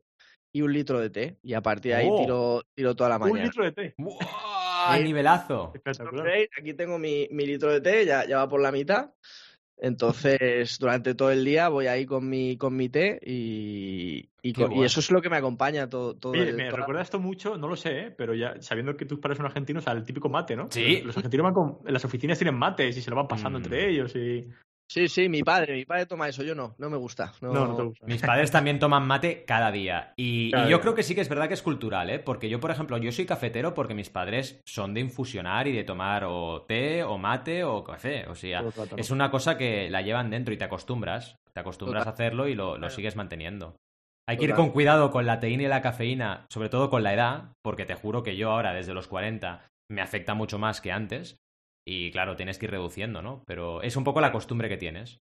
y 0.55 0.63
un 0.63 0.73
litro 0.73 1.01
de 1.01 1.11
té. 1.11 1.37
Y 1.43 1.53
a 1.55 1.61
partir 1.61 1.93
de 1.93 1.99
ahí 1.99 2.09
oh. 2.09 2.17
tiro, 2.17 2.63
tiro 2.75 2.95
toda 2.95 3.11
la 3.11 3.19
mañana. 3.19 3.41
Un 3.41 3.45
litro 3.45 3.65
de 3.65 3.73
té. 3.73 3.95
¡Wow! 3.99 5.03
nivelazo! 5.03 5.73
Aquí 6.59 6.75
tengo 6.75 6.99
mi, 6.99 7.27
mi 7.33 7.45
litro 7.45 7.73
de 7.73 7.81
té, 7.81 8.07
ya, 8.07 8.25
ya 8.27 8.39
va 8.39 8.49
por 8.49 8.61
la 8.61 8.71
mitad. 8.71 9.11
Entonces, 9.77 10.79
durante 10.79 11.17
todo 11.17 11.33
el 11.33 11.45
día 11.45 11.69
voy 11.69 11.89
ahí 11.89 12.07
con 12.07 12.29
mi, 12.29 12.57
con 12.57 12.77
mi 12.77 12.89
té 12.89 13.19
y, 13.25 14.31
y, 14.41 14.55
eso 14.85 15.01
es 15.01 15.11
lo 15.11 15.21
que 15.21 15.29
me 15.29 15.37
acompaña 15.37 15.89
todo, 15.89 16.15
todo 16.15 16.33
Me 16.33 16.71
recuerda 16.71 17.03
esto 17.03 17.19
mucho, 17.19 17.59
no 17.59 17.67
lo 17.67 17.75
sé, 17.75 17.99
¿eh? 17.99 18.11
pero 18.13 18.35
ya 18.35 18.55
sabiendo 18.61 18.97
que 18.97 19.05
tus 19.05 19.19
padres 19.19 19.39
son 19.39 19.47
argentinos, 19.47 19.89
al 19.89 20.05
típico 20.05 20.29
mate, 20.29 20.55
¿no? 20.55 20.69
Sí. 20.71 21.03
Los 21.03 21.17
argentinos 21.17 21.45
van 21.45 21.55
con. 21.55 21.79
En 21.85 21.93
las 21.93 22.05
oficinas 22.05 22.39
tienen 22.39 22.55
mates 22.55 22.97
y 22.97 23.03
se 23.03 23.11
lo 23.11 23.17
van 23.17 23.27
pasando 23.27 23.59
mm. 23.59 23.63
entre 23.63 23.91
ellos 23.91 24.15
y. 24.15 24.49
Sí, 24.89 25.09
sí, 25.09 25.29
mi 25.29 25.43
padre, 25.43 25.75
mi 25.75 25.85
padre 25.85 26.07
toma 26.07 26.29
eso, 26.29 26.43
yo 26.43 26.55
no, 26.55 26.75
no 26.79 26.91
me 26.91 26.97
gusta. 26.97 27.33
No, 27.41 27.53
no, 27.53 27.75
te 27.75 27.83
gusta. 27.83 28.07
Mis 28.07 28.23
padres 28.23 28.51
también 28.51 28.79
toman 28.79 29.07
mate 29.07 29.45
cada 29.45 29.73
día. 29.73 30.13
Y, 30.17 30.51
yo 30.69 30.81
creo 30.81 30.95
que 30.95 31.03
sí 31.03 31.15
que 31.15 31.21
es 31.21 31.29
verdad 31.29 31.49
que 31.49 31.55
es 31.55 31.63
cultural, 31.63 32.11
¿eh? 32.11 32.19
Porque 32.19 32.49
yo, 32.49 32.61
por 32.61 32.71
ejemplo, 32.71 32.99
yo 32.99 33.11
soy 33.11 33.27
cafetero 33.27 33.75
porque 33.75 33.95
mis 33.95 34.11
padres 34.11 34.61
son 34.67 34.95
de 34.95 35.01
infusionar 35.01 35.67
y 35.67 35.73
de 35.73 35.85
tomar 35.85 36.25
o 36.27 36.63
té 36.63 37.03
o 37.03 37.19
mate 37.19 37.65
o 37.65 37.83
café. 37.83 38.27
O 38.29 38.35
sea, 38.35 38.63
es 38.97 39.11
una 39.11 39.31
cosa 39.31 39.57
que 39.57 39.89
la 39.91 40.03
llevan 40.03 40.31
dentro 40.31 40.55
y 40.55 40.59
te 40.59 40.65
acostumbras. 40.65 41.37
Te 41.53 41.61
acostumbras 41.61 42.07
a 42.07 42.11
hacerlo 42.11 42.49
y 42.49 42.55
lo, 42.55 42.91
sigues 42.91 43.17
manteniendo. 43.17 43.77
Hay 44.27 44.39
que 44.39 44.45
ir 44.45 44.55
con 44.55 44.71
cuidado 44.71 45.11
con 45.11 45.27
la 45.27 45.39
teína 45.39 45.65
y 45.65 45.69
la 45.69 45.83
cafeína, 45.83 46.47
sobre 46.49 46.69
todo 46.69 46.89
con 46.89 47.03
la 47.03 47.13
edad, 47.13 47.53
porque 47.63 47.85
te 47.85 47.95
juro 47.95 48.23
que 48.23 48.37
yo 48.37 48.51
ahora, 48.51 48.73
desde 48.73 48.95
los 48.95 49.07
40, 49.07 49.67
me 49.91 50.01
afecta 50.01 50.35
mucho 50.35 50.59
más 50.59 50.81
que 50.81 50.93
antes. 50.93 51.37
Y 51.87 52.11
claro, 52.11 52.37
tienes 52.37 52.59
que 52.59 52.67
ir 52.67 52.71
reduciendo, 52.71 53.21
¿no? 53.21 53.43
Pero 53.47 53.83
es 53.83 53.97
un 53.97 54.05
poco 54.05 54.21
la 54.21 54.33
costumbre 54.33 54.69
que 54.69 54.77
tienes. 54.77 55.19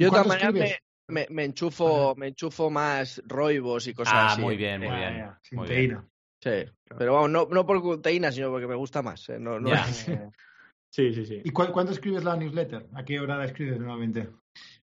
Yo 0.00 0.06
de 0.06 0.10
todas 0.10 0.26
maneras 0.26 0.78
me, 1.08 1.26
me, 1.28 1.44
enchufo, 1.44 2.14
me 2.16 2.28
enchufo 2.28 2.70
más 2.70 3.20
roibos 3.26 3.86
y 3.86 3.94
cosas 3.94 4.14
ah, 4.14 4.32
así. 4.32 4.40
muy 4.40 4.56
bien, 4.56 4.80
muy 4.80 4.96
bien. 4.96 5.30
sin 5.42 5.58
muy 5.58 5.68
teína. 5.68 6.08
Sí, 6.42 6.64
pero 6.96 7.14
vamos, 7.14 7.30
no, 7.30 7.48
no 7.50 7.66
por 7.66 8.00
teína, 8.00 8.32
sino 8.32 8.50
porque 8.50 8.66
me 8.66 8.74
gusta 8.74 9.02
más. 9.02 9.28
¿eh? 9.28 9.38
No, 9.38 9.60
no 9.60 9.70
sí, 10.90 11.12
sí, 11.12 11.26
sí. 11.26 11.42
¿Y 11.44 11.50
cuándo 11.50 11.92
escribes 11.92 12.24
la 12.24 12.36
newsletter? 12.36 12.86
¿A 12.94 13.04
qué 13.04 13.20
hora 13.20 13.36
la 13.36 13.44
escribes 13.44 13.78
nuevamente? 13.78 14.30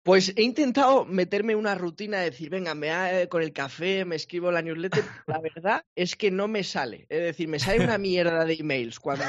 Pues 0.05 0.33
he 0.37 0.43
intentado 0.43 1.05
meterme 1.05 1.55
una 1.55 1.75
rutina 1.75 2.19
de 2.19 2.31
decir, 2.31 2.51
venga, 2.51 2.75
me 2.75 2.91
ha, 2.91 3.27
con 3.29 3.43
el 3.43 3.53
café 3.53 4.05
me 4.05 4.17
escribo 4.17 4.53
la 4.53 4.63
newsletter. 4.63 5.05
La 5.27 5.41
verdad 5.41 5.85
es 5.97 6.17
que 6.17 6.31
no 6.31 6.47
me 6.47 6.63
sale. 6.63 7.07
Es 7.09 7.21
decir, 7.23 7.49
me 7.49 7.59
sale 7.59 7.83
una 7.83 7.99
mierda 7.99 8.45
de 8.45 8.55
emails 8.55 9.01
cuando 9.01 9.25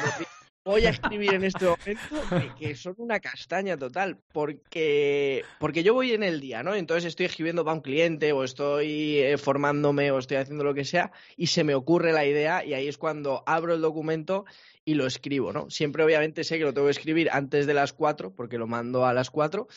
voy 0.66 0.86
a 0.86 0.92
escribir 0.92 1.34
en 1.34 1.44
este 1.44 1.66
momento 1.66 2.56
que, 2.58 2.76
son 2.76 2.96
una 2.98 3.20
castaña 3.20 3.78
total, 3.78 4.18
porque, 4.32 5.44
porque 5.60 5.84
yo 5.84 5.94
voy 5.94 6.14
en 6.14 6.24
el 6.24 6.40
día, 6.40 6.64
¿no? 6.64 6.74
Entonces 6.76 7.06
estoy 7.06 7.26
escribiendo 7.26 7.66
para 7.66 7.76
un 7.76 7.82
cliente 7.82 8.32
o 8.32 8.44
estoy 8.44 9.20
eh, 9.20 9.38
formándome 9.38 10.12
o 10.12 10.20
estoy 10.20 10.38
haciendo 10.38 10.64
lo 10.64 10.74
que 10.74 10.86
sea 10.86 11.12
y 11.36 11.48
se 11.48 11.64
me 11.64 11.76
ocurre 11.76 12.14
la 12.14 12.26
idea 12.26 12.64
y 12.64 12.74
ahí 12.74 12.88
es 12.88 12.98
cuando 12.98 13.44
abro 13.46 13.74
el 13.74 13.82
documento 13.82 14.46
y 14.86 14.96
lo 14.96 15.06
escribo, 15.06 15.54
¿no? 15.54 15.70
Siempre 15.70 16.04
obviamente 16.04 16.44
sé 16.44 16.58
que 16.58 16.64
lo 16.64 16.74
tengo 16.74 16.88
que 16.88 16.92
escribir 16.92 17.30
antes 17.32 17.66
de 17.66 17.74
las 17.74 17.94
cuatro, 17.94 18.34
porque 18.34 18.58
lo 18.58 18.68
mando 18.68 19.06
a 19.06 19.14
las 19.14 19.30
cuatro, 19.30 19.68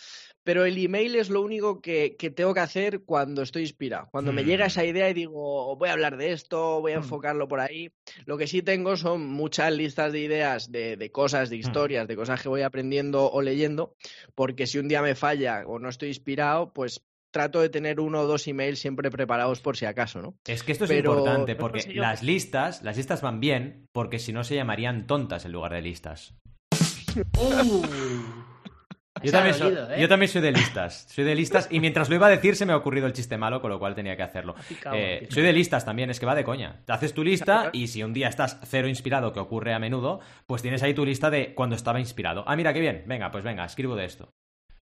pero 0.46 0.64
el 0.64 0.78
email 0.78 1.16
es 1.16 1.28
lo 1.28 1.42
único 1.42 1.80
que, 1.80 2.16
tengo 2.36 2.54
que 2.54 2.60
hacer 2.60 3.00
cuando 3.00 3.42
estoy 3.42 3.62
inspirado. 3.62 4.06
Cuando 4.12 4.32
me 4.32 4.44
llega 4.44 4.66
mm. 4.66 4.68
esa 4.68 4.84
idea 4.84 5.10
y 5.10 5.12
digo, 5.12 5.74
voy 5.74 5.88
a 5.88 5.92
hablar 5.92 6.16
de 6.16 6.30
esto, 6.30 6.80
voy 6.80 6.92
a 6.92 7.00
mm. 7.00 7.02
enfocarlo 7.02 7.48
por 7.48 7.58
ahí. 7.58 7.90
Lo 8.26 8.38
que 8.38 8.46
sí 8.46 8.62
tengo 8.62 8.96
son 8.96 9.26
muchas 9.26 9.72
listas 9.72 10.12
de 10.12 10.20
ideas, 10.20 10.70
de, 10.70 11.10
cosas, 11.10 11.50
de 11.50 11.56
mm. 11.56 11.58
historias, 11.58 12.06
de 12.06 12.14
cosas 12.14 12.40
que 12.40 12.48
voy 12.48 12.62
aprendiendo 12.62 13.28
o 13.28 13.42
leyendo, 13.42 13.96
porque 14.36 14.68
si 14.68 14.78
un 14.78 14.86
día 14.86 15.02
me 15.02 15.16
falla 15.16 15.64
o 15.66 15.80
no 15.80 15.88
estoy 15.88 16.10
inspirado, 16.10 16.72
pues 16.72 17.02
trato 17.32 17.60
de 17.60 17.68
tener 17.68 17.98
uno 17.98 18.20
o 18.20 18.26
dos 18.28 18.46
emails 18.46 18.78
siempre 18.78 19.10
preparados 19.10 19.60
por 19.60 19.76
si 19.76 19.84
acaso, 19.84 20.22
¿no? 20.22 20.36
Es 20.46 20.62
que 20.62 20.70
esto 20.70 20.84
es 20.84 20.92
importante, 20.92 21.56
porque 21.56 21.92
las 21.92 22.22
listas, 22.22 22.84
las 22.84 22.96
listas 22.96 23.20
van 23.20 23.40
bien, 23.40 23.88
porque 23.92 24.20
si 24.20 24.32
no 24.32 24.44
se 24.44 24.54
llamarían 24.54 25.08
tontas 25.08 25.44
en 25.44 25.50
lugar 25.50 25.72
de 25.72 25.82
listas. 25.82 26.36
Uh. 27.36 28.55
Yo 29.26 29.32
también, 29.32 29.54
soy, 29.54 29.74
¿eh? 29.74 30.00
yo 30.00 30.08
también 30.08 30.30
soy 30.30 30.40
de 30.40 30.52
listas. 30.52 31.06
Soy 31.10 31.24
de 31.24 31.34
listas 31.34 31.68
y 31.70 31.80
mientras 31.80 32.08
lo 32.08 32.14
iba 32.14 32.26
a 32.26 32.30
decir 32.30 32.56
se 32.56 32.64
me 32.66 32.72
ha 32.72 32.76
ocurrido 32.76 33.06
el 33.06 33.12
chiste 33.12 33.36
malo, 33.36 33.60
con 33.60 33.70
lo 33.70 33.78
cual 33.78 33.94
tenía 33.94 34.16
que 34.16 34.22
hacerlo. 34.22 34.54
Eh, 34.92 35.26
soy 35.30 35.42
de 35.42 35.52
listas 35.52 35.84
también, 35.84 36.10
es 36.10 36.18
que 36.20 36.26
va 36.26 36.34
de 36.34 36.44
coña. 36.44 36.82
Te 36.86 36.92
haces 36.92 37.12
tu 37.12 37.22
lista 37.24 37.70
y 37.72 37.88
si 37.88 38.02
un 38.02 38.12
día 38.12 38.28
estás 38.28 38.58
cero 38.64 38.88
inspirado, 38.88 39.32
que 39.32 39.40
ocurre 39.40 39.74
a 39.74 39.78
menudo, 39.78 40.20
pues 40.46 40.62
tienes 40.62 40.82
ahí 40.82 40.94
tu 40.94 41.04
lista 41.04 41.30
de 41.30 41.54
cuando 41.54 41.76
estaba 41.76 42.00
inspirado. 42.00 42.44
Ah, 42.46 42.56
mira, 42.56 42.72
qué 42.72 42.80
bien. 42.80 43.04
Venga, 43.06 43.30
pues 43.30 43.44
venga, 43.44 43.64
escribo 43.64 43.96
de 43.96 44.04
esto. 44.04 44.32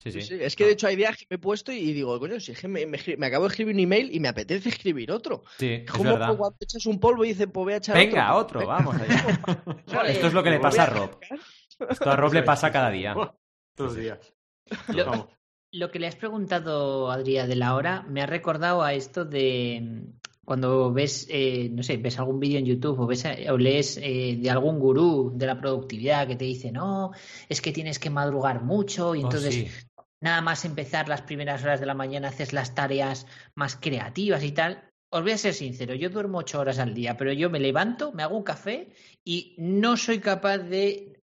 Sí, 0.00 0.12
sí. 0.12 0.38
Es 0.40 0.54
que 0.54 0.64
de 0.64 0.72
hecho 0.72 0.86
hay 0.86 0.94
días 0.94 1.16
que 1.16 1.26
me 1.28 1.34
he 1.34 1.38
puesto 1.38 1.72
y 1.72 1.92
digo, 1.92 2.20
coño, 2.20 2.38
si 2.38 2.52
es 2.52 2.60
que 2.60 2.68
me, 2.68 2.86
me 2.86 2.98
me 3.16 3.26
acabo 3.26 3.46
de 3.46 3.48
escribir 3.48 3.74
un 3.74 3.80
email 3.80 4.14
y 4.14 4.20
me 4.20 4.28
apetece 4.28 4.68
escribir 4.68 5.10
otro. 5.10 5.42
Sí, 5.58 5.82
Es 5.84 5.90
como 5.90 6.04
verdad. 6.12 6.36
cuando 6.36 6.56
echas 6.60 6.86
un 6.86 7.00
polvo 7.00 7.24
y 7.24 7.28
dices, 7.30 7.48
pues 7.52 7.64
voy 7.64 7.72
a 7.72 7.78
echar 7.78 7.96
Venga, 7.96 8.32
otro. 8.36 8.60
otro, 8.60 8.68
vamos 8.68 8.94
allá. 8.94 9.40
Esto 10.06 10.28
es 10.28 10.32
lo 10.32 10.42
que 10.44 10.50
le 10.50 10.60
pasa 10.60 10.84
a 10.84 10.86
Rob. 10.86 11.18
Esto 11.90 12.10
a 12.12 12.14
Rob 12.14 12.32
le 12.32 12.44
pasa 12.44 12.70
cada 12.70 12.90
día. 12.90 13.12
Todos 13.78 13.92
los 13.94 14.02
días. 14.02 14.34
Lo- 15.70 15.90
que 15.90 15.98
le 15.98 16.06
has 16.06 16.16
preguntado, 16.16 17.10
Adrián, 17.10 17.48
de 17.48 17.56
la 17.56 17.74
hora, 17.74 18.02
me 18.08 18.22
ha 18.22 18.26
recordado 18.26 18.82
a 18.82 18.94
esto 18.94 19.24
de 19.26 19.80
mm, 19.82 20.18
cuando 20.44 20.90
ves, 20.92 21.26
eh, 21.30 21.68
no 21.70 21.82
sé, 21.82 21.98
ves 21.98 22.18
algún 22.18 22.40
vídeo 22.40 22.58
en 22.58 22.64
YouTube 22.64 22.98
o, 23.00 23.06
ves, 23.06 23.22
o 23.50 23.58
lees 23.58 23.98
eh, 24.02 24.38
de 24.40 24.50
algún 24.50 24.78
gurú 24.78 25.30
de 25.34 25.46
la 25.46 25.60
productividad 25.60 26.26
que 26.26 26.36
te 26.36 26.46
dice, 26.46 26.72
no, 26.72 27.10
es 27.50 27.60
que 27.60 27.70
tienes 27.72 27.98
que 27.98 28.08
madrugar 28.08 28.62
mucho 28.64 29.14
y 29.14 29.18
Oh, 29.18 29.22
entonces 29.24 29.54
sí. 29.54 29.68
nada 30.22 30.40
más 30.40 30.64
empezar 30.64 31.06
las 31.06 31.20
primeras 31.20 31.62
horas 31.64 31.80
de 31.80 31.86
la 31.86 31.94
mañana 31.94 32.28
haces 32.28 32.54
las 32.54 32.74
tareas 32.74 33.26
más 33.54 33.76
creativas 33.76 34.42
y 34.42 34.52
tal. 34.52 34.84
Os 35.10 35.22
voy 35.22 35.32
a 35.32 35.38
ser 35.38 35.52
sincero, 35.54 35.94
yo 35.94 36.08
duermo 36.08 36.38
ocho 36.38 36.60
horas 36.60 36.78
al 36.78 36.94
día, 36.94 37.16
pero 37.18 37.32
yo 37.34 37.50
me 37.50 37.60
levanto, 37.60 38.12
me 38.12 38.22
hago 38.22 38.36
un 38.38 38.42
café 38.42 38.88
y 39.24 39.54
no 39.58 39.96
soy 39.98 40.18
capaz 40.18 40.58
de 40.58 41.17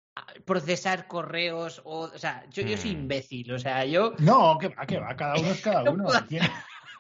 procesar 0.45 1.07
correos 1.07 1.81
o, 1.85 2.01
o 2.01 2.17
sea, 2.17 2.45
yo, 2.49 2.63
yo 2.63 2.77
soy 2.77 2.91
Mm. 2.95 2.99
imbécil, 2.99 3.51
o 3.53 3.59
sea, 3.59 3.85
yo 3.85 4.13
No, 4.19 4.57
que 4.59 4.69
va, 4.69 4.85
que 4.85 4.99
va, 4.99 5.15
cada 5.15 5.39
uno 5.39 5.49
es 5.51 5.61
cada 5.61 5.83
No 5.85 5.91
uno. 5.91 6.09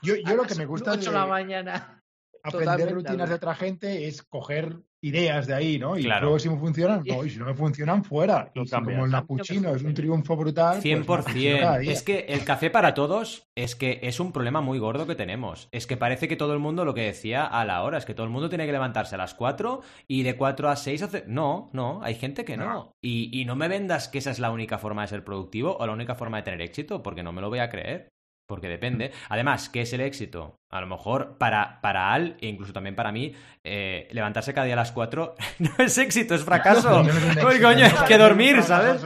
Yo, 0.01 0.15
yo 0.15 0.35
lo 0.35 0.43
que 0.43 0.55
me 0.55 0.65
gusta 0.65 0.91
ocho 0.91 1.11
de 1.11 1.11
de 1.11 1.19
la 1.19 1.25
mañana. 1.25 2.01
aprender 2.43 2.65
Totalmente, 2.79 2.93
rutinas 2.93 3.29
de 3.29 3.35
otra 3.35 3.55
gente 3.55 4.07
es 4.07 4.23
coger 4.23 4.77
ideas 5.03 5.45
de 5.47 5.53
ahí, 5.53 5.77
¿no? 5.77 5.97
Y 5.97 6.03
Claro. 6.03 6.21
luego 6.25 6.39
si 6.39 6.49
me 6.49 6.57
funcionan, 6.57 7.03
no, 7.05 7.23
y 7.25 7.29
si 7.29 7.37
no 7.37 7.45
me 7.45 7.53
funcionan, 7.53 8.03
fuera. 8.03 8.51
Y 8.55 8.65
si 8.65 8.71
como 8.71 9.05
el 9.05 9.11
napuchino 9.11 9.75
es 9.75 9.83
un 9.83 9.93
triunfo 9.93 10.35
brutal, 10.35 10.79
pues 10.81 10.83
100%. 10.83 11.59
cada 11.59 11.77
día. 11.79 11.91
es 11.91 12.01
que 12.03 12.25
el 12.29 12.43
café 12.43 12.69
para 12.69 12.93
todos 12.93 13.47
es 13.55 13.75
que 13.75 13.99
es 14.03 14.19
un 14.19 14.31
problema 14.31 14.61
muy 14.61 14.79
gordo 14.79 15.05
que 15.05 15.15
tenemos. 15.15 15.67
Es 15.71 15.85
que 15.87 15.97
parece 15.97 16.27
que 16.27 16.35
todo 16.35 16.53
el 16.53 16.59
mundo 16.59 16.85
lo 16.85 16.93
que 16.93 17.01
decía 17.03 17.45
a 17.45 17.65
la 17.65 17.83
hora, 17.83 17.97
es 17.97 18.05
que 18.05 18.13
todo 18.13 18.25
el 18.25 18.31
mundo 18.31 18.49
tiene 18.49 18.65
que 18.65 18.71
levantarse 18.71 19.15
a 19.15 19.17
las 19.17 19.33
4 19.35 19.81
y 20.07 20.23
de 20.23 20.35
4 20.35 20.69
a 20.69 20.75
6 20.75 21.01
hacer... 21.03 21.25
No, 21.27 21.69
no, 21.73 22.01
hay 22.03 22.15
gente 22.15 22.45
que 22.45 22.57
no. 22.57 22.65
No. 22.65 22.91
Y, 23.01 23.29
y 23.39 23.45
no 23.45 23.55
me 23.55 23.67
vendas 23.67 24.07
que 24.07 24.17
esa 24.19 24.31
es 24.31 24.39
la 24.39 24.51
única 24.51 24.77
forma 24.77 25.01
de 25.03 25.09
ser 25.09 25.23
productivo 25.23 25.77
o 25.77 25.85
la 25.85 25.93
única 25.93 26.15
forma 26.15 26.37
de 26.37 26.43
tener 26.43 26.61
éxito, 26.61 27.03
porque 27.03 27.23
no 27.23 27.31
me 27.33 27.41
lo 27.41 27.49
voy 27.49 27.59
a 27.59 27.69
creer. 27.69 28.07
Porque 28.45 28.67
depende. 28.67 29.11
Además, 29.29 29.69
¿qué 29.69 29.81
es 29.81 29.93
el 29.93 30.01
éxito? 30.01 30.59
A 30.69 30.81
lo 30.81 30.87
mejor 30.87 31.37
para, 31.37 31.79
para 31.81 32.11
Al, 32.13 32.35
e 32.41 32.47
incluso 32.47 32.73
también 32.73 32.93
para 32.95 33.11
mí, 33.11 33.33
eh, 33.63 34.09
levantarse 34.11 34.53
cada 34.53 34.65
día 34.65 34.73
a 34.73 34.77
las 34.77 34.91
4 34.91 35.35
no 35.59 35.69
es 35.79 35.97
éxito, 35.97 36.35
es 36.35 36.43
fracaso. 36.43 36.89
No, 36.89 37.03
no 37.03 37.09
es 37.09 37.15
un 37.15 37.23
Uy, 37.23 37.29
éxito, 37.29 37.67
coño, 37.67 37.79
no, 37.79 37.85
es 37.85 38.01
que 38.03 38.17
dormir, 38.17 38.61
¿sabes? 38.63 39.01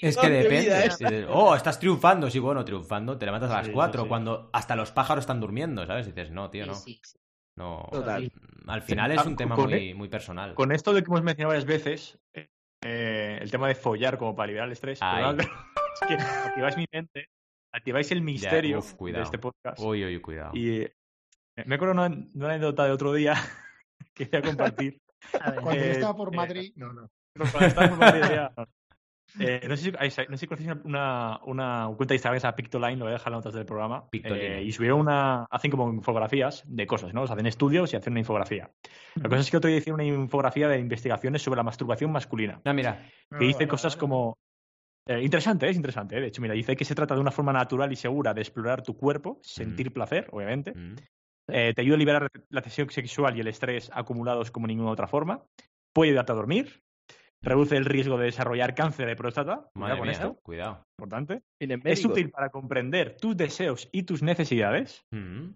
Es 0.00 0.16
que 0.16 0.28
depende. 0.30 0.78
Y 1.00 1.04
dices, 1.04 1.26
Oh, 1.28 1.56
estás 1.56 1.80
triunfando. 1.80 2.30
Sí, 2.30 2.38
bueno, 2.38 2.64
triunfando. 2.64 3.18
Te 3.18 3.26
levantas 3.26 3.50
a 3.50 3.54
las 3.56 3.66
Sí, 3.66 3.70
sí, 3.72 3.74
4 3.74 4.02
sí. 4.04 4.08
cuando 4.08 4.48
hasta 4.52 4.76
los 4.76 4.92
pájaros 4.92 5.22
están 5.22 5.40
durmiendo, 5.40 5.84
¿sabes? 5.86 6.06
Y 6.06 6.10
dices, 6.10 6.30
no, 6.30 6.48
tío, 6.50 6.64
no. 6.66 6.74
Sí, 6.74 7.00
sí. 7.02 7.18
no. 7.56 7.88
Total. 7.90 8.30
Al 8.68 8.82
final 8.82 9.10
es 9.10 9.26
un 9.26 9.32
Ah, 9.32 9.36
tema 9.36 9.56
con- 9.56 9.70
muy, 9.70 9.92
muy 9.94 10.08
personal. 10.08 10.54
Con 10.54 10.70
esto 10.70 10.92
de 10.94 11.02
que 11.02 11.06
hemos 11.08 11.22
mencionado 11.22 11.48
varias 11.48 11.64
veces, 11.66 12.18
eh, 12.32 13.38
el 13.40 13.50
tema 13.50 13.66
de 13.66 13.74
follar 13.74 14.18
como 14.18 14.36
para 14.36 14.46
liberar 14.46 14.66
el 14.68 14.72
estrés, 14.72 15.00
es 16.00 16.06
que 16.06 16.14
activáis 16.14 16.76
mi 16.76 16.86
mente, 16.92 17.28
activáis 17.72 18.10
el 18.12 18.22
misterio 18.22 18.78
uf, 18.78 18.94
cuidado. 18.94 19.20
de 19.20 19.24
este 19.24 19.38
podcast. 19.38 19.78
Uy, 19.80 20.04
uy, 20.04 20.20
cuidado. 20.20 20.50
Y 20.54 20.82
eh, 20.82 20.92
me 21.66 21.74
acuerdo 21.76 21.94
de 21.94 22.06
una, 22.08 22.26
una 22.34 22.46
anécdota 22.48 22.84
de 22.84 22.92
otro 22.92 23.12
día 23.12 23.34
que 24.14 24.26
voy 24.26 24.38
a 24.38 24.42
compartir. 24.42 25.00
A 25.40 25.50
ver, 25.50 25.60
Cuando 25.60 25.80
yo 25.80 25.86
Eh, 25.86 25.90
estaba 25.92 26.16
por 26.16 26.32
eh, 26.32 26.36
Madrid, 26.36 26.72
no, 26.76 26.92
no. 26.92 27.08
Cuando 27.36 27.66
estábamos 27.66 27.92
en 27.94 27.98
Madrid 27.98 28.22
ya- 28.34 28.52
Eh, 29.38 29.60
no, 29.68 29.76
sé 29.76 29.82
si, 29.84 29.90
no 29.90 30.10
sé 30.10 30.38
si 30.38 30.46
conocéis 30.46 30.70
una, 30.84 31.38
una 31.44 31.86
cuenta 31.96 32.12
de 32.12 32.16
Instagram, 32.16 32.38
esa 32.38 32.56
Pictoline, 32.56 32.96
lo 32.96 33.04
voy 33.04 33.10
a 33.10 33.18
dejar 33.18 33.28
en 33.30 33.32
las 33.36 33.44
notas 33.44 33.54
del 33.58 33.66
programa. 33.66 34.08
Pictoline. 34.08 34.58
Eh, 34.60 34.62
y 34.62 34.72
subieron 34.72 35.00
una. 35.00 35.44
Hacen 35.50 35.70
como 35.70 35.92
infografías 35.92 36.64
de 36.66 36.86
cosas, 36.86 37.12
¿no? 37.12 37.22
O 37.22 37.26
sea, 37.26 37.34
hacen 37.34 37.46
estudios 37.46 37.92
y 37.92 37.96
hacen 37.96 38.14
una 38.14 38.20
infografía. 38.20 38.70
La 39.16 39.28
cosa 39.28 39.42
es 39.42 39.50
que 39.50 39.58
otro 39.58 39.68
día 39.68 39.78
hicieron 39.78 40.00
una 40.00 40.08
infografía 40.08 40.66
de 40.68 40.78
investigaciones 40.78 41.42
sobre 41.42 41.58
la 41.58 41.62
masturbación 41.62 42.10
masculina. 42.10 42.62
Ah, 42.64 42.72
mira. 42.72 43.06
Que 43.38 43.44
dice 43.44 43.58
Vale, 43.58 43.68
cosas 43.68 43.94
vale. 43.96 44.00
como. 44.00 44.38
Eh, 45.08 45.22
interesante, 45.22 45.68
es 45.68 45.76
interesante. 45.76 46.16
eh, 46.16 46.20
De 46.20 46.26
hecho, 46.28 46.40
mira, 46.42 46.54
dice 46.54 46.76
que 46.76 46.84
se 46.84 46.94
trata 46.94 47.14
de 47.14 47.20
una 47.20 47.30
forma 47.30 47.52
natural 47.52 47.92
y 47.92 47.96
segura 47.96 48.34
de 48.34 48.42
explorar 48.42 48.82
tu 48.82 48.96
cuerpo, 48.96 49.38
sentir 49.42 49.92
placer, 49.92 50.28
obviamente. 50.30 50.72
Mm. 50.74 50.96
Eh, 51.50 51.72
te 51.74 51.80
ayuda 51.80 51.96
a 51.96 51.98
liberar 51.98 52.28
la 52.50 52.60
tensión 52.62 52.90
sexual 52.90 53.36
y 53.36 53.40
el 53.40 53.48
estrés 53.48 53.90
acumulados 53.92 54.50
como 54.50 54.66
ninguna 54.66 54.90
otra 54.90 55.06
forma. 55.06 55.42
Puede 55.94 56.10
ayudarte 56.10 56.32
a 56.32 56.34
dormir. 56.36 56.82
Reduce 57.42 57.76
el 57.76 57.84
riesgo 57.84 58.18
de 58.18 58.26
desarrollar 58.26 58.74
cáncer 58.74 59.06
de 59.06 59.16
próstata. 59.16 59.68
Cuidado 59.72 59.74
Madre 59.74 59.98
con 59.98 60.08
mía, 60.08 60.12
esto, 60.12 60.34
cuidado. 60.42 60.82
importante. 60.98 61.42
Es 61.60 62.04
útil 62.04 62.30
para 62.30 62.50
comprender 62.50 63.16
tus 63.16 63.36
deseos 63.36 63.88
y 63.92 64.02
tus 64.02 64.22
necesidades. 64.22 65.02
Mm. 65.12 65.50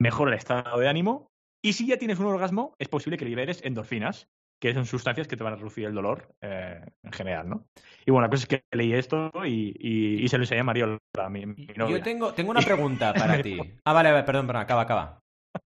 Mejora 0.00 0.32
el 0.32 0.38
estado 0.38 0.78
de 0.78 0.88
ánimo. 0.88 1.28
Y 1.64 1.74
si 1.74 1.86
ya 1.86 1.96
tienes 1.96 2.18
un 2.18 2.26
orgasmo, 2.26 2.74
es 2.78 2.88
posible 2.88 3.16
que 3.16 3.24
liberes 3.24 3.62
endorfinas, 3.64 4.26
que 4.62 4.72
son 4.74 4.86
sustancias 4.86 5.26
que 5.26 5.36
te 5.36 5.42
van 5.42 5.54
a 5.54 5.56
reducir 5.56 5.86
el 5.86 5.92
dolor 5.94 6.28
eh, 6.40 6.80
en 7.02 7.12
general, 7.12 7.48
¿no? 7.48 7.64
Y 8.06 8.12
bueno, 8.12 8.26
la 8.26 8.30
cosa 8.30 8.44
es 8.44 8.46
que 8.46 8.62
leí 8.70 8.92
esto 8.92 9.32
y, 9.44 9.74
y- 9.76 10.22
y 10.22 10.28
se 10.28 10.38
lo 10.38 10.44
enseñé 10.44 10.60
a 10.60 10.64
Mariola, 10.64 10.98
a 11.18 11.28
mi, 11.28 11.44
mi 11.46 11.66
novia. 11.76 11.96
Yo 11.98 12.02
tengo, 12.04 12.32
tengo 12.32 12.52
una 12.52 12.60
pregunta 12.64 13.12
para 13.12 13.42
ti. 13.42 13.58
Ah, 13.84 13.92
vale, 13.92 14.12
vale, 14.12 14.22
perdón, 14.22 14.46
perdón, 14.46 14.62
acaba, 14.62 14.82
acaba. 14.82 15.18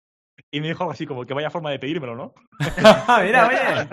Y 0.54 0.60
me 0.60 0.68
dijo 0.68 0.84
algo 0.84 0.92
así 0.92 1.06
como 1.06 1.26
que 1.26 1.34
vaya 1.34 1.50
forma 1.50 1.72
de 1.72 1.80
pedírmelo, 1.80 2.14
¿no? 2.18 2.34
mira, 3.24 3.48
oye. 3.48 3.88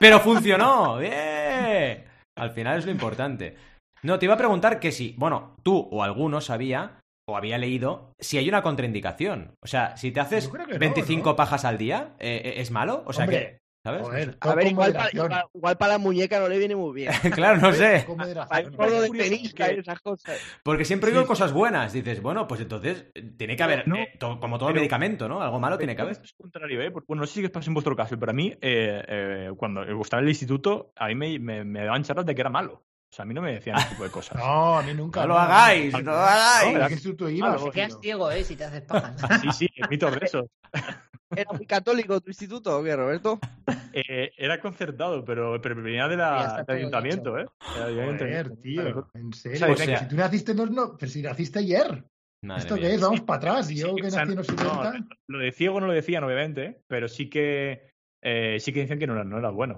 Pero 0.00 0.18
funcionó. 0.20 0.96
¡Bien! 0.96 2.04
Al 2.38 2.50
final 2.52 2.78
es 2.78 2.86
lo 2.86 2.92
importante. 2.92 3.54
No, 4.02 4.18
te 4.18 4.24
iba 4.24 4.34
a 4.34 4.38
preguntar 4.38 4.80
que 4.80 4.90
si, 4.92 5.14
bueno, 5.18 5.54
tú 5.62 5.86
o 5.90 6.02
alguno 6.02 6.40
sabía 6.40 7.00
o 7.28 7.36
había 7.36 7.58
leído 7.58 8.12
si 8.18 8.38
hay 8.38 8.48
una 8.48 8.62
contraindicación. 8.62 9.52
O 9.62 9.66
sea, 9.66 9.96
si 9.98 10.10
te 10.10 10.20
haces 10.20 10.50
no, 10.50 10.78
25 10.78 11.30
¿no? 11.30 11.36
pajas 11.36 11.64
al 11.66 11.76
día, 11.76 12.14
eh, 12.18 12.54
¿es 12.56 12.70
malo? 12.70 13.02
O 13.06 13.12
sea 13.12 13.24
Hombre, 13.24 13.38
que, 13.38 13.58
¿sabes? 13.84 14.02
Joder, 14.02 14.36
A 14.40 14.54
ver, 14.54 14.66
igual 14.66 14.92
para, 14.94 15.10
igual, 15.12 15.44
igual 15.54 15.76
para 15.78 15.92
la 15.92 15.98
muñeca 15.98 16.40
no 16.40 16.48
le 16.48 16.58
viene 16.58 16.74
muy 16.74 16.94
bien. 16.94 17.12
claro, 17.34 17.58
no 17.60 17.72
sé. 17.72 18.06
Para 18.48 18.60
el 18.60 18.70
gordo 18.70 19.00
de 19.02 19.10
que- 19.10 19.26
y 19.28 19.78
esas 19.78 20.00
cosas. 20.00 20.38
Porque 20.64 20.84
siempre 20.84 21.10
digo 21.10 21.22
Sí, 21.22 21.28
cosas 21.28 21.52
buenas. 21.52 21.92
Dices, 21.92 22.20
bueno, 22.22 22.48
pues 22.48 22.60
entonces 22.62 23.06
tiene 23.36 23.54
que 23.56 23.62
haber, 23.62 23.86
No, 23.86 23.96
eh, 23.96 24.08
to- 24.18 24.40
como 24.40 24.58
todo 24.58 24.70
el 24.70 24.74
pero- 24.74 24.80
medicamento, 24.82 25.28
¿no? 25.28 25.40
Algo 25.42 25.60
malo 25.60 25.76
tiene 25.78 25.94
que 25.94 26.02
haber. 26.02 26.12
Esto 26.12 26.24
es 26.24 26.32
contrario, 26.32 26.80
¿eh? 26.82 26.90
Porque, 26.90 27.04
bueno, 27.06 27.20
no 27.20 27.26
sé 27.26 27.40
si 27.42 27.48
pasa 27.48 27.68
en 27.70 27.74
vuestro 27.74 27.94
caso, 27.94 28.18
pero 28.18 28.30
a 28.30 28.34
mí, 28.34 28.48
eh, 28.60 29.04
eh, 29.06 29.50
cuando 29.56 29.82
estaba 29.82 30.20
en 30.20 30.24
el 30.26 30.30
instituto, 30.30 30.92
a 30.96 31.06
mí 31.08 31.14
me, 31.14 31.38
me, 31.38 31.64
me 31.64 31.84
daban 31.84 32.02
charlas 32.02 32.24
de 32.26 32.34
que 32.34 32.40
era 32.40 32.50
malo. 32.50 32.82
O 33.10 33.16
sea, 33.16 33.22
a 33.22 33.26
mí 33.26 33.34
no 33.34 33.42
me 33.42 33.52
decían 33.52 33.76
ese 33.78 33.90
tipo 33.90 34.02
de 34.04 34.10
cosas. 34.10 34.36
No, 34.42 34.78
a 34.78 34.82
mí 34.82 34.92
nunca. 34.94 35.20
No 35.20 35.28
lo 35.28 35.38
hagáis, 35.38 35.92
no 35.92 36.00
lo 36.00 36.12
hagáis. 36.14 36.76
¿A 36.78 36.86
qué 36.88 36.94
instituto 36.94 37.28
ibas? 37.30 37.62
Te 37.62 37.70
quedas 37.70 37.88
tío? 37.90 38.00
ciego, 38.00 38.30
¿eh? 38.32 38.42
Si 38.44 38.56
te 38.56 38.64
haces 38.64 38.82
pajas. 38.82 39.14
Sí, 39.42 39.48
sí, 39.52 39.68
mitos 39.90 40.10
de 40.18 40.26
esos. 40.26 40.46
¿Era 41.36 41.52
muy 41.52 41.66
católico 41.66 42.20
tu 42.20 42.30
instituto 42.30 42.78
o 42.78 42.82
qué, 42.82 42.96
Roberto? 42.96 43.38
Eh, 43.96 44.32
era 44.36 44.60
concertado, 44.60 45.24
pero, 45.24 45.60
pero 45.62 45.80
venía 45.80 46.08
de 46.08 46.16
la, 46.16 46.64
del 46.66 46.78
ayuntamiento, 46.78 47.38
¿eh? 47.38 47.46
Era 47.76 47.84
ayuntamiento. 47.86 48.56
tío, 48.56 49.08
en 49.14 49.32
serio. 49.32 49.54
O 49.54 49.58
sea, 49.58 49.70
o 49.72 49.76
sea- 49.76 49.98
si 50.00 50.08
tú 50.08 50.16
naciste, 50.16 50.52
no, 50.52 50.66
no, 50.66 50.96
pero 50.98 51.12
si 51.12 51.22
naciste 51.22 51.60
ayer. 51.60 52.04
Madre 52.42 52.62
¿Esto 52.62 52.74
mía. 52.74 52.88
qué 52.88 52.94
es? 52.94 53.00
Vamos 53.00 53.20
para 53.20 53.36
atrás. 53.36 53.68
Sí, 53.68 53.76
yo 53.76 53.94
que, 53.94 54.08
o 54.08 54.10
sea, 54.10 54.24
nací 54.24 54.32
en 54.32 54.38
los 54.38 54.48
no, 54.48 54.82
70. 54.84 55.16
Lo 55.28 55.38
de 55.38 55.52
ciego 55.52 55.80
no 55.80 55.86
lo 55.86 55.92
decían, 55.92 56.24
obviamente, 56.24 56.82
pero 56.88 57.06
sí 57.08 57.30
que 57.30 57.92
eh, 58.20 58.58
sí 58.58 58.72
que 58.72 58.80
decían 58.80 58.98
que 58.98 59.06
no 59.06 59.22
no 59.22 59.38
era 59.38 59.50
bueno. 59.50 59.76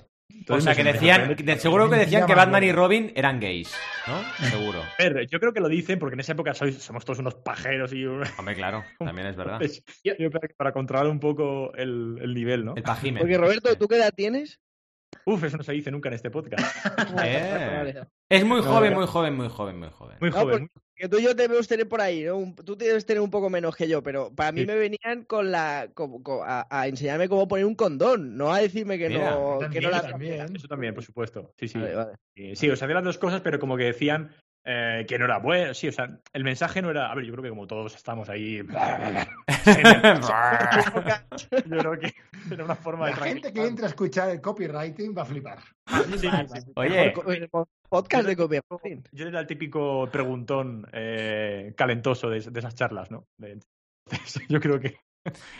O 0.48 0.60
sea, 0.60 0.74
que 0.74 0.84
decían, 0.84 1.34
de- 1.36 1.58
seguro 1.58 1.88
que 1.90 1.96
decían 1.96 2.26
que 2.26 2.34
Batman 2.34 2.62
y. 2.64 2.72
Robin 2.72 3.12
eran 3.16 3.40
gays, 3.40 3.74
¿no? 4.06 4.20
Seguro. 4.50 4.80
Yo 5.30 5.40
creo 5.40 5.52
que 5.52 5.60
lo 5.60 5.68
dicen 5.68 5.98
porque 5.98 6.14
en 6.14 6.20
esa 6.20 6.32
época 6.32 6.52
sois- 6.52 6.78
somos 6.78 7.04
todos 7.04 7.18
unos 7.18 7.34
pajeros 7.36 7.92
y 7.92 8.04
un- 8.04 8.22
Hombre, 8.38 8.54
claro, 8.54 8.84
también 8.98 9.26
es 9.28 9.36
verdad. 9.36 9.54
Entonces, 9.60 9.82
yo 10.04 10.14
creo 10.16 10.30
que 10.30 10.48
para 10.56 10.72
controlar 10.72 11.08
un 11.08 11.18
poco 11.20 11.72
el, 11.74 12.18
el 12.20 12.34
nivel, 12.34 12.64
¿no? 12.64 12.74
El 12.76 12.82
pajimen. 12.82 13.20
Porque 13.20 13.38
Roberto, 13.38 13.74
¿tú 13.76 13.88
qué 13.88 13.96
edad 13.96 14.12
tienes? 14.14 14.60
Uf, 15.24 15.42
eso 15.44 15.56
no 15.56 15.62
se 15.64 15.72
dice 15.72 15.90
nunca 15.90 16.08
en 16.08 16.14
este 16.14 16.30
podcast. 16.30 16.64
Eh. 17.24 18.04
Es 18.28 18.44
muy 18.44 18.60
joven, 18.62 18.94
muy 18.94 19.06
joven, 19.06 19.34
muy 19.36 19.48
joven, 19.48 19.78
muy 19.78 19.88
joven. 19.90 20.16
Muy 20.20 20.30
No, 20.30 20.36
joven. 20.36 20.70
Que 20.96 21.08
tú 21.10 21.18
y 21.18 21.22
yo 21.24 21.34
debemos 21.34 21.68
tener 21.68 21.86
por 21.88 22.00
ahí, 22.00 22.24
¿no? 22.24 22.38
Un- 22.38 22.54
tú 22.56 22.74
debes 22.74 23.04
tener 23.04 23.20
un 23.20 23.30
poco 23.30 23.50
menos 23.50 23.76
que 23.76 23.86
yo, 23.86 24.02
pero 24.02 24.34
para 24.34 24.50
mí 24.50 24.60
Sí. 24.62 24.66
me 24.66 24.76
venían 24.76 25.24
con 25.26 25.50
la 25.52 25.90
a, 26.44 26.66
a 26.80 26.88
enseñarme 26.88 27.28
cómo 27.28 27.46
poner 27.46 27.66
un 27.66 27.74
condón, 27.74 28.36
no 28.36 28.52
a 28.52 28.60
decirme 28.60 28.96
que 28.98 29.10
Mira, 29.10 29.30
no, 29.32 29.58
que 29.70 29.80
no 29.80 29.90
la 29.90 30.00
también. 30.02 30.56
Eso 30.56 30.66
también, 30.68 30.94
por 30.94 31.04
supuesto. 31.04 31.52
Sí, 31.58 31.68
sí. 31.68 31.78
Vale, 31.78 31.94
vale. 31.94 32.12
Eh, 32.34 32.56
Sí, 32.56 32.70
os 32.70 32.82
hacían 32.82 32.94
las 32.94 33.04
dos 33.04 33.18
cosas, 33.18 33.42
pero 33.42 33.58
como 33.58 33.76
que 33.76 33.84
decían 33.84 34.30
eh, 34.68 35.06
que 35.08 35.16
no 35.16 35.26
era 35.26 35.38
bueno. 35.38 35.74
Sí, 35.74 35.86
o 35.86 35.92
sea, 35.92 36.18
el 36.32 36.42
mensaje 36.42 36.82
no 36.82 36.90
era. 36.90 37.08
A 37.10 37.14
ver, 37.14 37.24
yo 37.24 37.30
creo 37.32 37.44
que 37.44 37.50
como 37.50 37.68
todos 37.68 37.94
estamos 37.94 38.28
ahí. 38.28 38.56
yo 38.58 38.64
creo 41.78 42.00
que 42.00 42.12
era 42.50 42.64
una 42.64 42.74
forma 42.74 43.08
La 43.08 43.14
de 43.14 43.22
gente 43.22 43.52
que 43.52 43.64
entra 43.64 43.86
a 43.86 43.90
escuchar 43.90 44.30
el 44.30 44.40
copywriting 44.40 45.16
va 45.16 45.22
a 45.22 45.26
flipar. 45.26 45.60
Sí, 45.86 46.18
sí, 46.18 46.28
sí. 46.28 46.72
Oye, 46.74 47.14
Podcast 47.88 48.26
de 48.26 48.36
copywriting. 48.36 49.04
Yo 49.12 49.28
era 49.28 49.38
el 49.38 49.46
típico 49.46 50.08
preguntón 50.10 50.84
eh, 50.92 51.72
calentoso 51.76 52.28
de, 52.28 52.40
de 52.40 52.58
esas 52.58 52.74
charlas, 52.74 53.08
¿no? 53.12 53.28
Entonces, 53.38 53.70
yo 54.48 54.60
creo 54.60 54.80
que 54.80 54.98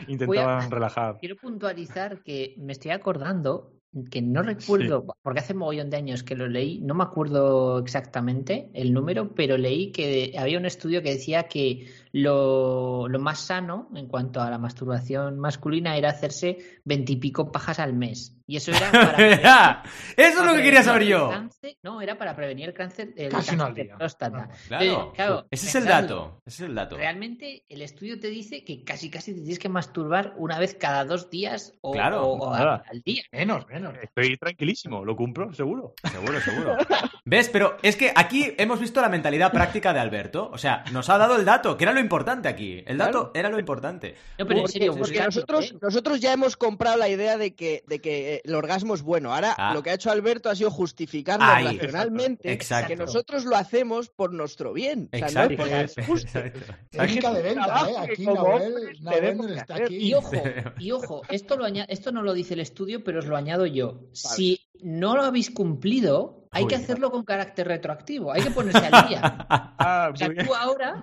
intentaban 0.09 0.71
relajar. 0.71 1.19
Quiero 1.19 1.37
puntualizar 1.37 2.23
que 2.23 2.55
me 2.59 2.73
estoy 2.73 2.91
acordando 2.91 3.76
que 4.05 4.23
no 4.23 4.43
recuerdo, 4.43 5.07
porque 5.23 5.41
hace 5.41 5.55
mogollón 5.55 5.91
de 5.91 5.97
años 5.97 6.23
que 6.23 6.37
lo 6.37 6.49
leí, 6.49 6.81
no 6.81 6.95
me 6.95 7.05
acuerdo 7.05 7.79
exactamente 7.79 8.69
el 8.75 8.93
número, 8.93 9.35
pero 9.35 9.57
leí 9.57 9.93
que 9.93 10.35
había 10.39 10.59
un 10.59 10.67
estudio 10.67 11.03
que 11.03 11.11
decía 11.11 11.45
que 11.45 11.87
lo, 12.23 13.09
lo 13.09 13.19
más 13.19 13.41
sano 13.41 13.89
en 13.95 14.07
cuanto 14.09 14.41
a 14.41 14.51
la 14.51 14.59
masturbación 14.59 15.39
masculina 15.39 15.97
era 15.97 16.11
hacerse 16.11 16.59
veintipico 16.85 17.53
pajas 17.53 17.79
al 17.79 17.93
mes. 17.93 18.33
Y 18.49 18.57
eso 18.57 18.71
era 18.71 18.91
para... 18.93 19.17
Ya, 19.43 19.83
Eso 20.17 20.41
es 20.41 20.47
lo 20.47 20.53
que 20.55 20.63
quería 20.63 20.81
prevenir 20.81 20.85
saber 20.85 21.03
el 21.03 21.09
yo. 21.09 21.31
cáncer- 21.31 21.77
no, 21.83 22.01
era 22.01 22.17
para 22.17 22.35
prevenir 22.37 22.69
el 22.69 22.75
cáncer, 22.75 23.13
el 23.17 23.29
Casi 23.31 23.49
cáncer 23.57 23.67
al 23.67 23.75
de 23.75 23.85
próstata. 23.97 24.49
Claro, 24.69 25.13
claro, 25.15 25.47
ese 25.51 25.67
es 25.67 25.75
el 25.75 25.85
dato. 25.85 26.41
Ese 26.47 26.63
es 26.65 26.69
el 26.71 26.75
dato. 26.77 26.97
Realmente 26.97 27.65
el 27.69 27.83
estudio 27.83 28.19
te 28.21 28.29
dice 28.29 28.65
que 28.65 28.85
casi 28.85 29.11
casi 29.11 29.33
te 29.35 29.41
tienes 29.41 29.59
que 29.59 29.69
masturbar 29.69 30.33
una 30.37 30.59
vez 30.61 30.75
cada 30.75 31.05
dos 31.05 31.29
días 31.29 31.75
o, 31.81 31.91
Claro, 31.93 32.23
o- 32.25 32.39
o 32.49 32.57
nada. 32.57 32.85
al 32.89 33.01
día. 33.03 33.23
Menos, 33.33 33.67
menos. 33.67 33.95
Estoy 34.01 34.37
tranquilísimo, 34.37 35.05
lo 35.05 35.17
cumplo, 35.17 35.53
seguro. 35.53 35.95
Seguro, 36.11 36.41
seguro. 36.41 36.77
¿Ves? 37.25 37.49
Pero 37.49 37.77
es 37.83 37.97
que 37.97 38.13
aquí 38.15 38.55
hemos 38.59 38.79
visto 38.79 39.01
la 39.01 39.09
mentalidad 39.09 39.51
práctica 39.51 39.93
de 39.93 39.99
Alberto. 39.99 40.49
O 40.53 40.59
sea, 40.59 40.85
nos 40.93 41.11
ha 41.11 41.19
dado 41.19 41.35
el 41.35 41.45
dato, 41.45 41.77
que 41.77 41.83
era 41.83 41.93
lo 41.93 41.99
importante 42.07 42.49
aquí. 42.49 42.83
El 42.87 42.99
dato 42.99 43.31
era 43.35 43.49
lo 43.51 43.59
importante. 43.59 44.15
No, 44.39 44.47
pero 44.47 44.59
en 44.61 44.63
Porque, 44.63 44.73
serio, 44.73 44.95
porque 44.97 45.21
nosotros, 45.21 45.73
¿eh? 45.73 45.79
nosotros 45.83 46.21
ya 46.21 46.33
hemos 46.33 46.57
comprado 46.57 46.97
la 46.97 47.09
idea 47.09 47.37
de 47.39 47.55
que, 47.55 47.85
de 47.87 48.01
que 48.01 48.35
eh, 48.37 48.43
el 48.45 48.55
orgasmo 48.55 48.95
es 48.95 49.03
bueno. 49.03 49.35
Ahora 49.35 49.55
Ah. 49.59 49.75
lo 49.75 49.83
que 49.83 49.91
ha 49.91 49.95
hecho 49.95 50.11
Alberto 50.11 50.49
ha 50.49 50.55
sido 50.57 50.71
justificarlo 50.71 51.45
Ahí. 51.47 51.65
racionalmente 51.79 52.53
Exacto. 52.53 52.89
que 52.89 52.97
nosotros 52.97 53.45
lo 53.45 53.57
hacemos 53.57 54.09
por 54.09 54.33
nuestro 54.33 54.73
bien. 54.73 55.09
O 55.13 55.17
sea, 55.19 55.47
no 55.47 55.53
Exacto. 55.53 55.67
es 55.67 55.95
justo. 56.07 56.39
Exacto. 56.39 56.75
Técnica 56.91 57.33
de 57.33 57.43
venta, 57.43 57.91
¿eh? 57.91 57.95
Aquí 57.99 58.25
Nahuel, 58.27 58.75
Nahuel 59.03 59.57
está 59.59 59.75
aquí. 59.77 59.97
Y 59.97 60.15
ojo, 60.15 60.33
y 60.79 60.93
ojo, 60.93 61.23
esto, 61.29 61.57
lo 61.57 61.65
aña- 61.65 61.87
esto 61.89 62.13
no 62.13 62.23
lo 62.23 62.33
dice 62.35 62.55
el 62.55 62.61
estudio, 62.61 63.03
pero 63.05 63.19
os 63.19 63.27
lo 63.27 63.37
añado 63.37 63.67
yo. 63.67 64.01
Si 64.13 64.61
no 64.83 65.17
lo 65.17 65.23
habéis 65.23 65.51
cumplido, 65.51 66.47
hay 66.51 66.65
Uy. 66.65 66.69
que 66.69 66.77
hacerlo 66.77 67.11
con 67.11 67.25
carácter 67.25 67.67
retroactivo. 67.69 68.33
Hay 68.33 68.43
que 68.43 68.51
ponerse 68.51 68.79
al 68.87 69.09
día. 69.09 69.47
Ah, 69.49 70.11
O 70.13 70.17
sea, 70.17 70.29
tú 70.29 70.55
ahora 70.55 71.01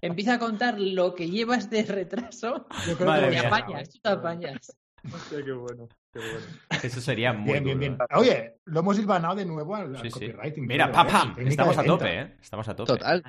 empieza 0.00 0.34
a 0.34 0.38
contar 0.38 0.80
lo 0.80 1.14
que 1.14 1.28
llevas 1.30 1.70
de 1.70 1.82
retraso 1.84 2.66
Yo 2.86 2.96
creo 2.96 3.08
Madre 3.08 3.34
y 3.34 3.36
apañas, 3.36 3.90
tú 3.90 3.98
te 4.00 4.08
apañas. 4.10 4.76
Hostia, 5.12 5.44
qué 5.44 5.50
bueno, 5.52 5.88
qué 6.12 6.20
bueno. 6.20 6.46
Eso 6.82 7.00
sería 7.00 7.32
muy 7.32 7.52
Bien, 7.54 7.64
duro. 7.64 7.78
bien. 7.78 7.98
Oye, 8.16 8.54
lo 8.66 8.80
hemos 8.80 8.96
hilvanado 8.98 9.34
de 9.34 9.44
nuevo 9.44 9.74
al, 9.74 9.96
al 9.96 10.02
Sí, 10.02 10.10
sí. 10.10 10.30
copywriting. 10.30 10.64
Mira, 10.66 10.84
creo, 10.84 10.94
pam, 10.94 11.06
¿eh? 11.06 11.10
pam. 11.10 11.34
Técnica 11.34 11.50
Estamos 11.62 11.78
a 11.78 11.84
tope. 11.84 12.20
¿eh? 12.20 12.36
Estamos 12.40 12.68
a 12.68 12.76
tope. 12.76 12.92
Total. 12.92 13.22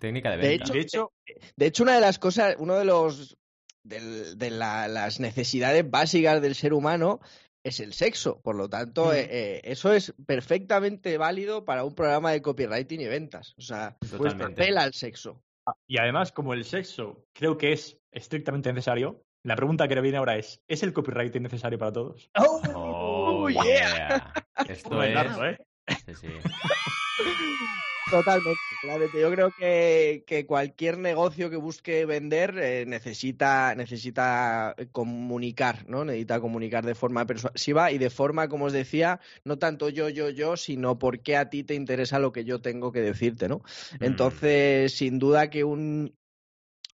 Técnica 0.00 0.30
de 0.32 0.36
De 0.38 0.48
venta. 0.48 0.64
hecho, 0.64 0.72
De 0.74 0.80
hecho, 0.80 1.12
De 1.56 1.66
hecho, 1.66 1.82
una 1.84 1.94
de 1.94 2.00
las 2.00 2.18
cosas, 2.18 2.56
uno 2.58 2.74
de 2.76 2.84
los 2.84 3.36
de 3.84 4.50
la- 4.50 4.88
las 4.88 5.20
necesidades 5.20 5.88
básicas 5.88 6.42
del 6.42 6.54
ser 6.54 6.74
humano 6.74 7.20
es 7.64 7.78
el 7.80 7.92
sexo. 7.92 8.40
Por 8.42 8.56
lo 8.56 8.68
tanto, 8.68 9.06
Mm. 9.06 9.12
eh, 9.14 9.28
eh, 9.30 9.60
eso 9.64 9.92
es 9.92 10.12
perfectamente 10.26 11.16
válido 11.16 11.64
para 11.64 11.84
un 11.84 11.94
programa 11.94 12.32
de 12.32 12.42
copywriting 12.42 13.00
y 13.02 13.06
ventas. 13.06 13.54
O 13.56 13.62
sea, 13.62 13.96
pues 14.00 14.10
Totalmente. 14.12 14.54
pela 14.54 14.84
el 14.84 14.94
sexo. 14.94 15.40
Y 15.86 15.98
además, 15.98 16.32
como 16.32 16.54
el 16.54 16.64
sexo 16.64 17.26
creo 17.32 17.58
que 17.58 17.72
es 17.72 17.98
estrictamente 18.12 18.72
necesario, 18.72 19.22
la 19.42 19.56
pregunta 19.56 19.88
que 19.88 20.00
viene 20.00 20.18
ahora 20.18 20.36
es: 20.36 20.62
¿es 20.68 20.82
el 20.82 20.92
copywriting 20.92 21.42
necesario 21.42 21.78
para 21.78 21.92
todos? 21.92 22.30
Oh, 22.74 23.48
yeah. 23.48 23.62
yeah. 23.62 24.32
Esto 24.68 25.02
es... 25.02 25.16
¿eh? 25.16 25.58
Sí, 26.06 26.14
sí. 26.14 26.28
Totalmente, 28.10 28.60
totalmente. 28.82 29.20
Yo 29.20 29.30
creo 29.30 29.50
que, 29.52 30.24
que 30.26 30.46
cualquier 30.46 30.98
negocio 30.98 31.48
que 31.48 31.56
busque 31.56 32.04
vender 32.06 32.58
eh, 32.58 32.84
necesita, 32.86 33.74
necesita 33.74 34.74
comunicar, 34.92 35.88
¿no? 35.88 36.04
Necesita 36.04 36.40
comunicar 36.40 36.84
de 36.84 36.94
forma 36.94 37.26
persuasiva 37.26 37.92
y 37.92 37.98
de 37.98 38.10
forma, 38.10 38.48
como 38.48 38.66
os 38.66 38.72
decía, 38.72 39.20
no 39.44 39.58
tanto 39.58 39.88
yo, 39.88 40.08
yo, 40.08 40.30
yo, 40.30 40.56
sino 40.56 40.98
porque 40.98 41.36
a 41.36 41.50
ti 41.50 41.62
te 41.62 41.74
interesa 41.74 42.18
lo 42.18 42.32
que 42.32 42.44
yo 42.44 42.60
tengo 42.60 42.92
que 42.92 43.00
decirte, 43.00 43.48
¿no? 43.48 43.58
Mm. 44.00 44.04
Entonces, 44.04 44.92
sin 44.92 45.18
duda 45.18 45.50
que 45.50 45.64
un, 45.64 46.14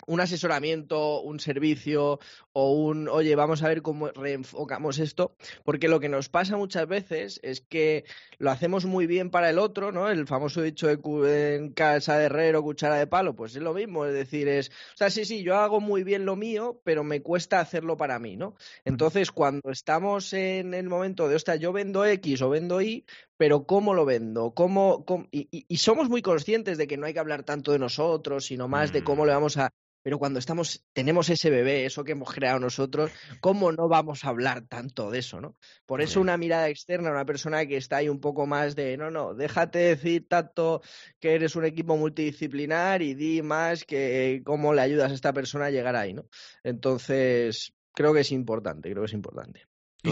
un 0.07 0.21
asesoramiento, 0.21 1.21
un 1.21 1.41
servicio 1.41 2.19
o 2.53 2.73
un, 2.73 3.09
oye, 3.09 3.35
vamos 3.37 3.63
a 3.63 3.69
ver 3.69 3.83
cómo 3.83 4.09
reenfocamos 4.09 4.99
esto, 4.99 5.35
porque 5.65 5.89
lo 5.89 6.01
que 6.01 6.09
nos 6.09 6.29
pasa 6.29 6.57
muchas 6.57 6.87
veces 6.87 7.41
es 7.43 7.61
que 7.61 8.05
lo 8.39 8.51
hacemos 8.51 8.85
muy 8.85 9.07
bien 9.07 9.31
para 9.31 9.51
el 9.51 9.59
otro, 9.59 9.93
¿no? 9.93 10.09
El 10.09 10.27
famoso 10.27 10.63
dicho 10.63 10.87
de 10.87 11.57
en 11.57 11.73
casa 11.73 12.19
de 12.19 12.27
herrero, 12.27 12.63
cuchara 12.63 12.97
de 12.97 13.07
palo, 13.07 13.35
pues 13.37 13.55
es 13.57 13.63
lo 13.63 13.75
mismo, 13.75 14.07
es 14.07 14.15
decir, 14.15 14.49
es, 14.49 14.69
o 14.69 14.97
sea, 14.97 15.11
sí, 15.11 15.25
sí, 15.25 15.43
yo 15.43 15.57
hago 15.57 15.81
muy 15.81 16.05
bien 16.05 16.25
lo 16.25 16.37
mío, 16.37 16.81
pero 16.85 17.05
me 17.05 17.21
cuesta 17.23 17.61
hacerlo 17.61 17.97
para 17.97 18.19
mí, 18.19 18.37
¿no? 18.37 18.55
Entonces, 18.85 19.31
cuando 19.33 19.71
estamos 19.71 20.33
en 20.33 20.73
el 20.75 20.89
momento 20.89 21.29
de, 21.29 21.35
hostia, 21.37 21.57
yo 21.57 21.73
vendo 21.73 22.05
X 22.07 22.43
o 22.43 22.49
vendo 22.49 22.81
Y, 22.81 23.05
pero 23.37 23.67
¿cómo 23.67 23.93
lo 23.93 24.05
vendo? 24.05 24.53
¿Cómo, 24.53 25.05
cómo- 25.05 25.27
Y, 25.31 25.49
y- 25.51 25.65
y 25.69 25.77
somos 25.79 26.09
muy 26.09 26.23
conscientes 26.23 26.79
de 26.79 26.87
que 26.87 26.97
no 26.97 27.07
hay 27.07 27.13
que 27.13 27.19
hablar 27.21 27.43
tanto 27.43 27.73
de 27.73 27.79
nosotros, 27.79 28.47
sino 28.47 28.69
más 28.69 28.93
de 28.93 29.03
cómo 29.03 29.25
Mm. 29.25 29.27
le 29.27 29.33
vamos 29.35 29.57
a... 29.59 29.71
Pero 30.07 30.21
cuando 30.21 30.39
estamos, 30.39 30.87
tenemos 30.93 31.29
ese 31.31 31.51
bebé, 31.51 31.85
eso 31.85 32.05
que 32.05 32.13
hemos 32.13 32.33
creado 32.33 32.61
nosotros, 32.61 33.11
¿cómo 33.41 33.73
no 33.73 33.89
vamos 33.89 34.25
a 34.25 34.29
hablar 34.29 34.63
tanto 34.69 35.11
de 35.11 35.19
eso, 35.19 35.41
no? 35.41 35.57
Por 35.85 36.01
eso 36.01 36.21
una 36.21 36.37
mirada 36.37 36.69
externa, 36.69 37.11
una 37.11 37.25
persona 37.25 37.67
que 37.67 37.77
está 37.77 37.97
ahí 37.97 38.09
un 38.09 38.21
poco 38.21 38.47
más 38.47 38.77
de, 38.77 38.97
no, 38.97 39.11
no, 39.11 39.35
déjate 39.35 39.81
decir 39.81 40.29
tanto 40.29 40.81
que 41.19 41.35
eres 41.35 41.57
un 41.57 41.65
equipo 41.65 41.97
multidisciplinar 41.97 43.03
y 43.03 43.15
di 43.15 43.43
más 43.43 43.85
que 43.85 44.43
cómo 44.45 44.73
le 44.75 44.83
ayudas 44.83 45.11
a 45.11 45.15
esta 45.17 45.33
persona 45.33 45.65
a 45.67 45.71
llegar 45.71 45.97
ahí, 45.97 46.15
¿no? 46.15 46.27
Entonces, 46.63 47.75
creo 47.93 48.15
que 48.15 48.21
es 48.21 48.31
importante, 48.31 48.89
creo 48.89 49.03
que 49.03 49.07
es 49.09 49.13
importante. 49.13 49.63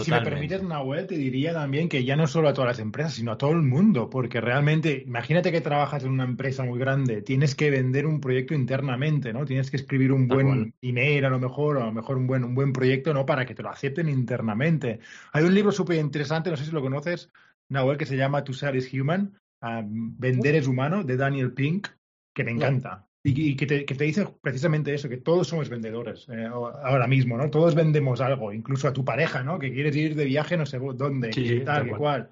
Y 0.01 0.05
si 0.05 0.11
me 0.11 0.21
permites, 0.21 0.63
Nahuel, 0.63 1.07
te 1.07 1.15
diría 1.15 1.53
también 1.53 1.89
que 1.89 2.03
ya 2.03 2.15
no 2.15 2.27
solo 2.27 2.49
a 2.49 2.53
todas 2.53 2.69
las 2.69 2.79
empresas, 2.79 3.13
sino 3.13 3.31
a 3.31 3.37
todo 3.37 3.51
el 3.51 3.61
mundo, 3.61 4.09
porque 4.09 4.41
realmente, 4.41 5.03
imagínate 5.05 5.51
que 5.51 5.61
trabajas 5.61 6.03
en 6.03 6.11
una 6.11 6.23
empresa 6.23 6.63
muy 6.63 6.79
grande, 6.79 7.21
tienes 7.21 7.55
que 7.55 7.69
vender 7.69 8.05
un 8.05 8.19
proyecto 8.19 8.53
internamente, 8.53 9.33
¿no? 9.33 9.45
Tienes 9.45 9.71
que 9.71 9.77
escribir 9.77 10.11
un 10.11 10.27
Tal 10.27 10.35
buen 10.35 10.47
cual. 10.47 10.73
email, 10.81 11.25
a 11.25 11.29
lo 11.29 11.39
mejor, 11.39 11.77
o 11.77 11.83
a 11.83 11.85
lo 11.85 11.91
mejor 11.93 12.17
un 12.17 12.27
buen, 12.27 12.43
un 12.43 12.55
buen 12.55 12.73
proyecto, 12.73 13.13
¿no? 13.13 13.25
Para 13.25 13.45
que 13.45 13.55
te 13.55 13.63
lo 13.63 13.69
acepten 13.69 14.09
internamente. 14.09 14.99
Hay 15.31 15.43
un 15.43 15.53
libro 15.53 15.71
súper 15.71 15.97
interesante, 15.97 16.49
no 16.49 16.57
sé 16.57 16.65
si 16.65 16.71
lo 16.71 16.81
conoces, 16.81 17.31
Nahuel, 17.69 17.97
que 17.97 18.05
se 18.05 18.17
llama 18.17 18.43
To 18.43 18.53
Sell 18.53 18.75
is 18.75 18.93
Human, 18.93 19.39
um, 19.61 20.15
Vender 20.17 20.55
es 20.55 20.67
humano, 20.67 21.03
de 21.03 21.17
Daniel 21.17 21.53
Pink, 21.53 21.87
que 22.33 22.43
me 22.43 22.51
encanta. 22.51 23.07
Y, 23.27 23.49
y 23.51 23.55
que, 23.55 23.65
te, 23.65 23.85
que 23.85 23.95
te 23.95 24.03
dice 24.03 24.27
precisamente 24.39 24.93
eso, 24.93 25.09
que 25.09 25.17
todos 25.17 25.47
somos 25.47 25.67
vendedores 25.67 26.27
eh, 26.29 26.45
ahora 26.45 27.07
mismo, 27.07 27.37
¿no? 27.37 27.49
Todos 27.49 27.73
vendemos 27.73 28.21
algo, 28.21 28.53
incluso 28.53 28.87
a 28.87 28.93
tu 28.93 29.03
pareja, 29.03 29.41
¿no? 29.41 29.57
Que 29.57 29.73
quieres 29.73 29.95
ir 29.95 30.13
de 30.15 30.25
viaje 30.25 30.57
no 30.57 30.65
sé 30.67 30.77
dónde, 30.77 31.33
Sí, 31.33 31.41
y 31.43 31.59
tal, 31.61 31.85
que 31.85 31.91
cual. 31.91 32.29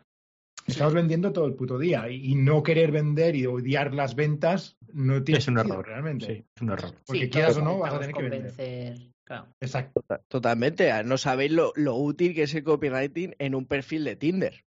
Estamos 0.68 0.94
vendiendo 0.94 1.34
todo 1.34 1.48
el 1.48 1.56
puto 1.56 1.80
día 1.80 2.08
y, 2.10 2.32
y 2.32 2.36
no 2.36 2.62
querer 2.62 2.92
vender 2.92 3.36
y 3.36 3.48
odiar 3.48 3.94
las 3.94 4.16
ventas 4.16 4.78
no 4.94 5.22
tiene 5.24 5.40
Es 5.40 5.48
un 5.48 5.56
sentido 5.56 5.74
error. 5.80 5.88
realmente. 5.88 6.26
Sí, 6.28 6.46
es 6.56 6.62
un 6.62 6.70
error. 6.72 6.92
Porque 7.06 7.22
Sí, 7.24 7.30
quieras 7.30 7.58
o 7.58 7.62
no, 7.64 7.80
vas 7.80 7.94
a 7.96 8.00
tener 8.00 8.16
que 8.16 8.22
vender. 8.22 8.40
convencer. 8.54 8.98
Claro. 9.26 9.48
Exacto. 9.62 10.02
Tota- 10.02 10.22
Totalmente, 10.28 11.04
no 11.06 11.18
sabéis 11.18 11.52
lo, 11.54 11.74
lo 11.76 11.96
útil 11.96 12.36
que 12.36 12.44
es 12.44 12.54
el 12.54 12.64
copywriting 12.64 13.34
en 13.40 13.56
un 13.56 13.66
perfil 13.66 14.04
de 14.04 14.16
Tinder. 14.16 14.64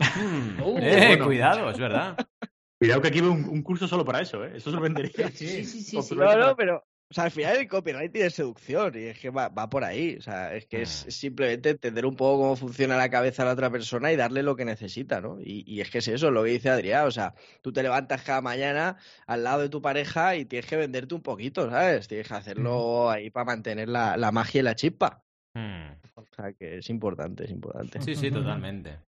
Mm. 0.00 0.60
Uh, 0.62 0.78
eh, 0.78 1.04
bueno. 1.08 1.24
cuidado, 1.24 1.70
es 1.70 1.78
verdad. 1.78 2.16
Cuidado 2.82 3.00
que 3.02 3.08
aquí 3.08 3.20
veo 3.20 3.32
un, 3.32 3.44
un 3.48 3.62
curso 3.62 3.86
solo 3.86 4.04
para 4.04 4.20
eso, 4.20 4.44
¿eh? 4.44 4.52
Eso 4.56 4.70
se 4.70 4.76
lo 4.76 4.82
vendería. 4.82 5.12
Sí, 5.32 5.46
sí, 5.46 5.64
sí. 5.64 5.82
sí. 5.82 5.96
Copyright. 5.96 6.38
No, 6.38 6.46
no, 6.48 6.56
pero 6.56 6.84
o 7.10 7.14
sea, 7.14 7.24
al 7.24 7.30
final 7.30 7.56
el 7.58 7.68
copywriting 7.68 8.22
es 8.22 8.34
seducción 8.34 8.94
y 8.98 9.02
es 9.04 9.18
que 9.18 9.28
va, 9.28 9.50
va 9.50 9.68
por 9.68 9.84
ahí. 9.84 10.16
O 10.16 10.22
sea, 10.22 10.54
es 10.54 10.64
que 10.66 10.80
es 10.82 11.04
Mm. 11.06 11.10
simplemente 11.10 11.68
entender 11.70 12.06
un 12.06 12.16
poco 12.16 12.40
cómo 12.42 12.56
funciona 12.56 12.96
la 12.96 13.10
cabeza 13.10 13.42
de 13.42 13.48
la 13.48 13.52
otra 13.52 13.70
persona 13.70 14.10
y 14.10 14.16
darle 14.16 14.42
lo 14.42 14.56
que 14.56 14.64
necesita, 14.64 15.20
¿no? 15.20 15.38
Y, 15.38 15.62
y 15.66 15.82
es 15.82 15.90
que 15.90 15.98
es 15.98 16.08
eso, 16.08 16.30
lo 16.30 16.42
que 16.42 16.50
dice 16.52 16.70
Adrián. 16.70 17.06
O 17.06 17.10
sea, 17.10 17.34
tú 17.60 17.70
te 17.70 17.82
levantas 17.82 18.22
cada 18.22 18.40
mañana 18.40 18.96
al 19.26 19.44
lado 19.44 19.60
de 19.60 19.68
tu 19.68 19.82
pareja 19.82 20.36
y 20.36 20.46
tienes 20.46 20.66
que 20.68 20.76
venderte 20.76 21.14
un 21.14 21.20
poquito, 21.22 21.68
¿sabes? 21.68 22.08
Tienes 22.08 22.26
que 22.28 22.34
hacerlo 22.34 23.10
ahí 23.10 23.28
para 23.28 23.44
mantener 23.44 23.90
la, 23.90 24.16
la 24.16 24.32
magia 24.32 24.60
y 24.60 24.64
la 24.64 24.74
chispa. 24.74 25.22
Mm. 25.54 25.92
O 26.14 26.24
sea, 26.34 26.54
que 26.54 26.78
es 26.78 26.88
importante, 26.88 27.44
es 27.44 27.50
importante. 27.50 28.00
Sí, 28.00 28.14
sí, 28.16 28.30
totalmente. 28.30 28.98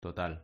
Total. 0.00 0.42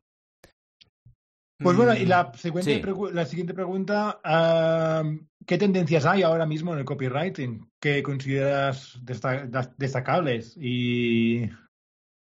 Pues 1.62 1.76
bueno, 1.76 1.94
y 1.94 2.06
Mm, 2.06 2.08
la 2.08 2.32
siguiente, 2.34 2.74
sí. 2.76 2.80
pregu- 2.82 3.10
la 3.12 3.26
siguiente 3.26 3.54
pregunta, 3.54 4.20
ah, 4.24 5.02
¿qué 5.46 5.58
tendencias 5.58 6.06
hay 6.06 6.22
ahora 6.22 6.46
mismo 6.46 6.72
en 6.72 6.78
el 6.80 6.84
copywriting? 6.84 7.70
¿Qué 7.80 8.02
consideras 8.02 8.98
desta- 9.02 9.74
destacables? 9.76 10.56
Y 10.58 11.48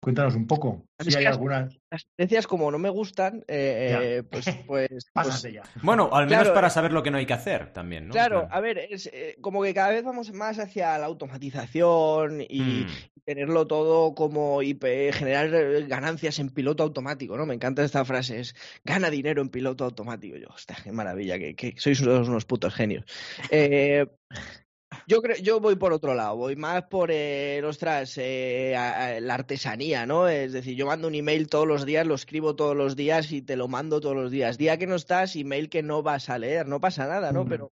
Cuéntanos 0.02 0.36
un 0.36 0.46
poco. 0.46 0.86
Si 1.00 1.10
que 1.10 1.18
hay 1.18 1.24
las- 1.24 1.34
alguna. 1.34 1.68
Las 1.90 2.04
experiencias, 2.04 2.46
como 2.46 2.70
no 2.70 2.78
me 2.78 2.90
gustan, 2.92 3.38
eh, 3.48 4.20
eh, 4.20 4.24
pues, 4.30 4.46
pues, 4.68 4.88
pues, 4.90 5.06
Pásate 5.12 5.52
ya. 5.54 5.64
Bueno, 5.82 6.10
al 6.14 6.26
menos 6.28 6.44
Claro, 6.44 6.54
para 6.54 6.68
eh, 6.68 6.70
saber 6.70 6.94
lo 6.94 7.02
que 7.02 7.10
no 7.10 7.18
hay 7.18 7.26
que 7.26 7.34
hacer 7.34 7.74
también, 7.74 8.08
¿no? 8.08 8.12
Claro, 8.12 8.48
a 8.52 8.60
ver, 8.60 8.78
es 8.78 9.08
eh, 9.12 9.36
como 9.42 9.64
que 9.64 9.74
cada 9.74 9.90
vez 9.90 10.04
vamos 10.04 10.32
más 10.32 10.60
hacia 10.60 10.96
la 11.00 11.08
automatización 11.08 12.42
y 12.48 12.86
mm, 12.86 13.15
tenerlo 13.26 13.68
todo 13.68 14.14
como 14.16 14.62
y 14.62 14.74
pe- 14.76 15.12
generar 15.12 15.54
eh, 15.54 15.86
ganancias 15.88 16.40
en 16.40 16.50
piloto 16.50 16.84
automático, 16.84 17.36
¿no? 17.38 17.46
Me 17.46 17.56
encanta 17.56 17.84
esta 17.84 18.06
frase, 18.06 18.40
es 18.40 18.56
gana 18.84 19.10
dinero 19.10 19.42
en 19.42 19.50
piloto 19.50 19.84
automático. 19.84 20.38
Yo, 20.38 20.48
hostia, 20.50 20.78
qué 20.84 20.92
maravilla, 20.92 21.38
que, 21.40 21.56
que 21.56 21.74
sois 21.78 22.00
unos, 22.02 22.28
unos 22.30 22.46
putos 22.46 22.74
genios. 22.74 23.04
Eh, 23.50 24.06
yo 25.08 25.22
creo, 25.22 25.36
yo 25.38 25.60
voy 25.60 25.76
por 25.76 25.92
otro 25.94 26.14
lado, 26.14 26.38
voy 26.38 26.56
más 26.56 26.84
por, 26.84 27.10
eh, 27.12 27.62
ostras, 27.66 28.18
eh, 28.18 28.76
a- 28.76 29.08
a- 29.08 29.20
la 29.20 29.34
artesanía, 29.34 30.06
¿no? 30.06 30.28
Es 30.30 30.54
decir, 30.54 30.76
yo 30.76 30.86
mando 30.86 31.08
un 31.08 31.16
email 31.16 31.48
todos 31.48 31.68
los 31.68 31.86
días, 31.86 32.06
lo 32.08 32.16
escribo 32.16 32.56
todos 32.56 32.76
los 32.76 32.96
días 32.96 33.32
y 33.32 33.42
te 33.42 33.56
lo 33.56 33.68
mando 33.68 34.00
todos 34.00 34.16
los 34.16 34.32
días. 34.32 34.58
Día 34.58 34.78
que 34.78 34.88
no 34.88 34.96
estás, 34.96 35.36
email 35.36 35.70
que 35.70 35.84
no 35.84 36.04
vas 36.04 36.30
a 36.30 36.38
leer, 36.38 36.68
no 36.68 36.80
pasa 36.80 37.08
nada, 37.08 37.32
¿no? 37.34 37.44
Mm. 37.46 37.50
Pero 37.50 37.72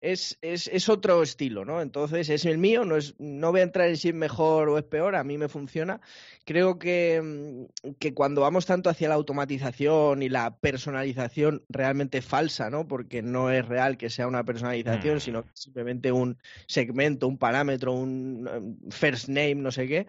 es, 0.00 0.38
es, 0.42 0.68
es 0.68 0.88
otro 0.88 1.22
estilo, 1.22 1.64
¿no? 1.64 1.80
Entonces 1.80 2.28
es 2.28 2.44
el 2.44 2.58
mío, 2.58 2.84
no, 2.84 2.96
es, 2.96 3.14
no 3.18 3.50
voy 3.50 3.60
a 3.60 3.64
entrar 3.64 3.88
en 3.88 3.96
si 3.96 4.08
es 4.08 4.14
mejor 4.14 4.68
o 4.68 4.78
es 4.78 4.84
peor, 4.84 5.16
a 5.16 5.24
mí 5.24 5.38
me 5.38 5.48
funciona. 5.48 6.00
Creo 6.44 6.78
que, 6.78 7.20
mm, 7.22 7.90
que 7.98 8.14
cuando 8.14 8.42
vamos 8.42 8.66
tanto 8.66 8.90
hacia 8.90 9.08
la 9.08 9.16
automatización 9.16 10.22
y 10.22 10.28
la 10.28 10.56
personalización 10.56 11.64
realmente 11.68 12.22
falsa, 12.22 12.70
¿no? 12.70 12.86
Porque 12.86 13.22
no 13.22 13.50
es 13.50 13.66
real 13.66 13.96
que 13.96 14.10
sea 14.10 14.28
una 14.28 14.44
personalización, 14.44 15.16
Mm. 15.16 15.20
sino 15.20 15.44
simplemente 15.54 16.12
un 16.12 16.38
segmento, 16.66 17.26
un 17.26 17.38
parámetro, 17.38 17.92
un 17.92 18.48
um, 18.48 18.90
first 18.90 19.28
name, 19.28 19.56
no 19.56 19.72
sé 19.72 19.88
qué, 19.88 20.06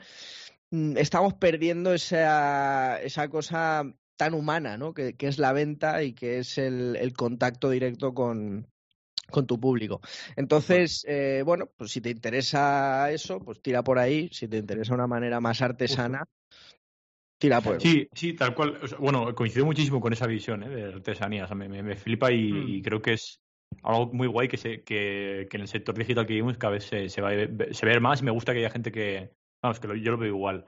mm, 0.72 0.98
estamos 0.98 1.34
perdiendo 1.34 1.94
esa, 1.94 3.02
esa 3.02 3.28
cosa 3.30 3.84
tan 4.18 4.34
humana, 4.34 4.78
¿no? 4.78 4.94
Que, 4.94 5.16
que 5.16 5.28
es 5.28 5.40
la 5.40 5.54
venta 5.54 6.04
y 6.04 6.14
que 6.14 6.40
es 6.40 6.58
el, 6.58 6.96
el 6.98 7.14
contacto 7.14 7.70
directo 7.70 8.14
con, 8.14 8.68
con 9.30 9.46
tu 9.48 9.60
público. 9.60 10.02
Entonces, 10.36 11.06
eh, 11.08 11.42
bueno, 11.46 11.70
pues 11.78 11.92
si 11.92 12.02
te 12.02 12.10
interesa 12.10 13.12
eso, 13.12 13.40
pues 13.40 13.62
tira 13.62 13.84
por 13.84 14.00
ahí. 14.00 14.30
Si 14.32 14.48
te 14.48 14.58
interesa 14.58 14.94
una 14.94 15.08
manera 15.08 15.40
más 15.40 15.62
artesana, 15.62 16.26
tira 17.38 17.62
por 17.62 17.82
Sí, 17.82 18.08
sí, 18.14 18.34
tal 18.34 18.54
cual. 18.54 18.80
O 18.82 18.88
sea, 18.88 18.98
bueno, 18.98 19.34
coincido 19.36 19.66
muchísimo 19.66 20.00
con 20.02 20.14
esa 20.14 20.28
visión 20.28 20.64
¿eh? 20.64 20.70
de 20.70 20.84
artesanía. 20.94 21.46
O 21.46 21.48
sea, 21.48 21.56
me, 21.56 21.70
me- 21.70 21.84
me 21.84 21.96
flipa 21.96 22.32
y, 22.32 22.52
Mm. 22.52 22.70
y 22.70 22.82
creo 22.82 23.02
que 23.02 23.14
es 23.14 23.42
algo 23.84 24.08
muy 24.14 24.28
guay 24.28 24.48
que, 24.48 24.58
se, 24.58 24.84
que, 24.84 25.48
que 25.50 25.58
en 25.58 25.62
el 25.62 25.68
sector 25.68 25.96
digital 25.98 26.26
que 26.26 26.34
vivimos 26.34 26.58
cada 26.58 26.74
vez 26.74 26.84
se, 26.86 27.10
se 27.10 27.22
va 27.22 27.30
a 27.30 27.36
ver, 27.36 27.74
se 27.74 27.86
ve 27.86 28.00
más 28.00 28.22
y 28.22 28.26
me 28.26 28.32
gusta 28.32 28.54
que 28.54 28.60
haya 28.60 28.70
gente 28.70 28.92
que, 28.92 29.32
vamos, 29.62 29.80
que 29.80 29.88
lo- 29.88 29.96
yo 29.96 30.12
lo 30.12 30.18
veo 30.18 30.30
igual. 30.30 30.66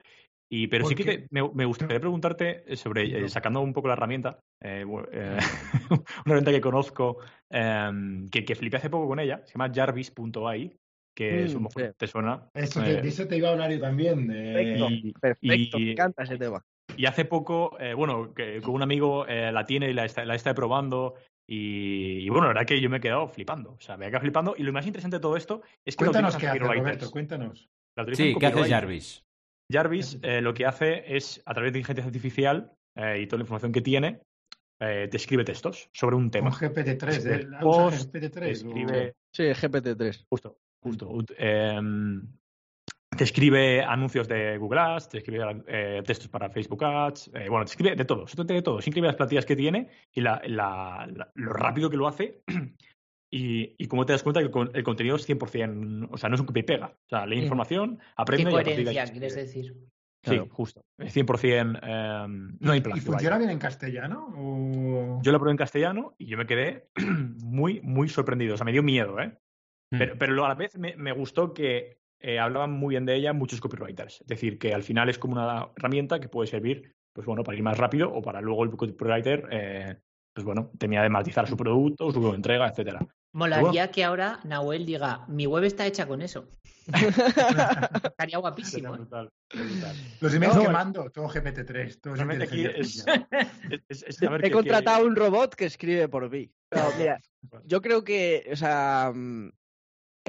Y, 0.54 0.66
pero 0.66 0.84
sí 0.84 0.94
que 0.94 1.04
te- 1.04 1.26
me, 1.30 1.48
me 1.54 1.64
gustaría 1.64 1.98
preguntarte 1.98 2.76
sobre, 2.76 3.24
eh, 3.24 3.28
sacando 3.30 3.62
un 3.62 3.72
poco 3.72 3.88
la 3.88 3.94
herramienta, 3.94 4.38
eh, 4.60 4.84
eh, 4.84 4.84
una 5.90 6.04
herramienta 6.26 6.50
que 6.50 6.60
conozco, 6.60 7.16
eh, 7.48 7.90
que, 8.30 8.44
que 8.44 8.54
flipé 8.54 8.76
hace 8.76 8.90
poco 8.90 9.08
con 9.08 9.18
ella, 9.18 9.40
se 9.46 9.54
llama 9.54 9.72
jarvis.ai, 9.74 10.76
que 11.16 11.44
es 11.44 11.54
Mm, 11.54 11.56
un 11.56 11.70
sí. 11.70 11.82
te 11.96 12.06
suena. 12.06 12.48
Eso 12.52 12.82
Eh, 12.82 12.98
te, 13.00 13.08
eso 13.08 13.26
te 13.26 13.38
iba 13.38 13.48
a 13.48 13.52
hablar 13.52 13.72
yo 13.72 13.80
también. 13.80 14.28
de- 14.28 14.52
Perfecto. 14.52 14.88
y- 14.90 15.12
Perfecto, 15.12 15.78
y- 15.78 15.84
me 15.86 15.92
encanta 15.92 16.22
ese 16.24 16.36
tema. 16.36 16.62
y 16.98 17.06
hace 17.06 17.24
poco, 17.24 17.78
eh, 17.80 17.94
bueno, 17.94 18.34
que 18.34 18.60
con 18.60 18.74
un 18.74 18.82
amigo 18.82 19.26
eh, 19.26 19.50
la 19.52 19.64
tiene 19.64 19.88
y 19.88 19.94
la 19.94 20.04
está, 20.04 20.26
la 20.26 20.34
está 20.34 20.52
probando. 20.54 21.14
Y, 21.48 22.18
y 22.18 22.28
bueno, 22.28 22.44
la 22.44 22.48
verdad 22.48 22.66
que 22.66 22.78
yo 22.78 22.90
me 22.90 22.98
he 22.98 23.00
quedado 23.00 23.26
flipando. 23.26 23.72
O 23.72 23.80
sea, 23.80 23.96
me 23.96 24.04
he 24.04 24.08
quedado 24.10 24.20
flipando. 24.20 24.54
Y 24.58 24.64
lo 24.64 24.72
más 24.74 24.86
interesante 24.86 25.16
de 25.16 25.20
todo 25.22 25.38
esto 25.38 25.62
es 25.82 25.96
que 25.96 26.04
Cuéntanos 26.04 26.34
lo 26.34 26.40
qué 26.40 26.46
hace. 26.48 26.58
Roberto, 26.58 27.10
cuéntanos. 27.10 27.70
La 27.96 28.04
Sí, 28.14 28.34
¿qué 28.38 28.46
hace. 28.46 28.68
Jarvis? 28.68 29.22
Jarvis 29.70 30.18
eh, 30.22 30.40
lo 30.40 30.54
que 30.54 30.66
hace 30.66 31.16
es, 31.16 31.42
a 31.46 31.54
través 31.54 31.72
de 31.72 31.78
inteligencia 31.78 32.04
artificial 32.04 32.72
eh, 32.96 33.20
y 33.22 33.26
toda 33.26 33.38
la 33.38 33.42
información 33.44 33.72
que 33.72 33.80
tiene, 33.80 34.20
eh, 34.80 35.08
te 35.10 35.16
escribe 35.16 35.44
textos 35.44 35.88
sobre 35.92 36.16
un 36.16 36.30
tema. 36.30 36.48
Un 36.48 36.54
GPT-3. 36.54 37.08
Escribe 37.08 37.34
¿eh? 37.42 37.46
¿Usa 37.46 37.60
post, 37.60 38.14
GPT-3? 38.14 38.42
escribe, 38.50 39.14
Sí, 39.32 39.44
GPT-3. 39.44 40.26
Justo, 40.28 40.58
justo. 40.82 41.08
Em, 41.38 42.22
te 43.16 43.24
escribe 43.24 43.82
anuncios 43.82 44.26
de 44.26 44.56
Google 44.58 44.80
Ads, 44.80 45.08
te 45.10 45.18
escribe 45.18 45.62
eh, 45.68 46.02
textos 46.04 46.28
para 46.28 46.48
Facebook 46.50 46.82
Ads, 46.84 47.30
eh, 47.34 47.48
bueno, 47.48 47.64
te 47.64 47.70
escribe 47.72 47.94
de 47.94 48.04
todo, 48.04 48.24
de 48.26 48.62
todo. 48.62 48.78
Es 48.78 48.86
increíble 48.86 49.08
las 49.08 49.16
plantillas 49.16 49.46
que 49.46 49.54
tiene 49.56 49.88
y 50.12 50.20
la, 50.20 50.40
la- 50.46 51.06
la- 51.14 51.30
lo 51.34 51.52
rápido 51.52 51.88
que 51.90 51.96
lo 51.96 52.08
hace. 52.08 52.42
Y, 53.34 53.74
y 53.78 53.86
cómo 53.86 54.04
te 54.04 54.12
das 54.12 54.22
cuenta 54.22 54.40
que 54.40 54.46
el, 54.58 54.70
el 54.74 54.84
contenido 54.84 55.16
es 55.16 55.26
100%, 55.26 56.08
o 56.10 56.18
sea, 56.18 56.28
no 56.28 56.34
es 56.34 56.40
un 56.40 56.46
copia 56.46 56.60
y 56.60 56.64
pega. 56.64 56.86
O 56.88 57.08
sea, 57.08 57.24
lee 57.26 57.36
Sí. 57.36 57.42
información, 57.44 57.96
¿Qué 57.96 58.04
aprende 58.16 58.50
y 58.52 58.54
a 58.54 59.04
de 59.06 59.10
quieres 59.12 59.34
decir? 59.34 59.72
Sí, 60.24 60.30
Claro. 60.30 60.48
justo. 60.50 60.84
Es 60.98 61.12
100%, 61.16 61.78
em, 61.82 62.56
no 62.60 62.72
hay 62.72 62.78
¿Y 62.78 62.82
plagio. 62.82 63.02
funciona 63.02 63.38
bien 63.38 63.50
en 63.50 63.58
castellano? 63.58 64.28
O... 64.36 65.20
Yo 65.22 65.32
lo 65.32 65.38
probé 65.38 65.52
en 65.52 65.56
castellano 65.56 66.14
y 66.18 66.26
yo 66.26 66.36
me 66.36 66.46
quedé 66.46 66.88
muy, 67.42 67.80
muy 67.80 68.08
sorprendido. 68.08 68.54
O 68.54 68.56
sea, 68.58 68.64
me 68.66 68.72
dio 68.72 68.82
miedo, 68.82 69.18
¿eh? 69.18 69.28
Mm. 69.90 69.98
Pero, 69.98 70.18
pero 70.18 70.44
a 70.44 70.48
la 70.48 70.54
vez 70.54 70.76
me, 70.78 70.94
me 70.96 71.12
gustó 71.12 71.54
que 71.54 71.98
eh, 72.20 72.38
hablaban 72.38 72.70
muy 72.72 72.92
bien 72.92 73.06
de 73.06 73.16
ella 73.16 73.32
muchos 73.32 73.60
copywriters. 73.60 74.20
Es 74.20 74.26
decir, 74.26 74.58
que 74.58 74.74
al 74.74 74.82
final 74.82 75.08
es 75.08 75.18
como 75.18 75.32
una 75.34 75.68
herramienta 75.74 76.20
que 76.20 76.28
puede 76.28 76.46
servir, 76.48 76.92
pues 77.14 77.26
bueno, 77.26 77.42
para 77.42 77.56
ir 77.56 77.64
más 77.64 77.78
rápido 77.78 78.12
o 78.12 78.20
para 78.22 78.40
luego 78.42 78.62
el 78.64 78.70
copywriter, 78.70 79.48
eh, 79.50 79.96
pues 80.34 80.44
bueno, 80.44 80.70
termina 80.78 81.02
de 81.02 81.08
matizar 81.08 81.48
su 81.48 81.56
producto, 81.56 82.10
su 82.12 82.32
entrega, 82.32 82.68
etcétera. 82.68 83.00
Molaría 83.32 83.90
que 83.90 84.04
ahora 84.04 84.40
Nahuel 84.44 84.84
diga, 84.84 85.24
mi 85.26 85.46
web 85.46 85.64
está 85.64 85.86
hecha 85.86 86.06
con 86.06 86.20
eso. 86.20 86.48
Estaría 88.04 88.38
guapísimo. 88.38 88.94
¿eh? 88.94 88.98
Brutal, 88.98 89.30
brutal. 89.54 89.96
Los 90.20 90.34
emails 90.34 90.56
No, 90.56 90.62
que 90.62 90.68
mando, 90.68 91.10
todo 91.10 91.28
GPT-3. 91.28 92.00
Todo 92.00 92.14
es 92.14 92.18
Realmente 92.18 92.44
aquí 92.44 92.60
inteligencia 92.60 93.28
es, 93.88 94.04
He 94.20 94.50
contratado 94.50 95.06
un 95.06 95.16
robot 95.16 95.54
que 95.54 95.64
escribe 95.64 96.08
por 96.08 96.28
mí. 96.30 96.50
No, 96.70 96.82
mira, 96.98 97.20
yo 97.64 97.80
creo 97.80 98.04
que, 98.04 98.48
o 98.52 98.56
sea, 98.56 99.12
en 99.14 99.52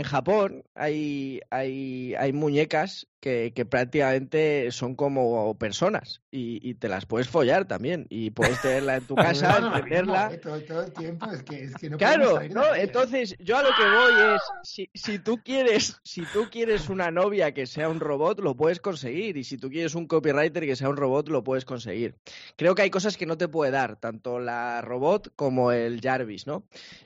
Japón 0.03 0.63
hay, 0.73 1.41
hay, 1.49 2.15
hay 2.15 2.33
muñecas 2.33 3.07
que, 3.23 3.53
que 3.55 3.63
prácticamente 3.63 4.69
son 4.71 4.95
como 4.95 5.57
personas 5.57 6.21
y, 6.29 6.59
y 6.61 6.73
te 6.73 6.89
las 6.89 7.05
puedes 7.05 7.29
follar 7.29 7.65
también 7.65 8.05
y 8.09 8.31
puedes 8.31 8.61
tenerla 8.61 8.97
en 8.97 9.07
tu 9.07 9.15
casa, 9.15 9.61
No, 9.61 9.77
entenderla. 9.77 10.29
no, 10.29 10.39
todo, 10.39 10.61
todo 10.63 10.81
el 10.83 10.91
tiempo 10.91 11.31
es 11.31 11.41
que, 11.43 11.63
es 11.63 11.75
que 11.75 11.89
no 11.89 11.97
Claro, 11.97 12.41
no, 12.49 12.75
¿eh? 12.75 12.81
entonces 12.81 13.37
yo 13.39 13.57
a 13.57 13.63
lo 13.63 13.69
que 13.69 13.83
voy 13.85 14.35
es, 14.35 14.41
si, 14.63 14.89
si 14.93 15.19
tú 15.19 15.39
quieres, 15.41 16.01
si 16.03 16.25
tú 16.33 16.49
quieres 16.51 16.89
una 16.89 17.11
novia 17.11 17.53
que 17.53 17.65
sea 17.65 17.87
un 17.87 18.01
robot, 18.01 18.41
lo 18.41 18.57
puedes 18.57 18.81
conseguir, 18.81 19.37
y 19.37 19.45
si 19.45 19.57
tú 19.57 19.69
quieres 19.69 19.95
un 19.95 20.05
copywriter 20.05 20.65
que 20.65 20.75
sea 20.75 20.89
un 20.89 20.97
robot, 20.97 21.29
lo 21.29 21.45
puedes 21.45 21.63
conseguir. 21.63 22.15
Creo 22.57 22.75
que 22.75 22.81
hay 22.81 22.89
cosas 22.89 23.15
que 23.15 23.25
no 23.25 23.37
te 23.37 23.47
puede 23.47 23.71
dar, 23.71 23.95
tanto 23.95 24.39
la 24.39 24.81
robot 24.81 25.31
como 25.37 25.71
el 25.71 26.01
Jarvis, 26.01 26.45
¿no? 26.45 26.65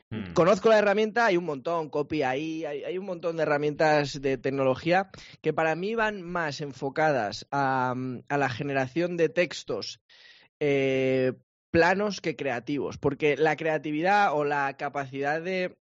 Mm. 0.10 0.34
Conozco 0.34 0.70
la 0.70 0.80
herramienta, 0.80 1.26
hay 1.26 1.38
un 1.38 1.44
montón, 1.44 1.90
copy 1.90 2.24
ahí, 2.24 2.64
hay, 2.66 2.84
hay 2.86 2.98
un 2.98 3.06
montón 3.06 3.36
de 3.36 3.44
herramientas 3.44 4.22
de 4.22 4.38
tecnología 4.38 5.10
que 5.42 5.52
para 5.52 5.76
mí 5.76 5.96
más 6.12 6.62
enfocadas 6.62 7.48
a, 7.52 7.96
a 8.30 8.38
la 8.38 8.50
generación 8.50 9.18
de 9.18 9.30
textos 9.30 10.02
eh, 10.60 11.34
planos 11.72 12.22
que 12.22 12.36
creativos, 12.36 12.98
porque 12.98 13.38
la 13.38 13.56
creatividad 13.56 14.34
o 14.34 14.44
la 14.44 14.76
capacidad 14.78 15.42
de, 15.42 15.78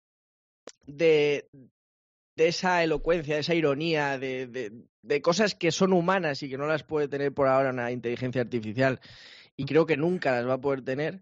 de, 0.85 1.49
de 2.35 2.47
esa 2.47 2.83
elocuencia, 2.83 3.35
de 3.35 3.41
esa 3.41 3.55
ironía, 3.55 4.17
de, 4.17 4.47
de, 4.47 4.71
de 5.01 5.21
cosas 5.21 5.55
que 5.55 5.71
son 5.71 5.93
humanas 5.93 6.43
y 6.43 6.49
que 6.49 6.57
no 6.57 6.67
las 6.67 6.83
puede 6.83 7.07
tener 7.07 7.33
por 7.33 7.47
ahora 7.47 7.69
una 7.69 7.91
inteligencia 7.91 8.41
artificial 8.41 8.99
y 9.55 9.65
creo 9.65 9.85
que 9.85 9.97
nunca 9.97 10.31
las 10.31 10.47
va 10.47 10.53
a 10.55 10.61
poder 10.61 10.83
tener. 10.83 11.21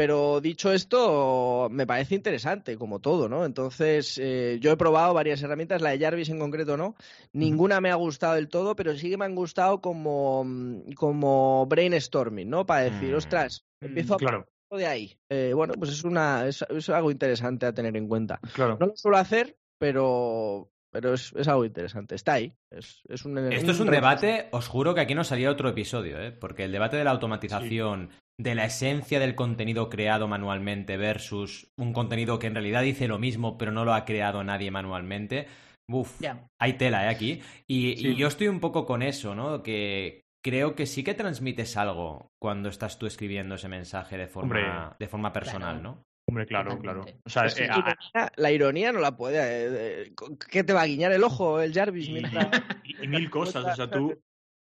Pero 0.00 0.40
dicho 0.40 0.72
esto, 0.72 1.68
me 1.70 1.86
parece 1.86 2.14
interesante, 2.14 2.78
como 2.78 3.00
todo, 3.00 3.28
¿no? 3.28 3.44
Entonces, 3.44 4.16
eh, 4.18 4.56
yo 4.58 4.70
he 4.72 4.76
probado 4.78 5.12
varias 5.12 5.42
herramientas, 5.42 5.82
la 5.82 5.90
de 5.90 5.98
Jarvis 5.98 6.30
en 6.30 6.38
concreto 6.38 6.78
no. 6.78 6.94
Ninguna 7.34 7.82
me 7.82 7.90
ha 7.90 7.96
gustado 7.96 8.36
del 8.36 8.48
todo, 8.48 8.74
pero 8.74 8.96
sí 8.96 9.10
que 9.10 9.18
me 9.18 9.26
han 9.26 9.34
gustado 9.34 9.82
como, 9.82 10.42
mm, 10.42 10.92
como 10.92 11.66
brainstorming, 11.66 12.48
¿no? 12.48 12.64
Para 12.64 12.84
decir, 12.84 13.12
Mm. 13.12 13.16
ostras, 13.18 13.66
empiezo 13.78 14.14
a 14.14 14.16
Claro, 14.16 14.46
de 14.70 14.86
ahí. 14.86 15.18
Eh, 15.28 15.52
bueno, 15.54 15.74
pues 15.74 15.90
es, 15.90 16.02
una, 16.02 16.46
es, 16.46 16.64
es 16.70 16.88
algo 16.88 17.10
interesante 17.10 17.66
a 17.66 17.74
tener 17.74 17.94
en 17.94 18.08
cuenta. 18.08 18.40
claro. 18.54 18.78
No 18.80 18.86
lo 18.86 18.96
suelo 18.96 19.18
hacer, 19.18 19.58
pero, 19.78 20.70
pero 20.90 21.12
es, 21.12 21.30
es 21.36 21.46
algo 21.46 21.66
interesante. 21.66 22.14
Está 22.14 22.32
ahí. 22.32 22.54
Es, 22.70 23.02
es 23.06 23.26
un, 23.26 23.36
Esto 23.36 23.72
es 23.72 23.80
un 23.80 23.90
debate, 23.90 24.48
os 24.52 24.66
juro 24.66 24.94
que 24.94 25.02
aquí 25.02 25.14
no 25.14 25.24
salía 25.24 25.50
otro 25.50 25.68
episodio, 25.68 26.18
¿eh? 26.22 26.32
porque 26.32 26.64
el 26.64 26.72
debate 26.72 26.96
de 26.96 27.04
la 27.04 27.10
automatización, 27.10 28.08
de 28.42 28.54
la 28.54 28.64
esencia 28.64 29.20
del 29.20 29.34
contenido 29.34 29.90
creado 29.90 30.26
manualmente 30.28 30.96
versus 30.96 31.70
un 31.76 31.92
contenido 31.92 32.38
que 32.38 32.46
en 32.46 32.54
realidad 32.54 32.82
dice 32.82 33.06
lo 33.06 33.18
mismo 33.18 33.58
pero 33.58 33.70
no 33.70 33.84
lo 33.84 33.92
ha 33.92 34.04
creado 34.04 34.42
nadie 34.44 34.70
manualmente, 34.70 35.46
Uf, 35.92 36.20
hay 36.60 36.74
tela, 36.74 37.04
¿eh? 37.06 37.08
Aquí. 37.08 37.42
Y, 37.66 37.96
Sí. 37.96 38.08
y 38.10 38.14
yo 38.14 38.28
estoy 38.28 38.46
un 38.46 38.60
poco 38.60 38.86
con 38.86 39.02
eso, 39.02 39.34
¿no? 39.34 39.60
Que 39.62 40.22
creo 40.40 40.76
que 40.76 40.86
sí 40.86 41.02
que 41.02 41.14
transmites 41.14 41.76
algo 41.76 42.28
cuando 42.40 42.68
estás 42.68 42.96
tú 42.96 43.06
escribiendo 43.06 43.56
ese 43.56 43.68
mensaje 43.68 44.16
de 44.16 44.28
forma, 44.28 44.54
Hombre. 44.56 44.96
de 45.00 45.08
forma 45.08 45.32
personal, 45.32 45.80
Claro. 45.80 45.96
¿no? 45.96 46.02
Hombre, 46.28 46.46
claro, 46.46 46.78
claro. 46.78 47.04
O 47.26 47.28
sea, 47.28 47.46
eh, 47.46 47.66
la, 47.66 47.74
a- 47.74 47.78
ironía, 47.78 48.32
la 48.36 48.52
ironía 48.52 48.92
no 48.92 49.00
la 49.00 49.16
puede. 49.16 49.38
eh, 49.40 50.02
eh, 50.06 50.12
¿Qué 50.48 50.62
te 50.62 50.72
va 50.72 50.82
a 50.82 50.86
guiñar 50.86 51.10
el 51.10 51.24
ojo 51.24 51.60
el 51.60 51.74
Jarvis? 51.74 52.08
y, 52.08 52.12
mientras- 52.12 52.48
y- 52.84 53.04
y 53.04 53.08
mil 53.08 53.28
cosas. 53.28 53.64
O 53.64 53.74
sea, 53.74 53.90
tú, 53.90 54.16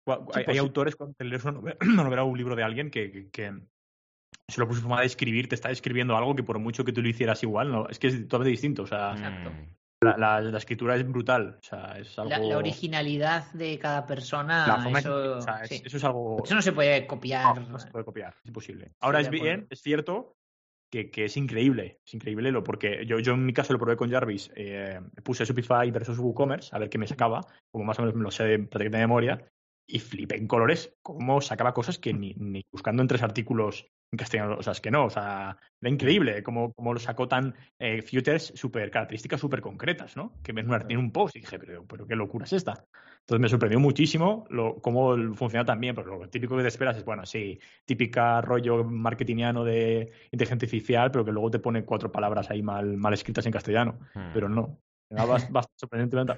Sí, 0.07 0.13
hay, 0.13 0.45
pues 0.45 0.49
hay 0.49 0.59
autores 0.59 0.97
cuando 0.97 1.15
te 1.17 1.25
lees 1.25 1.43
una 1.45 1.53
novela, 1.53 1.77
una 1.83 2.03
novela 2.05 2.23
o 2.25 2.27
un 2.27 2.39
libro 2.39 2.55
de 2.57 2.63
alguien 2.63 2.91
que, 2.91 3.11
que, 3.11 3.29
que 3.31 3.53
solo 4.49 4.67
por 4.69 4.77
su 4.77 4.83
forma 4.83 5.01
de 5.01 5.07
escribir 5.07 5.49
te 5.49 5.55
está 5.57 5.71
escribiendo 5.71 6.17
algo 6.17 6.35
que 6.37 6.43
por 6.43 6.59
mucho 6.59 6.85
que 6.85 6.93
tú 6.93 7.03
lo 7.03 7.09
hicieras 7.09 7.43
igual, 7.43 7.71
no, 7.73 7.89
es 7.89 7.99
que 7.99 8.07
es 8.09 8.15
totalmente 8.23 8.51
distinto. 8.51 8.83
O 8.85 8.87
sea, 8.87 9.13
Exacto. 9.13 9.51
Mm. 9.51 9.75
la, 10.05 10.17
la- 10.17 10.41
la 10.41 10.59
escritura 10.59 10.95
es 10.97 11.09
brutal. 11.09 11.57
O 11.61 11.63
sea, 11.63 11.99
es 11.99 12.17
algo. 12.19 12.31
La, 12.31 12.39
la 12.39 12.59
originalidad 12.59 13.51
de 13.53 13.79
cada 13.79 14.07
persona, 14.07 14.67
la 14.67 14.75
forma 14.83 14.89
en 15.01 15.05
que- 15.05 15.11
eso, 15.11 15.37
o 15.39 15.41
sea, 15.41 15.63
es- 15.63 15.69
sí. 15.71 15.83
eso 15.85 15.97
es 15.97 16.05
algo. 16.05 16.43
Eso 16.45 16.55
no 16.55 16.63
se 16.63 16.73
puede 16.73 17.07
copiar. 17.07 17.69
no 17.69 17.79
se 17.79 17.91
puede 17.91 18.05
copiar, 18.05 18.35
es 18.43 18.47
imposible. 18.47 18.93
Ahora 19.01 19.21
es 19.21 19.31
bien, 19.31 19.67
es 19.71 19.81
cierto 19.83 20.37
que, 20.93 21.11
que 21.11 21.25
es 21.25 21.37
increíble, 21.37 21.99
es 22.07 22.15
increíble 22.15 22.53
lo 22.53 22.63
porque 22.63 23.05
yo, 23.07 23.19
yo 23.19 23.33
en 23.33 23.45
mi 23.45 23.53
caso 23.53 23.73
lo 23.73 23.79
probé 23.81 23.97
con 23.97 24.09
Jarvis, 24.09 24.53
eh, 24.55 25.01
puse 25.25 25.45
Shopify 25.45 25.91
versus 25.91 26.17
WooCommerce 26.21 26.75
a 26.75 26.79
ver 26.79 26.89
qué 26.89 26.97
me 26.99 27.09
sacaba, 27.09 27.41
como 27.73 27.85
más 27.85 27.99
o 27.99 28.03
menos 28.03 28.15
me 28.15 28.23
lo 28.23 28.31
sé 28.31 28.45
de, 28.45 28.59
de 28.59 28.91
memoria, 28.91 29.45
y 29.87 30.01
flipé 30.01 30.37
en 30.37 30.47
colores 30.49 30.95
cómo 31.03 31.41
sacaba 31.41 31.73
cosas 31.73 31.99
que 31.99 32.13
ni, 32.13 32.35
ni 32.35 32.65
buscando 32.73 33.03
en 33.03 33.09
tres 33.09 33.23
artículos 33.23 33.87
en 34.13 34.19
castellano, 34.19 34.57
o 34.59 34.63
sea, 34.63 34.73
es 34.73 34.81
que 34.81 34.91
no, 34.91 35.07
o 35.07 35.11
sea, 35.11 35.57
era 35.81 35.91
increíble 35.91 36.43
cómo, 36.45 36.73
cómo 36.75 36.95
lo 36.95 37.01
sacó 37.01 37.27
tan 37.27 37.55
eh, 37.79 38.03
futures 38.03 38.53
super 38.55 38.89
características 38.91 39.41
súper 39.41 39.61
concretas, 39.61 40.17
¿no? 40.17 40.33
Que 40.45 40.53
una- 40.53 40.87
en 40.89 40.99
un 40.99 41.11
post 41.11 41.35
y 41.37 41.41
dije, 41.41 41.59
pero, 41.59 41.85
pero 41.87 42.07
qué 42.07 42.15
locura 42.15 42.45
es 42.45 42.53
esta. 42.53 42.85
Entonces 43.21 43.41
me 43.41 43.49
sorprendió 43.49 43.81
muchísimo 43.81 44.45
lo, 44.51 44.77
cómo 44.77 45.17
funciona 45.35 45.65
tan 45.65 45.81
bien, 45.81 45.95
pero 45.97 46.19
lo 46.19 46.29
típico 46.29 46.57
que 46.57 46.63
te 46.63 46.69
esperas 46.69 46.97
es, 46.97 47.05
bueno, 47.05 47.27
sí, 47.27 47.59
típica 47.85 48.41
rollo 48.41 48.85
marketingiano 48.85 49.65
de 49.65 50.13
inteligencia 50.31 50.55
artificial, 50.55 51.11
pero 51.11 51.25
que 51.25 51.33
luego 51.33 51.51
te 51.51 51.59
pone 51.59 51.85
cuatro 51.85 52.13
palabras 52.13 52.49
ahí 52.51 52.63
mal, 52.63 52.97
mal 52.97 53.13
escritas 53.13 53.45
en 53.47 53.53
castellano. 53.53 53.99
Mm. 54.15 54.33
Pero 54.33 54.49
no. 54.49 54.79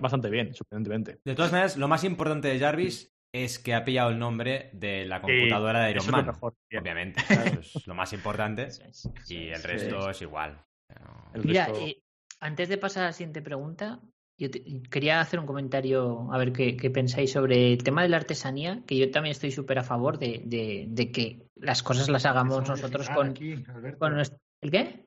Bastante 0.00 0.30
bien, 0.30 0.54
sorprendentemente. 0.54 1.20
De 1.24 1.34
todas 1.34 1.52
maneras, 1.52 1.76
lo 1.76 1.88
más 1.88 2.04
importante 2.04 2.48
de 2.48 2.58
Jarvis 2.58 3.12
es 3.34 3.58
que 3.58 3.74
ha 3.74 3.84
pillado 3.84 4.10
el 4.10 4.18
nombre 4.18 4.70
de 4.72 5.04
la 5.04 5.20
computadora 5.20 5.84
de 5.84 5.90
Eso 5.90 5.96
Iron 5.96 6.04
es 6.04 6.10
lo 6.10 6.16
Man. 6.16 6.26
mejor. 6.26 6.54
Bien. 6.70 6.82
Obviamente, 6.82 7.20
eso 7.28 7.60
es 7.78 7.86
lo 7.86 7.94
más 7.94 8.12
importante. 8.12 8.68
Y 9.28 9.48
el 9.48 9.52
es. 9.54 9.62
resto 9.64 10.10
es 10.10 10.22
igual. 10.22 10.60
Mira, 11.44 11.66
resto- 11.68 11.86
eh, 11.86 12.00
antes 12.40 12.68
de 12.68 12.78
pasar 12.78 13.02
a 13.04 13.06
la 13.06 13.12
siguiente 13.12 13.42
pregunta, 13.42 14.00
yo 14.40 14.50
te- 14.50 14.62
quería 14.90 15.20
hacer 15.20 15.40
un 15.40 15.46
comentario, 15.46 16.32
a 16.32 16.38
ver 16.38 16.52
qué, 16.52 16.76
qué 16.76 16.90
pensáis 16.90 17.32
sobre 17.32 17.72
el 17.72 17.82
tema 17.82 18.02
de 18.02 18.08
la 18.08 18.16
artesanía, 18.18 18.82
que 18.86 18.96
yo 18.96 19.10
también 19.10 19.32
estoy 19.32 19.50
súper 19.50 19.78
a 19.78 19.82
favor 19.84 20.18
de, 20.18 20.42
de- 20.46 20.86
de 20.88 21.12
que 21.12 21.46
las 21.56 21.82
cosas 21.82 22.08
las 22.08 22.24
hagamos 22.24 22.66
nosotros 22.68 23.10
con, 23.10 23.30
aquí, 23.30 23.54
Alberto, 23.68 23.98
con 23.98 24.14
nuestro... 24.14 24.38
¿El 24.62 24.70
qué? 24.70 25.04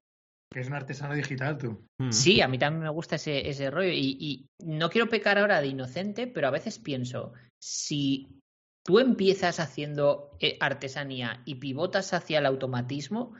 Que 0.54 0.60
es 0.60 0.68
un 0.68 0.74
artesano 0.74 1.14
digital 1.16 1.58
tú. 1.58 1.88
Mm. 1.98 2.12
Sí, 2.12 2.42
a 2.42 2.48
mí 2.50 2.60
también 2.60 2.84
me 2.84 2.90
gusta 2.90 3.16
ese, 3.16 3.50
ese 3.50 3.72
rollo 3.72 3.90
y, 3.90 4.18
y 4.20 4.46
no 4.66 4.90
quiero 4.90 5.08
pecar 5.08 5.38
ahora 5.38 5.62
de 5.62 5.68
inocente, 5.68 6.28
pero 6.28 6.48
a 6.50 6.52
veces 6.52 6.78
pienso, 6.78 7.32
si 7.62 8.39
tú 8.84 8.99
empiezas 8.99 9.59
haciendo 9.59 10.36
eh, 10.39 10.57
artesanía 10.59 11.43
y 11.45 11.55
pivotas 11.55 12.14
hacia 12.14 12.39
el 12.39 12.45
automatismo, 12.45 13.34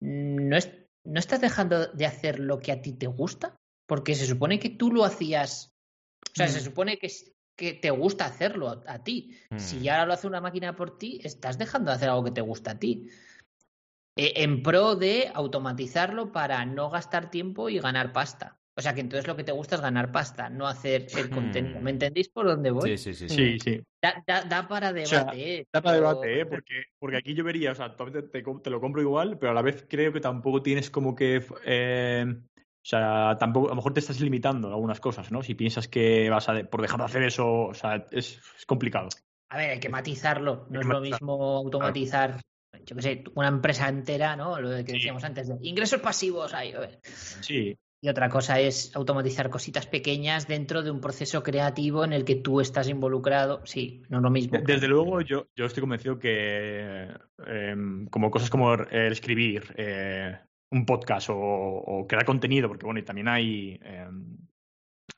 no, 0.00 0.56
es- 0.56 0.72
no 1.04 1.18
estás 1.20 1.40
dejando 1.40 1.86
de 1.86 2.06
hacer 2.06 2.40
lo 2.40 2.58
que 2.58 2.72
a 2.72 2.82
ti 2.82 2.92
te 2.92 3.06
gusta, 3.06 3.56
porque 3.86 4.14
se 4.14 4.26
supone 4.26 4.58
que 4.58 4.70
tú 4.70 4.90
lo 4.92 5.04
hacías, 5.04 5.72
o 6.32 6.34
sea, 6.34 6.48
se 6.48 6.60
Mm. 6.60 6.64
supone 6.64 6.98
que, 6.98 7.08
te 7.56 7.90
gusta 7.90 8.24
hacerlo 8.24 8.68
a, 8.70 8.82
a 8.86 9.04
ti. 9.04 9.36
Si 9.58 9.76
Mm. 9.76 9.82
ya 9.82 10.06
lo 10.06 10.14
hace 10.14 10.26
una 10.26 10.40
máquina 10.40 10.74
por 10.74 10.96
ti, 10.96 11.20
estás 11.22 11.58
dejando 11.58 11.90
de 11.90 11.96
hacer 11.96 12.08
algo 12.08 12.24
que 12.24 12.30
te 12.30 12.40
gusta 12.40 12.72
a 12.72 12.78
ti. 12.78 13.10
Eh, 14.16 14.32
en 14.42 14.62
pro 14.62 14.96
de 14.96 15.30
automatizarlo 15.34 16.32
para 16.32 16.64
no 16.64 16.90
gastar 16.90 17.30
tiempo 17.30 17.68
y 17.68 17.78
ganar 17.78 18.12
pasta. 18.12 18.59
O 18.80 18.82
sea 18.82 18.94
que 18.94 19.02
entonces 19.02 19.26
lo 19.28 19.36
que 19.36 19.44
te 19.44 19.52
gusta 19.52 19.74
es 19.74 19.82
ganar 19.82 20.10
pasta, 20.10 20.48
no 20.48 20.66
hacer 20.66 21.06
el 21.14 21.26
Hmm. 21.30 21.34
contenido. 21.34 21.80
¿Me 21.82 21.90
entendéis 21.90 22.30
por 22.30 22.46
dónde 22.46 22.70
voy? 22.70 22.96
Sí, 22.96 23.12
sí, 23.12 23.28
sí. 23.28 23.28
Sí, 23.28 23.58
sí. 23.60 23.80
Da, 24.02 24.24
da- 24.26 24.42
da 24.44 24.66
para 24.66 24.90
debate. 24.92 25.06
sea, 25.10 25.26
eh, 25.34 25.66
Da 25.70 25.82
para 25.82 25.98
pero- 25.98 26.08
debate, 26.08 26.40
¿eh? 26.40 26.46
Porque, 26.46 26.82
porque 26.98 27.16
aquí 27.18 27.34
yo 27.34 27.44
vería, 27.44 27.72
o 27.72 27.74
sea, 27.74 27.90
totalmente 27.94 28.22
te, 28.30 28.42
te 28.42 28.70
lo 28.70 28.80
compro 28.80 29.02
igual, 29.02 29.38
pero 29.38 29.52
a 29.52 29.54
la 29.54 29.60
vez 29.60 29.84
creo 29.86 30.12
que 30.14 30.20
tampoco 30.20 30.62
tienes 30.62 30.88
como 30.90 31.14
que. 31.14 31.44
eh, 31.66 32.24
o 32.82 32.82
sea, 32.82 33.36
tampoco, 33.38 33.66
a 33.66 33.70
lo 33.70 33.76
mejor 33.76 33.92
te 33.92 34.00
estás 34.00 34.18
limitando 34.20 34.68
en 34.68 34.72
algunas 34.72 35.00
cosas, 35.00 35.30
¿no? 35.30 35.42
Si 35.42 35.54
piensas 35.54 35.86
que 35.86 36.30
vas 36.30 36.48
a, 36.48 36.54
de- 36.54 36.64
por 36.64 36.80
dejar 36.80 36.98
de 37.00 37.04
hacer 37.04 37.22
eso, 37.24 37.64
o 37.66 37.74
sea, 37.74 38.06
es, 38.10 38.40
es 38.56 38.64
complicado. 38.66 39.08
A 39.50 39.58
ver, 39.58 39.70
hay 39.72 39.80
que 39.80 39.90
matizarlo. 39.90 40.66
No 40.70 40.80
es 40.80 40.86
lo 40.86 41.00
mismo 41.02 41.56
automatizar, 41.58 42.40
yo 42.86 42.96
qué 42.96 43.02
sé, 43.02 43.24
una 43.34 43.48
empresa 43.48 43.86
entera, 43.88 44.34
¿no? 44.36 44.58
Lo 44.58 44.70
que 44.70 44.86
Sí. 44.86 44.92
decíamos 44.94 45.24
antes 45.24 45.48
de 45.48 45.56
ingresos 45.60 46.00
pasivos. 46.00 46.54
Ahí, 46.54 46.72
a 46.72 46.78
ver. 46.80 47.00
Sí, 47.02 47.76
Y 48.02 48.08
otra 48.08 48.30
cosa 48.30 48.58
es 48.60 48.96
automatizar 48.96 49.50
cositas 49.50 49.86
pequeñas 49.86 50.48
dentro 50.48 50.82
de 50.82 50.90
un 50.90 51.00
proceso 51.02 51.42
creativo 51.42 52.02
en 52.02 52.14
el 52.14 52.24
que 52.24 52.36
tú 52.36 52.60
estás 52.62 52.88
involucrado. 52.88 53.60
Sí, 53.66 54.02
no 54.08 54.16
es 54.18 54.22
lo 54.22 54.30
mismo. 54.30 54.56
De- 54.58 54.64
Desde 54.64 54.88
luego, 54.88 55.20
yo, 55.20 55.48
yo 55.54 55.66
estoy 55.66 55.82
convencido 55.82 56.18
que 56.18 57.08
em, 57.46 58.06
como 58.06 58.30
cosas 58.30 58.48
como 58.48 58.72
el 58.72 59.12
escribir 59.12 59.74
eh, 59.76 60.34
un 60.70 60.86
podcast 60.86 61.28
o, 61.28 61.36
o 61.36 62.06
crear 62.06 62.24
contenido, 62.24 62.68
porque 62.68 62.86
bueno, 62.86 63.00
y 63.00 63.02
también 63.02 63.28
hay 63.28 63.78
em, 63.82 64.34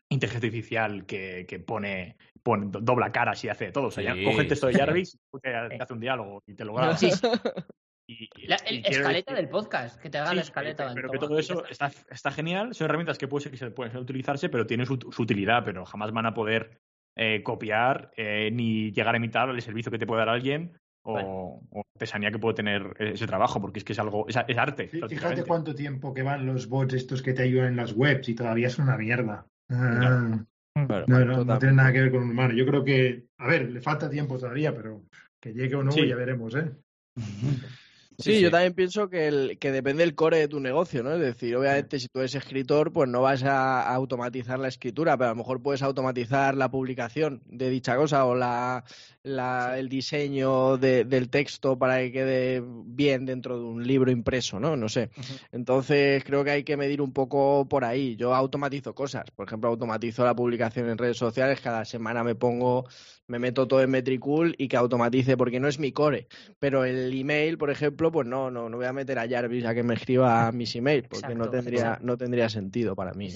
inteligencia 0.09 0.49
artificial 0.49 1.07
que, 1.07 1.47
que 1.47 1.61
pone, 1.61 2.17
pone 2.43 2.67
do- 2.67 2.81
dobla 2.81 3.13
caras 3.13 3.45
y 3.45 3.49
hace 3.49 3.67
de 3.67 3.73
todo. 3.73 3.87
O 3.87 3.91
sea, 3.93 4.03
ya 4.03 4.15
Sí, 4.15 4.25
coge 4.25 4.41
el 4.43 4.49
texto 4.49 4.67
de 4.67 4.73
sí. 4.73 4.79
Jarvis 4.81 5.15
y 5.15 5.39
te, 5.39 5.51
te 5.51 5.83
hace 5.83 5.93
un 5.93 6.01
diálogo 6.01 6.43
y 6.49 6.55
te 6.55 6.65
lo 6.65 6.75
graba. 6.75 6.97
Sí, 6.97 7.13
sí. 7.13 7.21
Y- 8.09 8.29
La 8.47 8.57
el- 8.67 8.85
escaleta 8.85 9.33
decir- 9.33 9.37
del 9.37 9.49
podcast, 9.49 10.01
que 10.01 10.11
te 10.11 10.19
haga 10.19 10.31
Sí, 10.31 10.37
la 10.37 10.43
escaleta. 10.43 10.93
pero, 10.95 11.11
que 11.11 11.19
todo 11.19 11.39
eso 11.39 11.65
está. 11.67 11.87
está, 11.87 12.15
está 12.15 12.31
genial. 12.33 12.75
Son 12.75 12.85
herramientas 12.87 13.17
que 13.19 13.29
puede 13.29 13.43
ser 13.45 13.53
que 13.53 13.59
se 13.59 13.71
pueden 13.71 13.97
utilizarse, 13.97 14.49
pero 14.49 14.67
tienen 14.67 14.87
su, 14.87 14.97
su 15.11 15.23
utilidad, 15.23 15.65
pero 15.65 15.85
jamás 15.85 16.11
van 16.13 16.27
a 16.27 16.35
poder 16.35 16.79
eh, 17.17 17.43
copiar 17.43 18.11
eh, 18.17 18.51
ni 18.53 18.91
llegar 18.91 19.15
a 19.15 19.19
imitar 19.19 19.49
el 19.51 19.61
servicio 19.63 19.93
que 19.93 19.99
te 19.99 20.07
puede 20.07 20.21
dar 20.21 20.31
alguien 20.31 20.73
o, 21.05 21.13
Bueno. 21.13 21.29
o 21.71 21.83
artesanía 21.95 22.31
que 22.31 22.39
puede 22.39 22.55
tener 22.55 22.95
ese 22.99 23.27
trabajo, 23.27 23.61
porque 23.61 23.79
es 23.81 23.85
que 23.85 23.93
es 23.93 23.99
algo, 23.99 24.27
es, 24.29 24.37
es 24.49 24.57
arte. 24.59 24.89
Fí- 24.91 25.09
Fíjate 25.09 25.45
cuánto 25.45 25.75
tiempo 25.75 26.15
que 26.15 26.23
van 26.23 26.47
los 26.47 26.69
bots 26.69 26.95
estos 26.95 27.21
que 27.23 27.33
te 27.35 27.43
ayudan 27.43 27.69
en 27.69 27.77
las 27.77 27.93
webs 27.93 28.29
y 28.29 28.35
todavía 28.35 28.69
es 28.69 28.79
una 28.79 28.97
mierda. 28.97 29.47
Ah, 29.71 30.45
Claro, 30.87 31.05
no, 31.07 31.25
no, 31.25 31.45
no 31.45 31.59
tiene 31.59 31.75
nada 31.75 31.93
que 31.93 32.01
ver 32.01 32.11
con 32.11 32.23
un 32.23 32.31
humano. 32.31 32.55
Yo 32.55 32.65
creo 32.65 32.83
que, 32.83 33.27
a 33.39 33.47
ver, 33.47 33.71
le 33.71 33.81
falta 33.83 34.09
tiempo 34.09 34.39
todavía, 34.39 34.75
pero 34.75 35.03
que 35.39 35.53
llegue 35.53 35.75
o 35.77 35.83
no, 35.83 35.93
Sí. 35.93 36.07
ya 36.09 36.17
veremos, 36.17 36.55
¿eh? 36.55 36.73
Sí, 38.25 38.35
Sí, 38.37 38.41
yo 38.41 38.51
también 38.51 38.75
pienso 38.75 39.09
que, 39.09 39.29
el, 39.29 39.59
que 39.59 39.73
depende 39.73 40.03
del 40.05 40.15
core 40.15 40.39
de 40.39 40.49
tu 40.49 40.61
negocio, 40.61 41.03
¿no? 41.03 41.13
Es 41.15 41.21
decir, 41.21 41.55
obviamente 41.57 41.99
si 41.99 42.09
tú 42.09 42.21
eres 42.21 42.35
escritor, 42.35 42.93
pues 42.93 43.09
no 43.09 43.21
vas 43.23 43.43
a 43.45 43.83
a 43.83 43.95
automatizar 43.95 44.59
la 44.59 44.69
escritura, 44.69 45.17
pero 45.17 45.31
a 45.31 45.33
lo 45.33 45.37
mejor 45.39 45.63
puedes 45.63 45.83
automatizar 45.83 46.57
la 46.57 46.71
publicación 46.71 47.43
de 47.47 47.69
dicha 47.71 47.97
cosa 47.97 48.25
o 48.25 48.35
la, 48.35 48.85
la- 49.23 49.79
el 49.79 49.89
diseño 49.89 50.77
de- 50.79 51.05
del 51.05 51.29
texto 51.31 51.79
para 51.79 51.99
que 51.99 52.13
quede 52.13 52.63
bien 52.65 53.27
dentro 53.27 53.59
de 53.59 53.65
un 53.65 53.87
libro 53.87 54.11
impreso, 54.11 54.59
¿no? 54.61 54.77
No 54.77 54.89
sé. 54.89 55.11
Entonces 55.53 56.25
creo 56.25 56.45
que 56.45 56.51
hay 56.51 56.65
que 56.65 56.77
medir 56.77 57.01
un 57.03 57.13
poco 57.13 57.67
por 57.69 57.85
ahí. 57.85 58.17
Yo 58.17 58.35
automatizo 58.35 58.95
cosas. 58.95 59.31
Por 59.31 59.47
ejemplo, 59.47 59.69
automatizo 59.71 60.25
la 60.25 60.35
publicación 60.35 60.89
en 60.89 60.99
redes 60.99 61.17
sociales. 61.17 61.61
Cada 61.61 61.85
semana 61.85 62.25
me 62.25 62.35
pongo, 62.35 62.87
me 63.29 63.39
meto 63.39 63.67
todo 63.67 63.83
en 63.83 63.91
Metricool 63.91 64.55
y 64.59 64.69
que 64.69 64.77
automatice, 64.77 65.37
porque 65.37 65.61
no 65.61 65.69
es 65.69 65.79
mi 65.79 65.93
core. 65.93 66.29
Pero 66.59 66.85
el 66.85 67.19
email, 67.19 67.59
por 67.59 67.71
ejemplo, 67.71 68.11
pues 68.11 68.27
no, 68.27 68.51
no, 68.51 68.69
no 68.69 68.77
voy 68.77 68.87
a 68.87 68.93
meter 68.93 69.19
a 69.19 69.29
Jarvis 69.29 69.65
a 69.65 69.75
que 69.75 69.83
me 69.83 69.95
escriba 69.95 70.51
mis 70.53 70.75
emails, 70.77 71.09
porque 71.09 71.35
no 71.35 71.49
tendría, 71.49 71.81
exacto. 71.81 72.07
no 72.07 72.17
tendría 72.17 72.49
sentido 72.49 72.95
para 72.95 73.13
mí. 73.15 73.33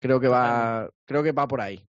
Creo 0.00 0.20
que 0.20 0.28
va, 0.28 0.88
creo 1.06 1.22
que 1.22 1.32
va 1.32 1.46
por 1.46 1.60
ahí, 1.60 1.82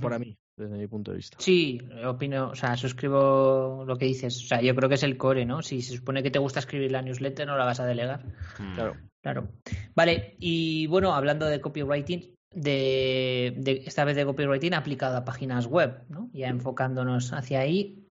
para 0.00 0.18
mí, 0.18 0.36
desde 0.56 0.76
mi 0.76 0.86
punto 0.86 1.12
de 1.12 1.18
vista. 1.18 1.36
Sí, 1.40 1.80
opino, 2.04 2.50
o 2.50 2.54
sea, 2.54 2.76
suscribo 2.76 3.84
lo 3.86 3.96
que 3.96 4.06
dices. 4.06 4.36
O 4.44 4.46
sea, 4.46 4.60
yo 4.60 4.74
creo 4.74 4.88
que 4.88 4.96
es 4.96 5.02
el 5.02 5.16
core, 5.16 5.44
¿no? 5.44 5.62
Si 5.62 5.82
se 5.82 5.96
supone 5.96 6.22
que 6.22 6.30
te 6.30 6.38
gusta 6.38 6.60
escribir 6.60 6.90
la 6.90 7.02
newsletter, 7.02 7.46
no 7.46 7.56
la 7.56 7.64
vas 7.64 7.80
a 7.80 7.86
delegar. 7.86 8.24
Mm. 8.58 8.74
Claro. 8.74 8.96
Claro. 9.22 9.48
Vale, 9.94 10.34
y 10.40 10.88
bueno, 10.88 11.14
hablando 11.14 11.46
de 11.46 11.60
copywriting, 11.60 12.34
de, 12.54 13.54
de- 13.58 13.82
esta 13.86 14.04
vez 14.04 14.16
de 14.16 14.24
copywriting 14.24 14.74
aplicado 14.74 15.16
a 15.16 15.24
páginas 15.24 15.66
web, 15.66 16.04
¿no? 16.08 16.30
Ya 16.32 16.48
enfocándonos 16.48 17.32
hacia 17.32 17.60
ahí. 17.60 18.06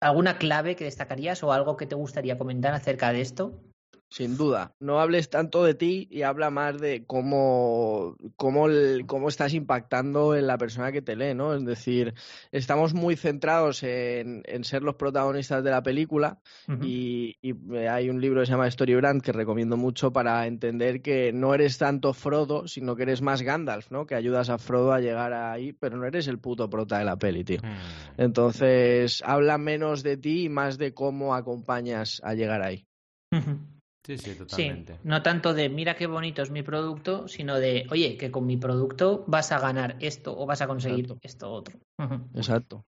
¿Alguna 0.00 0.38
clave 0.38 0.76
que 0.76 0.84
destacarías 0.84 1.42
o 1.42 1.52
algo 1.52 1.76
que 1.76 1.86
te 1.86 1.94
gustaría 1.94 2.38
comentar 2.38 2.74
acerca 2.74 3.12
de 3.12 3.20
esto? 3.22 3.69
Sin 4.12 4.36
duda. 4.36 4.74
No 4.80 5.00
hables 5.00 5.30
tanto 5.30 5.62
de 5.62 5.74
ti 5.74 6.08
y 6.10 6.22
habla 6.22 6.50
más 6.50 6.80
de 6.80 7.04
cómo, 7.06 8.16
cómo, 8.34 8.66
el- 8.66 9.06
cómo 9.06 9.28
estás 9.28 9.54
impactando 9.54 10.34
en 10.34 10.48
la 10.48 10.58
persona 10.58 10.90
que 10.90 11.00
te 11.00 11.14
lee, 11.14 11.32
¿no? 11.32 11.54
Es 11.54 11.64
decir, 11.64 12.14
estamos 12.50 12.92
muy 12.92 13.14
centrados 13.14 13.84
en, 13.84 14.42
en 14.46 14.64
ser 14.64 14.82
los 14.82 14.96
protagonistas 14.96 15.62
de 15.62 15.70
la 15.70 15.82
película 15.84 16.40
y, 16.82 17.36
y, 17.40 17.54
hay 17.86 18.10
un 18.10 18.20
libro 18.20 18.40
que 18.40 18.46
se 18.46 18.52
llama 18.52 18.68
Storybrand 18.68 19.22
que 19.22 19.30
recomiendo 19.30 19.76
mucho 19.76 20.12
para 20.12 20.44
entender 20.48 21.02
que 21.02 21.32
no 21.32 21.54
eres 21.54 21.78
tanto 21.78 22.12
Frodo, 22.12 22.66
sino 22.66 22.96
que 22.96 23.04
eres 23.04 23.22
más 23.22 23.42
Gandalf, 23.42 23.92
¿no? 23.92 24.06
Que 24.06 24.16
ayudas 24.16 24.50
a 24.50 24.58
Frodo 24.58 24.92
a 24.92 25.00
llegar 25.00 25.32
ahí, 25.32 25.72
pero 25.72 25.96
no 25.96 26.04
eres 26.04 26.26
el 26.26 26.40
puto 26.40 26.68
prota 26.68 26.98
de 26.98 27.04
la 27.04 27.16
peli, 27.16 27.44
tío. 27.44 27.60
Mm. 27.62 28.20
Entonces, 28.20 29.22
habla 29.24 29.56
menos 29.56 30.02
de 30.02 30.16
ti 30.16 30.46
y 30.46 30.48
más 30.48 30.78
de 30.78 30.94
cómo 30.94 31.34
acompañas 31.34 32.20
a 32.24 32.34
llegar 32.34 32.62
ahí. 32.62 32.86
Sí, 33.32 33.40
sí, 34.04 34.18
Sí, 34.18 34.34
totalmente. 34.34 34.98
no 35.04 35.22
tanto 35.22 35.54
de 35.54 35.68
mira 35.68 35.94
qué 35.94 36.06
bonito 36.06 36.42
es 36.42 36.50
mi 36.50 36.62
producto, 36.62 37.28
sino 37.28 37.58
de 37.58 37.86
oye, 37.90 38.16
que 38.16 38.30
con 38.30 38.46
mi 38.46 38.56
producto 38.56 39.24
vas 39.26 39.52
a 39.52 39.58
ganar 39.58 39.96
esto 40.00 40.38
o 40.38 40.46
vas 40.46 40.62
a 40.62 40.66
conseguir 40.66 41.06
Exacto. 41.06 41.20
esto 41.22 41.52
otro. 41.52 41.78
Exacto. 42.34 42.84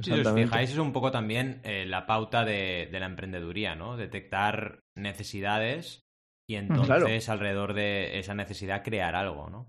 Si 0.00 0.10
os 0.10 0.32
fijáis, 0.32 0.70
es 0.70 0.78
un 0.78 0.92
poco 0.92 1.10
también 1.10 1.60
eh, 1.64 1.84
la 1.84 2.06
pauta 2.06 2.44
de, 2.44 2.88
de, 2.90 3.00
la 3.00 3.06
emprendeduría, 3.06 3.74
¿no? 3.74 3.98
Detectar 3.98 4.80
necesidades 4.96 6.00
y 6.48 6.56
entonces 6.56 7.28
alrededor 7.28 7.74
de 7.74 8.18
esa 8.18 8.34
necesidad 8.34 8.82
crear 8.82 9.14
algo, 9.14 9.50
¿no? 9.50 9.68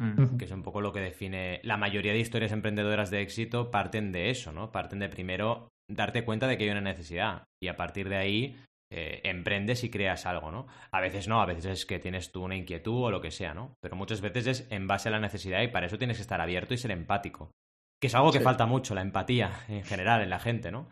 Mm. 0.00 0.38
Que 0.38 0.46
es 0.46 0.50
un 0.50 0.62
poco 0.62 0.80
lo 0.80 0.92
que 0.92 1.00
define. 1.00 1.60
La 1.62 1.76
mayoría 1.76 2.12
de 2.12 2.20
historias 2.20 2.52
emprendedoras 2.52 3.10
de 3.10 3.20
éxito 3.20 3.70
parten 3.70 4.12
de 4.12 4.30
eso, 4.30 4.50
¿no? 4.50 4.72
Parten 4.72 4.98
de 4.98 5.10
primero 5.10 5.68
darte 5.90 6.24
cuenta 6.24 6.46
de 6.46 6.56
que 6.56 6.64
hay 6.64 6.70
una 6.70 6.80
necesidad 6.80 7.44
y 7.62 7.68
a 7.68 7.76
partir 7.76 8.08
de 8.08 8.16
ahí 8.16 8.56
eh, 8.92 9.20
emprendes 9.24 9.84
y 9.84 9.90
creas 9.90 10.26
algo, 10.26 10.50
¿no? 10.50 10.66
A 10.90 11.00
veces 11.00 11.28
no, 11.28 11.40
a 11.40 11.46
veces 11.46 11.66
es 11.66 11.86
que 11.86 12.00
tienes 12.00 12.32
tú 12.32 12.42
una 12.42 12.56
inquietud 12.56 13.04
o 13.04 13.10
lo 13.10 13.20
que 13.20 13.30
sea, 13.30 13.54
¿no? 13.54 13.76
Pero 13.80 13.94
muchas 13.94 14.20
veces 14.20 14.46
es 14.46 14.66
en 14.70 14.88
base 14.88 15.08
a 15.08 15.12
la 15.12 15.20
necesidad 15.20 15.62
y 15.62 15.68
para 15.68 15.86
eso 15.86 15.98
tienes 15.98 16.16
que 16.16 16.22
estar 16.22 16.40
abierto 16.40 16.74
y 16.74 16.78
ser 16.78 16.90
empático. 16.90 17.52
Que 18.00 18.08
es 18.08 18.14
algo 18.14 18.32
que 18.32 18.40
falta 18.40 18.66
mucho, 18.66 18.94
la 18.94 19.02
empatía 19.02 19.64
en 19.68 19.84
general 19.84 20.22
en 20.22 20.30
la 20.30 20.40
gente, 20.40 20.72
¿no? 20.72 20.88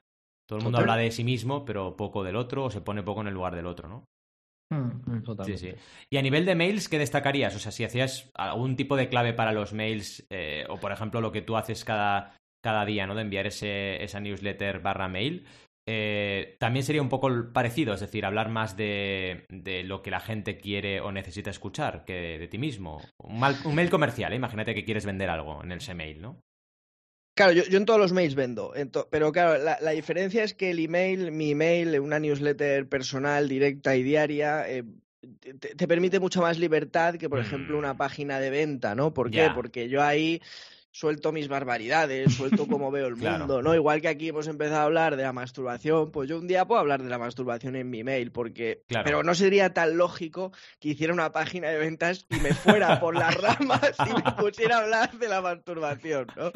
Todo 0.46 0.58
el 0.58 0.64
mundo 0.64 0.78
habla 0.78 0.96
de 0.96 1.10
sí 1.10 1.24
mismo, 1.24 1.64
pero 1.64 1.96
poco 1.96 2.22
del 2.22 2.36
otro 2.36 2.64
o 2.64 2.70
se 2.70 2.80
pone 2.80 3.02
poco 3.02 3.22
en 3.22 3.28
el 3.28 3.34
lugar 3.34 3.56
del 3.56 3.66
otro, 3.66 3.88
¿no? 3.88 4.04
Mm, 4.70 5.18
mm, 5.18 5.44
sí, 5.44 5.56
sí. 5.56 5.74
Y 6.10 6.18
a 6.18 6.22
nivel 6.22 6.44
de 6.44 6.54
mails, 6.54 6.88
¿qué 6.88 6.98
destacarías? 6.98 7.56
O 7.56 7.58
sea, 7.58 7.72
si 7.72 7.84
hacías 7.84 8.30
algún 8.34 8.76
tipo 8.76 8.96
de 8.96 9.08
clave 9.08 9.32
para 9.32 9.52
los 9.52 9.72
mails, 9.72 10.26
eh, 10.30 10.64
o 10.68 10.78
por 10.78 10.92
ejemplo 10.92 11.20
lo 11.20 11.32
que 11.32 11.42
tú 11.42 11.56
haces 11.56 11.84
cada, 11.84 12.36
cada 12.62 12.84
día, 12.84 13.06
¿no? 13.06 13.14
De 13.14 13.22
enviar 13.22 13.46
ese, 13.46 14.02
esa 14.02 14.20
newsletter 14.20 14.80
barra 14.80 15.08
mail, 15.08 15.46
eh, 15.90 16.56
también 16.58 16.84
sería 16.84 17.00
un 17.00 17.08
poco 17.08 17.30
parecido, 17.50 17.94
es 17.94 18.00
decir, 18.00 18.26
hablar 18.26 18.50
más 18.50 18.76
de, 18.76 19.46
de, 19.48 19.84
lo 19.84 20.02
que 20.02 20.10
la 20.10 20.20
gente 20.20 20.58
quiere 20.58 21.00
o 21.00 21.12
necesita 21.12 21.48
escuchar 21.48 22.04
que 22.04 22.38
de, 22.38 22.46
ti 22.46 22.58
mismo. 22.58 23.00
Un, 23.16 23.42
un 23.64 23.74
mail 23.74 23.88
comercial, 23.88 24.34
¿eh? 24.34 24.36
imagínate 24.36 24.74
que 24.74 24.84
quieres 24.84 25.06
vender 25.06 25.30
algo 25.30 25.64
en 25.64 25.72
ese 25.72 25.94
mail, 25.94 26.20
¿no? 26.20 26.42
Claro, 27.34 27.52
yo, 27.52 27.62
en 27.74 27.86
todos 27.86 27.98
los 27.98 28.12
mails 28.12 28.34
vendo, 28.34 28.74
pero 29.08 29.32
claro, 29.32 29.62
la, 29.62 29.90
diferencia 29.92 30.44
es 30.44 30.52
que 30.52 30.72
el 30.72 30.78
email, 30.78 31.32
mi 31.32 31.52
email, 31.52 31.98
una 32.00 32.18
newsletter 32.18 32.86
personal, 32.86 33.48
directa 33.48 33.96
y 33.96 34.02
diaria, 34.02 34.68
eh, 34.68 34.84
te, 35.58 35.88
permite 35.88 36.20
mucha 36.20 36.42
más 36.42 36.58
libertad 36.58 37.14
que, 37.14 37.30
por 37.30 37.38
ejemplo, 37.38 37.78
una 37.78 37.94
mm. 37.94 37.96
página 37.96 38.40
de 38.40 38.50
venta, 38.50 38.94
¿no? 38.94 39.14
¿Por 39.14 39.30
qué? 39.30 39.48
Porque 39.54 39.88
yo 39.88 40.02
ahí 40.02 40.42
suelto 40.90 41.32
mis 41.32 41.48
barbaridades, 41.48 42.34
suelto 42.34 42.66
cómo 42.66 42.90
veo 42.90 43.06
el 43.06 43.16
mundo, 43.16 43.62
¿no? 43.62 43.74
Igual 43.74 44.00
que 44.00 44.08
aquí 44.08 44.28
hemos 44.28 44.46
empezado 44.46 44.80
a 44.80 44.84
hablar 44.84 45.16
de 45.16 45.22
la 45.22 45.32
masturbación, 45.32 46.10
pues 46.10 46.28
yo 46.28 46.38
un 46.38 46.46
día 46.46 46.66
puedo 46.66 46.80
hablar 46.80 47.02
de 47.02 47.08
la 47.08 47.18
masturbación 47.18 47.76
en 47.76 47.90
mi 47.90 48.04
mail, 48.04 48.32
porque... 48.32 48.82
Pero 49.04 49.22
no 49.22 49.34
sería 49.34 49.72
tan 49.72 49.96
lógico 49.96 50.52
que 50.80 50.90
hiciera 50.90 51.12
una 51.12 51.32
página 51.32 51.68
de 51.68 51.78
ventas 51.78 52.26
y 52.30 52.36
me 52.36 52.54
fuera 52.54 53.00
por 53.00 53.14
las 53.14 53.34
ramas 53.40 53.94
y 54.06 54.12
me 54.12 54.32
pusiera 54.32 54.78
a 54.78 54.80
hablar 54.80 55.18
de 55.18 55.28
la 55.28 55.40
masturbación, 55.40 56.26
¿no? 56.36 56.52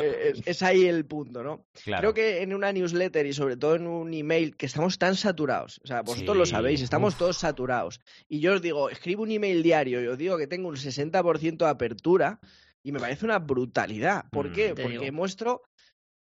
Eh, 0.00 0.32
es, 0.44 0.62
ahí 0.62 0.86
el 0.86 1.04
punto, 1.04 1.42
¿no? 1.42 1.64
Creo 1.84 2.14
que 2.14 2.42
en 2.42 2.54
una 2.54 2.72
newsletter 2.72 3.26
y 3.26 3.32
sobre 3.32 3.56
todo 3.56 3.76
en 3.76 3.86
un 3.86 4.12
email 4.14 4.56
que 4.56 4.66
estamos 4.66 4.98
tan 4.98 5.16
saturados, 5.16 5.80
o 5.84 5.86
sea, 5.86 6.02
vosotros 6.02 6.36
lo 6.36 6.46
sabéis, 6.46 6.82
estamos 6.82 7.16
todos 7.16 7.38
saturados. 7.38 8.00
Y 8.28 8.40
yo 8.40 8.54
os 8.54 8.62
digo, 8.62 8.90
escribo 8.90 9.22
un 9.22 9.30
email 9.30 9.62
diario 9.62 10.02
y 10.02 10.06
os 10.06 10.18
digo 10.18 10.38
que 10.38 10.46
tengo 10.46 10.68
un 10.68 10.76
60% 10.76 11.56
de 11.58 11.68
apertura, 11.68 12.40
y 12.82 12.92
me 12.92 13.00
parece 13.00 13.24
una 13.24 13.38
brutalidad. 13.38 14.24
¿Por 14.30 14.50
mm, 14.50 14.52
qué? 14.52 14.74
Porque 14.74 15.12
muestro 15.12 15.62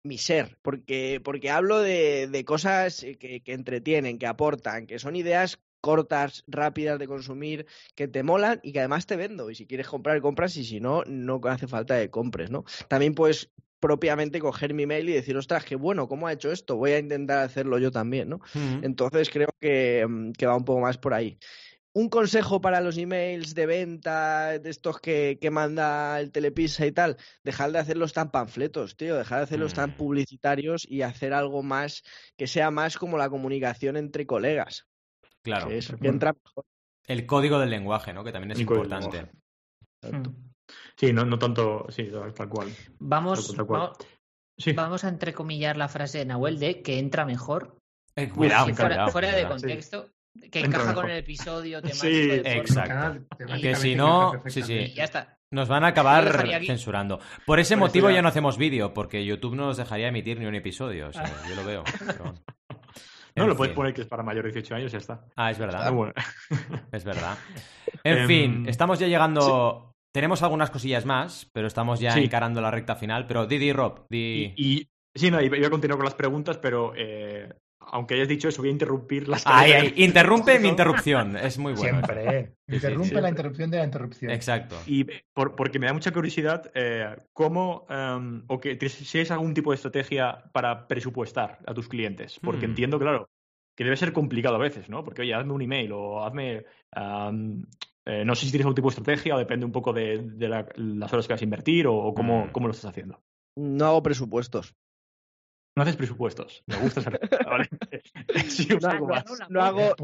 mi 0.04 0.18
ser, 0.18 0.58
porque, 0.62 1.22
porque 1.24 1.50
hablo 1.50 1.80
de, 1.80 2.28
de 2.28 2.46
cosas 2.46 3.06
que, 3.20 3.42
que, 3.44 3.54
entretienen, 3.54 4.18
que 4.18 4.28
aportan, 4.28 4.88
que 4.88 5.00
son 5.00 5.16
ideas 5.16 5.60
cortas, 5.82 6.44
rápidas 6.48 6.98
de 7.00 7.08
consumir, 7.08 7.66
que 7.96 8.08
te 8.08 8.24
molan 8.24 8.60
y 8.64 8.72
que 8.72 8.80
además 8.80 9.06
te 9.06 9.16
vendo. 9.16 9.50
Y 9.50 9.56
si 9.56 9.68
quieres 9.68 9.88
comprar, 9.88 10.20
compras 10.22 10.56
y 10.58 10.64
si 10.64 10.80
no, 10.80 11.04
no 11.06 11.40
hace 11.44 11.68
falta 11.68 12.00
que 12.00 12.10
compres, 12.10 12.50
¿no? 12.50 12.64
También 12.88 13.14
puedes 13.14 13.52
propiamente 13.80 14.40
coger 14.40 14.74
mi 14.74 14.86
mail 14.86 15.08
y 15.10 15.14
decir, 15.14 15.38
ostras, 15.38 15.64
qué 15.64 15.76
bueno, 15.76 16.08
¿cómo 16.08 16.28
ha 16.28 16.34
hecho 16.34 16.52
esto? 16.52 16.78
Voy 16.78 16.92
a 16.92 17.00
intentar 17.00 17.40
hacerlo 17.40 17.78
yo 17.78 17.92
también, 17.92 18.30
¿no? 18.30 18.40
Entonces 18.82 19.30
creo 19.30 19.50
que, 19.60 20.06
mm, 20.08 20.32
que 20.32 20.48
va 20.48 20.56
un 20.56 20.66
poco 20.66 20.80
más 20.82 20.98
por 20.98 21.14
ahí 21.14 21.38
un 21.98 22.10
consejo 22.10 22.62
para 22.62 22.80
los 22.80 22.96
emails 23.00 23.56
de 23.56 23.66
venta, 23.66 24.60
de 24.60 24.70
estos 24.70 25.00
que, 25.00 25.40
que, 25.42 25.50
manda 25.50 26.20
el 26.20 26.32
Telepisa 26.32 26.86
y 26.86 26.92
tal, 26.92 27.18
dejar 27.44 27.72
de 27.72 27.80
hacerlos 27.80 28.14
tan 28.14 28.30
panfletos, 28.30 28.96
tío, 28.96 29.16
dejar 29.16 29.40
de 29.40 29.44
hacerlos 29.46 29.74
tan 29.74 29.90
mm. 29.90 29.94
publicitarios 29.94 30.86
y 30.88 31.02
hacer 31.02 31.34
algo 31.34 31.64
más 31.64 32.04
que 32.38 32.46
sea 32.46 32.70
más 32.70 32.98
como 32.98 33.18
la 33.18 33.32
comunicación 33.32 33.98
entre 33.98 34.28
colegas. 34.28 34.86
Claro. 35.42 35.70
Que, 35.70 35.80
entra 36.08 36.34
mejor. 36.34 36.66
El 37.08 37.26
código 37.26 37.58
del 37.58 37.72
lenguaje, 37.72 38.14
¿no? 38.14 38.24
Que 38.24 38.32
también 38.32 38.52
es 38.52 38.60
importante. 38.60 39.32
Sí, 40.98 41.14
no, 41.14 41.26
no 41.26 41.40
tanto, 41.40 41.88
sí, 41.90 42.10
tal 42.36 42.50
cual. 42.50 42.68
Vamos, 43.00 43.56
vamos, 44.76 45.04
a 45.04 45.10
entrecomillar 45.10 45.78
la 45.78 45.88
frase 45.88 46.20
de 46.20 46.26
Nahuel 46.26 46.60
de 46.60 46.84
que 46.84 47.00
entra 47.00 47.26
mejor. 47.26 47.76
Eh, 48.16 48.30
cuidado, 48.30 48.68
fuera, 49.10 49.36
de 49.36 49.48
contexto, 49.48 50.12
que 50.52 50.60
encaja 50.60 50.94
con 50.94 51.10
el 51.10 51.18
episodio 51.18 51.82
Sí, 51.92 52.30
exacto. 52.32 53.26
Que 53.62 53.76
si 53.76 53.96
no, 53.96 54.42
sí, 54.48 54.62
sí. 54.62 54.94
Ya 54.96 55.06
está. 55.06 55.38
Nos 55.52 55.70
van 55.70 55.84
a 55.84 55.88
acabar 55.88 56.46
censurando. 56.66 57.20
Por 57.46 57.60
ese 57.60 57.76
motivo 57.76 58.10
ya 58.10 58.22
no 58.22 58.28
hacemos 58.28 58.58
vídeo, 58.58 58.94
porque 58.94 59.26
YouTube 59.26 59.56
no 59.56 59.68
nos 59.68 59.78
dejaría 59.78 60.10
emitir 60.10 60.40
ni 60.40 60.46
un 60.46 60.56
episodio. 60.56 61.08
O 61.08 61.14
sea, 61.14 61.26
yo 61.48 61.56
lo 61.56 61.66
veo. 61.66 61.84
No, 63.36 63.46
lo 63.46 63.56
puedes 63.56 63.76
poner 63.76 63.94
que 63.94 64.02
es 64.02 64.08
para 64.08 64.24
mayores 64.24 64.52
de 64.52 64.62
18 64.62 64.76
años 64.76 64.92
y 64.92 64.94
ya 64.94 64.98
está. 64.98 65.26
Ah, 65.36 65.52
es 65.52 65.60
verdad. 65.60 65.94
Es 66.92 67.04
verdad. 67.04 67.38
En 68.04 68.20
em, 68.20 68.28
fin, 68.28 68.66
estamos 68.68 68.98
ya 68.98 69.06
llegando. 69.06 69.94
Tenemos 70.12 70.42
algunas 70.42 70.72
cosillas 70.72 71.06
más, 71.06 71.48
pero 71.54 71.68
estamos 71.68 72.00
ya 72.00 72.18
encarando 72.18 72.62
la 72.62 72.72
recta 72.72 72.96
final. 72.96 73.28
Pero 73.28 73.46
Didi 73.46 73.74
Rob, 73.74 74.08
di... 74.10 74.54
y, 74.56 74.90
Sí, 75.18 75.32
no, 75.32 75.42
iba 75.42 75.66
a 75.66 75.70
continuar 75.72 75.98
con 75.98 76.06
las 76.06 76.14
preguntas, 76.14 76.58
pero 76.58 76.94
eh, 76.96 77.52
aunque 77.92 78.16
hayas 78.16 78.28
dicho 78.28 78.48
eso, 78.48 78.62
voy 78.62 78.70
a 78.70 78.72
interrumpir 78.72 79.28
las 79.28 79.44
Ay, 79.46 79.94
interrumpe 79.98 80.60
mi 80.60 80.68
interrupción, 80.70 81.36
es 81.38 81.58
muy 81.58 81.74
bueno. 81.74 82.06
Siempre, 82.06 82.54
interrumpe 82.68 83.22
la 83.22 83.30
interrupción 83.30 83.72
de 83.72 83.78
la 83.78 83.86
interrupción. 83.86 84.32
Exacto. 84.32 84.76
Y 84.86 85.06
porque 85.34 85.80
me 85.80 85.88
da 85.88 85.94
mucha 85.94 86.12
curiosidad, 86.12 86.72
eh, 86.74 87.16
¿cómo, 87.34 87.86
em, 87.90 88.44
o 88.48 88.60
que 88.60 88.78
si 88.90 89.20
es 89.20 89.32
algún 89.32 89.54
tipo 89.54 89.72
de 89.72 89.76
estrategia 89.76 90.44
para 90.52 90.88
presupuestar 90.88 91.60
a 91.66 91.74
tus 91.74 91.88
clientes? 91.88 92.40
Porque 92.42 92.68
hmm. 92.68 92.72
entiendo, 92.72 93.00
claro, 93.00 93.30
que 93.76 93.84
debe 93.84 93.98
ser 93.98 94.14
complicado 94.14 94.56
a 94.56 94.60
veces, 94.60 94.90
¿no? 94.90 95.04
Porque, 95.04 95.22
oye, 95.22 95.34
hazme 95.34 95.54
un 95.54 95.62
email 95.62 95.92
o 95.94 96.26
hazme... 96.26 96.66
Eh, 98.10 98.24
no 98.24 98.36
sé 98.36 98.46
si 98.46 98.52
tienes 98.52 98.64
algún 98.64 98.76
tipo 98.76 98.88
de 98.88 98.96
estrategia 98.96 99.36
o 99.36 99.38
depende 99.38 99.66
un 99.66 99.74
poco 99.74 99.92
de, 99.92 100.32
las 100.38 101.12
horas 101.12 101.28
que 101.28 101.34
vas 101.34 101.42
a 101.42 101.44
invertir 101.44 101.88
o, 101.88 102.14
cómo, 102.14 102.46
hmm. 102.46 102.52
cómo 102.52 102.68
lo 102.68 102.72
estás 102.72 102.92
haciendo. 102.92 103.22
No 103.58 103.86
hago 103.86 104.02
presupuestos. 104.02 104.76
No 105.78 105.84
haces 105.84 105.96
presupuestos. 105.96 106.64
Me 106.66 106.76
gusta 106.78 107.04
ser. 107.04 107.20
no, 108.82 109.62
hago, 109.62 109.96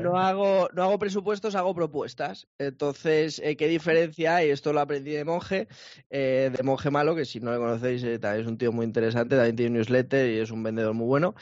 no, 0.00 0.16
hago, 0.16 0.68
no 0.72 0.82
hago 0.84 0.98
presupuestos, 1.00 1.56
hago 1.56 1.74
propuestas. 1.74 2.46
Entonces, 2.56 3.40
eh, 3.40 3.56
¿qué 3.56 3.66
diferencia 3.66 4.36
hay? 4.36 4.50
Esto 4.50 4.72
lo 4.72 4.78
aprendí 4.78 5.10
de 5.10 5.24
monje, 5.24 5.66
eh, 6.08 6.52
de 6.56 6.62
monje 6.62 6.92
malo, 6.92 7.16
que 7.16 7.24
si 7.24 7.40
no 7.40 7.50
le 7.50 7.58
conocéis, 7.58 8.04
eh, 8.04 8.20
también 8.20 8.44
es 8.44 8.48
un 8.48 8.58
tío 8.58 8.70
muy 8.70 8.86
interesante, 8.86 9.34
también 9.34 9.56
tiene 9.56 9.78
newsletter 9.78 10.30
y 10.30 10.38
es 10.38 10.52
un 10.52 10.62
vendedor 10.62 10.94
muy 10.94 11.06
bueno. 11.08 11.34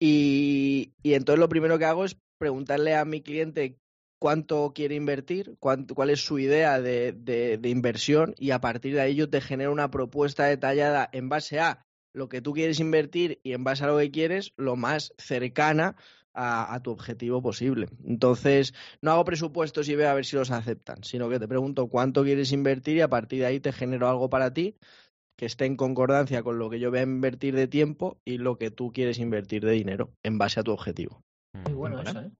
Y, 0.00 0.90
entonces 1.04 1.38
lo 1.38 1.48
primero 1.48 1.78
que 1.78 1.84
hago 1.84 2.04
es 2.04 2.16
preguntarle 2.36 2.96
a 2.96 3.04
mi 3.04 3.22
cliente 3.22 3.78
cuánto 4.18 4.72
quiere 4.74 4.96
invertir, 4.96 5.54
cuál 5.60 6.10
es 6.10 6.20
su 6.20 6.40
idea 6.40 6.80
de, 6.80 7.12
de 7.12 7.68
inversión 7.68 8.34
y 8.38 8.50
a 8.50 8.60
partir 8.60 8.94
de 8.94 9.02
ahí 9.02 9.14
yo 9.14 9.30
te 9.30 9.40
genero 9.40 9.70
una 9.70 9.92
propuesta 9.92 10.46
detallada 10.46 11.08
en 11.12 11.28
base 11.28 11.60
a 11.60 11.86
lo 12.12 12.28
que 12.28 12.40
tú 12.40 12.52
quieres 12.52 12.80
invertir 12.80 13.40
y 13.42 13.52
en 13.52 13.64
base 13.64 13.84
a 13.84 13.86
lo 13.86 13.98
que 13.98 14.10
quieres, 14.10 14.52
lo 14.56 14.76
más 14.76 15.12
cercana 15.18 15.96
a, 16.32 16.80
tu 16.82 16.90
objetivo 16.90 17.42
posible. 17.42 17.88
Entonces, 18.04 18.72
no 19.02 19.10
hago 19.10 19.24
presupuestos 19.24 19.88
y 19.88 19.96
veo 19.96 20.08
a 20.08 20.14
ver 20.14 20.24
si 20.24 20.36
los 20.36 20.50
aceptan, 20.50 21.02
sino 21.02 21.28
que 21.28 21.38
te 21.38 21.48
pregunto 21.48 21.88
cuánto 21.88 22.22
quieres 22.22 22.52
invertir 22.52 22.96
y 22.96 23.00
a 23.00 23.08
partir 23.08 23.40
de 23.40 23.46
ahí 23.46 23.60
te 23.60 23.72
genero 23.72 24.08
algo 24.08 24.30
para 24.30 24.52
ti 24.52 24.76
que 25.36 25.46
esté 25.46 25.64
en 25.64 25.76
concordancia 25.76 26.42
con 26.42 26.58
lo 26.58 26.68
que 26.68 26.78
yo 26.78 26.90
voy 26.90 26.98
a 26.98 27.02
invertir 27.02 27.54
de 27.54 27.66
tiempo 27.66 28.20
y 28.26 28.38
lo 28.38 28.58
que 28.58 28.70
tú 28.70 28.92
quieres 28.92 29.18
invertir 29.18 29.64
de 29.64 29.72
dinero 29.72 30.12
en 30.22 30.36
base 30.38 30.60
a 30.60 30.62
tu 30.62 30.70
objetivo. 30.70 31.22
Muy 31.64 31.72
bueno 31.72 32.02
eso, 32.02 32.20
¿eh? 32.20 32.30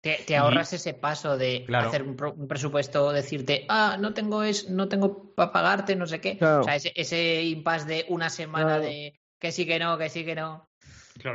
Te, 0.00 0.34
ahorras 0.34 0.72
ese 0.72 0.94
paso 0.94 1.36
de 1.36 1.66
hacer 1.74 2.02
un, 2.02 2.16
presupuesto, 2.48 3.12
decirte, 3.12 3.66
ah, 3.68 3.98
no 4.00 4.14
tengo 4.14 4.42
es, 4.42 4.70
no 4.70 4.88
tengo 4.88 5.34
para 5.34 5.52
pagarte, 5.52 5.94
no 5.94 6.06
sé 6.06 6.22
qué. 6.22 6.38
O 6.40 6.62
sea, 6.62 6.76
ese, 6.76 6.92
ese 6.96 7.42
impasse 7.44 7.86
de 7.86 8.04
una 8.08 8.30
semana 8.30 8.78
de 8.78 9.20
que 9.38 9.52
sí 9.52 9.66
que 9.66 9.78
no, 9.78 9.98
que 9.98 10.08
sí 10.08 10.24
que 10.24 10.34
no. 10.34 10.70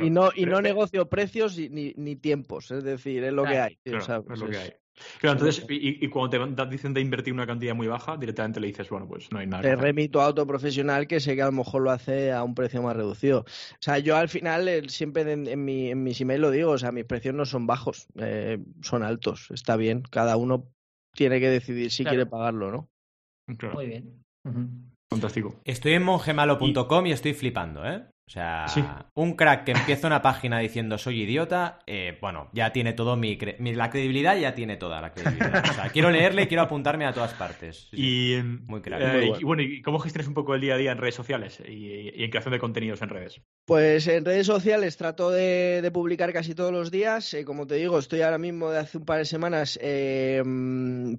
y 0.00 0.10
no, 0.10 0.30
y 0.34 0.46
no 0.46 0.60
negocio 0.60 1.08
precios 1.08 1.56
ni, 1.56 1.94
ni, 1.96 2.16
tiempos, 2.16 2.72
es 2.72 2.82
decir, 2.82 3.22
es 3.22 3.32
lo 3.32 3.44
que 3.44 3.60
hay. 3.60 3.78
es 3.84 4.08
lo 4.08 4.48
que 4.48 4.58
hay. 4.58 4.72
Claro, 5.20 5.38
entonces, 5.38 5.64
y, 5.68 6.08
cuando 6.08 6.54
te 6.54 6.66
dicen 6.66 6.94
de 6.94 7.00
invertir 7.00 7.32
una 7.32 7.46
cantidad 7.46 7.74
muy 7.74 7.86
baja, 7.86 8.16
directamente 8.16 8.60
le 8.60 8.68
dices, 8.68 8.88
bueno, 8.88 9.06
pues 9.06 9.30
no 9.30 9.38
hay 9.38 9.46
nada. 9.46 9.62
Te 9.62 9.76
remito 9.76 10.20
a 10.20 10.28
otro 10.28 10.46
profesional 10.46 11.06
que 11.06 11.20
sé 11.20 11.34
que 11.36 11.42
a 11.42 11.46
lo 11.46 11.52
mejor 11.52 11.82
lo 11.82 11.90
hace 11.90 12.32
a 12.32 12.42
un 12.42 12.54
precio 12.54 12.82
más 12.82 12.96
reducido. 12.96 13.40
O 13.40 13.80
sea, 13.80 13.98
yo 13.98 14.16
al 14.16 14.28
final 14.28 14.68
eh, 14.68 14.82
siempre 14.88 15.30
en, 15.30 15.64
mi, 15.64 15.90
en 15.90 16.02
mis 16.02 16.20
emails 16.20 16.40
lo 16.40 16.50
digo, 16.50 16.70
o 16.72 16.78
sea, 16.78 16.92
mis 16.92 17.04
precios 17.04 17.34
no 17.34 17.44
son 17.44 17.66
bajos, 17.66 18.06
eh, 18.16 18.58
son 18.82 19.02
altos, 19.02 19.50
está 19.50 19.76
bien. 19.76 20.02
Cada 20.10 20.36
uno 20.36 20.68
tiene 21.14 21.40
que 21.40 21.50
decidir 21.50 21.90
si 21.90 22.04
quiere 22.04 22.26
pagarlo, 22.26 22.70
¿no? 22.70 22.88
Muy 23.74 23.86
bien. 23.86 24.22
Fantástico. 25.10 25.60
Estoy 25.64 25.92
en 25.92 26.02
mongemalo.com 26.02 27.06
y... 27.06 27.10
y 27.10 27.12
estoy 27.12 27.34
flipando, 27.34 27.86
¿eh? 27.86 28.06
O 28.28 28.30
sea, 28.32 28.66
Sí. 28.66 28.84
un 29.14 29.34
crack 29.36 29.62
que 29.62 29.70
empieza 29.70 30.08
una 30.08 30.20
página 30.20 30.58
diciendo 30.58 30.98
soy 30.98 31.22
idiota, 31.22 31.78
eh, 31.86 32.18
bueno, 32.20 32.50
ya 32.52 32.72
tiene 32.72 32.92
todo 32.92 33.16
mi, 33.16 33.38
cre- 33.38 33.54
mi- 33.60 33.72
La 33.72 33.88
credibilidad 33.88 34.36
ya 34.36 34.52
tiene 34.52 34.76
toda 34.76 35.00
la 35.00 35.12
credibilidad. 35.12 35.62
O 35.70 35.72
sea, 35.72 35.88
quiero 35.90 36.10
leerle 36.10 36.42
y 36.42 36.46
quiero 36.48 36.64
apuntarme 36.64 37.06
a 37.06 37.12
todas 37.12 37.34
partes. 37.34 37.86
Sí. 37.92 37.96
Y, 38.36 38.42
Muy 38.42 38.80
crack. 38.80 39.00
eh, 39.00 39.06
Muy 39.06 39.14
y- 39.24 39.28
bueno. 39.28 39.40
y 39.40 39.44
bueno, 39.44 39.62
¿y 39.62 39.80
cómo 39.82 40.00
gestionas 40.00 40.26
un 40.26 40.34
poco 40.34 40.56
el 40.56 40.60
día 40.60 40.74
a 40.74 40.76
día 40.76 40.90
en 40.90 40.98
redes 40.98 41.14
sociales 41.14 41.62
y, 41.68 42.10
y 42.20 42.24
en 42.24 42.30
creación 42.30 42.50
de 42.52 42.58
contenidos 42.58 43.00
en 43.00 43.10
redes? 43.10 43.40
Pues 43.64 44.08
en 44.08 44.24
redes 44.24 44.46
sociales 44.48 44.96
trato 44.96 45.30
de, 45.30 45.80
de 45.80 45.90
publicar 45.92 46.32
casi 46.32 46.56
todos 46.56 46.72
los 46.72 46.90
días. 46.90 47.32
Eh, 47.32 47.44
como 47.44 47.68
te 47.68 47.76
digo, 47.76 47.96
estoy 47.96 48.22
ahora 48.22 48.38
mismo 48.38 48.70
de 48.70 48.78
hace 48.80 48.98
un 48.98 49.04
par 49.04 49.18
de 49.18 49.24
semanas 49.24 49.78
eh, 49.80 50.42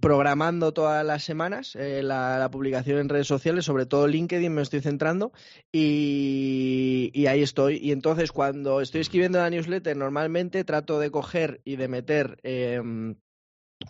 programando 0.02 0.74
todas 0.74 1.06
las 1.06 1.24
semanas 1.24 1.74
eh, 1.78 2.02
la, 2.04 2.38
la 2.38 2.52
publicación 2.52 3.00
en 3.00 3.08
redes 3.08 3.28
sociales, 3.28 3.64
sobre 3.64 3.86
todo 3.86 4.08
LinkedIn 4.10 4.54
me 4.54 4.62
estoy 4.62 4.82
centrando 4.82 5.32
y, 5.72 6.97
y 7.14 7.28
ahí 7.28 7.42
estoy. 7.42 7.78
Y 7.82 7.92
entonces 7.92 8.32
cuando 8.32 8.82
estoy 8.82 9.02
escribiendo 9.02 9.40
la 9.40 9.50
newsletter 9.50 9.96
normalmente 9.96 10.64
trato 10.64 11.00
de 11.00 11.12
coger 11.12 11.62
y 11.64 11.76
de 11.76 11.88
meter... 11.88 12.38
eh, 12.44 12.82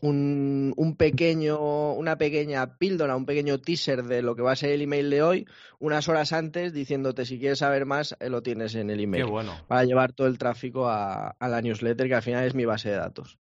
un, 0.01 0.73
un 0.75 0.95
pequeño, 0.97 1.93
una 1.93 2.17
pequeña 2.17 2.77
píldora, 2.77 3.15
un 3.15 3.25
pequeño 3.25 3.57
teaser 3.59 4.03
de 4.03 4.21
lo 4.21 4.35
que 4.35 4.41
va 4.41 4.51
a 4.51 4.55
ser 4.55 4.71
el 4.71 4.81
email 4.81 5.09
de 5.09 5.21
hoy, 5.23 5.47
unas 5.79 6.09
horas 6.09 6.33
antes, 6.33 6.73
diciéndote 6.73 7.25
si 7.25 7.39
quieres 7.39 7.59
saber 7.59 7.85
más, 7.85 8.15
eh, 8.19 8.29
lo 8.29 8.43
tienes 8.43 8.75
en 8.75 8.89
el 8.89 8.97
Qué 8.97 9.03
email. 9.03 9.25
bueno. 9.25 9.53
Para 9.67 9.85
llevar 9.85 10.11
todo 10.11 10.27
el 10.27 10.37
tráfico 10.37 10.89
a, 10.89 11.29
a 11.29 11.47
la 11.47 11.61
newsletter, 11.61 12.07
que 12.07 12.15
al 12.15 12.21
final 12.21 12.45
es 12.45 12.53
mi 12.53 12.65
base 12.65 12.89
de 12.89 12.97
datos. 12.97 13.39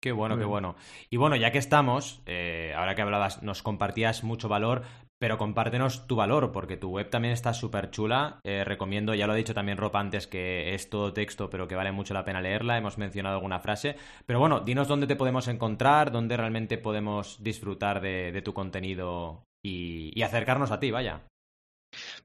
Qué 0.00 0.12
bueno, 0.12 0.38
qué 0.38 0.44
bueno. 0.44 0.76
Y 1.10 1.16
bueno, 1.16 1.34
ya 1.34 1.50
que 1.50 1.58
estamos, 1.58 2.22
eh, 2.26 2.72
ahora 2.76 2.94
que 2.94 3.02
hablabas, 3.02 3.42
nos 3.42 3.64
compartías 3.64 4.22
mucho 4.22 4.48
valor, 4.48 4.84
pero 5.18 5.38
compártenos 5.38 6.06
tu 6.06 6.16
valor, 6.16 6.52
porque 6.52 6.76
tu 6.76 6.90
web 6.90 7.10
también 7.10 7.32
está 7.32 7.52
súper 7.52 7.90
chula. 7.90 8.40
Eh, 8.44 8.64
recomiendo, 8.64 9.14
ya 9.14 9.26
lo 9.26 9.32
ha 9.32 9.36
dicho 9.36 9.54
también 9.54 9.78
Rob 9.78 9.96
antes, 9.96 10.26
que 10.26 10.74
es 10.74 10.90
todo 10.90 11.12
texto, 11.12 11.50
pero 11.50 11.66
que 11.68 11.74
vale 11.74 11.92
mucho 11.92 12.14
la 12.14 12.24
pena 12.24 12.40
leerla. 12.40 12.78
Hemos 12.78 12.98
mencionado 12.98 13.36
alguna 13.36 13.60
frase. 13.60 13.96
Pero 14.26 14.38
bueno, 14.38 14.60
dinos 14.60 14.88
dónde 14.88 15.06
te 15.06 15.16
podemos 15.16 15.48
encontrar, 15.48 16.12
dónde 16.12 16.36
realmente 16.36 16.78
podemos 16.78 17.42
disfrutar 17.42 18.00
de, 18.00 18.42
tu 18.44 18.54
contenido 18.54 19.44
y 19.62 20.22
acercarnos 20.22 20.70
a 20.70 20.80
ti, 20.80 20.90
vaya. 20.90 21.22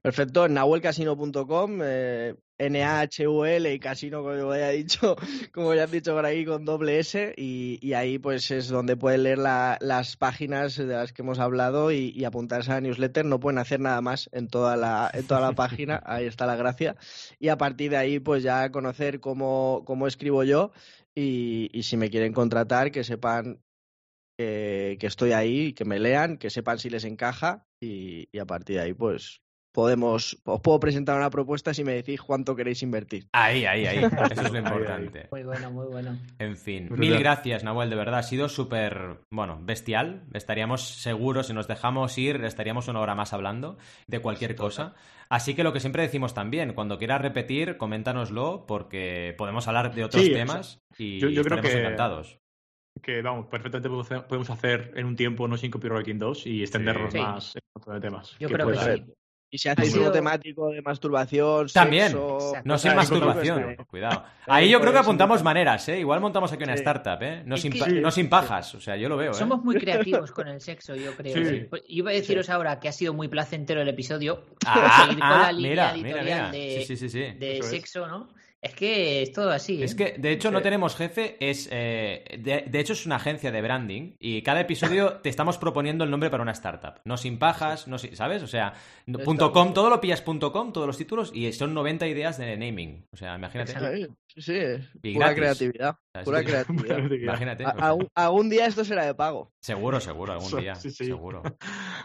Perfecto, 0.02 0.46
en 0.46 0.54
nahuelcasino.com, 0.54 1.80
eh, 1.82 2.34
N-A-H-U-L 2.58 3.72
y 3.72 3.78
casino, 3.80 4.22
como 4.22 4.54
ya 4.54 4.70
he 4.70 4.76
dicho, 4.76 5.16
como 5.52 5.74
ya 5.74 5.84
has 5.84 5.90
dicho 5.90 6.14
por 6.14 6.24
ahí, 6.26 6.44
con 6.44 6.64
doble 6.64 6.98
S, 6.98 7.34
y, 7.36 7.78
y 7.82 7.94
ahí 7.94 8.18
pues 8.18 8.50
es 8.50 8.68
donde 8.68 8.96
pueden 8.96 9.22
leer 9.24 9.38
la- 9.38 9.78
las 9.80 10.16
páginas 10.16 10.76
de 10.76 10.86
las 10.86 11.12
que 11.12 11.22
hemos 11.22 11.38
hablado 11.38 11.90
y, 11.90 12.10
y 12.14 12.24
apuntarse 12.24 12.70
a 12.70 12.74
la 12.74 12.80
newsletter. 12.82 13.24
No 13.24 13.40
pueden 13.40 13.58
hacer 13.58 13.80
nada 13.80 14.00
más 14.00 14.28
en 14.32 14.48
toda 14.48 14.76
la, 14.76 15.10
en 15.12 15.26
toda 15.26 15.40
la 15.40 15.52
página, 15.54 16.02
ahí 16.04 16.26
está 16.26 16.46
la 16.46 16.56
gracia. 16.56 16.96
Y 17.38 17.48
a 17.48 17.56
partir 17.56 17.90
de 17.90 17.96
ahí, 17.96 18.20
pues 18.20 18.42
ya 18.42 18.70
conocer 18.70 19.20
cómo, 19.20 19.82
cómo 19.86 20.06
escribo 20.06 20.44
yo 20.44 20.70
y, 21.14 21.70
y 21.72 21.82
si 21.84 21.96
me 21.96 22.10
quieren 22.10 22.32
contratar, 22.32 22.92
que 22.92 23.02
sepan 23.04 23.60
que, 24.38 24.96
que 25.00 25.06
estoy 25.06 25.32
ahí, 25.32 25.72
que 25.72 25.84
me 25.84 25.98
lean, 25.98 26.36
que 26.38 26.50
sepan 26.50 26.78
si 26.78 26.90
les 26.90 27.04
encaja 27.04 27.66
y, 27.80 28.28
y 28.32 28.38
a 28.38 28.46
partir 28.46 28.76
de 28.76 28.82
ahí, 28.82 28.94
pues 28.94 29.40
podemos, 29.74 30.38
os 30.44 30.60
puedo 30.60 30.78
presentar 30.78 31.16
una 31.18 31.28
propuesta 31.30 31.74
si 31.74 31.82
me 31.82 31.92
decís 31.94 32.22
cuánto 32.22 32.54
queréis 32.54 32.82
invertir. 32.84 33.26
Ahí, 33.32 33.64
ahí, 33.66 33.84
ahí. 33.86 33.98
Eso 34.30 34.40
es 34.42 34.52
lo 34.52 34.58
Ahí, 34.58 34.64
ahí. 34.64 34.72
importante. 34.72 35.28
Muy 35.32 35.42
bueno, 35.42 35.70
muy 35.72 35.86
bueno. 35.86 36.16
En 36.38 36.56
fin, 36.56 36.86
Brutal. 36.88 36.98
mil 37.08 37.18
gracias, 37.18 37.64
Nahuel, 37.64 37.90
de 37.90 37.96
verdad. 37.96 38.20
Ha 38.20 38.22
sido 38.22 38.48
súper, 38.48 39.18
bueno, 39.30 39.58
bestial. 39.62 40.22
Estaríamos 40.32 40.82
seguros, 41.02 41.48
si 41.48 41.52
nos 41.54 41.66
dejamos 41.66 42.16
ir, 42.18 42.36
estaríamos 42.44 42.86
una 42.86 43.00
hora 43.00 43.16
más 43.16 43.32
hablando 43.32 43.76
de 44.06 44.20
cualquier 44.20 44.54
cosa. 44.54 44.94
Así 45.28 45.54
que 45.54 45.64
lo 45.64 45.72
que 45.72 45.80
siempre 45.80 46.02
decimos 46.02 46.34
también, 46.34 46.72
cuando 46.74 46.96
quieras 46.96 47.20
repetir, 47.20 47.76
coméntanoslo, 47.76 48.66
porque 48.68 49.34
podemos 49.36 49.66
hablar 49.66 49.92
de 49.92 50.04
otros 50.04 50.22
Sí, 50.22 50.30
o 50.30 50.34
temas 50.34 50.78
y 50.96 51.18
yo- 51.18 51.28
yo 51.30 51.42
creo 51.42 51.60
que- 51.60 51.80
encantados. 51.80 52.38
Que 53.02 53.22
vamos, 53.22 53.46
perfectamente 53.46 53.88
podemos 54.28 54.48
hacer- 54.50 54.92
en 54.94 55.04
un 55.06 55.16
tiempo 55.16 55.48
no 55.48 55.56
sin 55.56 55.72
copywriting 55.72 56.16
2 56.20 56.46
y 56.46 56.62
extendernos 56.62 57.12
Sí. 57.12 57.18
más 57.18 57.56
en 57.56 57.62
montón 57.74 57.94
de 57.94 58.00
temas. 58.00 58.36
Yo 58.38 58.48
creo 58.48 58.68
que 58.68 58.76
sí. 58.76 59.04
Y 59.54 59.58
si 59.58 59.68
hacéis 59.68 59.92
sido- 59.92 60.10
temático 60.10 60.68
de 60.70 60.82
masturbación, 60.82 61.68
También. 61.68 62.08
sexo. 62.08 62.54
No 62.64 62.76
sin 62.76 62.90
Claro, 62.90 62.96
masturbación, 62.96 63.76
cuidado. 63.88 64.24
Ahí 64.48 64.68
yo 64.68 64.80
creo 64.80 64.92
que 64.92 64.98
apuntamos 64.98 65.44
maneras, 65.44 65.88
¿eh? 65.90 66.00
Igual 66.00 66.20
montamos 66.20 66.52
aquí 66.52 66.64
una 66.64 66.72
Sí. 66.72 66.80
startup, 66.80 67.22
¿eh? 67.22 67.44
No, 67.46 67.56
sin, 67.56 67.70
que- 67.70 67.78
pa- 67.78 67.84
Sí. 67.84 68.00
no 68.00 68.10
sin 68.10 68.28
pajas, 68.28 68.74
o 68.74 68.80
sea, 68.80 68.96
yo 68.96 69.08
lo 69.08 69.16
veo, 69.16 69.30
¿eh? 69.30 69.34
Somos 69.34 69.62
muy 69.62 69.76
creativos 69.76 70.32
con 70.32 70.48
el 70.48 70.60
sexo, 70.60 70.96
yo 70.96 71.14
creo. 71.14 71.34
Sí. 71.36 71.54
¿eh? 71.54 71.66
Pues 71.70 71.82
Iba 71.86 72.10
a 72.10 72.14
deciros 72.14 72.50
ahora 72.50 72.80
que 72.80 72.88
ha 72.88 72.92
sido 72.92 73.14
muy 73.14 73.28
placentero 73.28 73.80
el 73.80 73.88
episodio. 73.88 74.44
Ah, 74.66 74.74
seguir 75.08 75.20
con 75.20 75.28
ah, 75.32 75.42
la 75.42 75.52
línea 75.52 75.70
mira, 75.70 75.92
mira, 75.94 76.08
editorial 76.08 76.24
mira. 76.24 76.50
de, 76.50 76.78
Sí, 76.80 76.84
sí, 76.84 76.96
sí, 76.96 77.08
sí. 77.08 77.38
de 77.38 77.62
sexo, 77.62 78.08
¿no? 78.08 78.28
Es 78.64 78.72
que 78.74 79.20
es 79.22 79.32
todo 79.32 79.50
así. 79.50 79.82
¿eh? 79.82 79.84
Es 79.84 79.94
que, 79.94 80.14
de 80.16 80.32
hecho, 80.32 80.50
no 80.50 80.62
tenemos 80.62 80.96
jefe, 80.96 81.36
es 81.38 81.68
eh, 81.70 82.24
de, 82.38 82.64
de 82.66 82.80
hecho 82.80 82.94
es 82.94 83.04
una 83.04 83.16
agencia 83.16 83.52
de 83.52 83.60
branding 83.60 84.12
y 84.18 84.40
cada 84.40 84.60
episodio 84.62 85.18
te 85.22 85.28
estamos 85.28 85.58
proponiendo 85.58 86.02
el 86.04 86.10
nombre 86.10 86.30
para 86.30 86.42
una 86.42 86.52
startup. 86.52 86.94
No 87.04 87.18
sin 87.18 87.38
pajas, 87.38 87.86
no 87.88 87.98
sin, 87.98 88.16
¿sabes? 88.16 88.42
O 88.42 88.46
sea, 88.46 88.72
no- 89.04 89.18
punto 89.18 89.52
.com, 89.52 89.64
bien. 89.64 89.74
todo 89.74 89.90
lo 89.90 90.00
pillas 90.00 90.22
punto 90.22 90.50
.com, 90.50 90.72
todos 90.72 90.86
los 90.86 90.96
títulos 90.96 91.30
y 91.34 91.52
son 91.52 91.74
90 91.74 92.06
ideas 92.06 92.38
de 92.38 92.56
naming. 92.56 93.06
O 93.12 93.16
sea, 93.18 93.36
imagínate. 93.36 93.74
Sí, 93.74 94.06
sí, 94.28 94.42
sí, 94.42 94.88
Y 95.02 95.12
pura 95.12 95.34
creatividad. 95.34 95.96
Pura 96.24 96.42
creatividad. 96.44 96.98
Imagínate. 97.10 97.64
A- 97.64 97.68
o 97.68 97.76
sea, 97.78 97.86
algún, 97.88 98.08
algún 98.14 98.48
día 98.48 98.64
esto 98.64 98.82
será 98.82 99.04
de 99.04 99.14
pago. 99.14 99.52
seguro, 99.60 100.00
seguro, 100.00 100.32
algún 100.32 100.48
día. 100.60 100.74
Sí, 100.74 100.90
sí. 100.90 101.04
Seguro. 101.04 101.42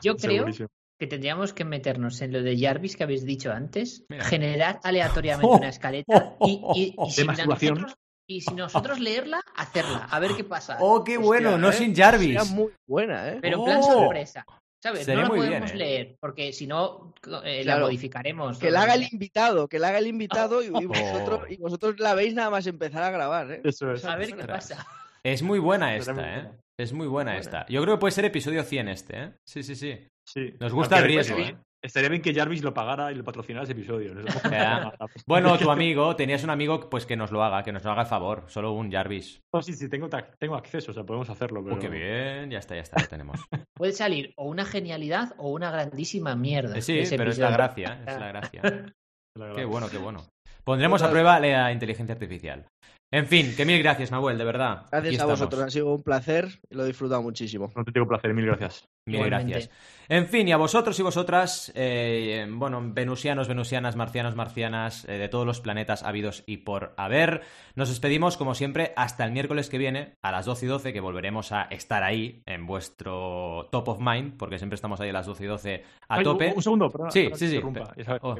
Yo 0.03 0.17
creo 0.17 0.33
Segurísimo. 0.39 0.69
Que 0.99 1.07
tendríamos 1.07 1.53
que 1.53 1.63
meternos 1.65 2.21
en 2.21 2.33
lo 2.33 2.43
de 2.43 2.59
Jarvis 2.59 2.95
que 2.97 3.03
habéis 3.03 3.25
dicho 3.25 3.51
antes, 3.51 4.05
Mira. 4.09 4.25
generar 4.25 4.79
aleatoriamente 4.83 5.47
Oh. 5.47 5.57
una 5.57 5.69
escaleta 5.69 6.35
y, 6.41 6.61
y, 6.75 6.95
y 7.07 7.11
si 7.11 7.23
masturbación. 7.23 7.75
nosotros, 7.75 7.97
y 8.27 8.41
si 8.41 8.53
nosotros 8.53 8.99
leerla, 8.99 9.41
hacerla, 9.55 10.07
a 10.11 10.19
ver 10.19 10.31
qué 10.35 10.43
pasa. 10.43 10.77
¡Oh, 10.81 11.03
qué 11.03 11.17
bueno! 11.17 11.57
No 11.57 11.69
¿eh? 11.69 11.73
sin 11.73 11.95
Jarvis. 11.95 12.37
Sería 12.41 12.55
muy 12.55 12.71
buena, 12.87 13.29
¿eh? 13.29 13.39
Pero 13.41 13.59
en 13.59 13.63
plan 13.65 13.79
Oh. 13.81 13.93
sorpresa. 13.93 14.45
¿Sabes? 14.81 15.03
Sería 15.05 15.23
no 15.23 15.29
la 15.29 15.33
bien, 15.35 15.45
podemos 15.47 15.71
¿eh? 15.71 15.75
leer, 15.75 16.15
porque 16.21 16.53
si 16.53 16.65
no, 16.65 17.13
eh, 17.43 17.63
la 17.65 17.79
modificaremos. 17.79 18.59
Que 18.59 18.71
la 18.71 18.83
haga 18.83 18.93
el 18.93 19.03
invitado, 19.11 19.67
que 19.67 19.77
la 19.77 19.89
haga 19.89 19.97
el 19.97 20.07
invitado 20.07 20.61
y, 20.63 20.67
y 20.67 20.69
vosotros, 20.85 21.41
Oh. 21.43 21.47
y 21.51 21.57
vosotros 21.57 21.99
la 21.99 22.13
veis 22.13 22.33
nada 22.33 22.49
más 22.49 22.65
empezar 22.67 23.03
a 23.03 23.09
grabar, 23.11 23.51
¿eh? 23.51 23.61
Eso 23.63 23.91
es. 23.91 24.05
A 24.05 24.15
ver 24.15 24.33
qué 24.35 24.43
pasa. 24.45 24.85
Es 25.23 25.41
muy 25.43 25.59
buena 25.59 25.95
esta, 25.97 26.13
¿eh? 26.39 26.49
Es 26.77 26.93
muy 26.93 27.07
buena 27.07 27.31
Buena. 27.31 27.41
esta. 27.41 27.65
Yo 27.67 27.81
creo 27.81 27.95
que 27.95 27.99
puede 27.99 28.11
ser 28.13 28.23
episodio 28.23 28.63
100 28.63 28.87
este, 28.87 29.21
¿eh? 29.21 29.33
Sí, 29.45 29.63
sí, 29.63 29.75
sí. 29.75 30.07
Sí. 30.33 30.53
Nos 30.59 30.73
gusta 30.73 30.99
el 30.99 31.05
riesgo, 31.05 31.37
estaría- 31.37 31.57
¿eh? 31.59 31.63
Estaría 31.81 32.09
bien 32.09 32.21
que 32.21 32.33
Jarvis 32.33 32.61
lo 32.61 32.73
pagara 32.73 33.09
y 33.11 33.15
lo 33.15 33.23
patrocinara 33.23 33.63
ese 33.63 33.71
episodio. 33.71 34.13
Bueno, 35.25 35.57
tu 35.57 35.71
amigo, 35.71 36.13
tenías 36.15 36.43
un 36.43 36.49
amigo, 36.49 36.89
pues 36.89 37.05
que 37.05 37.15
nos 37.15 37.31
lo 37.31 37.41
haga, 37.41 37.63
que 37.63 37.71
nos 37.71 37.85
lo 37.85 37.91
haga 37.91 38.01
a 38.01 38.05
favor. 38.05 38.43
Solo 38.47 38.73
un 38.73 38.91
Jarvis. 38.91 39.41
Oh, 39.53 39.61
sí, 39.61 39.71
sí, 39.73 39.87
tengo, 39.87 40.09
tengo 40.37 40.55
acceso, 40.55 40.91
o 40.91 40.93
sea, 40.93 41.05
podemos 41.05 41.29
hacerlo. 41.29 41.63
Pero... 41.63 41.77
Oh, 41.77 41.79
qué 41.79 41.87
bien, 41.87 42.49
ya 42.51 42.59
está, 42.59 42.75
ya 42.75 42.81
está, 42.81 43.01
lo 43.01 43.07
tenemos. 43.07 43.39
Puede 43.73 43.93
salir 43.93 44.33
o 44.35 44.45
una 44.49 44.65
genialidad 44.65 45.33
o 45.37 45.51
una 45.51 45.71
grandísima 45.71 46.35
mierda. 46.35 46.81
Sí, 46.81 47.01
pero 47.15 47.31
es 47.31 47.37
la 47.37 47.51
gracia, 47.51 48.03
es 48.05 48.19
la 48.19 48.27
gracia. 48.27 48.61
La 49.35 49.45
verdad. 49.45 49.59
Qué 49.59 49.65
bueno, 49.65 49.87
qué 49.89 49.97
bueno. 49.99 50.25
Pondremos 50.65 51.01
a 51.01 51.09
prueba 51.09 51.39
la 51.39 51.71
inteligencia 51.71 52.13
artificial. 52.13 52.65
En 53.11 53.25
fin, 53.25 53.55
que 53.57 53.65
mil 53.65 53.81
gracias, 53.81 54.11
Nahuel, 54.11 54.37
de 54.37 54.43
verdad. 54.45 54.81
Aquí 54.83 54.89
Gracias 54.91 55.07
a 55.07 55.13
estamos. 55.13 55.39
vosotros, 55.39 55.61
ha 55.63 55.69
sido 55.71 55.93
un 55.95 56.03
placer 56.03 56.47
y 56.69 56.75
lo 56.75 56.83
he 56.83 56.87
disfrutado 56.87 57.23
muchísimo. 57.23 57.71
No 57.75 57.83
te 57.83 57.91
tengo 57.91 58.07
placer, 58.07 58.33
mil 58.35 58.45
gracias. 58.45 58.87
Mil 59.07 59.15
Igualmente. 59.15 59.51
gracias. 59.53 59.73
En 60.09 60.27
fin, 60.27 60.47
y 60.47 60.51
a 60.51 60.57
vosotros 60.57 60.99
y 60.99 61.01
vosotras, 61.01 61.71
eh, 61.75 62.45
bueno, 62.51 62.79
venusianos, 62.83 63.47
venusianas, 63.47 63.95
marcianos, 63.95 64.35
marcianas, 64.35 65.05
eh, 65.09 65.13
de 65.13 65.27
todos 65.27 65.47
los 65.47 65.59
planetas 65.59 66.03
habidos 66.03 66.43
y 66.45 66.57
por 66.57 66.93
haber, 66.97 67.41
nos 67.73 67.89
despedimos 67.89 68.37
como 68.37 68.53
siempre 68.53 68.93
hasta 68.95 69.25
el 69.25 69.31
miércoles 69.31 69.69
que 69.69 69.79
viene 69.79 70.13
a 70.21 70.31
las 70.31 70.45
12 70.45 70.65
y 70.67 70.69
12, 70.69 70.93
que 70.93 70.99
volveremos 70.99 71.51
a 71.51 71.63
estar 71.63 72.03
ahí 72.03 72.43
en 72.45 72.67
vuestro 72.67 73.69
top 73.71 73.87
of 73.89 73.99
mind, 73.99 74.37
porque 74.37 74.59
siempre 74.59 74.75
estamos 74.75 75.01
ahí 75.01 75.09
a 75.09 75.13
las 75.13 75.25
12 75.25 75.43
y 75.43 75.47
12 75.47 75.83
a 76.07 76.15
Ay, 76.15 76.23
tope. 76.23 76.49
Un, 76.49 76.53
un 76.57 76.61
segundo, 76.61 76.91
perdona, 76.91 77.09
Sí, 77.11 77.29
sí, 77.33 77.47
sí. 77.47 77.59
Oh, 78.21 78.35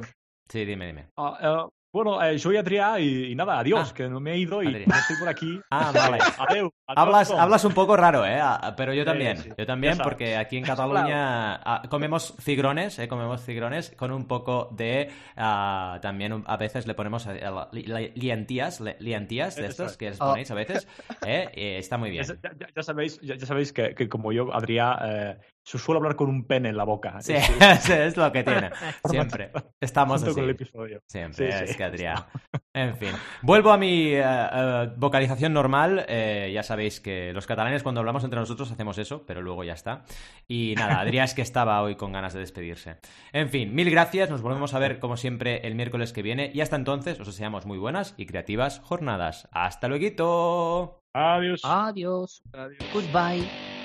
sí, 0.48 0.64
dime, 0.64 0.86
dime. 0.86 1.06
Ah, 1.16 1.38
eh, 1.42 1.70
bueno, 1.92 2.22
eh, 2.22 2.38
soy 2.38 2.56
Adrià 2.56 3.00
y, 3.00 3.32
y 3.32 3.34
nada, 3.34 3.58
adiós, 3.58 3.90
Ah. 3.90 3.94
que 3.94 4.08
no 4.08 4.20
me 4.20 4.32
he 4.32 4.38
ido 4.38 4.62
y 4.62 4.66
no 4.86 4.94
estoy 4.96 5.16
por 5.18 5.28
aquí. 5.28 5.60
Ah, 5.70 5.92
vale. 5.94 6.18
Adeu. 6.38 6.70
Hablas, 6.86 7.30
hablas 7.30 7.64
un 7.64 7.72
poco 7.72 7.96
raro, 7.96 8.24
¿eh? 8.26 8.40
Pero 8.76 8.92
yo 8.94 9.04
también. 9.04 9.36
sí. 9.38 9.50
Yo 9.56 9.64
también, 9.66 9.98
porque 9.98 10.36
aquí 10.36 10.56
en 10.56 10.64
Cataluña 10.72 11.54
ah, 11.56 11.82
comemos 11.88 12.34
cigrones, 12.40 12.98
¿eh? 12.98 13.06
Comemos 13.08 13.44
cigrones 13.44 13.92
con 13.96 14.10
un 14.12 14.26
poco 14.26 14.68
de... 14.72 15.10
ah, 15.36 15.98
también 16.02 16.42
a 16.46 16.56
veces 16.56 16.86
le 16.86 16.94
ponemos 16.94 17.26
eh, 17.26 17.40
li- 17.72 17.82
li- 17.84 18.12
lientías, 18.16 18.80
li- 18.80 18.94
lientías 18.98 19.56
de 19.56 19.66
estos 19.66 19.92
es. 19.92 19.96
que 19.96 20.10
les 20.10 20.20
Oh. 20.20 20.30
ponéis 20.30 20.50
a 20.50 20.54
veces. 20.54 20.88
¿eh? 21.26 21.48
Está 21.78 21.96
muy 21.98 22.10
bien. 22.10 22.24
Ya, 22.24 22.50
ya- 22.58 22.68
ya 22.74 22.82
sabéis, 22.82 23.20
ya, 23.20 23.36
ya 23.36 23.46
sabéis 23.46 23.72
que, 23.72 23.94
que 23.94 24.08
como 24.08 24.32
yo, 24.32 24.52
Adrià, 24.52 24.98
eh, 25.04 25.36
su- 25.62 25.78
suelo 25.78 25.98
hablar 25.98 26.16
con 26.16 26.28
un 26.28 26.46
pene 26.46 26.68
en 26.70 26.76
la 26.76 26.84
boca. 26.84 27.20
Sí, 27.20 27.34
Es- 27.34 27.46
sí, 27.82 27.92
es 27.92 28.16
lo 28.16 28.30
que 28.32 28.42
tiene. 28.44 28.70
Siempre. 29.04 29.50
Estamos 29.80 30.22
así. 30.22 30.34
con 30.34 30.44
el 30.44 30.50
episodio. 30.50 31.02
Siempre, 31.06 31.50
Sí, 31.52 31.64
es 31.64 31.70
sí. 31.70 31.76
que 31.76 31.84
Adrián. 31.84 32.16
En 32.72 32.96
fin, 32.96 33.10
vuelvo 33.42 33.72
a 33.72 33.76
mi 33.78 34.12
eh, 34.14 34.22
eh, 34.24 34.90
vocalización 34.96 35.52
normal. 35.52 36.04
Eh, 36.06 36.52
ya 36.54 36.62
sabéis 36.62 37.00
que 37.00 37.32
los 37.32 37.44
catalanes 37.48 37.82
cuando 37.82 37.98
hablamos 38.00 38.22
entre 38.22 38.38
nosotros 38.38 38.70
hacemos 38.70 38.96
eso, 38.98 39.26
pero 39.26 39.42
luego 39.42 39.64
ya 39.64 39.72
está. 39.72 40.04
Y 40.46 40.74
nada, 40.76 41.00
Adrián 41.00 41.24
es 41.24 41.34
que 41.34 41.42
estaba 41.42 41.82
hoy 41.82 41.96
con 41.96 42.12
ganas 42.12 42.32
de 42.32 42.38
despedirse. 42.38 42.98
En 43.32 43.48
fin, 43.48 43.74
mil 43.74 43.90
gracias. 43.90 44.30
Nos 44.30 44.40
volvemos 44.40 44.72
a 44.72 44.78
ver 44.78 45.00
como 45.00 45.16
siempre 45.16 45.66
el 45.66 45.74
miércoles 45.74 46.12
que 46.12 46.22
viene. 46.22 46.52
Y 46.54 46.60
hasta 46.60 46.76
entonces 46.76 47.18
os 47.18 47.26
deseamos 47.26 47.66
muy 47.66 47.76
buenas 47.78 48.14
y 48.16 48.26
creativas 48.26 48.78
jornadas. 48.84 49.48
Hasta 49.50 49.88
luego. 49.88 51.02
Adiós. 51.12 51.62
Adiós. 51.64 52.42
Adiós. 52.52 52.78
Goodbye. 52.94 53.79